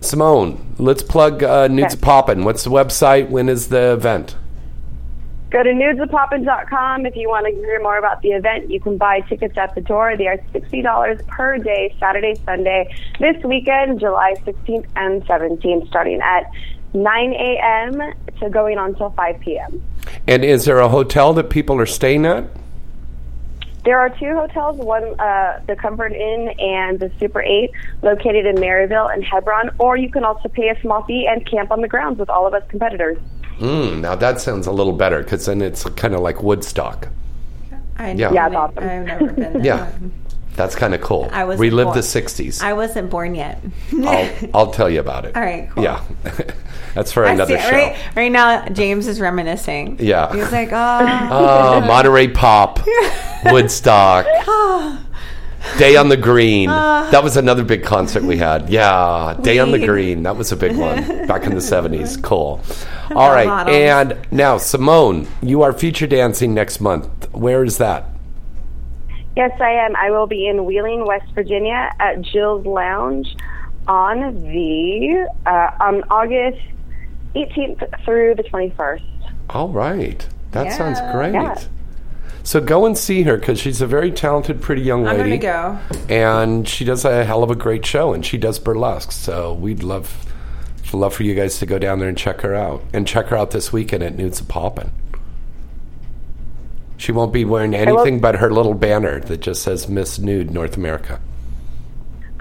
Simone. 0.00 0.76
Let's 0.78 1.02
plug 1.02 1.42
uh, 1.42 1.66
Nudes 1.66 1.96
Poppin'. 1.96 2.44
What's 2.44 2.62
the 2.62 2.70
website? 2.70 3.28
When 3.28 3.48
is 3.48 3.70
the 3.70 3.94
event? 3.94 4.36
Go 5.50 5.64
to 5.64 5.70
nudesapoppin.com 5.70 7.06
if 7.06 7.16
you 7.16 7.28
want 7.28 7.46
to 7.46 7.52
hear 7.52 7.82
more 7.82 7.98
about 7.98 8.22
the 8.22 8.28
event. 8.28 8.70
You 8.70 8.78
can 8.78 8.96
buy 8.96 9.22
tickets 9.22 9.58
at 9.58 9.74
the 9.74 9.80
door. 9.80 10.16
They 10.16 10.28
are 10.28 10.38
$60 10.54 11.26
per 11.26 11.58
day, 11.58 11.92
Saturday, 11.98 12.36
Sunday, 12.44 12.94
this 13.18 13.42
weekend, 13.42 13.98
July 13.98 14.34
16th 14.44 14.86
and 14.94 15.26
17th, 15.26 15.88
starting 15.88 16.20
at 16.20 16.48
9 16.94 17.32
a.m. 17.32 18.14
to 18.40 18.50
going 18.50 18.78
on 18.78 18.94
till 18.94 19.10
5 19.10 19.40
p.m. 19.40 19.82
And 20.26 20.44
is 20.44 20.64
there 20.64 20.78
a 20.78 20.88
hotel 20.88 21.32
that 21.34 21.50
people 21.50 21.78
are 21.78 21.86
staying 21.86 22.26
at? 22.26 22.44
There 23.84 23.98
are 23.98 24.10
two 24.10 24.34
hotels, 24.34 24.76
one 24.76 25.18
uh, 25.18 25.60
the 25.66 25.74
Comfort 25.74 26.12
Inn 26.12 26.50
and 26.58 27.00
the 27.00 27.10
Super 27.18 27.40
8, 27.40 27.70
located 28.02 28.44
in 28.44 28.56
Merrillville 28.56 29.12
and 29.12 29.24
Hebron, 29.24 29.70
or 29.78 29.96
you 29.96 30.10
can 30.10 30.22
also 30.22 30.48
pay 30.48 30.68
a 30.68 30.78
small 30.82 31.02
fee 31.04 31.26
and 31.26 31.46
camp 31.46 31.70
on 31.70 31.80
the 31.80 31.88
grounds 31.88 32.18
with 32.18 32.28
all 32.28 32.46
of 32.46 32.52
us 32.52 32.62
competitors. 32.68 33.16
Mm, 33.58 34.00
now 34.00 34.14
that 34.14 34.40
sounds 34.40 34.66
a 34.66 34.72
little 34.72 34.92
better 34.92 35.22
because 35.22 35.46
then 35.46 35.62
it's 35.62 35.84
kind 35.90 36.14
of 36.14 36.20
like 36.20 36.42
Woodstock. 36.42 37.08
I 37.96 38.12
Yeah. 38.12 38.32
Yeah, 38.32 38.46
it's 38.46 38.56
awesome. 38.56 38.84
I've 38.84 39.06
never 39.06 39.32
been 39.32 39.52
there. 39.54 39.64
Yeah, 39.64 39.92
that's 40.56 40.74
kind 40.74 40.94
of 40.94 41.00
cool. 41.00 41.28
I 41.32 41.44
was 41.44 41.58
Relive 41.58 41.86
born- 41.86 41.96
the 41.96 42.02
'60s. 42.02 42.62
I 42.62 42.72
wasn't 42.72 43.10
born 43.10 43.34
yet. 43.34 43.62
I'll, 43.92 44.30
I'll 44.54 44.70
tell 44.70 44.90
you 44.90 45.00
about 45.00 45.24
it. 45.24 45.36
All 45.36 45.42
right, 45.42 45.70
cool. 45.70 45.82
Yeah, 45.84 46.04
that's 46.94 47.12
for 47.12 47.24
another 47.24 47.58
show. 47.58 47.70
Right, 47.70 47.96
right 48.16 48.32
now, 48.32 48.68
James 48.68 49.06
is 49.06 49.20
reminiscing. 49.20 49.96
Yeah. 50.00 50.32
He's 50.34 50.52
like, 50.52 50.68
oh. 50.72 51.28
Oh, 51.30 51.80
Monterey 51.86 52.28
Pop, 52.28 52.80
Woodstock, 53.46 54.26
Day 55.78 55.96
on 55.96 56.08
the 56.08 56.16
Green. 56.16 56.68
Uh. 56.68 57.08
that 57.10 57.22
was 57.22 57.36
another 57.36 57.64
big 57.64 57.84
concert 57.84 58.22
we 58.22 58.36
had. 58.36 58.68
Yeah, 58.70 59.36
Day 59.42 59.58
on 59.58 59.70
the 59.70 59.78
Green. 59.84 60.22
That 60.24 60.36
was 60.36 60.52
a 60.52 60.56
big 60.56 60.76
one 60.76 61.26
back 61.26 61.44
in 61.44 61.50
the 61.54 61.60
70s. 61.60 62.22
Cool. 62.22 62.60
All 63.14 63.30
right. 63.30 63.46
models. 63.46 63.76
And 63.76 64.18
now, 64.30 64.58
Simone, 64.58 65.26
you 65.42 65.62
are 65.62 65.72
feature 65.72 66.06
dancing 66.06 66.54
next 66.54 66.80
month. 66.80 67.08
Where 67.32 67.64
is 67.64 67.78
that? 67.78 68.09
Yes, 69.40 69.58
I 69.58 69.70
am. 69.70 69.96
I 69.96 70.10
will 70.10 70.26
be 70.26 70.46
in 70.46 70.66
Wheeling, 70.66 71.06
West 71.06 71.32
Virginia 71.34 71.90
at 71.98 72.20
Jill's 72.20 72.66
Lounge 72.66 73.34
on 73.88 74.34
the 74.34 75.26
uh, 75.46 75.70
on 75.80 76.02
August 76.10 76.60
18th 77.34 78.04
through 78.04 78.34
the 78.34 78.42
21st. 78.42 79.32
All 79.48 79.70
right. 79.70 80.28
That 80.50 80.74
sounds 80.74 81.00
great. 81.10 81.32
Yeah. 81.32 81.58
So 82.42 82.60
go 82.60 82.84
and 82.84 82.98
see 82.98 83.22
her 83.22 83.38
because 83.38 83.58
she's 83.58 83.80
a 83.80 83.86
very 83.86 84.10
talented, 84.10 84.60
pretty 84.60 84.82
young 84.82 85.04
lady. 85.04 85.22
I'm 85.22 85.30
lady. 85.30 85.38
gonna 85.38 85.80
go. 85.90 86.14
and 86.14 86.68
she 86.68 86.84
does 86.84 87.06
a 87.06 87.24
hell 87.24 87.42
of 87.42 87.50
a 87.50 87.56
great 87.56 87.86
show 87.86 88.12
and 88.12 88.26
she 88.26 88.36
does 88.36 88.58
burlesque 88.58 89.10
so 89.10 89.54
we'd 89.54 89.82
love 89.82 90.26
love 90.92 91.14
for 91.14 91.22
you 91.22 91.34
guys 91.34 91.58
to 91.60 91.64
go 91.66 91.78
down 91.78 91.98
there 91.98 92.08
and 92.10 92.18
check 92.18 92.42
her 92.42 92.54
out 92.54 92.82
and 92.92 93.06
check 93.06 93.28
her 93.28 93.36
out 93.38 93.52
this 93.52 93.72
weekend 93.72 94.02
at 94.02 94.16
nudes 94.16 94.40
a 94.40 94.44
poppin 94.44 94.90
she 97.00 97.12
won't 97.12 97.32
be 97.32 97.44
wearing 97.44 97.70
will- 97.72 97.78
anything 97.80 98.20
but 98.20 98.36
her 98.36 98.50
little 98.52 98.74
banner 98.74 99.20
that 99.20 99.40
just 99.40 99.62
says 99.62 99.88
miss 99.88 100.18
nude 100.18 100.50
north 100.50 100.76
america 100.76 101.18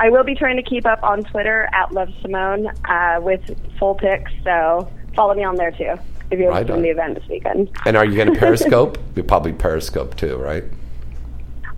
I 0.02 0.10
will 0.10 0.24
be 0.24 0.34
trying 0.34 0.56
to 0.56 0.64
keep 0.64 0.86
up 0.86 1.04
on 1.04 1.26
Twitter 1.26 1.68
at 1.74 1.92
Love 1.92 2.08
Simone 2.22 2.68
uh, 2.86 3.20
with 3.22 3.42
full 3.78 3.96
pics, 3.96 4.32
so 4.46 4.90
follow 5.14 5.34
me 5.34 5.44
on 5.44 5.58
there 5.58 5.72
too 5.72 5.94
if 6.32 6.40
you're 6.40 6.52
Right 6.52 6.62
interested 6.62 6.76
in 6.78 6.82
the 6.84 6.90
event 6.90 7.16
this 7.20 7.28
weekend. 7.28 7.70
and 7.86 7.98
are 7.98 8.06
you 8.06 8.16
going 8.16 8.32
to 8.34 8.40
periscope 8.40 8.98
you 9.18 9.24
probably 9.24 9.52
periscope 9.52 10.16
too 10.16 10.38
right 10.38 10.64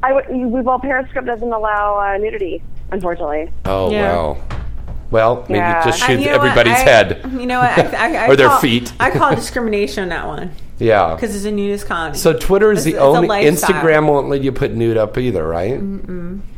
I 0.04 0.10
w- 0.14 0.48
well, 0.48 0.80
Periscope 0.80 1.26
doesn't 1.26 1.52
allow 1.52 1.98
uh, 2.00 2.18
nudity, 2.18 2.62
unfortunately. 2.92 3.52
oh 3.66 3.90
Yeah. 3.92 4.12
wow 4.14 4.44
well 5.10 5.36
maybe 5.50 5.58
Yeah. 5.58 5.84
just 5.84 6.00
shoot 6.06 6.20
you 6.20 6.28
everybody's 6.30 6.74
I- 6.74 6.80
head 6.80 7.22
You 7.34 7.48
know 7.48 7.60
what? 7.60 7.72
I, 7.72 7.84
I, 7.96 8.16
I 8.26 8.28
Or 8.28 8.36
their 8.36 8.50
call- 8.50 8.60
feet. 8.60 8.94
I 9.00 9.10
call 9.10 9.34
discrimination 9.44 10.04
on 10.04 10.10
that 10.10 10.28
one. 10.28 10.52
Yeah. 10.82 11.16
because 11.16 11.36
it's 11.36 11.46
a 11.46 11.52
nudist 11.52 11.86
colony. 11.88 12.18
So 12.18 12.34
Twitter 12.34 12.72
is 12.72 12.86
It's- 12.86 13.02
the 13.02 13.08
it's 13.08 13.18
only. 13.18 13.46
Instagram 13.46 14.08
won't 14.08 14.30
let 14.30 14.42
you 14.42 14.52
put 14.52 14.72
nude 14.74 14.98
up 14.98 15.18
either, 15.18 15.48
right? 15.48 15.80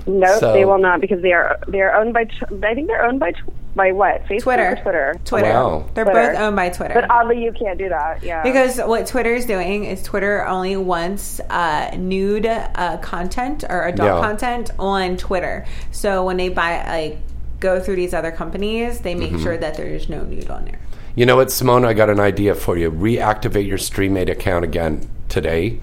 Nope, 0.05 0.39
So- 0.39 0.53
they 0.53 0.65
will 0.65 0.77
not 0.79 0.99
because 1.01 1.21
they 1.21 1.31
are 1.33 1.57
they 1.67 1.81
are 1.81 1.95
owned 1.95 2.13
by. 2.13 2.27
I 2.63 2.73
think 2.73 2.87
they're 2.87 3.05
owned 3.05 3.19
by 3.19 3.33
by 3.75 3.91
what? 3.91 4.25
Facebook 4.27 4.41
Twitter. 4.43 4.69
Or 4.71 4.75
Twitter. 4.75 5.15
Twitter. 5.25 5.49
Wow. 5.49 5.85
They're 5.95 6.03
Twitter. 6.05 6.31
both 6.33 6.39
owned 6.41 6.55
by 6.55 6.69
Twitter. 6.69 6.93
But 6.93 7.09
oddly, 7.09 7.43
you 7.43 7.51
can't 7.53 7.79
do 7.79 7.89
that. 7.89 8.21
Yeah. 8.21 8.43
Because 8.43 8.77
what 8.79 9.07
Twitter 9.07 9.33
is 9.33 9.45
doing 9.47 9.85
is 9.85 10.03
Twitter 10.03 10.45
only 10.45 10.77
wants 10.77 11.39
uh, 11.49 11.89
nude 11.97 12.45
uh, 12.45 12.97
content 13.01 13.63
or 13.67 13.85
adult 13.87 14.09
Yeah. 14.09 14.21
content 14.21 14.69
on 14.77 15.17
Twitter. 15.17 15.65
So 15.91 16.23
when 16.23 16.37
they 16.37 16.49
buy, 16.49 16.83
like, 16.87 17.17
go 17.59 17.79
through 17.79 17.95
these 17.95 18.13
other 18.13 18.29
companies, 18.31 18.99
they 18.99 19.15
make 19.15 19.31
Mhm. 19.31 19.41
sure 19.41 19.57
that 19.57 19.75
there's 19.75 20.07
no 20.07 20.21
nude 20.21 20.49
on 20.51 20.65
there. 20.65 20.79
You 21.15 21.27
know 21.27 21.35
what, 21.35 21.51
Simone? 21.51 21.85
I 21.85 21.93
got 21.93 22.09
an 22.09 22.19
idea 22.19 22.55
for 22.55 22.77
you. 22.77 22.91
Reactivate 22.91 23.67
your 23.67 23.77
Streamate 23.77 24.29
account 24.29 24.65
again 24.65 25.07
today, 25.29 25.79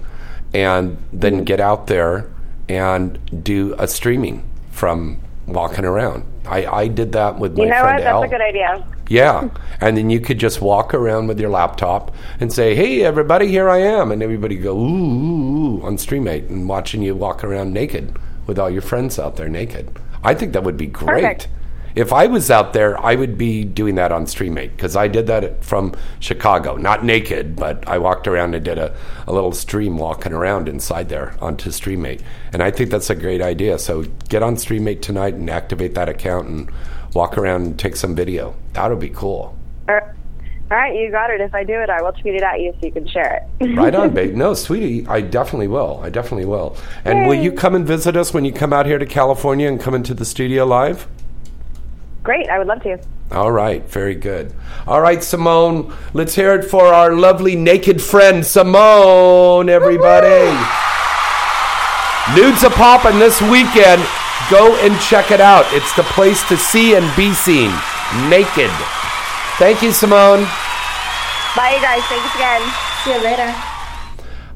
and 0.53 0.97
then 1.13 1.45
get 1.45 1.61
out 1.61 1.87
there 1.87 2.29
and 2.67 3.43
do 3.43 3.73
a 3.79 3.87
streaming 3.87 4.43
from 4.71 5.21
walking 5.47 5.85
around. 5.85 6.25
I, 6.45 6.65
I 6.65 6.87
did 6.87 7.13
that 7.13 7.39
with 7.39 7.57
my 7.57 7.63
you 7.63 7.69
know 7.69 7.81
friend 7.81 7.97
what? 7.97 8.03
That's 8.03 8.13
Al. 8.13 8.23
a 8.23 8.27
good 8.27 8.41
idea. 8.41 8.85
Yeah, 9.07 9.49
and 9.79 9.97
then 9.97 10.09
you 10.09 10.19
could 10.19 10.39
just 10.39 10.61
walk 10.61 10.93
around 10.93 11.27
with 11.27 11.39
your 11.39 11.49
laptop 11.49 12.13
and 12.39 12.51
say, 12.51 12.75
"Hey, 12.75 13.03
everybody, 13.03 13.47
here 13.47 13.69
I 13.69 13.77
am," 13.79 14.11
and 14.11 14.21
everybody 14.21 14.57
go 14.57 14.77
ooh, 14.77 14.85
ooh, 14.85 15.77
ooh 15.77 15.81
on 15.83 15.97
Streamate 15.97 16.49
and 16.49 16.67
watching 16.67 17.01
you 17.01 17.15
walk 17.15 17.43
around 17.43 17.73
naked 17.73 18.17
with 18.47 18.59
all 18.59 18.69
your 18.69 18.81
friends 18.81 19.17
out 19.17 19.37
there 19.37 19.49
naked. 19.49 19.97
I 20.23 20.33
think 20.33 20.53
that 20.53 20.63
would 20.63 20.77
be 20.77 20.87
great. 20.87 21.23
Perfect. 21.23 21.47
If 21.95 22.13
I 22.13 22.27
was 22.27 22.49
out 22.49 22.73
there, 22.73 22.99
I 23.03 23.15
would 23.15 23.37
be 23.37 23.63
doing 23.63 23.95
that 23.95 24.11
on 24.11 24.25
Streamate 24.25 24.71
because 24.71 24.95
I 24.95 25.07
did 25.07 25.27
that 25.27 25.63
from 25.63 25.93
Chicago. 26.19 26.75
Not 26.77 27.03
naked, 27.03 27.55
but 27.55 27.87
I 27.87 27.97
walked 27.97 28.27
around 28.27 28.55
and 28.55 28.63
did 28.63 28.77
a, 28.77 28.95
a 29.27 29.33
little 29.33 29.51
stream 29.51 29.97
walking 29.97 30.33
around 30.33 30.69
inside 30.69 31.09
there 31.09 31.35
onto 31.41 31.69
Streamate. 31.69 32.21
And 32.53 32.63
I 32.63 32.71
think 32.71 32.91
that's 32.91 33.09
a 33.09 33.15
great 33.15 33.41
idea. 33.41 33.77
So 33.79 34.03
get 34.29 34.43
on 34.43 34.55
Streamate 34.55 35.01
tonight 35.01 35.33
and 35.33 35.49
activate 35.49 35.95
that 35.95 36.07
account 36.07 36.47
and 36.47 36.71
walk 37.13 37.37
around 37.37 37.63
and 37.63 37.79
take 37.79 37.95
some 37.95 38.15
video. 38.15 38.55
That 38.73 38.89
would 38.89 38.99
be 38.99 39.09
cool. 39.09 39.57
All 39.89 39.95
right. 39.95 40.15
All 40.71 40.77
right, 40.77 40.95
you 40.95 41.11
got 41.11 41.29
it. 41.29 41.41
If 41.41 41.53
I 41.53 41.65
do 41.65 41.73
it, 41.73 41.89
I 41.89 42.01
will 42.01 42.13
tweet 42.13 42.35
it 42.35 42.43
at 42.43 42.61
you 42.61 42.71
so 42.79 42.85
you 42.85 42.93
can 42.93 43.05
share 43.05 43.45
it. 43.59 43.75
Right 43.75 43.93
on, 43.93 44.13
babe. 44.13 44.35
No, 44.35 44.53
sweetie, 44.53 45.05
I 45.05 45.19
definitely 45.19 45.67
will. 45.67 45.99
I 46.01 46.09
definitely 46.09 46.45
will. 46.45 46.77
And 47.03 47.27
will 47.27 47.35
you 47.35 47.51
come 47.51 47.75
and 47.75 47.85
visit 47.85 48.15
us 48.15 48.33
when 48.33 48.45
you 48.45 48.53
come 48.53 48.71
out 48.71 48.85
here 48.85 48.97
to 48.97 49.05
California 49.05 49.67
and 49.67 49.81
come 49.81 49.93
into 49.93 50.13
the 50.13 50.23
studio 50.23 50.65
live? 50.65 51.09
Great, 52.23 52.49
I 52.49 52.59
would 52.59 52.67
love 52.67 52.83
to. 52.83 52.99
All 53.31 53.51
right, 53.51 53.83
very 53.89 54.13
good. 54.15 54.53
All 54.85 55.01
right, 55.01 55.23
Simone, 55.23 55.95
let's 56.13 56.35
hear 56.35 56.53
it 56.53 56.65
for 56.65 56.85
our 56.85 57.13
lovely 57.13 57.55
naked 57.55 58.01
friend, 58.01 58.45
Simone, 58.45 59.69
everybody. 59.69 60.51
Nudes 62.35 62.63
are 62.63 62.71
popping 62.71 63.19
this 63.19 63.41
weekend. 63.41 64.03
Go 64.49 64.75
and 64.85 64.99
check 65.01 65.31
it 65.31 65.41
out. 65.41 65.65
It's 65.69 65.95
the 65.95 66.03
place 66.03 66.47
to 66.49 66.57
see 66.57 66.95
and 66.95 67.15
be 67.15 67.33
seen. 67.33 67.71
Naked. 68.29 68.71
Thank 69.57 69.81
you, 69.81 69.91
Simone. 69.91 70.43
Bye, 71.55 71.75
you 71.75 71.81
guys. 71.81 72.03
Thanks 72.03 72.35
again. 72.35 72.61
See 73.03 73.13
you 73.13 73.23
later. 73.23 73.55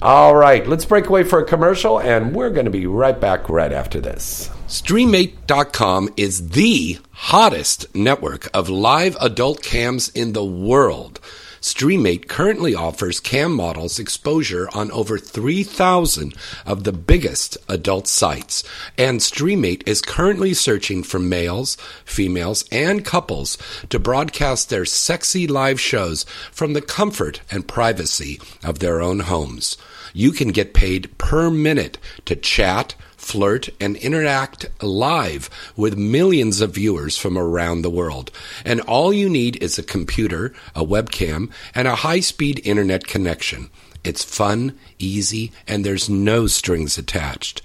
All 0.02 0.36
right, 0.36 0.68
let's 0.68 0.86
break 0.86 1.08
away 1.08 1.24
for 1.24 1.40
a 1.40 1.46
commercial, 1.46 2.00
and 2.00 2.36
we're 2.36 2.50
going 2.50 2.66
to 2.66 2.72
be 2.72 2.86
right 2.86 3.20
back 3.20 3.50
right 3.50 3.72
after 3.72 4.00
this. 4.00 4.50
Streamate.com 4.76 6.10
is 6.18 6.50
the 6.50 7.00
hottest 7.12 7.96
network 7.96 8.50
of 8.54 8.68
live 8.68 9.16
adult 9.22 9.64
cams 9.64 10.10
in 10.10 10.34
the 10.34 10.44
world. 10.44 11.22
Streamate 11.62 12.28
currently 12.28 12.76
offers 12.76 13.22
cam 13.22 13.54
models 13.54 14.00
exposure 14.00 14.68
on 14.74 14.92
over 14.92 15.18
3,000 15.18 16.36
of 16.66 16.84
the 16.84 16.92
biggest 16.92 17.58
adult 17.70 18.06
sites, 18.06 18.66
and 18.98 19.22
Streamate 19.22 19.88
is 19.88 20.02
currently 20.02 20.54
searching 20.54 21.04
for 21.04 21.20
males, 21.20 21.78
females, 22.04 22.66
and 22.70 23.06
couples 23.06 23.58
to 23.90 23.98
broadcast 23.98 24.70
their 24.70 24.84
sexy 24.84 25.48
live 25.48 25.80
shows 25.80 26.26
from 26.52 26.74
the 26.74 26.82
comfort 26.82 27.40
and 27.50 27.66
privacy 27.66 28.42
of 28.62 28.80
their 28.80 29.02
own 29.02 29.22
homes. 29.22 29.78
You 30.14 30.34
can 30.34 30.50
get 30.50 30.74
paid 30.74 31.18
per 31.18 31.50
minute 31.50 31.98
to 32.26 32.36
chat, 32.36 32.96
flirt, 33.26 33.70
and 33.80 33.98
interact 33.98 34.68
live 34.84 35.50
with 35.76 35.98
millions 35.98 36.62
of 36.62 36.76
viewers 36.76 37.18
from 37.18 37.38
around 37.38 37.82
the 37.82 37.90
world. 37.90 38.32
And 38.64 38.80
all 38.82 39.12
you 39.12 39.28
need 39.28 39.62
is 39.64 39.80
a 39.80 39.84
computer, 39.84 40.54
a 40.76 40.86
webcam, 40.86 41.52
and 41.74 41.88
a 41.88 41.96
high 41.96 42.20
speed 42.20 42.62
internet 42.64 43.08
connection. 43.08 43.70
It's 44.04 44.24
fun, 44.24 44.78
easy, 45.00 45.52
and 45.68 45.84
there's 45.84 46.08
no 46.08 46.46
strings 46.46 47.00
attached. 47.00 47.64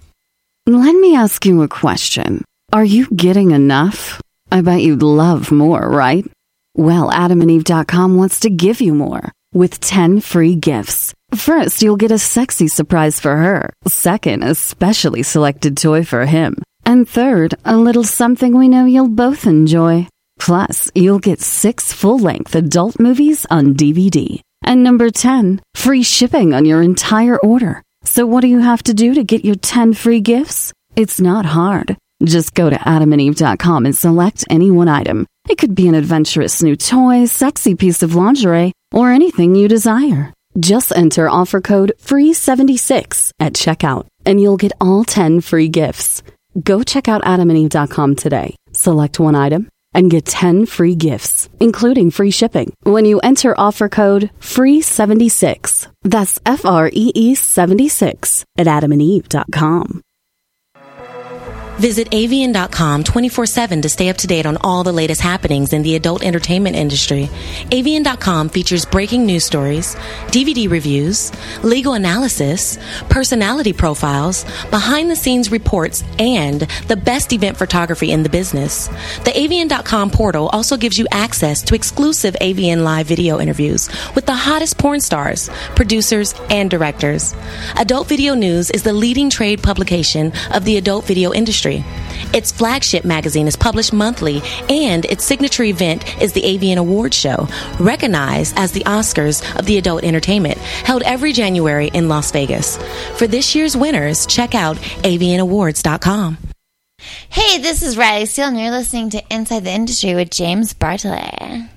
Let 0.65 0.93
me 0.93 1.15
ask 1.15 1.45
you 1.45 1.61
a 1.61 1.69
question. 1.69 2.43
Are 2.73 2.83
you 2.83 3.07
getting 3.11 3.51
enough? 3.51 4.21
I 4.51 4.59
bet 4.59 4.81
you'd 4.81 5.01
love 5.01 5.51
more, 5.51 5.89
right? 5.89 6.29
Well, 6.75 7.09
adamandeve.com 7.09 8.17
wants 8.17 8.41
to 8.41 8.49
give 8.49 8.81
you 8.81 8.93
more 8.93 9.31
with 9.53 9.79
10 9.79 10.19
free 10.19 10.55
gifts. 10.55 11.13
First, 11.35 11.81
you'll 11.81 11.95
get 11.95 12.11
a 12.11 12.19
sexy 12.19 12.67
surprise 12.67 13.19
for 13.19 13.35
her. 13.35 13.69
Second, 13.87 14.43
a 14.43 14.55
specially 14.55 15.23
selected 15.23 15.77
toy 15.77 16.03
for 16.03 16.25
him. 16.25 16.55
And 16.85 17.07
third, 17.07 17.55
a 17.65 17.77
little 17.77 18.03
something 18.03 18.57
we 18.57 18.67
know 18.67 18.85
you'll 18.85 19.07
both 19.07 19.47
enjoy. 19.47 20.07
Plus, 20.39 20.91
you'll 20.95 21.19
get 21.19 21.41
six 21.41 21.93
full 21.93 22.19
length 22.19 22.55
adult 22.55 22.99
movies 22.99 23.45
on 23.49 23.73
DVD. 23.73 24.39
And 24.63 24.83
number 24.83 25.09
10, 25.09 25.61
free 25.75 26.03
shipping 26.03 26.53
on 26.53 26.65
your 26.65 26.81
entire 26.81 27.37
order. 27.37 27.83
So, 28.03 28.25
what 28.25 28.41
do 28.41 28.47
you 28.47 28.59
have 28.59 28.83
to 28.83 28.93
do 28.93 29.13
to 29.15 29.23
get 29.23 29.45
your 29.45 29.55
10 29.55 29.93
free 29.93 30.21
gifts? 30.21 30.73
It's 30.95 31.19
not 31.19 31.45
hard. 31.45 31.97
Just 32.23 32.55
go 32.55 32.69
to 32.69 32.75
adamandeve.com 32.75 33.85
and 33.85 33.95
select 33.95 34.45
any 34.49 34.71
one 34.71 34.87
item. 34.87 35.27
It 35.47 35.57
could 35.57 35.75
be 35.75 35.87
an 35.87 35.95
adventurous 35.95 36.63
new 36.63 36.75
toy, 36.75 37.25
sexy 37.25 37.75
piece 37.75 38.01
of 38.01 38.15
lingerie, 38.15 38.73
or 38.91 39.11
anything 39.11 39.55
you 39.55 39.67
desire. 39.67 40.33
Just 40.59 40.91
enter 40.91 41.29
offer 41.29 41.61
code 41.61 41.93
FREE76 42.01 43.31
at 43.39 43.53
checkout 43.53 44.07
and 44.25 44.41
you'll 44.41 44.57
get 44.57 44.71
all 44.81 45.03
10 45.03 45.41
free 45.41 45.69
gifts. 45.69 46.23
Go 46.63 46.81
check 46.81 47.07
out 47.07 47.21
adamandeve.com 47.21 48.15
today. 48.15 48.55
Select 48.73 49.19
one 49.19 49.35
item 49.35 49.69
and 49.97 50.09
get 50.09 50.23
10 50.23 50.65
free 50.67 50.95
gifts, 50.95 51.49
including 51.59 52.09
free 52.11 52.31
shipping, 52.31 52.73
when 52.83 53.03
you 53.03 53.19
enter 53.19 53.53
offer 53.57 53.89
code 53.89 54.31
FREE76. 54.39 55.87
That's 56.03 56.39
F 56.45 56.65
R 56.65 56.89
E 56.93 57.11
E 57.13 57.35
76 57.35 58.45
at 58.57 58.67
adamandeve.com. 58.67 60.01
Visit 61.79 62.09
avn.com 62.09 63.03
24 63.03 63.45
7 63.45 63.81
to 63.83 63.89
stay 63.89 64.09
up 64.09 64.17
to 64.17 64.25
date 64.25 64.47
on 64.47 64.57
all 64.61 64.83
the 64.83 64.91
latest 64.91 65.21
happenings 65.21 65.73
in 65.73 65.83
the 65.83 65.95
adult 65.95 66.23
entertainment 66.23 66.75
industry. 66.75 67.29
AVN.com 67.69 68.49
features 68.49 68.83
breaking 68.83 69.27
news 69.27 69.43
stories, 69.43 69.93
DVD 70.27 70.67
reviews, 70.67 71.31
legal 71.63 71.93
analysis, 71.93 72.79
personality 73.09 73.73
profiles, 73.73 74.43
behind 74.71 75.11
the 75.11 75.15
scenes 75.15 75.51
reports, 75.51 76.03
and 76.17 76.61
the 76.87 76.95
best 76.95 77.31
event 77.31 77.57
photography 77.57 78.11
in 78.11 78.23
the 78.23 78.29
business. 78.29 78.87
The 79.25 79.33
avn.com 79.35 80.09
portal 80.09 80.49
also 80.49 80.77
gives 80.77 80.97
you 80.97 81.05
access 81.11 81.61
to 81.63 81.75
exclusive 81.75 82.35
AVN 82.41 82.83
live 82.83 83.05
video 83.05 83.39
interviews 83.39 83.87
with 84.15 84.25
the 84.25 84.33
hottest 84.33 84.79
porn 84.79 84.99
stars, 84.99 85.49
producers, 85.75 86.33
and 86.49 86.71
directors. 86.71 87.35
Adult 87.75 88.07
Video 88.07 88.33
News 88.33 88.71
is 88.71 88.81
the 88.81 88.93
leading 88.93 89.29
trade 89.29 89.61
publication 89.61 90.33
of 90.55 90.65
the 90.65 90.77
adult 90.77 91.05
video 91.05 91.33
industry. 91.33 91.66
Its 92.33 92.51
flagship 92.51 93.05
magazine 93.05 93.47
is 93.47 93.55
published 93.55 93.93
monthly, 93.93 94.41
and 94.69 95.05
its 95.05 95.23
signature 95.23 95.63
event 95.63 96.21
is 96.21 96.33
the 96.33 96.41
AVN 96.41 96.77
Awards 96.77 97.15
Show, 97.17 97.47
recognized 97.79 98.57
as 98.57 98.71
the 98.71 98.83
Oscars 98.85 99.41
of 99.59 99.65
the 99.65 99.77
adult 99.77 100.03
entertainment, 100.03 100.57
held 100.57 101.03
every 101.03 101.33
January 101.33 101.89
in 101.93 102.07
Las 102.07 102.31
Vegas. 102.31 102.77
For 103.17 103.27
this 103.27 103.55
year's 103.55 103.75
winners, 103.77 104.25
check 104.25 104.55
out 104.55 104.77
avnawards.com. 104.77 106.37
Hey, 107.29 107.59
this 107.59 107.83
is 107.83 107.97
Riley 107.97 108.25
Steele, 108.25 108.47
and 108.47 108.59
you're 108.59 108.71
listening 108.71 109.09
to 109.11 109.23
Inside 109.29 109.63
the 109.63 109.71
Industry 109.71 110.15
with 110.15 110.31
James 110.31 110.73
Bartholet. 110.73 111.69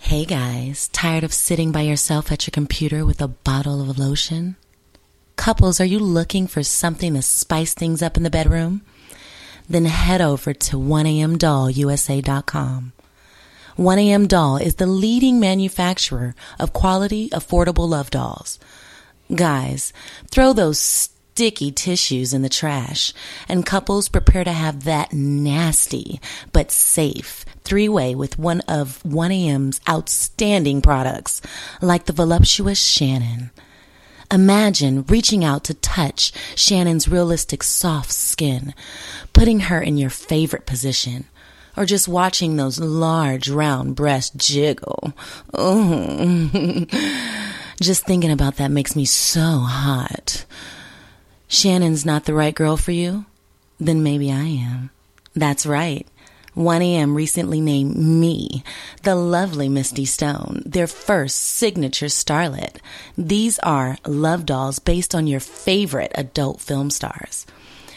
Hey 0.00 0.24
guys, 0.24 0.88
tired 0.88 1.24
of 1.24 1.34
sitting 1.34 1.70
by 1.70 1.82
yourself 1.82 2.32
at 2.32 2.46
your 2.46 2.52
computer 2.52 3.04
with 3.04 3.20
a 3.20 3.28
bottle 3.28 3.82
of 3.82 3.98
lotion? 3.98 4.56
Couples, 5.38 5.80
are 5.80 5.84
you 5.84 6.00
looking 6.00 6.48
for 6.48 6.64
something 6.64 7.14
to 7.14 7.22
spice 7.22 7.72
things 7.72 8.02
up 8.02 8.16
in 8.16 8.24
the 8.24 8.30
bedroom? 8.30 8.82
Then 9.68 9.84
head 9.84 10.20
over 10.20 10.52
to 10.52 10.76
1amdollusa.com. 10.76 12.92
1AM 13.78 14.26
Doll 14.26 14.56
is 14.56 14.74
the 14.74 14.88
leading 14.88 15.38
manufacturer 15.38 16.34
of 16.58 16.72
quality, 16.72 17.30
affordable 17.30 17.88
love 17.88 18.10
dolls. 18.10 18.58
Guys, 19.32 19.92
throw 20.28 20.52
those 20.52 20.80
sticky 20.80 21.70
tissues 21.70 22.34
in 22.34 22.42
the 22.42 22.48
trash, 22.48 23.14
and 23.48 23.64
couples 23.64 24.08
prepare 24.08 24.42
to 24.42 24.50
have 24.50 24.82
that 24.84 25.12
nasty 25.12 26.20
but 26.52 26.72
safe 26.72 27.44
three 27.62 27.88
way 27.88 28.12
with 28.12 28.40
one 28.40 28.60
of 28.62 29.00
1AM's 29.04 29.80
outstanding 29.88 30.82
products, 30.82 31.40
like 31.80 32.06
the 32.06 32.12
voluptuous 32.12 32.82
Shannon. 32.82 33.52
Imagine 34.30 35.04
reaching 35.04 35.42
out 35.42 35.64
to 35.64 35.74
touch 35.74 36.32
Shannon's 36.54 37.08
realistic 37.08 37.62
soft 37.62 38.12
skin, 38.12 38.74
putting 39.32 39.60
her 39.60 39.80
in 39.80 39.96
your 39.96 40.10
favorite 40.10 40.66
position, 40.66 41.24
or 41.78 41.86
just 41.86 42.08
watching 42.08 42.56
those 42.56 42.78
large 42.78 43.48
round 43.48 43.96
breasts 43.96 44.36
jiggle. 44.36 45.14
Ooh. 45.58 46.86
just 47.80 48.04
thinking 48.04 48.30
about 48.30 48.56
that 48.56 48.70
makes 48.70 48.94
me 48.94 49.06
so 49.06 49.60
hot. 49.60 50.44
Shannon's 51.46 52.04
not 52.04 52.26
the 52.26 52.34
right 52.34 52.54
girl 52.54 52.76
for 52.76 52.92
you? 52.92 53.24
Then 53.80 54.02
maybe 54.02 54.30
I 54.30 54.44
am. 54.44 54.90
That's 55.34 55.64
right. 55.64 56.06
1AM 56.58 57.14
recently 57.14 57.60
named 57.60 57.96
me 57.96 58.64
the 59.04 59.14
lovely 59.14 59.68
Misty 59.68 60.04
Stone, 60.04 60.64
their 60.66 60.88
first 60.88 61.36
signature 61.36 62.06
starlet. 62.06 62.78
These 63.16 63.60
are 63.60 63.96
love 64.06 64.44
dolls 64.44 64.80
based 64.80 65.14
on 65.14 65.28
your 65.28 65.40
favorite 65.40 66.10
adult 66.16 66.60
film 66.60 66.90
stars. 66.90 67.46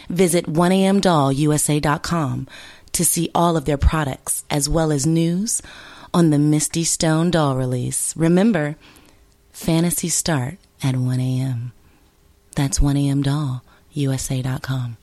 Visit 0.10 0.46
1amdollusa.com 0.46 2.48
to 2.92 3.06
see 3.06 3.32
all 3.34 3.58
of 3.58 3.66
their 3.66 3.78
products 3.78 4.44
as 4.50 4.70
well 4.70 4.92
as 4.92 5.08
news 5.08 5.62
on 6.14 6.30
the 6.30 6.40
Misty 6.40 6.84
Stone 6.84 7.32
doll 7.32 7.56
release. 7.56 8.16
Remember, 8.16 8.76
fantasies 9.52 10.14
start 10.14 10.58
at 10.84 10.96
1 10.96 11.20
a.m. 11.20 11.72
That's 12.56 12.78
1amdollusa.com. 12.80 14.98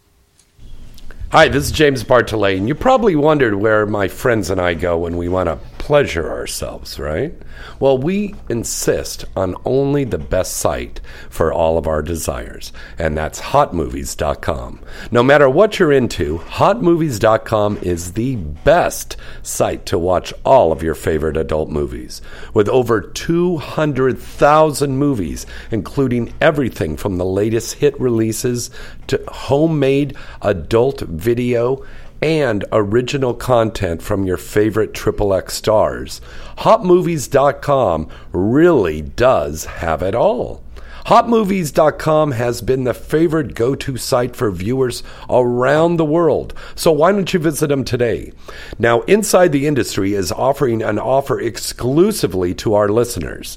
Hi, 1.30 1.46
this 1.48 1.64
is 1.64 1.72
James 1.72 2.02
Bartholet, 2.05 2.56
and 2.56 2.66
you 2.66 2.74
probably 2.74 3.14
wondered 3.14 3.55
where 3.55 3.84
my 3.84 4.09
friends 4.09 4.48
and 4.48 4.59
I 4.59 4.72
go 4.72 4.96
when 4.96 5.18
we 5.18 5.28
want 5.28 5.50
to 5.50 5.59
pleasure 5.89 6.31
ourselves, 6.31 6.98
right? 6.98 7.32
Well, 7.81 7.97
we 7.97 8.35
insist 8.51 9.24
on 9.35 9.55
only 9.65 10.05
the 10.05 10.19
best 10.19 10.59
site 10.59 11.01
for 11.31 11.51
all 11.51 11.78
of 11.78 11.86
our 11.86 12.02
desires, 12.02 12.74
and 12.98 13.16
that's 13.16 13.40
hotmovies.com. 13.40 14.81
No 15.10 15.23
matter 15.23 15.48
what 15.48 15.78
you're 15.78 15.90
into, 15.90 16.40
hotmovies.com 16.40 17.78
is 17.78 18.12
the 18.12 18.36
best 18.36 19.16
site 19.43 19.86
to 19.86 19.98
watch 19.98 20.35
all 20.44 20.73
of 20.73 20.82
your 20.82 20.94
favorite 20.94 21.39
adult 21.39 21.70
movies. 21.70 22.20
With 22.52 22.69
over 22.69 23.01
200,000 23.01 24.94
movies, 24.94 25.47
including 25.70 26.35
everything 26.39 26.98
from 26.98 27.16
the 27.16 27.24
latest 27.24 27.77
hit 27.77 27.98
releases 27.98 28.70
to 29.06 29.24
homemade 29.27 30.15
adult 30.43 31.01
video 31.01 31.82
and 32.20 32.64
original 32.72 33.34
content 33.34 34.02
from 34.02 34.24
your 34.24 34.36
favorite 34.36 34.92
XXX 34.92 35.50
stars. 35.50 36.20
HotMovies.com 36.58 38.08
really 38.32 39.02
does 39.02 39.64
have 39.66 40.02
it 40.02 40.14
all. 40.14 40.62
HotMovies.com 41.06 42.32
has 42.32 42.60
been 42.60 42.84
the 42.84 42.92
favorite 42.92 43.54
go 43.54 43.74
to 43.74 43.96
site 43.96 44.36
for 44.36 44.50
viewers 44.50 45.02
around 45.30 45.96
the 45.96 46.04
world, 46.04 46.52
so 46.74 46.92
why 46.92 47.12
don't 47.12 47.32
you 47.32 47.40
visit 47.40 47.68
them 47.68 47.82
today? 47.82 48.32
Now, 48.78 49.00
Inside 49.02 49.52
the 49.52 49.66
Industry 49.66 50.12
is 50.12 50.30
offering 50.30 50.82
an 50.82 50.98
offer 50.98 51.40
exclusively 51.40 52.54
to 52.56 52.74
our 52.74 52.90
listeners. 52.90 53.56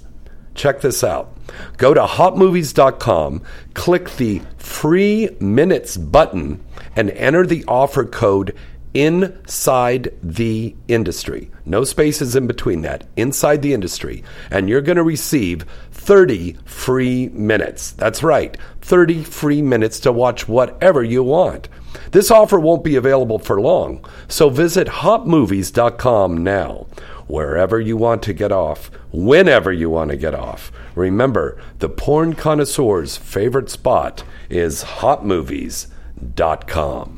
Check 0.56 0.82
this 0.82 1.04
out. 1.04 1.36
Go 1.78 1.94
to 1.94 2.02
hotmovies.com, 2.02 3.42
click 3.74 4.16
the 4.18 4.42
free 4.58 5.30
minutes 5.40 5.98
button, 5.98 6.64
and 6.96 7.10
enter 7.12 7.46
the 7.46 7.66
offer 7.68 8.06
code 8.06 8.56
inside 8.94 10.12
the 10.22 10.76
industry. 10.88 11.50
No 11.66 11.84
spaces 11.84 12.36
in 12.36 12.48
between 12.48 12.82
that. 12.82 13.06
Inside 13.16 13.62
the 13.62 13.74
industry. 13.74 14.24
And 14.50 14.68
you're 14.68 14.82
going 14.82 14.98
to 14.98 15.04
receive 15.04 15.66
30 15.92 16.58
free 16.66 17.30
minutes. 17.30 17.92
That's 17.92 18.24
right. 18.24 18.58
30 18.82 19.24
free 19.24 19.62
minutes 19.62 20.00
to 20.02 20.12
watch 20.12 20.48
whatever 20.48 21.04
you 21.04 21.24
want. 21.24 21.70
This 22.12 22.32
offer 22.32 22.60
won't 22.60 22.84
be 22.84 22.96
available 22.96 23.40
for 23.40 23.62
long. 23.62 24.06
So 24.28 24.50
visit 24.50 24.88
hotmovies.com 24.88 26.44
now 26.44 26.88
wherever 27.32 27.80
you 27.80 27.96
want 27.96 28.22
to 28.24 28.34
get 28.34 28.52
off, 28.52 28.92
whenever 29.12 29.72
you 29.72 29.90
want 29.90 30.12
to 30.12 30.18
get 30.18 30.36
off. 30.36 30.70
Remember, 30.96 31.58
the 31.80 31.88
porn 31.88 32.34
connoisseur's 32.34 33.16
favorite 33.16 33.70
spot 33.70 34.26
is 34.50 34.84
hotmovies.com. 34.84 37.18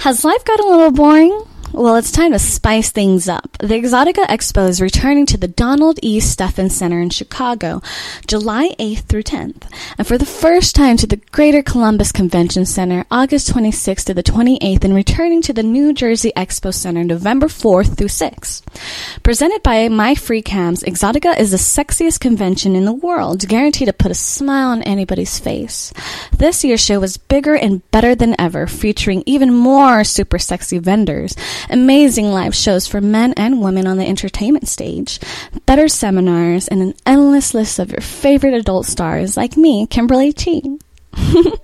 Has 0.00 0.24
life 0.24 0.42
got 0.46 0.60
a 0.60 0.66
little 0.66 0.90
boring? 0.90 1.44
Well, 1.72 1.94
it's 1.94 2.10
time 2.10 2.32
to 2.32 2.38
spice 2.40 2.90
things 2.90 3.28
up. 3.28 3.56
The 3.58 3.74
Exotica 3.74 4.26
Expo 4.26 4.68
is 4.68 4.80
returning 4.80 5.24
to 5.26 5.36
the 5.36 5.46
Donald 5.46 6.00
E. 6.02 6.18
Stephens 6.18 6.74
Center 6.74 7.00
in 7.00 7.10
Chicago, 7.10 7.80
July 8.26 8.74
8th 8.80 9.02
through 9.02 9.22
10th, 9.22 9.70
and 9.96 10.04
for 10.04 10.18
the 10.18 10.26
first 10.26 10.74
time 10.74 10.96
to 10.96 11.06
the 11.06 11.18
Greater 11.30 11.62
Columbus 11.62 12.10
Convention 12.10 12.66
Center, 12.66 13.06
August 13.08 13.52
26th 13.52 14.04
to 14.06 14.14
the 14.14 14.22
28th, 14.24 14.82
and 14.82 14.94
returning 14.96 15.42
to 15.42 15.52
the 15.52 15.62
New 15.62 15.92
Jersey 15.92 16.32
Expo 16.36 16.74
Center, 16.74 17.04
November 17.04 17.46
4th 17.46 17.96
through 17.96 18.08
6th. 18.08 18.62
Presented 19.22 19.62
by 19.62 19.88
My 19.88 20.16
Free 20.16 20.42
Cams, 20.42 20.82
Exotica 20.82 21.38
is 21.38 21.52
the 21.52 21.56
sexiest 21.56 22.18
convention 22.18 22.74
in 22.74 22.84
the 22.84 22.92
world, 22.92 23.46
guaranteed 23.46 23.86
to 23.86 23.92
put 23.92 24.10
a 24.10 24.14
smile 24.14 24.70
on 24.70 24.82
anybody's 24.82 25.38
face. 25.38 25.92
This 26.36 26.64
year's 26.64 26.84
show 26.84 26.98
was 26.98 27.16
bigger 27.16 27.54
and 27.54 27.88
better 27.92 28.16
than 28.16 28.34
ever, 28.40 28.66
featuring 28.66 29.22
even 29.24 29.54
more 29.54 30.02
super 30.02 30.38
sexy 30.38 30.78
vendors 30.78 31.36
amazing 31.68 32.32
live 32.32 32.54
shows 32.54 32.86
for 32.86 33.00
men 33.00 33.34
and 33.36 33.60
women 33.60 33.86
on 33.86 33.98
the 33.98 34.06
entertainment 34.06 34.68
stage, 34.68 35.20
better 35.66 35.88
seminars, 35.88 36.68
and 36.68 36.80
an 36.80 36.94
endless 37.04 37.54
list 37.54 37.78
of 37.78 37.90
your 37.90 38.00
favorite 38.00 38.54
adult 38.54 38.86
stars 38.86 39.36
like 39.36 39.56
me, 39.56 39.86
Kimberly 39.86 40.32
T. 40.32 40.78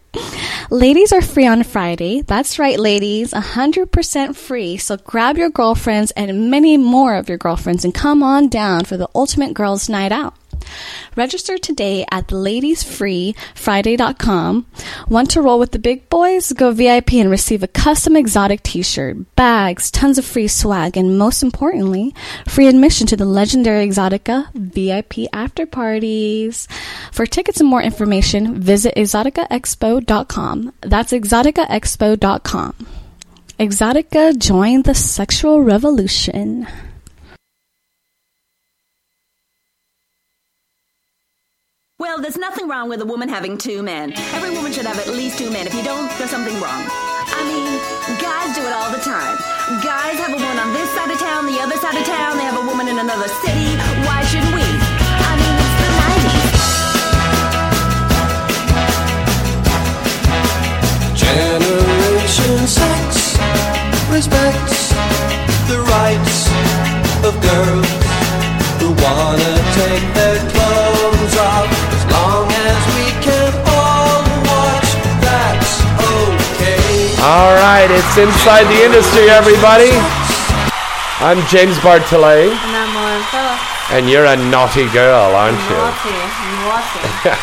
ladies 0.70 1.12
are 1.12 1.23
free 1.23 1.47
on 1.47 1.62
Friday. 1.62 2.23
That's 2.23 2.59
right, 2.59 2.78
ladies, 2.78 3.32
100% 3.32 4.36
free. 4.36 4.77
So 4.77 4.97
grab 4.97 5.36
your 5.36 5.51
girlfriends 5.51 6.10
and 6.12 6.51
many 6.51 6.77
more 6.77 7.14
of 7.14 7.28
your 7.28 7.39
girlfriends 7.39 7.85
and 7.85 7.94
come 7.94 8.23
on 8.23 8.48
down 8.48 8.85
for 8.85 8.97
the 8.97 9.09
ultimate 9.14 9.55
girls' 9.55 9.89
night 9.89 10.12
out. 10.12 10.35
Register 11.16 11.59
today 11.59 12.06
at 12.10 12.28
ladiesfreefriday.com. 12.28 14.66
Want 15.09 15.30
to 15.30 15.43
roll 15.43 15.59
with 15.59 15.72
the 15.72 15.78
big 15.78 16.09
boys? 16.09 16.52
Go 16.52 16.72
VIP 16.72 17.14
and 17.14 17.30
receive 17.30 17.62
a 17.62 17.68
custom 17.68 18.16
exotic 18.16 18.62
t-shirt, 18.62 19.34
bags, 19.36 19.90
tons 19.90 20.18
of 20.18 20.24
free 20.24 20.48
swag, 20.48 20.97
and 20.97 21.18
most 21.18 21.43
importantly, 21.43 22.14
free 22.47 22.66
admission 22.66 23.06
to 23.06 23.16
the 23.16 23.24
legendary 23.24 23.86
Exotica 23.86 24.52
VIP 24.55 25.28
after 25.32 25.66
parties. 25.66 26.66
For 27.12 27.26
tickets 27.26 27.60
and 27.60 27.68
more 27.68 27.82
information, 27.82 28.60
visit 28.60 28.94
exoticaexpo.com. 28.97 30.72
That's 30.80 31.12
exoticaexpo.com. 31.12 32.74
Exotica 33.59 34.38
join 34.38 34.82
the 34.82 34.94
sexual 34.94 35.62
revolution. 35.62 36.66
Well, 41.98 42.20
there's 42.20 42.36
nothing 42.36 42.68
wrong 42.68 42.90
with 42.90 43.01
a 43.01 43.06
woman 43.06 43.27
having 43.27 43.56
two 43.56 43.82
men. 43.82 44.12
Every 44.36 44.51
woman 44.51 44.70
should 44.70 44.85
have 44.85 44.98
at 44.98 45.09
least 45.16 45.39
two 45.39 45.51
men. 45.51 45.66
If 45.66 45.73
you 45.73 45.82
don't, 45.82 46.12
there's 46.18 46.28
something 46.28 46.52
wrong. 46.60 46.85
I 46.93 47.40
mean, 47.48 47.81
guys 48.20 48.52
do 48.52 48.60
it 48.60 48.73
all 48.77 48.93
the 48.93 49.01
time. 49.01 49.32
Guys 49.81 50.20
have 50.20 50.28
a 50.28 50.36
woman 50.36 50.59
on 50.60 50.74
this 50.77 50.93
side 50.93 51.09
of 51.09 51.18
town, 51.18 51.47
the 51.48 51.56
other 51.56 51.77
side 51.81 51.97
of 51.97 52.05
town, 52.05 52.36
they 52.36 52.44
have 52.44 52.60
a 52.60 52.66
woman 52.68 52.89
in 52.89 52.98
another 53.01 53.28
city. 53.40 53.81
Why 54.05 54.20
shouldn't 54.28 54.52
we? 54.52 54.60
I 54.60 55.40
mean, 55.40 55.56
it's 55.56 55.73
the 55.81 55.89
90s. 56.05 56.52
Generation 61.16 62.60
sex 62.68 63.40
respects 64.12 64.93
the 65.64 65.81
rights 65.81 66.52
of 67.24 67.32
girls 67.40 67.89
who 68.85 68.93
wanna 69.01 69.52
take 69.81 70.05
their 70.12 70.36
clothes 70.52 71.36
off 71.40 71.85
All 77.27 77.53
right, 77.57 77.89
it's 77.90 78.16
Inside 78.16 78.65
the 78.73 78.85
Industry, 78.85 79.28
everybody. 79.31 79.90
I'm 81.19 81.44
James 81.48 81.77
Bartholet, 81.78 82.53
And 82.53 82.77
I'm 82.77 82.94
Lauren 82.94 83.23
Phillips. 83.32 83.90
and 83.90 84.09
you're 84.09 84.27
a 84.27 84.36
naughty 84.36 84.89
girl, 84.93 85.35
aren't 85.35 85.59
you? 85.59 85.77
Naughty. 85.77 86.11
Naughty. 86.62 87.01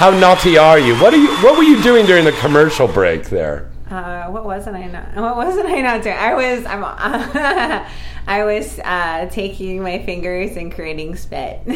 How 0.00 0.10
naughty 0.10 0.56
are 0.56 0.78
you? 0.78 0.96
What 0.98 1.12
are 1.12 1.18
you? 1.18 1.28
What 1.42 1.58
were 1.58 1.62
you 1.62 1.82
doing 1.82 2.06
during 2.06 2.24
the 2.24 2.32
commercial 2.32 2.88
break 2.88 3.28
there? 3.28 3.70
Uh, 3.90 4.28
what 4.28 4.44
wasn't 4.46 4.76
I 4.76 4.86
not? 4.86 5.14
What 5.14 5.36
wasn't 5.36 5.66
I 5.66 5.80
not 5.82 6.02
doing? 6.02 6.16
I 6.16 6.34
was. 6.34 6.64
I'm. 6.64 6.84
I 8.28 8.44
was 8.44 8.78
uh, 8.78 9.26
taking 9.30 9.82
my 9.82 10.02
fingers 10.04 10.56
and 10.56 10.72
creating 10.72 11.16
spit. 11.16 11.60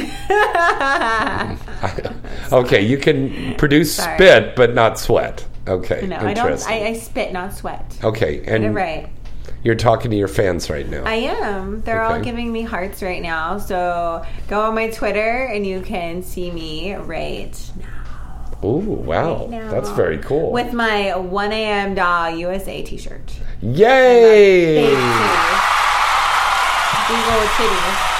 Okay, 2.52 2.82
you 2.82 2.98
can 2.98 3.54
produce 3.56 3.94
Sorry. 3.96 4.16
spit 4.16 4.56
but 4.56 4.74
not 4.74 4.98
sweat. 4.98 5.46
Okay, 5.68 6.06
no, 6.06 6.16
I 6.16 6.34
don't. 6.34 6.60
I, 6.68 6.86
I 6.88 6.92
spit, 6.94 7.32
not 7.32 7.54
sweat. 7.54 7.98
okay, 8.02 8.42
and 8.46 8.74
right. 8.74 9.08
you're 9.62 9.74
talking 9.76 10.10
to 10.10 10.16
your 10.16 10.26
fans 10.28 10.68
right 10.68 10.88
now. 10.88 11.04
I 11.04 11.14
am. 11.14 11.82
They're 11.82 12.02
all 12.02 12.14
Okay. 12.14 12.24
giving 12.24 12.52
me 12.52 12.62
hearts 12.62 13.00
right 13.02 13.22
now. 13.22 13.58
So 13.58 14.24
go 14.48 14.62
on 14.62 14.74
my 14.74 14.88
Twitter 14.90 15.44
and 15.44 15.64
you 15.66 15.80
can 15.82 16.22
see 16.22 16.50
me 16.50 16.94
right 16.94 17.54
now. 17.78 17.88
Ooh, 18.64 18.78
wow, 18.78 19.46
now. 19.50 19.70
that's 19.70 19.90
very 19.90 20.18
cool. 20.18 20.52
with 20.52 20.72
my 20.72 21.16
1 21.16 21.52
a.m. 21.52 21.94
doll 21.94 22.30
USA 22.30 22.82
T-shirt. 22.82 23.32
Yay! 23.60 24.86
Big 24.86 24.96
titties. 24.96 25.68
Big 27.08 27.34
old 27.34 27.48
titties. 27.58 28.11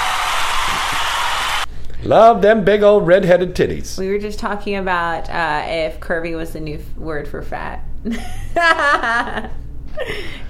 Love 2.05 2.41
them 2.41 2.63
big 2.65 2.83
old 2.83 3.07
red-headed 3.07 3.55
titties. 3.55 3.97
We 3.97 4.09
were 4.09 4.19
just 4.19 4.37
talking 4.39 4.75
about 4.75 5.29
uh, 5.29 5.63
if 5.65 5.99
curvy 5.99 6.35
was 6.35 6.53
the 6.53 6.59
new 6.59 6.75
f- 6.75 6.97
word 6.97 7.27
for 7.27 7.41
fat. 7.41 7.83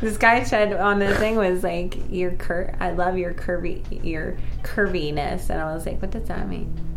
this 0.02 0.18
guy 0.18 0.44
said 0.44 0.74
on 0.74 1.00
the 1.00 1.14
thing 1.16 1.36
was 1.36 1.64
like, 1.64 1.98
"Your 2.10 2.32
cur, 2.32 2.76
I 2.80 2.92
love 2.92 3.18
your 3.18 3.34
curvy, 3.34 3.84
your 4.04 4.38
curviness," 4.64 5.50
and 5.50 5.60
I 5.62 5.74
was 5.74 5.86
like, 5.86 6.02
"What 6.02 6.12
does 6.12 6.28
that 6.28 6.48
mean?" 6.48 6.90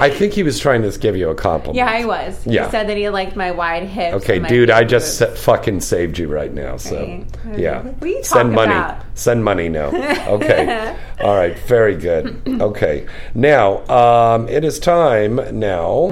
I 0.00 0.10
think 0.10 0.32
he 0.32 0.42
was 0.42 0.58
trying 0.58 0.82
to 0.82 0.98
give 0.98 1.16
you 1.16 1.30
a 1.30 1.34
compliment. 1.34 1.76
yeah, 1.76 1.86
I 1.88 2.04
was. 2.04 2.44
Yeah. 2.44 2.64
He 2.64 2.70
said 2.72 2.88
that 2.88 2.96
he 2.96 3.08
liked 3.08 3.36
my 3.36 3.52
wide 3.52 3.84
hips. 3.84 4.16
Okay, 4.16 4.40
dude, 4.40 4.68
I 4.68 4.82
just 4.82 5.16
sa- 5.18 5.32
fucking 5.32 5.78
saved 5.80 6.18
you 6.18 6.26
right 6.26 6.52
now. 6.52 6.76
So, 6.76 6.96
Right. 7.44 7.58
yeah. 7.58 7.82
What 7.82 8.02
are 8.02 8.06
you 8.08 8.24
Send 8.24 8.52
money. 8.52 8.72
about? 8.72 9.04
Send 9.14 9.44
money 9.44 9.68
now. 9.68 9.90
Okay. 10.28 10.96
All 11.20 11.36
right. 11.36 11.56
Very 11.60 11.94
good. 11.96 12.42
Okay. 12.48 13.06
Now, 13.34 13.86
um, 13.88 14.48
it 14.48 14.64
is 14.64 14.80
time 14.80 15.36
now 15.58 16.10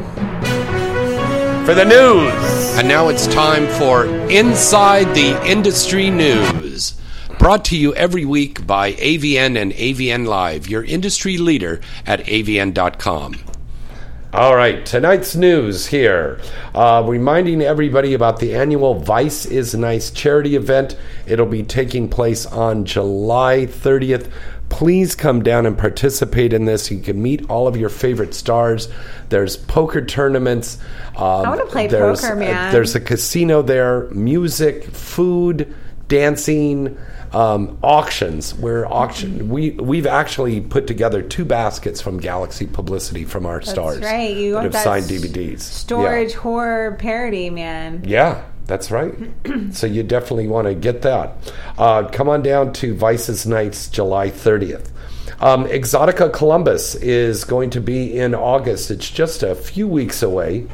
for 1.67 1.75
the 1.75 1.85
news. 1.85 2.79
And 2.79 2.87
now 2.87 3.09
it's 3.09 3.27
time 3.27 3.67
for 3.67 4.07
Inside 4.31 5.13
the 5.17 5.45
Industry 5.45 6.11
News. 6.11 6.95
Brought 7.41 7.65
to 7.67 7.77
you 7.77 7.93
every 7.97 8.25
week 8.25 8.65
by 8.65 8.93
AVN 8.93 9.61
and 9.61 9.73
AVN 9.73 10.29
Live, 10.29 10.69
your 10.69 10.85
industry 10.85 11.39
leader 11.39 11.81
at 12.07 12.21
avn.com. 12.21 13.35
All 14.33 14.55
right, 14.55 14.85
tonight's 14.87 15.35
news 15.35 15.87
here. 15.87 16.39
Uh, 16.75 17.03
reminding 17.05 17.63
everybody 17.63 18.15
about 18.15 18.39
the 18.39 18.55
annual 18.55 19.01
Vice 19.01 19.45
is 19.45 19.75
Nice 19.75 20.11
charity 20.11 20.55
event. 20.55 20.97
It'll 21.27 21.47
be 21.47 21.65
taking 21.65 22.09
place 22.09 22.47
on 22.47 22.85
July 22.85 23.67
30th. 23.67 24.31
Please 24.69 25.15
come 25.15 25.43
down 25.43 25.65
and 25.67 25.77
participate 25.79 26.53
in 26.53 26.65
this. 26.65 26.91
You 26.91 27.01
can 27.01 27.23
meet 27.23 27.49
all 27.49 27.67
of 27.69 27.77
your 27.77 27.89
favorite 27.89 28.35
stars. 28.35 28.89
There's 29.29 29.57
poker 29.57 30.05
tournaments. 30.05 30.79
Um, 31.17 31.23
I 31.25 31.49
wanna 31.49 31.67
play 31.67 31.87
there's, 31.87 32.21
poker, 32.21 32.35
uh, 32.35 32.37
man. 32.37 32.73
there's 32.73 32.95
a 32.95 33.01
casino 33.01 33.63
there, 33.63 34.09
music, 34.11 34.85
food, 34.85 35.75
dancing, 36.09 36.97
um, 37.33 37.79
auctions. 37.83 38.55
Where 38.55 38.91
auction 38.93 39.49
we 39.49 39.71
we've 39.73 40.07
actually 40.07 40.61
put 40.61 40.87
together 40.87 41.23
two 41.23 41.45
baskets 41.45 42.01
from 42.01 42.19
Galaxy 42.19 42.67
Publicity 42.67 43.25
from 43.25 43.47
our 43.47 43.59
That's 43.59 43.71
stars 43.71 44.01
right. 44.01 44.37
You 44.37 44.53
that 44.53 44.63
want 44.63 44.75
have 44.75 44.83
signed 44.83 45.07
DVDs. 45.07 45.61
storage 45.61 46.35
horror 46.35 46.97
parody, 46.99 47.51
man. 47.51 48.03
Yeah, 48.07 48.43
that's 48.67 48.91
right. 48.91 49.15
so 49.73 49.87
you 49.87 50.03
definitely 50.03 50.49
want 50.49 50.67
to 50.67 50.75
get 50.75 51.03
that. 51.03 51.37
Uh, 51.79 52.09
come 52.09 52.29
on 52.29 52.43
down 52.43 52.73
to 52.75 52.95
Vice 52.95 53.29
is 53.29 53.47
Nice, 53.47 53.89
July 53.89 54.31
30th. 54.31 54.91
Um, 55.41 55.67
Exotica 55.67 56.33
Columbus 56.33 56.95
is 56.95 57.45
going 57.45 57.71
to 57.71 57.81
be 57.81 58.19
in 58.19 58.35
August. 58.35 58.91
It's 58.91 59.11
just 59.11 59.43
a 59.43 59.55
few 59.55 59.87
weeks 59.87 60.23
away. 60.23 60.67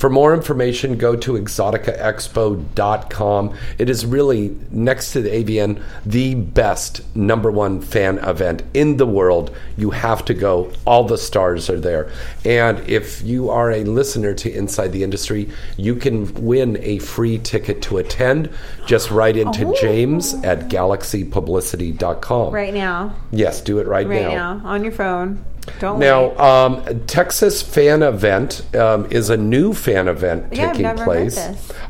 For 0.00 0.08
more 0.08 0.32
information, 0.32 0.96
go 0.96 1.14
to 1.14 1.34
exoticaexpo.com. 1.34 3.56
It 3.76 3.90
is 3.90 4.06
really, 4.06 4.56
next 4.70 5.12
to 5.12 5.20
the 5.20 5.28
AVN, 5.28 5.82
the 6.06 6.36
best 6.36 7.02
number 7.14 7.50
one 7.50 7.82
fan 7.82 8.16
event 8.20 8.62
in 8.72 8.96
the 8.96 9.04
world. 9.04 9.54
You 9.76 9.90
have 9.90 10.24
to 10.24 10.32
go. 10.32 10.72
All 10.86 11.04
the 11.04 11.18
stars 11.18 11.68
are 11.68 11.78
there. 11.78 12.10
And 12.46 12.78
if 12.88 13.20
you 13.20 13.50
are 13.50 13.70
a 13.70 13.84
listener 13.84 14.32
to 14.36 14.50
Inside 14.50 14.92
the 14.92 15.04
Industry, 15.04 15.50
you 15.76 15.96
can 15.96 16.32
win 16.46 16.78
a 16.80 16.98
free 17.00 17.36
ticket 17.36 17.82
to 17.82 17.98
attend. 17.98 18.48
Just 18.86 19.10
write 19.10 19.36
into 19.36 19.66
oh. 19.66 19.74
James 19.78 20.32
at 20.42 20.70
galaxypublicity.com. 20.70 22.54
Right 22.54 22.72
now. 22.72 23.14
Yes, 23.32 23.60
do 23.60 23.78
it 23.78 23.86
right, 23.86 24.08
Right 24.08 24.22
now. 24.22 24.62
On 24.64 24.82
your 24.82 24.92
phone. 24.92 25.44
Don't 25.78 25.98
now, 25.98 26.36
um, 26.38 27.06
Texas 27.06 27.62
Fan 27.62 28.02
Event 28.02 28.62
um, 28.74 29.06
is 29.10 29.30
a 29.30 29.36
new 29.36 29.72
fan 29.72 30.08
event 30.08 30.52
Yeah, 30.52 30.72
taking 30.72 30.96
place 31.04 31.38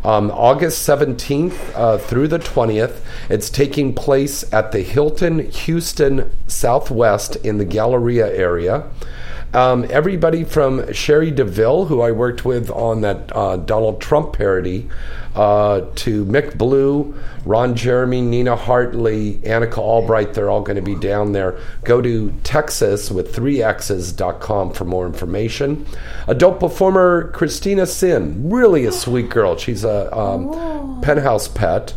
um, 0.05 0.30
August 0.30 0.86
17th 0.88 1.74
uh, 1.74 1.98
through 1.98 2.28
the 2.28 2.38
20th. 2.38 3.01
It's 3.28 3.51
taking 3.51 3.94
place 3.94 4.51
at 4.52 4.72
the 4.72 4.80
Hilton 4.80 5.51
Houston 5.51 6.30
Southwest 6.47 7.36
in 7.36 7.59
the 7.59 7.64
Galleria 7.64 8.32
area. 8.34 8.90
Um, 9.52 9.84
everybody 9.90 10.44
from 10.44 10.92
Cherie 10.92 11.32
DeVille, 11.32 11.86
who 11.86 12.01
I 12.01 12.12
worked 12.12 12.44
with 12.44 12.70
on 12.70 13.01
that 13.01 13.34
uh, 13.34 13.56
Donald 13.56 14.01
Trump 14.01 14.32
parody, 14.32 14.88
uh, 15.35 15.82
to 15.94 16.24
Mick 16.24 16.59
Blue, 16.59 17.15
Ron 17.44 17.74
Jeremy, 17.74 18.20
Nina 18.20 18.57
Hartley, 18.57 19.35
Annika 19.39 19.78
Albrite, 19.78 20.35
they're 20.35 20.51
all 20.51 20.62
going 20.62 20.77
to 20.77 20.82
be 20.82 20.94
down 20.97 21.32
there. 21.32 21.59
Go 21.85 22.02
to 22.02 22.32
Texas 22.43 23.11
with 23.11 23.35
three 23.35 23.62
X's.com 23.62 24.73
for 24.73 24.85
more 24.85 25.07
information. 25.07 25.86
Adult 26.27 26.61
performer 26.61 27.31
Christina 27.32 27.86
Sin, 27.86 28.51
really 28.51 28.85
a 28.86 28.93
sweet 28.93 29.31
girl. 29.31 29.57
She's 29.57 29.85
a 29.85 30.15
um, 30.16 31.01
penthouse 31.02 31.48
pet. 31.48 31.94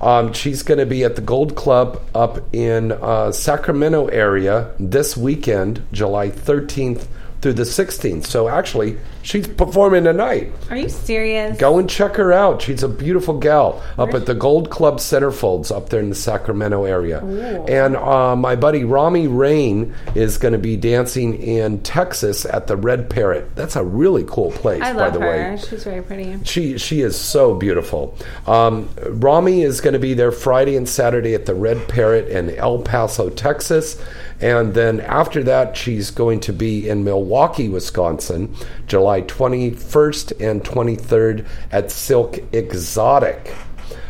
Um, 0.00 0.32
she's 0.32 0.64
going 0.64 0.78
to 0.78 0.86
be 0.86 1.04
at 1.04 1.14
the 1.14 1.22
Gold 1.22 1.54
Club 1.54 2.02
up 2.12 2.52
in 2.52 2.90
uh, 2.90 3.30
Sacramento 3.30 4.08
area 4.08 4.74
this 4.80 5.16
weekend, 5.16 5.86
July 5.92 6.28
13th, 6.28 7.06
through 7.42 7.52
the 7.54 7.64
16th. 7.64 8.24
So 8.26 8.48
actually, 8.48 8.96
she's 9.22 9.48
performing 9.48 10.04
tonight. 10.04 10.52
Are 10.70 10.76
you 10.76 10.88
serious? 10.88 11.58
Go 11.58 11.78
and 11.78 11.90
check 11.90 12.14
her 12.14 12.32
out. 12.32 12.62
She's 12.62 12.84
a 12.84 12.88
beautiful 12.88 13.38
gal 13.38 13.82
up 13.98 14.14
at 14.14 14.26
the 14.26 14.34
Gold 14.34 14.70
Club 14.70 14.98
Centerfolds 14.98 15.74
up 15.74 15.88
there 15.88 16.00
in 16.00 16.08
the 16.08 16.14
Sacramento 16.14 16.84
area. 16.84 17.22
Ooh. 17.24 17.64
And 17.66 17.96
uh, 17.96 18.36
my 18.36 18.54
buddy 18.54 18.84
Romi 18.84 19.26
Rain 19.26 19.92
is 20.14 20.38
going 20.38 20.52
to 20.52 20.58
be 20.58 20.76
dancing 20.76 21.34
in 21.34 21.82
Texas 21.82 22.44
at 22.44 22.68
the 22.68 22.76
Red 22.76 23.10
Parrot. 23.10 23.54
That's 23.56 23.74
a 23.74 23.84
really 23.84 24.24
cool 24.24 24.52
place, 24.52 24.80
I 24.82 24.92
by 24.92 25.04
love 25.06 25.14
the 25.14 25.20
her. 25.20 25.26
way. 25.28 25.58
She's 25.68 25.82
very 25.84 26.02
pretty. 26.02 26.38
She 26.44 26.78
she 26.78 27.00
is 27.00 27.18
so 27.18 27.54
beautiful. 27.54 28.16
Um, 28.46 28.88
Romi 29.04 29.62
is 29.62 29.80
going 29.80 29.94
to 29.94 29.98
be 29.98 30.14
there 30.14 30.30
Friday 30.30 30.76
and 30.76 30.88
Saturday 30.88 31.34
at 31.34 31.46
the 31.46 31.54
Red 31.54 31.88
Parrot 31.88 32.28
in 32.28 32.50
El 32.50 32.82
Paso, 32.82 33.30
Texas, 33.30 34.00
and 34.42 34.74
then 34.74 35.00
after 35.00 35.42
that 35.44 35.76
she's 35.76 36.10
going 36.10 36.40
to 36.40 36.52
be 36.52 36.88
in 36.88 37.04
Milwaukee, 37.04 37.68
Wisconsin, 37.68 38.54
July 38.86 39.22
21st 39.22 40.40
and 40.40 40.62
23rd 40.62 41.46
at 41.70 41.90
Silk 41.90 42.38
Exotic. 42.52 43.54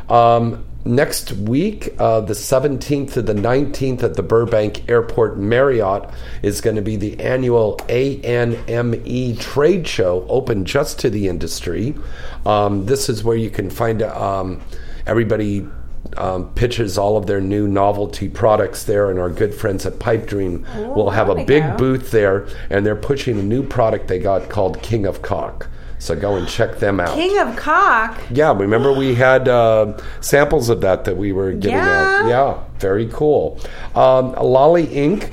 Um, 0.09 0.65
next 0.85 1.33
week, 1.33 1.95
uh, 1.99 2.21
the 2.21 2.35
17th 2.35 3.13
to 3.13 3.23
the 3.23 3.35
19th 3.35 4.03
at 4.03 4.15
the 4.15 4.23
Burbank 4.23 4.89
Airport 4.89 5.39
Marriott 5.39 6.09
is 6.43 6.61
going 6.61 6.77
to 6.77 6.83
be 6.83 6.97
the 6.97 7.19
annual 7.21 7.79
ANME 7.89 9.39
trade 9.39 9.87
show, 9.87 10.27
open 10.29 10.65
just 10.65 10.99
to 11.01 11.11
the 11.11 11.29
industry. 11.29 11.95
Um, 12.45 12.87
this 12.87 13.09
is 13.09 13.23
where 13.23 13.37
you 13.37 13.51
can 13.51 13.71
find 13.71 14.03
um, 14.03 14.61
everybody. 15.07 15.67
Um, 16.17 16.51
pitches 16.55 16.99
all 16.99 17.17
of 17.17 17.27
their 17.27 17.41
new 17.41 17.67
novelty 17.67 18.29
products 18.29 18.85
there, 18.85 19.11
and 19.11 19.19
our 19.19 19.31
good 19.31 19.55
friends 19.55 19.87
at 19.87 19.99
Pipe 19.99 20.27
Dream 20.27 20.67
will 20.77 21.09
have 21.11 21.31
a 21.31 21.45
big 21.45 21.63
go. 21.63 21.77
booth 21.79 22.11
there, 22.11 22.47
and 22.69 22.85
they're 22.85 22.95
pushing 22.97 23.39
a 23.39 23.43
new 23.43 23.63
product 23.63 24.09
they 24.09 24.19
got 24.19 24.51
called 24.51 24.83
King 24.83 25.07
of 25.07 25.23
Cock. 25.23 25.69
So 25.99 26.15
go 26.17 26.35
and 26.35 26.49
check 26.49 26.79
them 26.81 26.99
out. 27.01 27.15
King 27.15 27.39
of 27.39 27.57
Cock. 27.57 28.21
Yeah, 28.31 28.53
remember 28.53 28.93
we 28.93 29.15
had 29.15 29.49
uh, 29.49 29.97
samples 30.21 30.69
of 30.69 30.81
that 30.81 31.05
that 31.05 31.17
we 31.17 31.33
were 31.33 31.53
giving 31.53 31.79
out. 31.79 32.27
Yeah. 32.27 32.29
Yeah, 32.29 32.65
very 32.79 33.09
cool. 33.13 33.59
Um, 33.95 34.33
Lolly 34.33 34.89
Inc. 34.89 35.33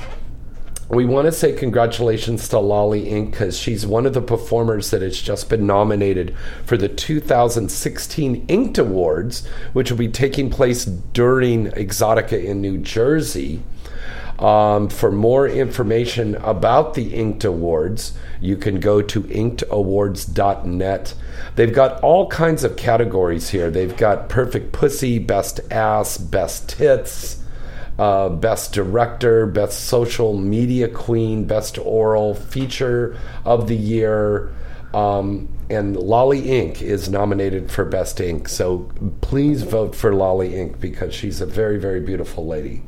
We 0.90 1.06
want 1.06 1.28
to 1.28 1.32
say 1.32 1.54
congratulations 1.54 2.50
to 2.50 2.58
Lolly 2.58 3.10
Ink. 3.10 3.30
because 3.32 3.56
she's 3.56 3.86
one 3.86 4.08
of 4.08 4.16
the 4.16 4.24
performers 4.24 4.90
that 4.90 5.04
has 5.04 5.22
just 5.22 5.48
been 5.48 5.68
nominated 5.68 6.36
for 6.66 6.78
the 6.78 6.90
2016 6.90 8.46
Inked 8.48 8.80
Awards, 8.80 9.46
which 9.74 9.92
will 9.92 10.00
be 10.00 10.08
taking 10.08 10.50
place 10.50 10.86
during 10.86 11.68
Exotica 11.68 12.44
in 12.44 12.60
New 12.60 12.80
Jersey. 12.80 13.62
Um, 14.40 14.90
for 14.90 15.12
more 15.12 15.48
information 15.48 16.34
about 16.38 16.96
the 16.96 17.14
Inked 17.14 17.44
Awards, 17.44 18.14
you 18.42 18.56
can 18.56 18.80
go 18.80 19.04
to 19.04 19.22
inkedawards.net. 19.22 21.14
They've 21.56 21.74
got 21.74 22.02
all 22.02 22.28
kinds 22.30 22.64
of 22.64 22.78
categories 22.78 23.50
here. 23.50 23.70
They've 23.70 23.96
got 23.96 24.28
Perfect 24.28 24.72
Pussy, 24.72 25.20
Best 25.20 25.60
Ass, 25.70 26.18
Best 26.18 26.70
Tits, 26.70 27.44
uh, 28.00 28.30
Best 28.30 28.74
Director, 28.74 29.46
Best 29.46 29.86
Social 29.86 30.38
Media 30.38 30.88
Queen, 30.88 31.44
Best 31.44 31.78
Oral 31.78 32.34
Feature 32.34 33.18
of 33.46 33.68
the 33.68 33.76
Year. 33.76 34.52
Um, 34.94 35.50
and 35.70 35.96
Lolly 35.96 36.50
Ink. 36.50 36.82
is 36.82 37.10
nominated 37.10 37.70
for 37.70 37.86
Best 37.86 38.20
Ink. 38.20 38.48
So 38.48 38.90
please 39.22 39.62
vote 39.64 39.96
for 39.96 40.16
Lolly 40.16 40.56
Ink. 40.56 40.80
because 40.80 41.14
she's 41.14 41.42
a 41.42 41.46
very, 41.46 41.78
very 41.78 42.00
beautiful 42.00 42.48
lady. 42.48 42.82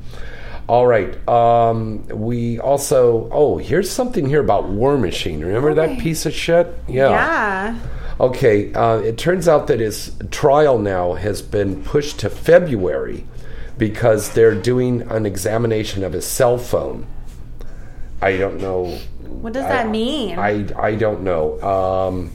All 0.67 0.88
right. 0.88 1.27
Um, 1.27 2.07
we 2.07 2.59
also. 2.59 3.27
Oh, 3.31 3.57
here's 3.57 3.89
something 3.89 4.27
here 4.27 4.39
about 4.39 4.69
War 4.69 4.97
Machine. 4.97 5.43
Remember 5.43 5.73
that 5.73 5.99
piece 5.99 6.25
of 6.25 6.33
shit? 6.33 6.73
Yeah. 6.88 7.77
Okay. 8.19 8.73
Uh, 8.73 8.99
it 8.99 9.17
turns 9.17 9.49
out 9.49 9.67
that 9.67 9.81
his 9.81 10.15
trial 10.31 10.79
now 10.79 11.13
has 11.15 11.41
been 11.41 11.83
pushed 11.83 12.19
to 12.19 12.29
February 12.29 13.25
because 13.82 14.30
they're 14.34 14.53
doing 14.53 15.02
an 15.10 15.26
examination 15.26 16.03
of 16.03 16.14
his 16.14 16.24
cell 16.24 16.60
phone. 16.60 17.03
I 18.22 18.38
don't 18.38 18.62
know. 18.62 18.86
What 19.41 19.53
does 19.53 19.66
I- 19.66 19.70
that 19.70 19.90
mean? 19.90 20.38
I, 20.38 20.68
I 20.80 20.94
don't 20.94 21.24
know. 21.24 21.60
Um, 21.64 22.32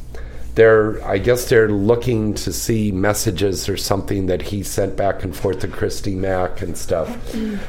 they're 0.57 1.01
I 1.07 1.19
guess 1.19 1.49
they're 1.49 1.69
looking 1.69 2.35
to 2.35 2.53
see 2.53 2.91
messages 2.91 3.69
or 3.69 3.77
something 3.77 4.27
that 4.27 4.43
he 4.43 4.65
sent 4.65 4.97
back 4.97 5.23
and 5.23 5.37
forth 5.37 5.61
to 5.61 5.69
Christy 5.69 6.17
Mack 6.17 6.63
and 6.63 6.77
stuff. 6.77 7.17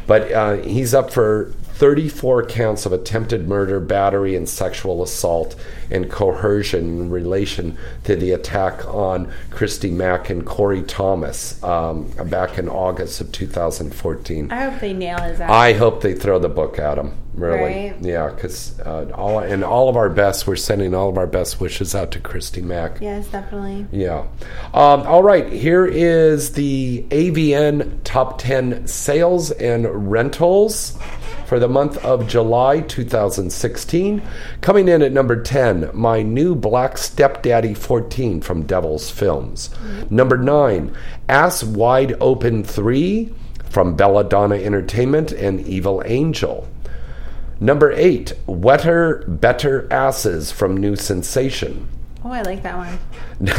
But 0.07 0.31
uh, 0.31 0.53
he's 0.63 0.95
up 0.95 1.11
for 1.11 1.53
34 1.77 2.45
counts 2.47 2.85
of 2.87 2.91
attempted 2.93 3.47
murder, 3.47 3.79
battery, 3.79 4.35
and 4.35 4.49
sexual 4.49 5.03
assault 5.03 5.55
and 5.91 6.09
coercion 6.09 6.99
in 7.01 7.09
relation 7.11 7.77
to 8.03 8.15
the 8.15 8.31
attack 8.31 8.83
on 8.87 9.31
Christy 9.51 9.91
Mack 9.91 10.29
and 10.31 10.43
Corey 10.43 10.81
Thomas 10.81 11.61
um, 11.63 12.07
back 12.25 12.57
in 12.57 12.67
August 12.67 13.21
of 13.21 13.31
2014. 13.31 14.51
I 14.51 14.69
hope 14.69 14.81
they 14.81 14.93
nail 14.93 15.19
his 15.21 15.39
ass. 15.39 15.49
I 15.51 15.73
hope 15.73 16.01
they 16.01 16.15
throw 16.15 16.39
the 16.39 16.49
book 16.49 16.79
at 16.79 16.97
him. 16.97 17.13
Really, 17.35 17.91
Right. 17.91 17.95
yeah. 18.01 18.29
Because 18.33 18.79
uh, 18.79 19.11
all 19.13 19.37
and 19.37 19.63
all 19.63 19.89
of 19.89 19.95
our 19.95 20.09
best, 20.09 20.47
we're 20.47 20.55
sending 20.55 20.95
all 20.95 21.07
of 21.09 21.19
our 21.19 21.27
best 21.27 21.61
wishes 21.61 21.93
out 21.93 22.09
to 22.13 22.19
Christy 22.19 22.61
Mack. 22.63 22.99
yes, 22.99 23.27
definitely. 23.27 23.85
Yeah. 23.91 24.25
Um, 24.73 25.03
all 25.03 25.21
right. 25.21 25.47
Here 25.53 25.85
is 25.85 26.53
the 26.53 27.05
AVN 27.09 27.99
top 28.03 28.39
10 28.39 28.87
sales 28.87 29.51
and 29.51 30.09
rentals 30.11 30.97
for 31.47 31.59
the 31.59 31.67
month 31.69 31.97
of 32.03 32.27
July 32.27 32.81
2016. 32.81 34.21
Coming 34.59 34.89
in 34.89 35.01
at 35.01 35.13
number 35.13 35.41
10, 35.41 35.91
My 35.93 36.21
New 36.21 36.53
Black 36.53 36.97
Stepdaddy 36.97 37.73
14 37.73 38.41
from 38.41 38.63
Devils 38.63 39.09
Films. 39.09 39.69
Number 40.09 40.37
9, 40.37 40.93
Ass 41.29 41.63
Wide 41.63 42.17
Open 42.19 42.65
3 42.65 43.33
from 43.69 43.95
Belladonna 43.95 44.55
Entertainment 44.55 45.31
and 45.31 45.61
Evil 45.61 46.03
Angel. 46.05 46.67
Number 47.61 47.93
8, 47.93 48.33
Wetter 48.45 49.23
Better 49.25 49.87
Asses 49.89 50.51
from 50.51 50.75
New 50.75 50.97
Sensation. 50.97 51.87
Oh, 52.27 52.31
I 52.31 52.41
like 52.41 52.63
that 52.63 52.75
one. 52.75 52.99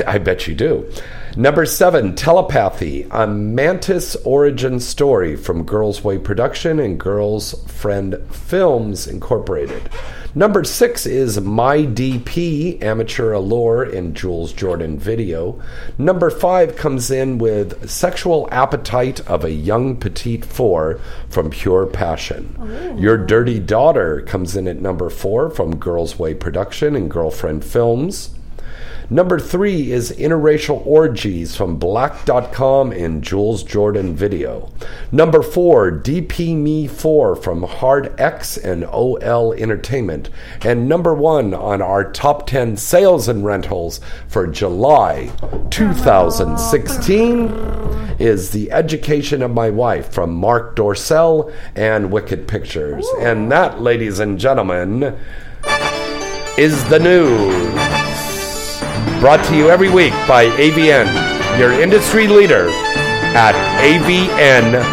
I 0.06 0.18
bet 0.18 0.46
you 0.46 0.54
do. 0.54 0.92
Number 1.38 1.64
seven, 1.64 2.14
Telepathy, 2.14 3.06
a 3.10 3.26
Mantis 3.26 4.14
origin 4.26 4.78
story 4.78 5.36
from 5.36 5.64
Girlsway 5.64 6.22
Production 6.22 6.78
and 6.78 7.00
Girls 7.00 7.54
Friend 7.66 8.18
Films 8.30 9.06
Incorporated. 9.06 9.88
Number 10.34 10.64
six 10.64 11.06
is 11.06 11.40
My 11.40 11.78
DP, 11.78 12.82
Amateur 12.82 13.32
Allure 13.32 13.84
in 13.84 14.12
Jules 14.12 14.52
Jordan 14.52 14.98
Video. 14.98 15.58
Number 15.96 16.28
five 16.28 16.76
comes 16.76 17.10
in 17.10 17.38
with 17.38 17.88
Sexual 17.88 18.50
Appetite 18.52 19.20
of 19.20 19.44
a 19.44 19.50
Young 19.50 19.96
Petite 19.96 20.44
Four 20.44 21.00
from 21.30 21.48
Pure 21.48 21.86
Passion. 21.86 22.54
Oh. 22.60 22.98
Your 22.98 23.16
Dirty 23.16 23.60
Daughter 23.60 24.20
comes 24.20 24.56
in 24.56 24.68
at 24.68 24.82
number 24.82 25.08
four 25.08 25.48
from 25.48 25.80
Girlsway 25.80 26.38
Production 26.38 26.94
and 26.94 27.10
Girlfriend 27.10 27.64
Films. 27.64 28.34
Number 29.10 29.40
three 29.40 29.90
is 29.90 30.12
Interracial 30.12 30.84
Orgies 30.84 31.56
from 31.56 31.78
Blacked.com 31.78 32.92
and 32.92 33.24
Jules 33.24 33.62
Jordan 33.62 34.14
Video. 34.14 34.70
Number 35.10 35.42
four, 35.42 35.90
DP 35.90 36.54
Me 36.54 36.86
4 36.86 37.34
from 37.34 37.62
Hard 37.62 38.14
X 38.20 38.58
and 38.58 38.84
OL 38.84 39.54
Entertainment. 39.54 40.28
And 40.60 40.86
number 40.90 41.14
one 41.14 41.54
on 41.54 41.80
our 41.80 42.12
top 42.12 42.46
10 42.46 42.76
sales 42.76 43.28
and 43.28 43.46
rentals 43.46 43.98
for 44.26 44.46
July 44.46 45.32
2016 45.70 47.48
is 48.18 48.50
The 48.50 48.70
Education 48.70 49.40
of 49.40 49.52
My 49.52 49.70
Wife 49.70 50.12
from 50.12 50.34
Marc 50.34 50.76
Dorcel 50.76 51.50
and 51.74 52.12
Wicked 52.12 52.46
Pictures. 52.46 53.08
And 53.20 53.50
that, 53.50 53.80
ladies 53.80 54.18
and 54.18 54.38
gentlemen, 54.38 55.16
is 56.58 56.84
the 56.90 56.98
news. 56.98 57.87
Brought 59.20 59.44
to 59.46 59.56
you 59.56 59.68
every 59.68 59.90
week 59.90 60.12
by 60.28 60.46
AVN, 60.46 61.58
your 61.58 61.72
industry 61.72 62.28
leader 62.28 62.68
at 62.70 63.54
avn.com. 63.82 64.88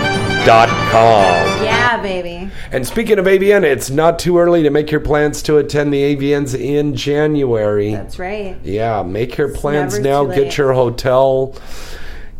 Yeah, 1.63 2.01
baby. 2.01 2.49
And 2.71 2.85
speaking 2.87 3.19
of 3.19 3.25
AVN, 3.25 3.63
it's 3.63 3.89
not 3.89 4.17
too 4.19 4.37
early 4.39 4.63
to 4.63 4.69
make 4.71 4.89
your 4.91 4.99
plans 4.99 5.41
to 5.43 5.57
attend 5.57 5.93
the 5.93 6.15
AVNs 6.15 6.59
in 6.59 6.95
January. 6.95 7.91
That's 7.93 8.17
right. 8.17 8.57
Yeah, 8.63 9.03
make 9.03 9.37
your 9.37 9.49
plans 9.53 9.99
never 9.99 10.03
now. 10.03 10.23
too 10.23 10.29
Get 10.35 10.43
late. 10.45 10.57
your 10.57 10.73
hotel, 10.73 11.55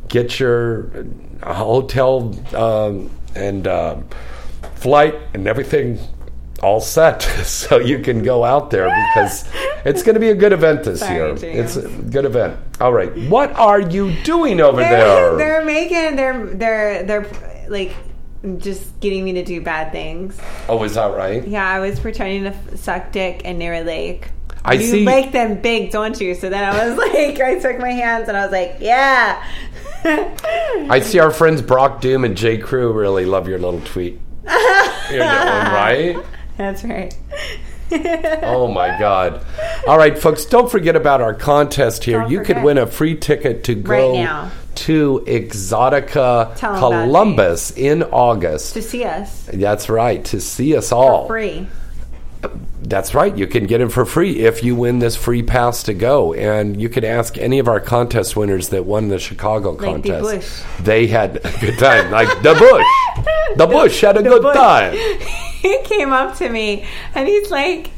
get 0.08 0.40
your 0.40 1.06
uh, 1.44 1.54
hotel 1.54 2.36
um, 2.56 3.12
and 3.36 3.68
uh, 3.68 3.98
flight 4.76 5.16
and 5.34 5.48
everything 5.48 6.00
all 6.66 6.82
set 6.82 7.22
so 7.44 7.78
you 7.80 8.00
can 8.00 8.24
go 8.24 8.44
out 8.44 8.72
there 8.72 8.86
because 9.14 9.48
it's 9.86 10.02
going 10.02 10.16
to 10.16 10.20
be 10.20 10.30
a 10.30 10.36
good 10.36 10.52
event 10.52 10.84
this 10.84 11.00
Sorry, 11.00 11.16
year. 11.16 11.36
James. 11.36 11.78
It's 11.78 11.86
a 11.86 11.88
good 11.88 12.26
event. 12.26 12.60
All 12.82 12.92
right, 12.92 13.16
what 13.30 13.52
are 13.54 13.80
you 13.80 14.14
doing 14.24 14.60
over 14.60 14.78
They're, 14.78 14.90
there? 14.90 15.38
they're 15.38 15.66
making 15.66 16.16
they're 16.16 16.46
they're 16.48 17.04
they're 17.04 17.68
like 17.70 17.94
just 18.58 19.00
getting 19.00 19.24
me 19.24 19.34
to 19.34 19.44
do 19.46 19.62
bad 19.62 19.92
things. 19.92 20.40
Oh, 20.68 20.84
is 20.84 20.96
that 20.96 21.16
right? 21.16 21.48
Yeah, 21.48 21.68
I 21.68 21.80
was 21.80 22.00
pretending 22.00 22.52
to 22.52 22.78
suck 22.78 23.12
dick 23.12 23.44
in 23.44 23.58
Mirror 23.60 23.84
Lake. 23.84 24.30
I 24.64 24.74
you 24.74 24.82
see- 24.82 25.06
like 25.06 25.32
them 25.32 25.62
big, 25.62 25.92
don't 25.92 26.20
you? 26.20 26.34
So 26.34 26.50
then 26.50 26.64
I 26.64 26.88
was 26.90 26.98
like, 27.14 27.40
I 27.40 27.60
took 27.60 27.80
my 27.80 27.92
hands 27.92 28.28
and 28.28 28.36
I 28.36 28.42
was 28.44 28.52
like, 28.52 28.78
yeah. 28.80 29.44
I 30.04 31.00
see 31.00 31.20
our 31.20 31.32
friends 31.32 31.62
Brock 31.62 32.02
Doom 32.02 32.26
and 32.26 32.36
J. 32.36 32.58
Crew 32.58 32.92
really 32.92 33.26
love 33.26 33.48
your 33.48 33.60
little 33.60 33.82
tweet. 33.82 34.20
You're 34.48 35.20
doing 35.20 35.20
right. 35.20 36.18
That's 36.58 36.84
right. 36.84 37.16
Oh 37.92 38.68
my 38.68 38.98
God! 38.98 39.46
All 39.88 39.98
right, 39.98 40.18
folks, 40.18 40.46
don't 40.46 40.72
forget 40.72 40.96
about 40.96 41.22
our 41.22 41.34
contest 41.36 42.04
here. 42.04 42.22
Don't 42.22 42.32
you 42.32 42.42
could 42.42 42.64
win 42.64 42.78
a 42.80 42.88
free 42.88 43.16
ticket 43.16 43.64
to 43.66 43.76
go 43.76 44.14
Right 44.14 44.52
to 44.76 45.24
Exotica 45.28 46.56
Tell. 46.56 46.80
Columbus 46.80 47.72
in 47.72 48.04
August. 48.04 48.74
to 48.74 48.82
see 48.82 49.04
us 49.04 49.44
That's 49.54 49.88
right, 49.88 50.24
to 50.26 50.42
see 50.42 50.76
us 50.76 50.92
all. 50.92 51.28
free. 51.28 51.68
That's 52.82 53.14
right. 53.16 53.36
You 53.36 53.48
can 53.48 53.66
get 53.66 53.82
it 53.82 53.92
for 53.92 54.06
free 54.06 54.40
if 54.46 54.64
you 54.64 54.76
win 54.76 55.00
this 55.00 55.16
free 55.16 55.42
pass 55.42 55.82
to 55.84 55.94
go. 55.94 56.34
And 56.34 56.80
you 56.80 56.88
could 56.90 57.04
ask 57.04 57.38
any 57.38 57.58
of 57.60 57.68
our 57.68 57.80
contest 57.80 58.36
winners 58.36 58.70
that 58.70 58.86
won 58.86 59.08
the 59.08 59.18
Chicago 59.20 59.72
Like 59.72 60.04
the 60.04 60.10
contest. 60.12 60.22
Bush. 60.22 60.84
They 60.86 61.08
had 61.08 61.38
a 61.44 61.52
good 61.60 61.80
time. 61.80 62.12
like 62.12 62.28
the 62.44 62.54
Bush. 62.54 63.58
The 63.58 63.66
Bush 63.72 64.02
had 64.02 64.18
a 64.18 64.22
The 64.24 64.30
good 64.30 64.42
Bush. 64.44 64.56
time. 64.56 64.94
he 65.62 65.80
came 65.84 66.14
up 66.14 66.36
to 66.38 66.50
me 66.50 66.86
and 67.16 67.28
he's 67.28 67.50
like, 67.50 67.90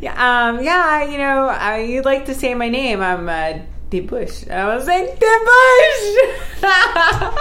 yeah, 0.00 0.14
um, 0.48 0.62
yeah, 0.64 1.04
you 1.04 1.18
know, 1.18 1.48
uh, 1.50 1.76
you'd 1.76 2.04
like 2.06 2.24
to 2.26 2.34
say 2.34 2.54
my 2.54 2.68
name. 2.68 3.00
I'm 3.02 3.28
uh, 3.28 3.58
Bush. 4.00 4.48
I 4.48 4.74
was 4.74 4.86
like. 4.86 5.20
Bush. 5.20 6.62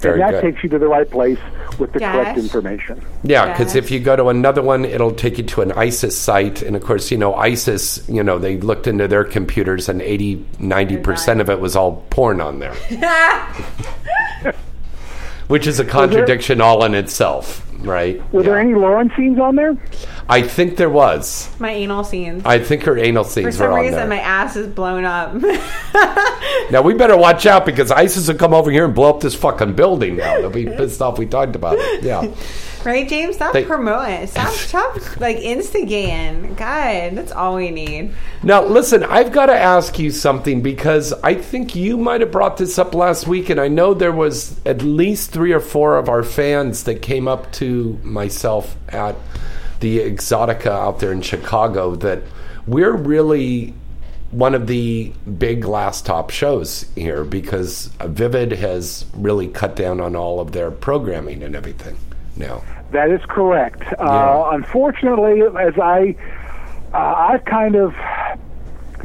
Very 0.00 0.20
and 0.20 0.22
that 0.22 0.40
good. 0.40 0.52
takes 0.52 0.62
you 0.64 0.70
to 0.70 0.78
the 0.78 0.88
right 0.88 1.08
place 1.08 1.38
with 1.78 1.92
the 1.92 2.00
correct 2.00 2.38
information. 2.38 3.04
Yeah, 3.22 3.52
because 3.52 3.74
if 3.74 3.90
you 3.90 4.00
go 4.00 4.16
to 4.16 4.28
another 4.28 4.62
one, 4.62 4.84
it'll 4.84 5.14
take 5.14 5.38
you 5.38 5.44
to 5.44 5.60
an 5.62 5.72
ISIS 5.72 6.18
site. 6.18 6.62
And 6.62 6.74
of 6.74 6.82
course, 6.82 7.10
you 7.10 7.18
know, 7.18 7.34
ISIS, 7.34 8.08
you 8.08 8.22
know, 8.22 8.38
they 8.38 8.58
looked 8.58 8.86
into 8.86 9.06
their 9.08 9.24
computers 9.24 9.88
and 9.88 10.00
80, 10.00 10.36
90% 10.58 11.40
of 11.40 11.50
it 11.50 11.60
was 11.60 11.76
all 11.76 12.04
porn 12.10 12.40
on 12.40 12.60
there, 12.60 12.74
which 15.50 15.66
is 15.66 15.80
a 15.80 15.84
contradiction 15.84 16.60
all 16.60 16.84
in 16.84 16.94
itself, 16.94 17.66
right? 17.80 18.22
Were 18.32 18.42
there 18.42 18.58
any 18.58 18.74
Lauren 18.74 19.10
scenes 19.16 19.38
on 19.38 19.56
there? 19.56 19.76
I 20.28 20.42
think 20.42 20.76
there 20.76 20.88
was. 20.90 21.50
my 21.58 21.70
anal 21.72 22.04
scenes. 22.04 22.42
I 22.46 22.58
think 22.60 22.84
her 22.84 22.96
anal 22.96 23.24
For 23.24 23.30
scenes 23.30 23.56
some 23.56 23.66
were 23.66 23.72
on 23.78 23.80
reason, 23.84 23.96
there. 23.98 24.06
my 24.08 24.20
ass 24.20 24.56
is 24.56 24.68
blown 24.68 25.04
up. 25.04 25.34
Now 26.70 26.82
we 26.82 26.94
better 26.94 27.16
watch 27.16 27.46
out 27.46 27.66
because 27.66 27.90
ISIS 27.90 28.28
will 28.28 28.36
come 28.36 28.54
over 28.54 28.70
here 28.70 28.84
and 28.84 28.94
blow 28.94 29.10
up 29.10 29.20
this 29.20 29.34
fucking 29.34 29.74
building. 29.74 30.14
Now 30.16 30.36
they'll 30.40 30.50
be 30.50 30.66
pissed 30.66 31.02
off 31.02 31.18
we 31.18 31.26
talked 31.26 31.56
about 31.56 31.76
it. 31.78 32.04
Yeah. 32.04 32.32
Right, 32.84 33.08
James? 33.08 33.36
Stop 33.36 33.52
They- 33.52 33.64
promoting. 33.64 34.26
Stop, 34.26 34.48
stop, 34.54 35.20
like 35.20 35.36
instigating. 35.36 36.54
God, 36.54 37.16
that's 37.16 37.32
all 37.32 37.56
we 37.56 37.70
need. 37.70 38.12
Now, 38.42 38.64
listen, 38.64 39.04
I've 39.04 39.32
got 39.32 39.46
to 39.46 39.54
ask 39.54 39.98
you 39.98 40.10
something 40.10 40.62
because 40.62 41.12
I 41.22 41.34
think 41.34 41.74
you 41.74 41.96
might 41.96 42.20
have 42.20 42.30
brought 42.32 42.56
this 42.56 42.78
up 42.78 42.94
last 42.94 43.26
week, 43.26 43.50
and 43.50 43.60
I 43.60 43.68
know 43.68 43.94
there 43.94 44.12
was 44.12 44.60
at 44.64 44.82
least 44.82 45.30
three 45.30 45.52
or 45.52 45.60
four 45.60 45.96
of 45.98 46.08
our 46.08 46.22
fans 46.22 46.84
that 46.84 47.02
came 47.02 47.28
up 47.28 47.50
to 47.52 47.98
myself 48.02 48.76
at 48.88 49.16
the 49.80 49.98
Exotica 50.00 50.66
out 50.66 51.00
there 51.00 51.12
in 51.12 51.22
Chicago 51.22 51.94
that 51.96 52.22
we're 52.66 52.92
really 52.94 53.74
one 54.30 54.54
of 54.54 54.66
the 54.68 55.12
big 55.38 55.62
glass 55.62 56.00
top 56.02 56.30
shows 56.30 56.86
here 56.94 57.24
because 57.24 57.86
Vivid 58.00 58.52
has 58.52 59.04
really 59.14 59.48
cut 59.48 59.74
down 59.74 60.00
on 60.00 60.14
all 60.14 60.38
of 60.38 60.52
their 60.52 60.70
programming 60.70 61.42
and 61.42 61.56
everything 61.56 61.96
now. 62.36 62.62
That 62.92 63.10
is 63.10 63.20
correct. 63.28 63.82
Uh, 63.98 64.50
unfortunately, 64.52 65.42
as 65.42 65.78
I, 65.78 66.16
uh, 66.92 66.96
I've 66.96 67.44
kind 67.44 67.74
of, 67.76 67.92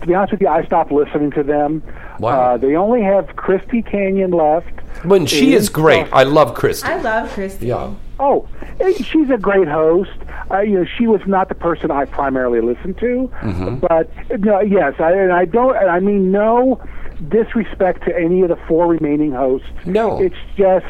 to 0.02 0.08
be 0.08 0.14
honest 0.16 0.32
with 0.32 0.42
you, 0.42 0.48
I 0.48 0.66
stopped 0.66 0.92
listening 0.92 1.32
to 1.32 1.44
them. 1.44 1.84
Wow. 2.20 2.54
Uh, 2.54 2.58
they 2.58 2.76
only 2.76 3.02
have 3.04 3.36
Christy 3.36 3.82
Canyon 3.82 4.32
left. 4.32 4.70
When 5.04 5.26
she 5.26 5.54
is 5.54 5.70
great, 5.70 6.08
I 6.14 6.24
love 6.24 6.54
Christy. 6.56 6.88
I 6.88 7.00
love 7.02 7.30
Christy. 7.32 7.68
Yeah. 7.68 7.94
Oh, 8.20 8.48
eh, 8.80 8.94
she's 8.94 9.30
a 9.30 9.38
great 9.38 9.68
host. 9.68 10.10
Uh, 10.50 10.60
you 10.62 10.80
know, 10.80 10.86
she 10.98 11.06
was 11.06 11.20
not 11.28 11.50
the 11.50 11.56
person 11.56 11.92
I 11.92 12.06
primarily 12.06 12.62
listened 12.62 12.98
to, 13.00 13.30
Mhm. 13.42 13.82
but 13.82 14.10
no, 14.40 14.62
yes, 14.62 14.94
I, 15.00 15.12
and 15.12 15.34
I 15.34 15.44
don't, 15.46 15.76
and 15.76 15.90
I 15.92 16.00
mean 16.00 16.32
no 16.32 16.80
disrespect 17.30 18.06
to 18.06 18.18
any 18.18 18.42
of 18.42 18.50
the 18.50 18.56
four 18.68 18.88
remaining 18.88 19.32
hosts. 19.34 19.68
No, 19.86 20.20
it's 20.22 20.36
just 20.56 20.86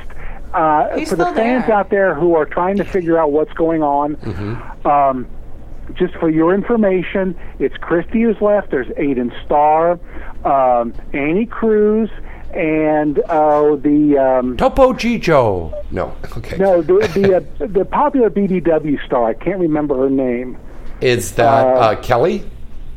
uh, 0.56 0.90
Who's 0.98 1.10
for 1.10 1.16
the 1.18 1.26
fans 1.26 1.66
there? 1.68 1.76
out 1.76 1.90
there 1.90 2.16
who 2.16 2.36
are 2.36 2.46
trying 2.46 2.78
to 2.78 2.84
figure 2.86 3.18
out 3.18 3.32
what's 3.32 3.54
going 3.54 3.84
on. 3.84 4.16
Mm-hmm. 4.18 4.88
Um, 4.88 5.28
just 5.94 6.16
for 6.16 6.30
your 6.30 6.54
information, 6.56 7.38
it's 7.60 7.76
Christy 7.78 8.24
who's 8.24 8.40
left. 8.42 8.72
There's 8.72 8.88
Aiden 8.98 9.32
Starr, 9.46 10.00
um, 10.44 10.94
Annie 11.14 11.46
Cruz, 11.46 12.10
and 12.54 13.20
uh, 13.20 13.76
the 13.76 14.18
um, 14.18 14.58
Topo 14.58 14.94
Gigio. 14.94 15.72
No, 15.92 16.16
okay. 16.38 16.58
no 16.58 16.82
the 16.82 16.94
the, 17.14 17.36
uh, 17.64 17.68
the 17.68 17.86
popular 17.86 18.30
BBW 18.32 19.06
star. 19.06 19.26
I 19.30 19.34
can't 19.36 19.60
remember 19.60 19.96
her 19.98 20.10
name. 20.10 20.58
Is 21.02 21.34
that 21.34 21.68
Uh, 21.68 21.80
uh, 21.80 22.02
Kelly? 22.02 22.50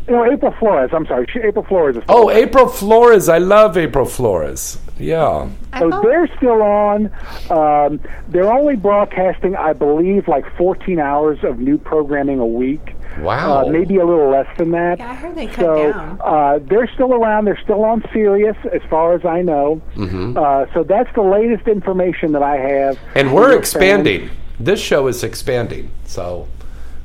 No, 0.09 0.25
April 0.25 0.55
Flores. 0.59 0.91
I'm 0.95 1.05
sorry, 1.07 1.27
she, 1.31 1.41
April 1.41 1.65
Flores. 1.65 1.97
Is 1.99 2.03
Oh, 2.09 2.31
April 2.31 2.69
Flores. 2.69 3.29
I 3.29 3.37
love 3.39 3.77
April 3.77 4.07
Flores. 4.07 4.79
Yeah. 4.99 5.49
So 5.79 6.01
they're 6.03 6.29
still 6.37 6.63
on. 6.63 7.11
Um, 7.51 8.01
they're 8.29 8.53
only 8.53 8.77
broadcasting, 8.77 9.55
I 9.57 9.73
believe, 9.73 10.29
like 10.29 10.45
14 10.57 10.99
hours 10.99 11.39
of 11.45 11.59
new 11.59 11.79
programming 11.79 12.41
a 12.41 12.47
week. 12.47 12.95
Wow. 13.21 13.67
Uh, 13.67 13.71
maybe 13.71 13.97
a 13.97 14.05
little 14.05 14.31
less 14.31 14.47
than 14.59 14.71
that. 14.73 14.99
Yeah, 14.99 15.11
I 15.11 15.15
heard 15.15 15.35
they 15.35 15.47
cut 15.47 15.57
so 15.57 15.93
down. 15.93 16.21
uh, 16.23 16.59
they're 16.63 16.89
still 16.95 17.13
around. 17.15 17.47
They're 17.47 17.61
still 17.63 17.85
on 17.85 18.05
Sirius, 18.13 18.57
as 18.73 18.83
far 18.91 19.15
as 19.15 19.25
I 19.25 19.43
know. 19.43 19.81
Mhm. 19.97 20.37
Uh, 20.37 20.73
so 20.75 20.83
that's 20.85 21.13
the 21.15 21.23
latest 21.23 21.67
information 21.69 22.33
that 22.33 22.43
I 22.43 22.57
have. 22.57 22.99
And 23.15 23.35
we're 23.35 23.51
your 23.51 23.59
expanding. 23.59 24.31
This 24.61 24.81
show 24.81 25.07
is 25.07 25.23
expanding. 25.25 25.91
So 26.05 26.49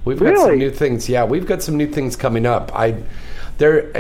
we've 0.06 0.20
got 0.20 0.38
some 0.38 0.58
new 0.58 0.72
things. 0.72 1.08
Yeah, 1.10 1.24
we've 1.24 1.46
got 1.46 1.62
some 1.62 1.78
new 1.78 1.88
things 1.88 2.16
coming 2.16 2.46
up. 2.46 2.72
I 2.76 2.96
there 3.58 3.92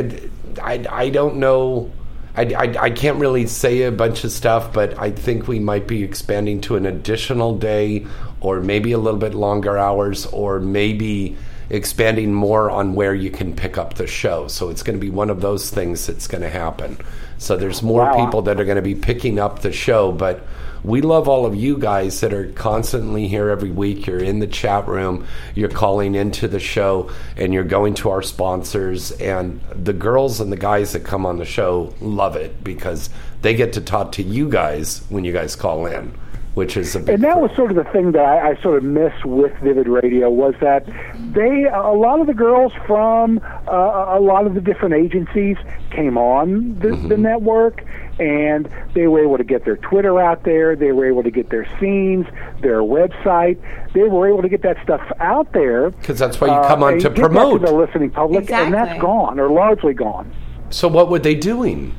I, 0.61 0.85
I 0.89 1.09
don't 1.09 1.37
know 1.37 1.91
I, 2.35 2.41
I, 2.41 2.83
I 2.85 2.89
can't 2.89 3.19
really 3.19 3.45
say 3.45 3.83
a 3.83 3.91
bunch 3.91 4.23
of 4.23 4.31
stuff, 4.31 4.73
but 4.73 4.97
I 4.99 5.11
think 5.11 5.47
we 5.47 5.59
might 5.59 5.87
be 5.87 6.03
expanding 6.03 6.61
to 6.61 6.75
an 6.75 6.85
additional 6.85 7.57
day 7.57 8.07
or 8.41 8.59
maybe 8.59 8.91
a 8.91 8.97
little 8.97 9.19
bit 9.19 9.33
longer 9.35 9.77
hours 9.77 10.25
or 10.27 10.59
maybe 10.59 11.37
expanding 11.69 12.33
more 12.33 12.69
on 12.69 12.93
where 12.95 13.13
you 13.15 13.31
can 13.31 13.55
pick 13.55 13.77
up 13.77 13.95
the 13.95 14.07
show. 14.07 14.47
So 14.47 14.69
it's 14.69 14.83
going 14.83 14.97
to 14.97 15.01
be 15.01 15.09
one 15.11 15.29
of 15.29 15.41
those 15.41 15.69
things 15.69 16.07
that's 16.07 16.27
going 16.27 16.41
to 16.41 16.49
happen. 16.49 16.97
So 17.37 17.55
there's 17.55 17.81
more 17.81 18.03
Wow. 18.03 18.25
people 18.25 18.41
that 18.43 18.59
are 18.59 18.65
going 18.65 18.77
to 18.77 18.81
be 18.81 18.95
picking 18.95 19.39
up 19.39 19.61
the 19.61 19.71
show, 19.71 20.11
but 20.11 20.45
we 20.83 21.01
love 21.01 21.27
all 21.29 21.45
of 21.45 21.55
you 21.55 21.77
guys 21.77 22.19
that 22.21 22.33
are 22.33 22.51
constantly 22.53 23.27
here 23.27 23.49
every 23.49 23.71
week. 23.71 24.07
You're 24.07 24.23
in 24.23 24.39
the 24.39 24.47
chat 24.47 24.87
room, 24.87 25.25
you're 25.55 25.69
calling 25.69 26.15
into 26.15 26.47
the 26.47 26.59
show, 26.59 27.09
and 27.37 27.53
you're 27.53 27.63
going 27.63 27.93
to 27.95 28.09
our 28.09 28.21
sponsors. 28.21 29.11
And 29.13 29.61
the 29.71 29.93
girls 29.93 30.41
and 30.41 30.51
the 30.51 30.57
guys 30.57 30.93
that 30.93 31.03
come 31.03 31.25
on 31.25 31.37
the 31.37 31.45
show 31.45 31.93
love 32.01 32.35
it 32.35 32.63
because 32.63 33.09
they 33.41 33.53
get 33.53 33.73
to 33.73 33.81
talk 33.81 34.13
to 34.13 34.23
you 34.23 34.49
guys 34.49 35.03
when 35.09 35.23
you 35.23 35.31
guys 35.31 35.55
call 35.55 35.85
in, 35.85 36.13
which 36.53 36.75
is 36.75 36.95
a 36.95 36.99
big 36.99 37.15
And 37.15 37.23
that 37.23 37.39
was 37.39 37.51
sort 37.55 37.71
of 37.71 37.77
the 37.77 37.89
thing 37.91 38.11
that 38.13 38.25
I, 38.25 38.51
I 38.51 38.61
sort 38.61 38.77
of 38.77 38.83
miss 38.83 39.13
with 39.23 39.53
Vivid 39.59 39.87
Radio 39.87 40.29
was 40.29 40.53
that 40.61 40.85
they, 41.33 41.65
a 41.65 41.91
lot 41.91 42.19
of 42.19 42.27
the 42.27 42.33
girls 42.33 42.73
from 42.85 43.39
uh, 43.67 44.17
a 44.17 44.19
lot 44.19 44.47
of 44.47 44.53
the 44.53 44.61
different 44.61 44.95
agencies 44.95 45.57
came 45.91 46.17
on 46.17 46.77
the, 46.79 46.95
the 47.07 47.17
network, 47.17 47.85
and 48.19 48.69
they 48.93 49.07
were 49.07 49.23
able 49.23 49.37
to 49.37 49.43
get 49.43 49.65
their 49.65 49.77
Twitter 49.77 50.19
out 50.19 50.43
there. 50.43 50.75
They 50.75 50.91
were 50.91 51.05
able 51.05 51.23
to 51.23 51.31
get 51.31 51.49
their 51.49 51.67
scenes, 51.79 52.25
their 52.61 52.81
website. 52.81 53.57
They 53.93 54.03
were 54.03 54.27
able 54.27 54.41
to 54.41 54.49
get 54.49 54.61
that 54.63 54.77
stuff 54.83 55.01
out 55.19 55.51
there 55.53 55.89
because 55.91 56.19
that's 56.19 56.39
why 56.39 56.47
you 56.47 56.67
come 56.67 56.83
on 56.83 56.99
to 56.99 57.09
promote. 57.09 57.61
to 57.61 57.67
the 57.67 57.73
listening 57.73 58.11
public, 58.11 58.49
and 58.51 58.73
that's 58.73 58.99
gone 59.01 59.39
or 59.39 59.49
largely 59.49 59.93
gone. 59.93 60.33
So 60.69 60.87
what 60.87 61.09
were 61.09 61.19
they 61.19 61.35
doing? 61.35 61.95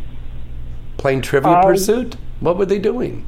Playing 0.97 1.23
Trivia 1.23 1.51
Uh, 1.51 1.63
Pursuit? 1.63 2.17
What 2.41 2.57
were 2.57 2.67
they 2.67 2.79
doing? 2.79 3.25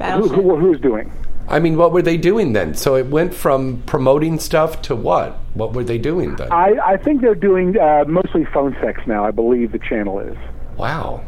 Who, 0.00 0.28
who, 0.28 0.56
who's 0.56 0.80
doing? 0.80 1.12
I 1.46 1.58
mean, 1.58 1.76
what 1.76 1.92
were 1.92 2.02
they 2.02 2.16
doing 2.16 2.52
then? 2.54 2.74
So 2.74 2.96
it 2.96 3.06
went 3.06 3.34
from 3.34 3.82
promoting 3.86 4.38
stuff 4.38 4.80
to 4.82 4.96
what? 4.96 5.38
What 5.54 5.74
were 5.74 5.84
they 5.84 5.98
doing 5.98 6.36
then? 6.36 6.50
I, 6.50 6.76
I 6.82 6.96
think 6.96 7.20
they're 7.20 7.34
doing 7.34 7.78
uh, 7.78 8.04
mostly 8.08 8.44
phone 8.46 8.76
sex 8.80 9.02
now. 9.06 9.24
I 9.24 9.30
believe 9.30 9.72
the 9.72 9.78
channel 9.78 10.18
is. 10.20 10.36
Wow. 10.76 11.22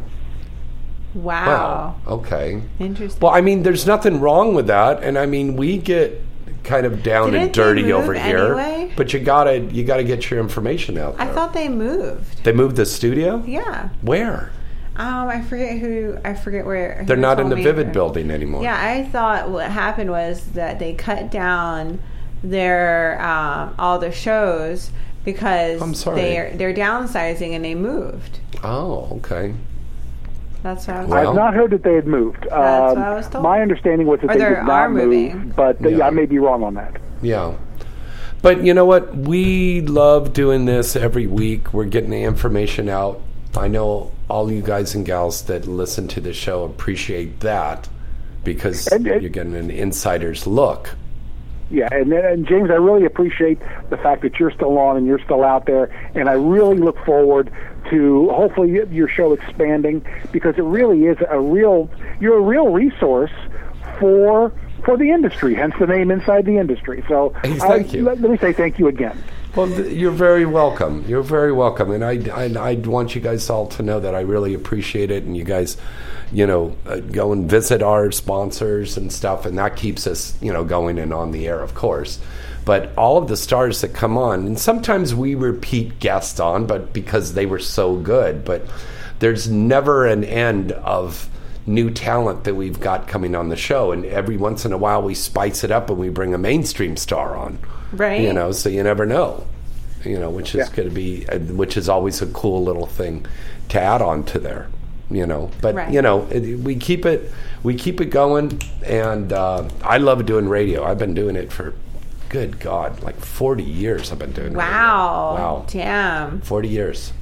Wow. 1.13 1.45
Wow. 1.45 1.95
Okay. 2.07 2.61
Interesting. 2.79 3.19
Well, 3.21 3.33
I 3.33 3.41
mean, 3.41 3.63
there's 3.63 3.87
nothing 3.87 4.19
wrong 4.19 4.53
with 4.53 4.67
that, 4.67 5.03
and 5.03 5.17
I 5.17 5.25
mean, 5.25 5.55
we 5.55 5.77
get 5.77 6.21
kind 6.63 6.85
of 6.85 7.01
down 7.01 7.31
Didn't 7.31 7.41
and 7.41 7.49
they 7.49 7.53
dirty 7.53 7.83
move 7.83 7.93
over 7.93 8.13
here, 8.13 8.91
but 8.95 9.13
you 9.13 9.19
gotta 9.19 9.59
you 9.59 9.83
gotta 9.83 10.03
get 10.03 10.29
your 10.29 10.39
information 10.39 10.97
out 10.97 11.15
I 11.17 11.27
thought 11.27 11.53
they 11.53 11.69
moved. 11.69 12.43
they 12.43 12.51
moved 12.51 12.75
the 12.75 12.85
studio. 12.85 13.43
Yeah. 13.47 13.89
Where? 14.01 14.51
Um, 14.97 15.27
I 15.29 15.41
forget 15.43 15.77
who. 15.77 16.17
I 16.25 16.33
forget 16.33 16.65
where. 16.65 17.03
They're 17.07 17.15
not 17.15 17.39
in 17.39 17.45
told 17.45 17.51
the 17.51 17.55
me. 17.57 17.63
Vivid 17.63 17.91
building 17.93 18.31
anymore. 18.31 18.63
Yeah, 18.63 18.77
I 18.79 19.05
thought 19.05 19.49
what 19.49 19.69
happened 19.69 20.09
was 20.09 20.43
that 20.51 20.79
they 20.79 20.93
cut 20.93 21.31
down 21.31 21.99
their 22.43 23.21
um, 23.21 23.75
all 23.77 23.99
the 23.99 24.11
shows 24.11 24.91
because 25.23 25.81
I'm 25.81 25.93
sorry. 25.93 26.21
they're 26.21 26.57
they're 26.57 26.73
downsizing 26.73 27.51
and 27.51 27.63
they 27.63 27.75
moved. 27.75 28.39
Oh, 28.63 29.07
okay. 29.17 29.53
That's 30.75 30.87
what 30.87 30.97
I 30.97 31.03
was. 31.05 31.13
I've 31.29 31.35
not 31.35 31.53
heard 31.53 31.71
that 31.71 31.83
they 31.83 31.93
had 31.95 32.07
moved. 32.07 32.43
That's 32.43 32.53
Um, 32.53 32.99
what 32.99 33.07
I 33.07 33.13
was 33.15 33.27
told. 33.29 33.43
My 33.43 33.61
understanding 33.61 34.05
was 34.07 34.19
that 34.19 34.25
Or 34.31 34.33
they 34.33 34.39
they 34.39 34.49
did 34.49 34.57
are 34.59 34.63
not 34.63 34.91
moving. 34.91 35.37
move, 35.45 35.55
but 35.55 35.79
Yeah. 35.81 36.05
I 36.05 36.09
may 36.09 36.25
be 36.25 36.39
wrong 36.39 36.63
on 36.63 36.73
that. 36.75 36.97
Yeah. 37.21 37.53
But 38.41 38.63
you 38.63 38.73
know 38.73 38.85
what? 38.85 39.15
We 39.15 39.81
love 39.81 40.33
doing 40.33 40.65
this 40.65 40.95
every 40.95 41.25
week. 41.25 41.73
We're 41.73 41.85
getting 41.85 42.09
the 42.11 42.23
information 42.23 42.89
out. 42.89 43.21
I 43.55 43.67
know 43.67 44.11
all 44.29 44.51
you 44.51 44.61
guys 44.61 44.93
and 44.93 45.05
gals 45.05 45.43
that 45.43 45.67
listen 45.67 46.07
to 46.09 46.21
the 46.21 46.33
show 46.33 46.63
appreciate 46.63 47.39
that 47.39 47.87
because 48.43 48.87
you're 49.01 49.19
getting 49.29 49.55
an 49.55 49.71
insider's 49.71 50.45
look. 50.45 50.91
Yeah, 51.69 51.89
and, 51.91 52.11
and 52.13 52.47
James, 52.47 52.69
I 52.69 52.75
really 52.75 53.05
appreciate 53.05 53.59
the 53.89 53.97
fact 53.97 54.21
that 54.21 54.39
you're 54.39 54.51
still 54.51 54.77
on 54.77 54.95
and 54.97 55.05
you're 55.05 55.23
still 55.23 55.43
out 55.43 55.65
there, 55.65 55.85
and 56.15 56.29
I 56.29 56.33
really 56.33 56.77
look 56.77 56.97
forward 57.05 57.51
to 57.89 58.29
hopefully 58.29 58.79
your 58.91 59.07
show 59.07 59.33
expanding 59.33 60.05
because 60.31 60.55
it 60.57 60.63
really 60.63 61.05
is 61.05 61.17
a 61.29 61.39
real 61.39 61.89
you're 62.19 62.37
a 62.37 62.41
real 62.41 62.69
resource 62.69 63.31
for 63.99 64.51
for 64.85 64.97
the 64.97 65.09
industry, 65.11 65.55
hence 65.55 65.73
the 65.79 65.87
name 65.87 66.11
inside 66.11 66.45
the 66.45 66.57
industry. 66.57 67.03
So 67.07 67.33
Hey, 67.43 67.53
I- 67.53 67.57
thank 67.59 67.93
you. 67.93 68.03
Let, 68.03 68.21
let 68.21 68.31
me 68.31 68.37
say 68.37 68.53
thank 68.53 68.79
you 68.79 68.87
again. 68.87 69.21
Well, 69.57 69.71
you're 69.71 70.11
very 70.11 70.45
welcome. 70.45 71.03
You're 71.07 71.23
very 71.23 71.51
welcome, 71.51 71.89
and 71.89 72.05
I, 72.05 72.19
I, 72.31 72.73
I 72.73 72.75
want 72.75 73.15
you 73.15 73.21
guys 73.21 73.49
all 73.49 73.65
to 73.69 73.81
know 73.81 73.99
that 73.99 74.13
I 74.13 74.19
really 74.19 74.53
appreciate 74.53 75.09
it. 75.09 75.23
And 75.23 75.35
you 75.35 75.43
guys, 75.43 75.77
you 76.31 76.45
know, 76.45 76.77
uh, 76.85 76.97
go 76.97 77.33
and 77.33 77.49
visit 77.49 77.81
our 77.81 78.11
sponsors 78.11 78.97
and 78.97 79.11
stuff, 79.11 79.47
and 79.47 79.57
that 79.57 79.75
keeps 79.75 80.05
us, 80.05 80.37
you 80.43 80.53
know, 80.53 80.63
going 80.63 80.99
and 80.99 81.11
on 81.11 81.31
the 81.31 81.47
air, 81.47 81.59
of 81.59 81.73
course. 81.73 82.19
But 82.65 82.95
all 82.95 83.17
of 83.17 83.29
the 83.29 83.35
stars 83.35 83.81
that 83.81 83.95
come 83.95 84.15
on, 84.15 84.45
and 84.45 84.59
sometimes 84.59 85.15
we 85.15 85.33
repeat 85.33 85.97
guests 85.99 86.39
on, 86.39 86.67
but 86.67 86.93
because 86.93 87.33
they 87.33 87.47
were 87.47 87.57
so 87.57 87.95
good, 87.95 88.45
but 88.45 88.61
there's 89.17 89.49
never 89.49 90.05
an 90.05 90.23
end 90.23 90.71
of 90.71 91.31
new 91.65 91.89
talent 91.89 92.43
that 92.43 92.53
we've 92.53 92.79
got 92.79 93.07
coming 93.07 93.33
on 93.33 93.49
the 93.49 93.57
show, 93.57 93.91
and 93.91 94.05
every 94.05 94.37
once 94.37 94.65
in 94.65 94.71
a 94.71 94.77
while 94.77 95.01
we 95.01 95.15
spice 95.15 95.63
it 95.63 95.71
up 95.71 95.89
and 95.89 95.97
we 95.97 96.09
bring 96.09 96.35
a 96.35 96.37
mainstream 96.37 96.95
star 96.95 97.35
on. 97.35 97.57
Right. 97.91 98.21
You 98.21 98.33
know, 98.33 98.51
so 98.51 98.69
you 98.69 98.83
never 98.83 99.05
know. 99.05 99.45
You 100.05 100.19
know, 100.19 100.29
which 100.29 100.49
is 100.55 100.67
Yeah. 100.69 100.75
going 100.75 100.89
to 100.89 100.93
be, 100.95 101.25
uh, 101.29 101.39
which 101.39 101.75
is 101.77 101.89
always 101.89 102.21
a 102.21 102.27
cool 102.27 102.63
little 102.63 102.85
thing 102.85 103.25
to 103.69 103.81
add 103.81 104.01
on 104.01 104.23
to 104.25 104.39
there. 104.39 104.67
You 105.09 105.25
know, 105.25 105.49
but 105.61 105.73
Right. 105.75 105.91
you 105.91 106.01
know, 106.01 106.27
it, 106.29 106.59
we 106.59 106.75
keep 106.75 107.05
it, 107.05 107.31
we 107.63 107.75
keep 107.75 108.01
it 108.01 108.09
going, 108.09 108.59
and 108.85 109.31
uh, 109.31 109.63
I 109.83 109.97
love 109.99 110.25
doing 110.25 110.49
radio. 110.49 110.83
I've 110.83 110.97
been 110.97 111.13
doing 111.13 111.35
it 111.37 111.51
for, 111.51 111.73
good 112.29 112.59
God, 112.59 113.01
like 113.03 113.17
forty 113.21 113.63
years. 113.63 114.11
I've 114.11 114.19
been 114.19 114.33
doing. 114.33 114.47
radio. 114.53 114.59
Wow. 114.59 115.35
Wow. 115.37 115.65
Damn. 115.69 116.41
Forty 116.41 116.67
years. 116.67 117.13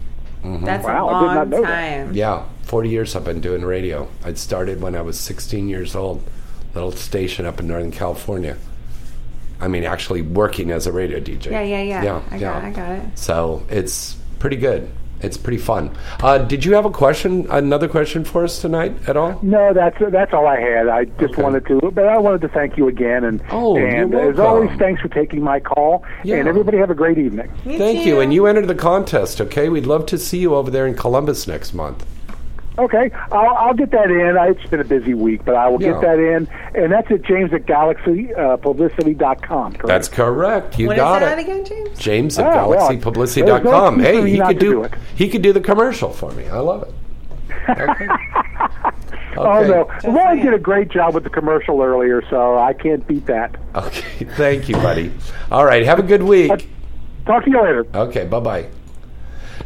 Mhm. 0.43 0.65
That's 0.65 0.83
Wow, 0.83 1.09
a 1.09 1.13
I 1.13 1.19
did 1.21 1.25
not 1.27 1.35
long 1.35 1.49
know 1.51 1.61
that. 1.61 1.67
time. 2.05 2.11
Yeah, 2.13 2.41
40 2.63 2.89
years 2.89 3.15
I've 3.15 3.23
been 3.23 3.39
doing 3.41 3.63
radio. 3.65 4.07
I 4.23 4.33
started 4.33 4.79
when 4.81 4.95
I 4.95 5.01
was 5.01 5.19
16 5.19 5.69
years 5.69 5.95
old, 5.95 6.21
little 6.75 6.91
station 6.91 7.45
up 7.47 7.59
in 7.59 7.67
Northern 7.67 7.91
California. 7.91 8.57
I 9.59 9.67
mean, 9.67 9.83
actually 9.83 10.21
working 10.21 10.71
as 10.71 10.87
a 10.87 10.91
radio 10.91 11.19
DJ. 11.19 11.51
Yeah, 11.51 11.61
yeah, 11.61 11.81
yeah. 11.81 12.03
Yeah, 12.03 12.21
I 12.31 12.35
yeah. 12.35 12.39
got, 12.39 12.63
I 12.63 12.69
got 12.71 12.91
it. 12.91 13.17
So 13.17 13.65
it's 13.69 14.15
pretty 14.39 14.57
good. 14.57 14.91
It's 15.21 15.37
pretty 15.37 15.57
fun. 15.57 15.95
Uh, 16.21 16.39
did 16.39 16.65
you 16.65 16.73
have 16.75 16.85
a 16.85 16.91
question, 16.91 17.47
another 17.49 17.87
question 17.87 18.25
for 18.25 18.43
us 18.43 18.61
tonight 18.61 18.93
at 19.07 19.15
all? 19.15 19.39
No, 19.41 19.73
that's 19.73 19.97
that's 20.11 20.33
all 20.33 20.45
I 20.45 20.59
had. 20.59 20.87
I 20.89 21.05
just 21.05 21.37
wanted 21.37 21.65
to, 21.67 21.79
but 21.93 22.05
I 22.07 22.17
wanted 22.17 22.41
to 22.41 22.49
thank 22.49 22.77
you 22.77 22.89
again, 22.89 23.23
and 23.23 23.41
Oh, 23.49 23.77
and 23.77 24.11
you're 24.11 24.31
as 24.33 24.39
always, 24.39 24.77
thanks 24.77 25.01
for 25.01 25.07
taking 25.07 25.41
my 25.41 25.61
call. 25.61 26.03
Yeah. 26.23 26.35
And 26.35 26.49
everybody 26.49 26.77
have 26.77 26.91
a 26.91 26.95
great 26.95 27.17
evening. 27.17 27.49
Thank 27.63 28.05
you. 28.05 28.19
And 28.19 28.33
you 28.33 28.45
entered 28.45 28.67
the 28.67 28.75
contest, 28.75 29.39
okay? 29.39 29.69
We'd 29.69 29.87
love 29.87 30.05
to 30.07 30.17
see 30.17 30.39
you 30.39 30.53
over 30.53 30.69
there 30.69 30.85
in 30.85 30.95
Columbus 30.95 31.47
next 31.47 31.73
month. 31.73 32.05
Okay, 32.77 33.09
I'll, 33.31 33.55
I'll 33.55 33.73
get 33.73 33.91
that 33.91 34.11
in. 34.11 34.37
I, 34.37 34.47
it's 34.49 34.69
been 34.69 34.81
a 34.81 34.83
busy 34.83 35.13
week, 35.13 35.45
but 35.45 35.55
I 35.55 35.67
will 35.69 35.81
Yeah. 35.81 35.93
get 35.93 36.01
that 36.01 36.19
in, 36.19 36.47
and 36.73 36.91
that's 36.91 37.09
at 37.09 37.21
James 37.21 37.53
at 37.53 37.65
Galaxy 37.65 38.33
uh, 38.33 38.57
Publicity.com. 38.57 39.73
Correct? 39.73 39.87
That's 39.87 40.09
correct. 40.09 40.77
You 40.77 40.87
What 40.87 40.97
is 40.97 41.01
got 41.01 41.19
that 41.19 41.39
it. 41.39 41.43
again, 41.43 41.63
James? 41.65 41.97
James 41.99 42.37
at 42.39 42.45
Oh, 42.45 42.69
well, 42.69 42.89
galaxypublicity.com. 42.89 43.97
there's 44.01 44.15
no 44.17 44.23
hey, 44.25 44.29
he 44.31 44.39
could 44.41 44.59
do, 44.59 44.71
do 44.71 44.83
it. 44.83 44.93
he 45.15 45.29
could 45.29 45.41
do 45.41 45.53
the 45.53 45.61
commercial 45.61 46.09
for 46.11 46.31
me. 46.33 46.47
I 46.47 46.59
love 46.59 46.83
it. 46.83 46.93
Okay. 47.69 48.07
Oh 49.37 49.57
Okay. 49.59 49.67
no, 49.67 50.13
Lauren 50.13 50.39
did 50.39 50.53
a 50.53 50.57
great 50.57 50.87
job 50.87 51.13
with 51.13 51.25
the 51.25 51.29
commercial 51.29 51.81
earlier, 51.81 52.23
so 52.29 52.57
I 52.57 52.71
can't 52.71 53.05
beat 53.05 53.25
that. 53.25 53.53
Okay. 53.75 54.23
Thank 54.37 54.69
you, 54.69 54.75
buddy. 54.75 55.11
All 55.51 55.65
right. 55.65 55.83
Have 55.85 55.99
a 55.99 56.03
good 56.03 56.23
week. 56.23 56.69
Talk 57.25 57.43
to 57.43 57.49
you 57.51 57.61
later. 57.61 57.85
Okay. 57.93 58.23
Bye 58.25 58.39
bye. 58.39 58.69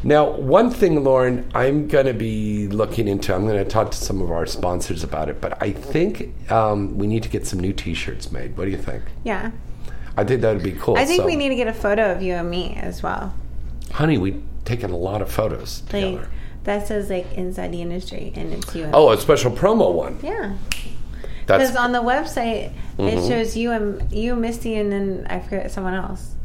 Now, 0.01 0.29
one 0.31 0.69
thing, 0.71 1.03
Lauren, 1.03 1.49
I'm 1.53 1.87
going 1.87 2.05
to 2.05 2.13
be 2.13 2.67
looking 2.69 3.07
into. 3.07 3.33
I'm 3.35 3.45
going 3.45 3.61
to 3.63 3.69
talk 3.69 3.91
to 3.91 3.97
some 3.97 4.21
of 4.21 4.31
our 4.31 4.45
sponsors 4.45 5.03
about 5.03 5.27
it, 5.29 5.41
but 5.41 5.61
I 5.61 5.71
think 5.73 6.49
um, 6.51 6.97
we 6.97 7.05
need 7.05 7.23
to 7.23 7.29
get 7.29 7.45
some 7.45 7.59
new 7.59 7.73
T-shirts 7.73 8.31
made. 8.31 8.57
What 8.57 8.65
do 8.65 8.71
you 8.71 8.77
think? 8.77 9.03
Yeah. 9.25 9.51
I 10.15 10.23
think 10.23 10.41
that 10.41 10.53
would 10.53 10.63
be 10.63 10.71
cool. 10.73 10.97
I 10.97 11.05
think 11.05 11.21
So- 11.21 11.25
we 11.25 11.35
need 11.35 11.49
to 11.49 11.55
get 11.55 11.67
a 11.67 11.73
photo 11.73 12.11
of 12.13 12.21
you 12.21 12.33
and 12.33 12.49
me 12.49 12.77
as 12.81 13.03
well. 13.03 13.33
honey. 13.91 14.17
We've 14.17 14.41
taken 14.65 14.91
a 14.91 14.97
lot 14.97 15.21
of 15.21 15.31
photos 15.31 15.81
Like 15.91 16.03
together. 16.03 16.27
that 16.63 16.87
says 16.87 17.09
like 17.09 17.33
inside 17.33 17.71
the 17.73 17.81
industry, 17.81 18.31
and 18.35 18.53
it's 18.53 18.73
you. 18.75 18.83
And 18.85 18.95
Oh, 18.95 19.11
a 19.11 19.17
special 19.19 19.51
promo 19.51 19.91
one. 19.93 20.17
yeah. 20.21 20.53
Because 21.45 21.75
on 21.75 21.91
the 21.91 22.01
website 22.03 22.71
it 22.99 23.17
Mhm. 23.17 23.27
shows 23.27 23.57
you 23.57 23.71
and 23.71 24.11
you, 24.13 24.35
Misty, 24.35 24.75
and 24.75 24.91
then 24.91 25.25
I 25.29 25.39
forget 25.39 25.71
someone 25.71 25.95
else. 25.95 26.35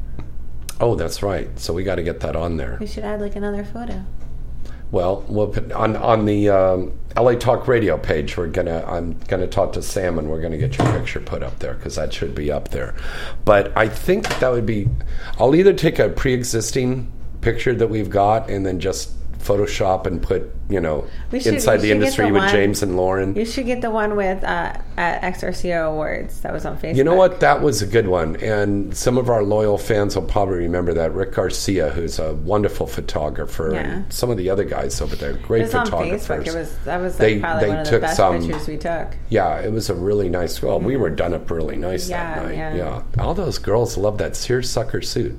Oh, 0.80 0.94
that's 0.94 1.22
right. 1.22 1.48
So 1.58 1.72
we 1.72 1.84
got 1.84 1.96
to 1.96 2.02
get 2.02 2.20
that 2.20 2.36
on 2.36 2.56
there. 2.56 2.78
We 2.80 2.86
should 2.86 3.04
add 3.04 3.20
like 3.20 3.36
another 3.36 3.64
photo. 3.64 4.04
Well, 4.90 5.24
we'll 5.28 5.48
put 5.48 5.72
on 5.72 5.96
on 5.96 6.24
the 6.24 6.50
um, 6.50 6.92
LA 7.16 7.34
Talk 7.34 7.66
Radio 7.66 7.98
page. 7.98 8.36
We're 8.36 8.46
gonna 8.46 8.84
I'm 8.86 9.18
gonna 9.26 9.48
talk 9.48 9.72
to 9.72 9.82
Sam 9.82 10.18
and 10.18 10.30
we're 10.30 10.40
gonna 10.40 10.58
get 10.58 10.78
your 10.78 10.86
picture 10.92 11.20
put 11.20 11.42
up 11.42 11.58
there 11.58 11.74
because 11.74 11.96
that 11.96 12.12
should 12.12 12.34
be 12.34 12.52
up 12.52 12.68
there. 12.68 12.94
But 13.44 13.76
I 13.76 13.88
think 13.88 14.28
that 14.38 14.52
would 14.52 14.66
be. 14.66 14.88
I'll 15.38 15.56
either 15.56 15.72
take 15.72 15.98
a 15.98 16.10
pre-existing 16.10 17.10
picture 17.40 17.74
that 17.74 17.88
we've 17.88 18.10
got 18.10 18.48
and 18.48 18.64
then 18.64 18.78
just 18.78 19.10
Photoshop 19.44 20.06
and 20.06 20.22
put 20.22 20.50
you 20.70 20.80
know 20.80 21.04
should- 21.30 21.46
inside 21.54 21.78
the 21.78 21.90
industry 21.92 22.26
the 22.26 22.32
with 22.32 22.42
one- 22.42 22.50
James 22.50 22.82
and 22.82 22.96
Lauren. 22.96 23.34
You 23.36 23.44
should 23.44 23.66
get 23.66 23.82
the 23.82 23.90
one 23.90 24.16
with 24.16 24.42
uh, 24.42 24.72
at 24.96 25.22
XRCO 25.34 25.90
Awards 25.90 26.40
that 26.40 26.52
was 26.52 26.64
on 26.64 26.78
Facebook. 26.78 26.96
You 26.96 27.04
know 27.04 27.14
what? 27.14 27.40
That 27.40 27.60
was 27.60 27.82
a 27.82 27.86
good 27.86 28.08
one. 28.08 28.36
And 28.36 28.96
some 28.96 29.18
of 29.18 29.28
our 29.28 29.42
loyal 29.42 29.76
fans 29.76 30.16
will 30.16 30.22
probably 30.24 30.56
remember 30.58 30.94
that. 30.94 31.12
Rick 31.12 31.32
Garcia, 31.34 31.90
who's 31.90 32.18
a 32.18 32.34
wonderful 32.34 32.86
photographer, 32.86 33.70
Yeah. 33.72 33.80
and 33.80 34.12
some 34.12 34.30
of 34.30 34.36
the 34.38 34.48
other 34.50 34.64
guys 34.64 35.00
over 35.02 35.14
there, 35.16 35.32
It 35.32 35.42
great 35.42 35.62
was 35.62 35.74
on 35.74 35.84
photographers. 35.86 36.26
Facebook. 36.26 36.46
It 36.46 36.54
was 36.58 36.76
that 36.84 37.00
was 37.00 37.12
like 37.14 37.20
They- 37.20 37.38
probably 37.40 37.60
they 37.64 37.68
one 37.70 37.78
of 37.80 37.90
the 37.90 37.98
best 38.00 38.16
some- 38.16 38.40
pictures 38.40 38.66
we 38.68 38.76
took. 38.78 39.08
Yeah, 39.28 39.58
it 39.60 39.72
was 39.72 39.90
a 39.90 39.94
really 39.94 40.28
nice. 40.30 40.62
Well, 40.62 40.80
we 40.80 40.96
were 40.96 41.10
done 41.10 41.34
up 41.34 41.50
really 41.50 41.76
nice 41.76 42.08
Yeah, 42.08 42.34
that 42.36 42.44
night. 42.46 42.56
yeah. 42.56 42.74
Yeah. 42.74 43.02
all 43.22 43.34
those 43.34 43.58
girls 43.58 43.96
love 43.98 44.16
that 44.18 44.36
seersucker 44.36 45.02
suit, 45.02 45.36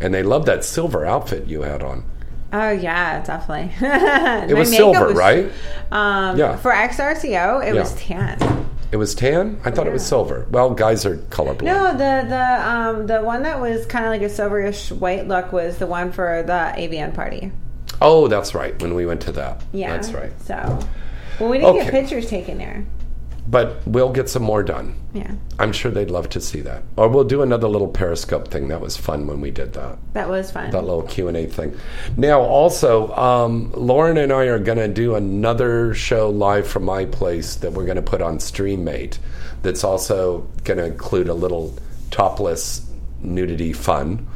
and 0.00 0.12
they 0.12 0.22
love 0.22 0.46
that 0.46 0.64
silver 0.64 1.04
outfit 1.06 1.46
you 1.46 1.62
had 1.62 1.82
on. 1.82 2.02
Oh 2.56 2.70
yeah, 2.70 3.20
definitely. 3.22 3.72
It 4.50 4.56
was 4.56 4.70
silver, 4.70 5.08
right? 5.08 5.50
Um, 5.90 6.38
Yeah. 6.38 6.56
For 6.56 6.70
XRCO, 6.70 7.66
it 7.66 7.74
Yeah. 7.74 7.80
was 7.80 7.94
tan. 7.96 8.38
It 8.92 8.96
was 8.96 9.12
tan. 9.16 9.58
I 9.64 9.72
thought 9.72 9.88
it 9.88 9.92
was 9.92 10.06
silver. 10.06 10.46
Well, 10.52 10.70
guys 10.70 11.04
are 11.04 11.16
colorblind. 11.30 11.62
No, 11.64 11.90
the 11.92 12.26
the 12.28 12.68
um 12.70 13.06
the 13.08 13.20
one 13.22 13.42
that 13.42 13.60
was 13.60 13.86
kind 13.86 14.04
of 14.04 14.12
like 14.12 14.22
a 14.22 14.26
silverish 14.26 14.92
white 14.92 15.26
look 15.26 15.52
was 15.52 15.78
the 15.78 15.86
one 15.88 16.12
for 16.12 16.44
the 16.46 16.72
AVN 16.80 17.12
party. 17.12 17.50
Oh, 18.00 18.28
that's 18.28 18.54
right. 18.54 18.80
When 18.80 18.94
we 18.94 19.04
went 19.04 19.20
to 19.22 19.32
that. 19.32 19.62
Yeah, 19.72 19.90
that's 19.96 20.12
right. 20.12 20.32
So, 20.44 20.54
well, 21.40 21.48
we 21.50 21.58
didn't 21.58 21.74
Okay. 21.76 21.84
get 21.84 21.90
pictures 21.92 22.26
taken 22.28 22.58
there. 22.58 22.84
But 23.46 23.86
we'll 23.86 24.12
get 24.12 24.30
some 24.30 24.42
more 24.42 24.62
done. 24.62 24.94
Yeah, 25.12 25.32
I'm 25.58 25.72
sure 25.72 25.90
they'd 25.90 26.10
love 26.10 26.30
to 26.30 26.40
see 26.40 26.60
that. 26.62 26.82
Or 26.96 27.08
we'll 27.08 27.24
do 27.24 27.42
another 27.42 27.68
little 27.68 27.88
Periscope 27.88 28.48
thing. 28.48 28.68
That 28.68 28.80
was 28.80 28.96
fun 28.96 29.26
when 29.26 29.40
we 29.40 29.50
did 29.50 29.74
that. 29.74 29.98
that 30.14 30.28
was 30.30 30.50
fun. 30.50 30.70
That 30.70 30.82
little 30.82 31.02
Q 31.02 31.28
and 31.28 31.36
A 31.36 31.46
thing. 31.46 31.76
Now, 32.16 32.40
also, 32.40 33.14
um, 33.14 33.70
Lauren 33.72 34.16
and 34.16 34.32
I 34.32 34.44
are 34.44 34.58
going 34.58 34.78
to 34.78 34.88
do 34.88 35.14
another 35.14 35.92
show 35.94 36.30
live 36.30 36.66
from 36.66 36.84
my 36.84 37.04
place 37.04 37.56
that 37.56 37.72
we're 37.72 37.84
going 37.84 37.96
to 37.96 38.02
put 38.02 38.22
on 38.22 38.38
Streamate. 38.38 39.18
That's 39.62 39.84
also 39.84 40.48
going 40.64 40.78
to 40.78 40.86
include 40.86 41.28
a 41.28 41.34
little 41.34 41.74
topless 42.10 42.90
nudity 43.20 43.72
fun, 43.72 44.26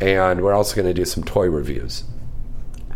and 0.00 0.42
we're 0.42 0.54
also 0.54 0.74
going 0.76 0.88
to 0.88 0.94
do 0.94 1.04
some 1.04 1.24
toy 1.24 1.46
reviews. 1.48 2.04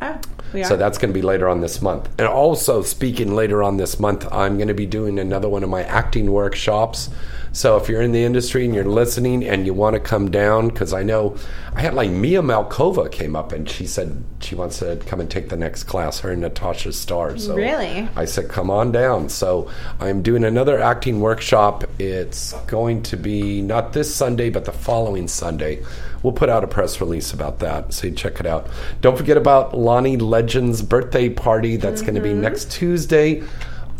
Oh, 0.02 0.20
we 0.52 0.62
are. 0.62 0.64
So 0.64 0.76
that's 0.76 0.98
going 0.98 1.12
to 1.12 1.18
be 1.18 1.22
later 1.22 1.48
on 1.48 1.60
this 1.60 1.80
month. 1.80 2.08
And 2.18 2.26
also, 2.26 2.82
speaking 2.82 3.34
later 3.34 3.62
on 3.62 3.76
this 3.76 4.00
month, 4.00 4.30
I'm 4.32 4.56
going 4.56 4.68
to 4.68 4.74
be 4.74 4.86
doing 4.86 5.18
another 5.18 5.48
one 5.48 5.62
of 5.62 5.70
my 5.70 5.84
acting 5.84 6.30
workshops. 6.32 7.08
So 7.54 7.76
if 7.76 7.88
you're 7.88 8.00
in 8.00 8.12
the 8.12 8.24
industry 8.24 8.64
and 8.64 8.74
you're 8.74 8.84
listening 8.84 9.44
and 9.44 9.66
you 9.66 9.74
want 9.74 9.94
to 9.94 10.00
come 10.00 10.30
down, 10.30 10.68
because 10.68 10.92
I 10.94 11.02
know 11.02 11.36
I 11.74 11.82
had 11.82 11.92
like 11.94 12.10
Mia 12.10 12.40
Malkova 12.40 13.12
came 13.12 13.36
up 13.36 13.52
and 13.52 13.68
she 13.68 13.86
said 13.86 14.24
she 14.40 14.54
wants 14.54 14.78
to 14.78 14.96
come 15.06 15.20
and 15.20 15.30
take 15.30 15.50
the 15.50 15.56
next 15.56 15.84
class, 15.84 16.20
her 16.20 16.30
and 16.30 16.40
Natasha 16.40 16.92
Starr. 16.92 17.36
So 17.36 17.54
Really? 17.54 18.08
I 18.16 18.24
said, 18.24 18.48
come 18.48 18.70
on 18.70 18.90
down. 18.90 19.28
So 19.28 19.70
I'm 20.00 20.22
doing 20.22 20.44
another 20.44 20.80
acting 20.80 21.20
workshop. 21.20 21.84
It's 21.98 22.54
going 22.66 23.02
to 23.04 23.16
be 23.18 23.60
not 23.60 23.92
this 23.92 24.12
Sunday, 24.14 24.48
but 24.48 24.64
the 24.64 24.72
following 24.72 25.28
Sunday. 25.28 25.82
We'll 26.22 26.32
put 26.32 26.48
out 26.48 26.62
a 26.62 26.66
press 26.68 27.00
release 27.00 27.32
about 27.32 27.58
that, 27.60 27.92
so 27.92 28.06
you 28.06 28.12
check 28.14 28.38
it 28.40 28.46
out. 28.46 28.68
Don't 29.00 29.16
forget 29.16 29.36
about 29.36 29.76
Lonnie 29.76 30.16
Legend's 30.16 30.80
birthday 30.82 31.28
party. 31.28 31.76
That's 31.76 32.00
going 32.00 32.14
to 32.14 32.20
be 32.20 32.32
next 32.32 32.70
Tuesday 32.70 33.42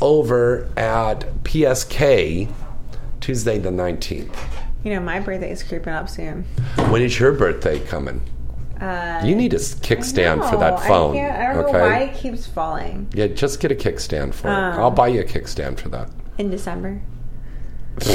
over 0.01 0.69
at 0.77 1.21
PSK, 1.45 2.53
Tuesday 3.21 3.59
the 3.59 3.71
19th. 3.71 4.35
You 4.85 4.95
know, 4.95 5.01
my 5.01 5.21
birthday 5.21 5.51
is 5.51 5.63
creeping 5.63 5.93
up 5.93 6.09
soon. 6.09 6.43
When 6.91 7.03
is 7.03 7.19
your 7.19 7.33
birthday 7.33 7.79
coming? 7.81 8.21
Uh, 8.81 9.23
You 9.25 9.37
need 9.37 9.53
a 9.53 9.59
kickstand 9.59 10.49
for 10.51 10.57
that 10.57 10.81
phone. 10.81 11.17
I, 11.17 11.51
I 11.51 11.55
don't 11.55 11.65
okay? 11.65 11.73
know 11.73 11.79
why 11.85 11.99
it 12.01 12.15
keeps 12.17 12.47
falling 12.47 13.07
Yeah, 13.15 13.29
just 13.29 13.61
get 13.61 13.71
a 13.71 13.77
kickstand 13.77 14.35
for 14.35 14.49
it. 14.49 14.53
Um, 14.53 14.81
I'll 14.81 14.91
buy 14.91 15.07
you 15.09 15.21
a 15.21 15.25
kickstand 15.25 15.79
for 15.79 15.89
that. 15.91 16.09
in 16.39 16.51
December. 16.51 17.01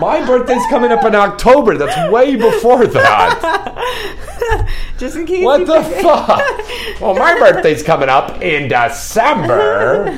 My 0.00 0.22
birthday's 0.26 0.66
coming 0.68 0.90
up 0.92 1.04
in 1.04 1.14
October. 1.14 1.76
That's 1.76 2.10
way 2.12 2.36
before 2.36 2.86
that. 2.86 4.68
Just 4.98 5.16
in 5.16 5.26
case. 5.26 5.44
What 5.44 5.66
the 5.66 5.82
forget. 5.82 6.02
fuck? 6.02 7.00
Well, 7.00 7.14
my 7.14 7.34
birthday's 7.38 7.82
coming 7.82 8.08
up 8.08 8.42
in 8.42 8.68
December. 8.68 10.10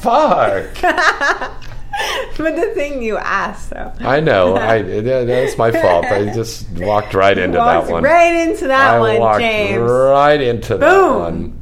Fuck. 0.00 0.66
but 0.80 2.56
the 2.56 2.72
thing 2.74 3.02
you 3.02 3.16
asked, 3.18 3.70
though. 3.70 3.92
I 4.00 4.20
know. 4.20 4.56
I 4.56 4.82
that's 4.82 5.56
my 5.58 5.70
fault. 5.70 6.04
I 6.06 6.32
just 6.34 6.68
walked 6.78 7.14
right 7.14 7.36
into 7.38 7.58
Walked 7.58 7.86
that 7.86 7.92
one. 7.92 8.02
right 8.04 8.48
into 8.48 8.66
that 8.68 8.94
I 8.96 9.18
one, 9.18 9.40
James. 9.40 9.80
Right 9.80 10.40
into 10.40 10.76
that 10.78 11.18
one. 11.18 11.57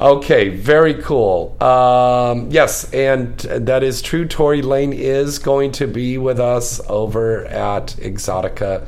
Okay, 0.00 0.48
very 0.48 0.94
cool. 0.94 1.56
Um, 1.62 2.50
yes, 2.50 2.92
and 2.92 3.38
that 3.38 3.82
is 3.82 4.02
true. 4.02 4.26
Tory 4.26 4.60
Lane 4.62 4.92
is 4.92 5.38
going 5.38 5.72
to 5.72 5.86
be 5.86 6.18
with 6.18 6.40
us 6.40 6.80
over 6.88 7.44
at 7.46 7.88
Exotica 7.98 8.86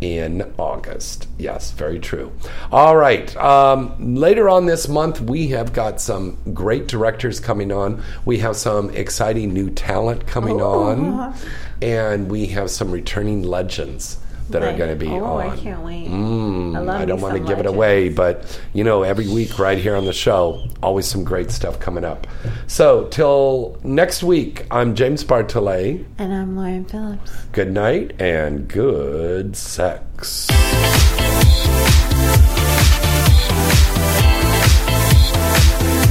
in 0.00 0.50
August. 0.56 1.28
Yes, 1.38 1.72
very 1.72 1.98
true. 1.98 2.32
All 2.72 2.96
right. 2.96 3.36
Um, 3.36 4.14
later 4.14 4.48
on 4.48 4.64
this 4.64 4.88
month, 4.88 5.20
we 5.20 5.48
have 5.48 5.74
got 5.74 6.00
some 6.00 6.38
great 6.54 6.88
directors 6.88 7.38
coming 7.38 7.70
on. 7.70 8.02
We 8.24 8.38
have 8.38 8.56
some 8.56 8.88
exciting 8.90 9.52
new 9.52 9.68
talent 9.68 10.26
coming 10.26 10.60
Oh. 10.62 10.84
on, 10.84 11.34
and 11.82 12.30
we 12.30 12.46
have 12.46 12.70
some 12.70 12.90
returning 12.90 13.42
legends 13.42 14.16
that 14.52 14.62
are 14.62 14.76
going 14.76 14.90
to 14.90 14.96
be 14.96 15.08
oh, 15.08 15.38
I 15.38 15.56
can't 15.56 15.82
wait. 15.82 16.08
Mm, 16.08 16.76
I 16.76 16.80
love 16.80 17.00
I 17.00 17.04
don't 17.04 17.20
want 17.20 17.34
to 17.34 17.38
some 17.38 17.46
give 17.46 17.58
it 17.58 17.66
away, 17.66 18.08
but 18.08 18.60
you 18.72 18.84
know, 18.84 19.02
every 19.02 19.28
week 19.28 19.58
right 19.58 19.78
here 19.78 19.96
on 19.96 20.04
the 20.04 20.12
show, 20.12 20.66
always 20.82 21.06
some 21.06 21.24
great 21.24 21.50
stuff 21.50 21.78
coming 21.80 22.04
up. 22.04 22.26
So, 22.66 23.06
till 23.08 23.78
next 23.82 24.22
week, 24.22 24.66
I'm 24.70 24.94
James 24.94 25.24
Bartholet. 25.24 26.04
And 26.18 26.32
I'm 26.32 26.56
Lauren 26.56 26.84
Phillips. 26.84 27.32
Good 27.52 27.72
night 27.72 28.20
and 28.20 28.68
good 28.68 29.56
sex. 29.56 30.48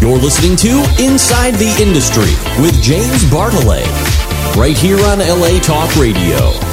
You're 0.02 0.18
listening 0.18 0.56
to 0.58 1.04
Inside 1.04 1.56
the 1.56 1.76
Industry 1.82 2.32
with 2.64 2.82
James 2.82 3.24
Bartholet, 3.26 3.86
right 4.56 4.78
here 4.78 4.98
on 5.06 5.20
LA 5.20 5.60
Talk 5.60 5.94
Radio. 5.98 6.69